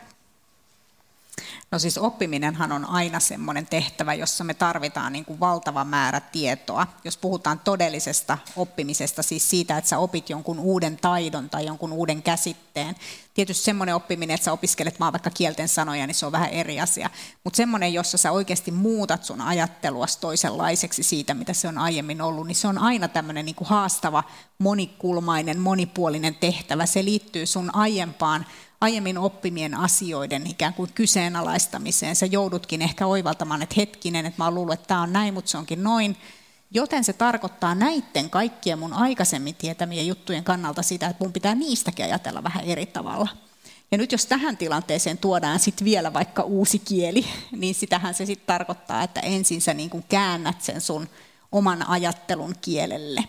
No 1.70 1.78
siis 1.78 1.98
oppiminenhan 1.98 2.72
on 2.72 2.84
aina 2.84 3.20
semmoinen 3.20 3.66
tehtävä, 3.66 4.14
jossa 4.14 4.44
me 4.44 4.54
tarvitaan 4.54 5.12
niin 5.12 5.24
kuin 5.24 5.40
valtava 5.40 5.84
määrä 5.84 6.20
tietoa. 6.20 6.86
Jos 7.04 7.16
puhutaan 7.16 7.58
todellisesta 7.58 8.38
oppimisesta, 8.56 9.22
siis 9.22 9.50
siitä, 9.50 9.78
että 9.78 9.90
sä 9.90 9.98
opit 9.98 10.30
jonkun 10.30 10.58
uuden 10.58 10.96
taidon 10.96 11.50
tai 11.50 11.66
jonkun 11.66 11.92
uuden 11.92 12.22
käsitteen. 12.22 12.96
Tietysti 13.34 13.64
semmoinen 13.64 13.94
oppiminen, 13.94 14.34
että 14.34 14.44
sä 14.44 14.52
opiskelet 14.52 15.00
vaan 15.00 15.12
vaikka 15.12 15.30
kielten 15.30 15.68
sanoja, 15.68 16.06
niin 16.06 16.14
se 16.14 16.26
on 16.26 16.32
vähän 16.32 16.50
eri 16.50 16.80
asia. 16.80 17.10
Mutta 17.44 17.56
semmoinen, 17.56 17.94
jossa 17.94 18.18
sä 18.18 18.32
oikeasti 18.32 18.70
muutat 18.70 19.24
sun 19.24 19.40
ajattelua 19.40 20.06
toisenlaiseksi 20.20 21.02
siitä, 21.02 21.34
mitä 21.34 21.52
se 21.52 21.68
on 21.68 21.78
aiemmin 21.78 22.22
ollut, 22.22 22.46
niin 22.46 22.56
se 22.56 22.68
on 22.68 22.78
aina 22.78 23.08
tämmöinen 23.08 23.44
niin 23.44 23.56
kuin 23.56 23.68
haastava, 23.68 24.24
monikulmainen, 24.58 25.60
monipuolinen 25.60 26.34
tehtävä. 26.34 26.86
Se 26.86 27.04
liittyy 27.04 27.46
sun 27.46 27.74
aiempaan 27.74 28.46
aiemmin 28.84 29.18
oppimien 29.18 29.74
asioiden 29.74 30.46
ikään 30.46 30.74
kuin 30.74 30.90
kyseenalaistamiseen. 30.94 32.16
Sä 32.16 32.26
joudutkin 32.26 32.82
ehkä 32.82 33.06
oivaltamaan, 33.06 33.62
että 33.62 33.74
hetkinen, 33.78 34.26
että 34.26 34.42
mä 34.42 34.44
oon 34.44 34.54
luullut, 34.54 34.74
että 34.74 34.86
tämä 34.86 35.02
on 35.02 35.12
näin, 35.12 35.34
mutta 35.34 35.50
se 35.50 35.58
onkin 35.58 35.82
noin. 35.82 36.16
Joten 36.70 37.04
se 37.04 37.12
tarkoittaa 37.12 37.74
näiden 37.74 38.30
kaikkien 38.30 38.78
mun 38.78 38.92
aikaisemmin 38.92 39.54
tietämien 39.54 40.06
juttujen 40.06 40.44
kannalta 40.44 40.82
sitä, 40.82 41.06
että 41.06 41.24
mun 41.24 41.32
pitää 41.32 41.54
niistäkin 41.54 42.04
ajatella 42.04 42.42
vähän 42.42 42.64
eri 42.64 42.86
tavalla. 42.86 43.28
Ja 43.90 43.98
nyt 43.98 44.12
jos 44.12 44.26
tähän 44.26 44.56
tilanteeseen 44.56 45.18
tuodaan 45.18 45.58
sitten 45.58 45.84
vielä 45.84 46.12
vaikka 46.12 46.42
uusi 46.42 46.78
kieli, 46.78 47.26
niin 47.60 47.74
sitähän 47.74 48.14
se 48.14 48.26
sitten 48.26 48.46
tarkoittaa, 48.46 49.02
että 49.02 49.20
ensin 49.20 49.60
sä 49.60 49.74
niin 49.74 49.90
kuin 49.90 50.04
käännät 50.08 50.62
sen 50.62 50.80
sun 50.80 51.08
oman 51.54 51.88
ajattelun 51.88 52.54
kielelle, 52.60 53.24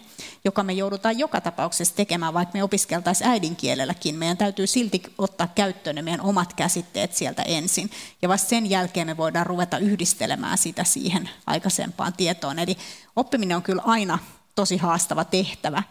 joka 0.46 0.64
me 0.64 0.74
joudutaan 0.74 1.20
joka 1.20 1.42
tapauksessa 1.42 1.96
tekemään, 1.96 2.34
vaikka 2.34 2.54
me 2.54 2.64
opiskeltaisiin 2.64 3.30
äidinkielelläkin. 3.30 4.16
Meidän 4.16 4.38
täytyy 4.38 4.68
silti 4.68 5.04
ottaa 5.18 5.48
käyttöön 5.56 5.96
ne 5.96 6.02
meidän 6.02 6.22
omat 6.22 6.54
käsitteet 6.54 7.14
sieltä 7.14 7.42
ensin, 7.42 7.90
ja 8.22 8.30
vasta 8.30 8.50
sen 8.50 8.70
jälkeen 8.70 9.08
me 9.08 9.18
voidaan 9.18 9.46
ruveta 9.46 9.78
yhdistelemään 9.78 10.58
sitä 10.58 10.84
siihen 10.84 11.30
aikaisempaan 11.48 12.14
tietoon. 12.14 12.60
Eli 12.60 12.78
oppiminen 13.16 13.58
on 13.58 13.64
kyllä 13.64 13.82
aina 13.86 14.20
tosi 14.56 14.78
haastava 14.78 15.24
tehtävä, 15.24 15.84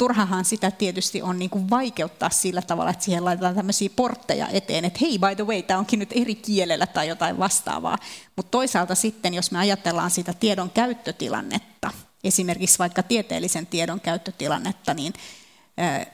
turhahan 0.00 0.44
sitä 0.44 0.70
tietysti 0.70 1.22
on 1.22 1.38
niin 1.38 1.50
kuin 1.50 1.70
vaikeuttaa 1.70 2.30
sillä 2.30 2.62
tavalla, 2.62 2.90
että 2.90 3.04
siihen 3.04 3.24
laitetaan 3.24 3.54
tämmöisiä 3.54 3.90
portteja 3.96 4.48
eteen, 4.48 4.84
että 4.84 4.98
hei, 5.02 5.18
by 5.18 5.34
the 5.36 5.46
way, 5.46 5.62
tämä 5.62 5.78
onkin 5.78 5.98
nyt 5.98 6.12
eri 6.14 6.34
kielellä 6.34 6.86
tai 6.86 7.08
jotain 7.08 7.38
vastaavaa. 7.38 7.98
Mutta 8.36 8.50
toisaalta 8.50 8.94
sitten, 8.94 9.34
jos 9.34 9.50
me 9.50 9.58
ajatellaan 9.58 10.10
sitä 10.10 10.32
tiedon 10.32 10.70
käyttötilannetta, 10.70 11.90
esimerkiksi 12.24 12.78
vaikka 12.78 13.02
tieteellisen 13.02 13.66
tiedon 13.66 14.00
käyttötilannetta, 14.00 14.94
niin 14.94 15.12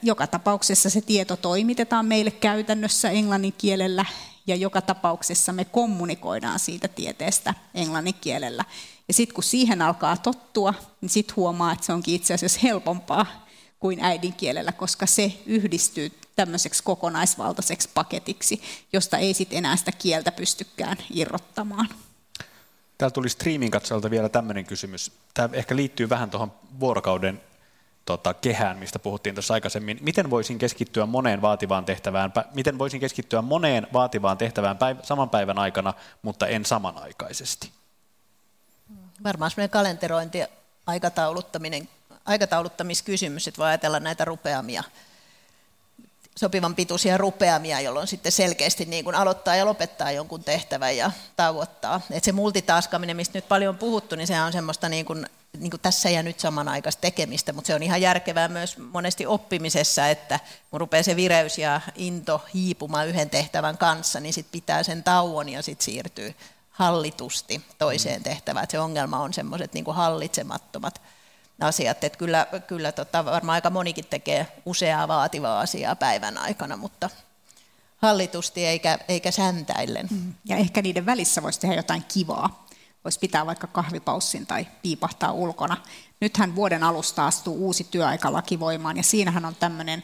joka 0.01 0.27
tapauksessa 0.27 0.89
se 0.89 1.01
tieto 1.01 1.35
toimitetaan 1.35 2.05
meille 2.05 2.31
käytännössä 2.31 3.09
englannin 3.09 3.53
kielellä 3.57 4.05
ja 4.47 4.55
joka 4.55 4.81
tapauksessa 4.81 5.53
me 5.53 5.65
kommunikoidaan 5.65 6.59
siitä 6.59 6.87
tieteestä 6.87 7.53
englannin 7.73 8.15
kielellä. 8.21 8.65
Ja 9.07 9.13
sitten 9.13 9.35
kun 9.35 9.43
siihen 9.43 9.81
alkaa 9.81 10.17
tottua, 10.17 10.73
niin 11.01 11.09
sitten 11.09 11.35
huomaa, 11.35 11.71
että 11.71 11.85
se 11.85 11.93
onkin 11.93 12.15
itse 12.15 12.33
asiassa 12.33 12.59
helpompaa 12.63 13.46
kuin 13.79 14.03
äidinkielellä, 14.03 14.71
koska 14.71 15.05
se 15.05 15.33
yhdistyy 15.45 16.11
tämmöiseksi 16.35 16.83
kokonaisvaltaiseksi 16.83 17.89
paketiksi, 17.93 18.61
josta 18.93 19.17
ei 19.17 19.33
sitten 19.33 19.57
enää 19.57 19.75
sitä 19.75 19.91
kieltä 19.91 20.31
pystykään 20.31 20.97
irrottamaan. 21.13 21.89
Täällä 22.97 23.13
tuli 23.13 23.29
streamin 23.29 23.71
katsojalta 23.71 24.09
vielä 24.09 24.29
tämmöinen 24.29 24.65
kysymys. 24.65 25.11
Tämä 25.33 25.49
ehkä 25.53 25.75
liittyy 25.75 26.09
vähän 26.09 26.29
tuohon 26.29 26.51
vuorokauden 26.79 27.41
tota, 28.05 28.33
kehään, 28.33 28.77
mistä 28.77 28.99
puhuttiin 28.99 29.35
tuossa 29.35 29.53
aikaisemmin. 29.53 29.97
Miten 30.01 30.29
voisin 30.29 30.57
keskittyä 30.57 31.05
moneen 31.05 31.41
vaativaan 31.41 31.85
tehtävään, 31.85 32.33
miten 32.53 32.77
voisin 32.77 32.99
keskittyä 32.99 33.41
moneen 33.41 33.87
vaativaan 33.93 34.37
tehtävään 34.37 34.77
päiv- 34.77 35.03
saman 35.03 35.29
päivän 35.29 35.59
aikana, 35.59 35.93
mutta 36.21 36.47
en 36.47 36.65
samanaikaisesti? 36.65 37.71
Varmaan 39.23 39.51
semmoinen 39.51 39.69
kalenterointi, 39.69 40.39
aikatauluttaminen 40.87 41.89
aikatauluttamiskysymys, 42.27 43.47
että 43.47 43.59
voi 43.59 43.67
ajatella 43.67 43.99
näitä 43.99 44.25
rupeamia 44.25 44.83
sopivan 46.37 46.75
pituisia 46.75 47.17
rupeamia, 47.17 47.81
jolloin 47.81 48.07
sitten 48.07 48.31
selkeästi 48.31 48.85
niin 48.85 49.03
kuin 49.03 49.15
aloittaa 49.15 49.55
ja 49.55 49.65
lopettaa 49.65 50.11
jonkun 50.11 50.43
tehtävän 50.43 50.97
ja 50.97 51.11
tauottaa. 51.35 52.01
Et 52.11 52.23
se 52.23 52.31
multitaskaminen, 52.31 53.15
mistä 53.15 53.37
nyt 53.37 53.47
paljon 53.47 53.75
on 53.75 53.79
puhuttu, 53.79 54.15
niin 54.15 54.27
se 54.27 54.41
on 54.41 54.51
semmoista 54.51 54.89
niin 54.89 55.05
kuin, 55.05 55.25
niin 55.57 55.71
kuin 55.71 55.81
tässä 55.81 56.09
ja 56.09 56.23
nyt 56.23 56.39
samanaikaista 56.39 57.01
tekemistä, 57.01 57.53
mutta 57.53 57.67
se 57.67 57.75
on 57.75 57.83
ihan 57.83 58.01
järkevää 58.01 58.47
myös 58.47 58.77
monesti 58.77 59.25
oppimisessa, 59.25 60.07
että 60.07 60.39
kun 60.71 60.79
rupeaa 60.79 61.03
se 61.03 61.15
vireys 61.15 61.57
ja 61.57 61.81
into 61.95 62.41
hiipumaan 62.53 63.07
yhden 63.07 63.29
tehtävän 63.29 63.77
kanssa, 63.77 64.19
niin 64.19 64.33
sitten 64.33 64.51
pitää 64.61 64.83
sen 64.83 65.03
tauon 65.03 65.49
ja 65.49 65.61
sitten 65.61 65.85
siirtyy 65.85 66.35
hallitusti 66.69 67.61
toiseen 67.77 68.23
tehtävään. 68.23 68.63
Et 68.63 68.71
se 68.71 68.79
ongelma 68.79 69.19
on 69.19 69.33
semmoiset 69.33 69.73
niin 69.73 69.85
hallitsemattomat 69.85 71.01
asiat. 71.61 72.03
Että 72.03 72.17
kyllä 72.17 72.47
kyllä 72.67 72.91
tota, 72.91 73.25
varmaan 73.25 73.53
aika 73.53 73.69
monikin 73.69 74.05
tekee 74.09 74.47
useaa 74.65 75.07
vaativaa 75.07 75.59
asiaa 75.59 75.95
päivän 75.95 76.37
aikana, 76.37 76.77
mutta 76.77 77.09
hallitusti 77.97 78.65
eikä, 78.65 78.99
eikä 79.07 79.31
säntäillen. 79.31 80.07
Mm. 80.11 80.33
Ja 80.45 80.57
ehkä 80.57 80.81
niiden 80.81 81.05
välissä 81.05 81.43
voisi 81.43 81.59
tehdä 81.59 81.75
jotain 81.75 82.05
kivaa. 82.13 82.67
Voisi 83.03 83.19
pitää 83.19 83.45
vaikka 83.45 83.67
kahvipaussin 83.67 84.45
tai 84.45 84.67
piipahtaa 84.81 85.31
ulkona. 85.31 85.77
Nythän 86.19 86.55
vuoden 86.55 86.83
alusta 86.83 87.27
astuu 87.27 87.65
uusi 87.65 87.87
työaikalaki 87.91 88.59
voimaan 88.59 88.97
ja 88.97 89.03
siinähän 89.03 89.45
on 89.45 89.55
tämmöinen 89.55 90.03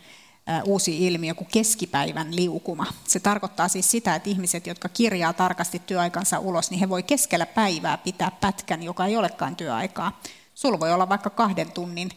uusi 0.65 1.07
ilmiö 1.07 1.33
kuin 1.33 1.47
keskipäivän 1.51 2.35
liukuma. 2.35 2.85
Se 3.07 3.19
tarkoittaa 3.19 3.67
siis 3.67 3.91
sitä, 3.91 4.15
että 4.15 4.29
ihmiset, 4.29 4.67
jotka 4.67 4.89
kirjaa 4.89 5.33
tarkasti 5.33 5.81
työaikansa 5.85 6.39
ulos, 6.39 6.71
niin 6.71 6.79
he 6.79 6.89
voi 6.89 7.03
keskellä 7.03 7.45
päivää 7.45 7.97
pitää 7.97 8.31
pätkän, 8.41 8.83
joka 8.83 9.05
ei 9.05 9.17
olekaan 9.17 9.55
työaikaa. 9.55 10.21
Sulla 10.53 10.79
voi 10.79 10.93
olla 10.93 11.09
vaikka 11.09 11.29
kahden 11.29 11.71
tunnin 11.71 12.09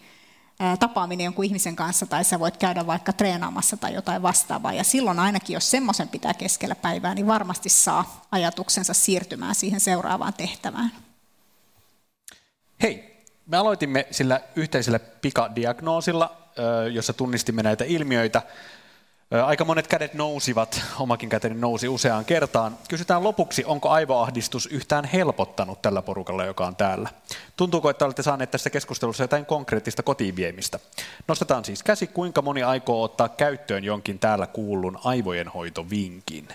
tapaaminen 0.80 1.24
jonkun 1.24 1.44
ihmisen 1.44 1.76
kanssa, 1.76 2.06
tai 2.06 2.24
sä 2.24 2.40
voit 2.40 2.56
käydä 2.56 2.86
vaikka 2.86 3.12
treenaamassa 3.12 3.76
tai 3.76 3.94
jotain 3.94 4.22
vastaavaa. 4.22 4.72
Ja 4.72 4.84
silloin 4.84 5.18
ainakin, 5.18 5.54
jos 5.54 5.70
semmoisen 5.70 6.08
pitää 6.08 6.34
keskellä 6.34 6.74
päivää, 6.74 7.14
niin 7.14 7.26
varmasti 7.26 7.68
saa 7.68 8.26
ajatuksensa 8.32 8.94
siirtymään 8.94 9.54
siihen 9.54 9.80
seuraavaan 9.80 10.34
tehtävään. 10.34 10.92
Hei, 12.82 13.24
me 13.46 13.56
aloitimme 13.56 14.06
sillä 14.10 14.40
yhteisellä 14.56 14.98
pikadiagnoosilla, 14.98 16.36
jossa 16.92 17.12
tunnistimme 17.12 17.62
näitä 17.62 17.84
ilmiöitä. 17.84 18.42
Aika 19.31 19.65
monet 19.65 19.86
kädet 19.86 20.15
nousivat, 20.15 20.82
omakin 20.98 21.28
käteni 21.28 21.55
nousi 21.55 21.89
useaan 21.89 22.24
kertaan. 22.24 22.78
Kysytään 22.89 23.24
lopuksi, 23.24 23.65
onko 23.65 23.89
aivoahdistus 23.89 24.66
yhtään 24.66 25.05
helpottanut 25.05 25.82
tällä 25.82 26.03
porukalla, 26.03 26.44
joka 26.44 26.66
on 26.66 26.77
täällä? 26.77 27.09
Tuntuuko, 27.57 27.90
että 27.90 28.05
olette 28.05 28.23
saaneet 28.23 28.51
tässä 28.51 28.70
keskustelussa 28.70 29.24
jotain 29.24 29.47
konkreettista 29.47 30.03
kotiin 30.03 30.36
viemistä? 30.36 30.78
Nostetaan 31.28 31.65
siis 31.65 31.82
käsi, 31.82 32.07
kuinka 32.07 32.43
moni 32.43 32.62
aikoo 32.62 33.03
ottaa 33.03 33.28
käyttöön 33.28 33.85
jonkin 33.85 34.19
täällä 34.19 34.47
kuullun 34.47 34.98
aivojenhoitovinkin? 35.05 36.48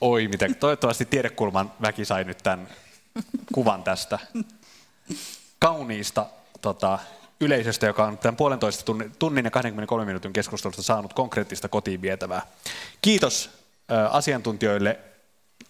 Oi, 0.00 0.28
miten. 0.28 0.54
Toivottavasti 0.54 1.04
tiedekulman 1.04 1.72
väki 1.82 2.04
sai 2.04 2.24
nyt 2.24 2.38
tämän 2.38 2.68
kuvan 3.52 3.82
tästä 3.82 4.18
kauniista 5.58 6.26
tota, 6.60 6.98
yleisöstä, 7.40 7.86
joka 7.86 8.04
on 8.04 8.18
tämän 8.18 8.36
puolentoista 8.36 8.84
tunnin, 8.84 9.12
tunnin 9.18 9.44
ja 9.44 9.50
23 9.50 10.04
minuutin 10.04 10.32
keskustelusta 10.32 10.82
saanut 10.82 11.12
konkreettista 11.12 11.68
kotiin 11.68 12.02
vietävää. 12.02 12.42
Kiitos 13.02 13.50
asiantuntijoille 14.10 14.98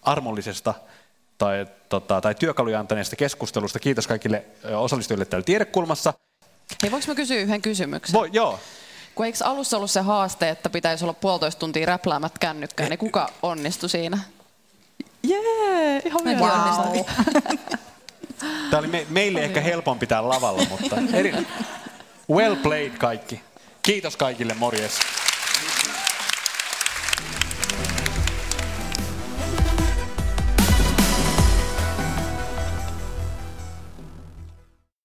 armollisesta 0.01 0.73
tai, 1.37 1.67
tota, 1.89 2.21
tai 2.21 2.35
työkaluja 2.35 2.79
antaneesta 2.79 3.15
keskustelusta. 3.15 3.79
Kiitos 3.79 4.07
kaikille 4.07 4.45
osallistujille 4.75 5.25
täällä 5.25 5.45
tiedekulmassa. 5.45 6.13
Hei, 6.83 6.91
voinko 6.91 7.07
mä 7.07 7.15
kysyä 7.15 7.37
yhden 7.37 7.61
kysymyksen? 7.61 8.13
Voi, 8.13 8.29
joo. 8.33 8.59
Kun 9.15 9.25
eikö 9.25 9.37
alussa 9.43 9.77
ollut 9.77 9.91
se 9.91 10.01
haaste, 10.01 10.49
että 10.49 10.69
pitäisi 10.69 11.05
olla 11.05 11.13
puolitoista 11.13 11.59
tuntia 11.59 11.85
räpläämät 11.85 12.37
kännykkää, 12.37 12.89
niin 12.89 12.99
kuka 12.99 13.29
onnistui 13.41 13.89
siinä? 13.89 14.19
Jee, 15.23 16.01
ihan 16.05 16.21
wow. 16.23 17.05
Tämä 18.41 18.79
oli 18.79 18.87
me, 18.87 19.05
meille 19.09 19.43
ehkä 19.43 19.61
helpompi 19.61 20.07
täällä 20.07 20.29
lavalla, 20.29 20.63
mutta 20.69 20.95
eri... 21.13 21.33
well 22.29 22.55
played 22.55 22.97
kaikki. 22.97 23.41
Kiitos 23.81 24.17
kaikille, 24.17 24.53
morjes. 24.53 24.99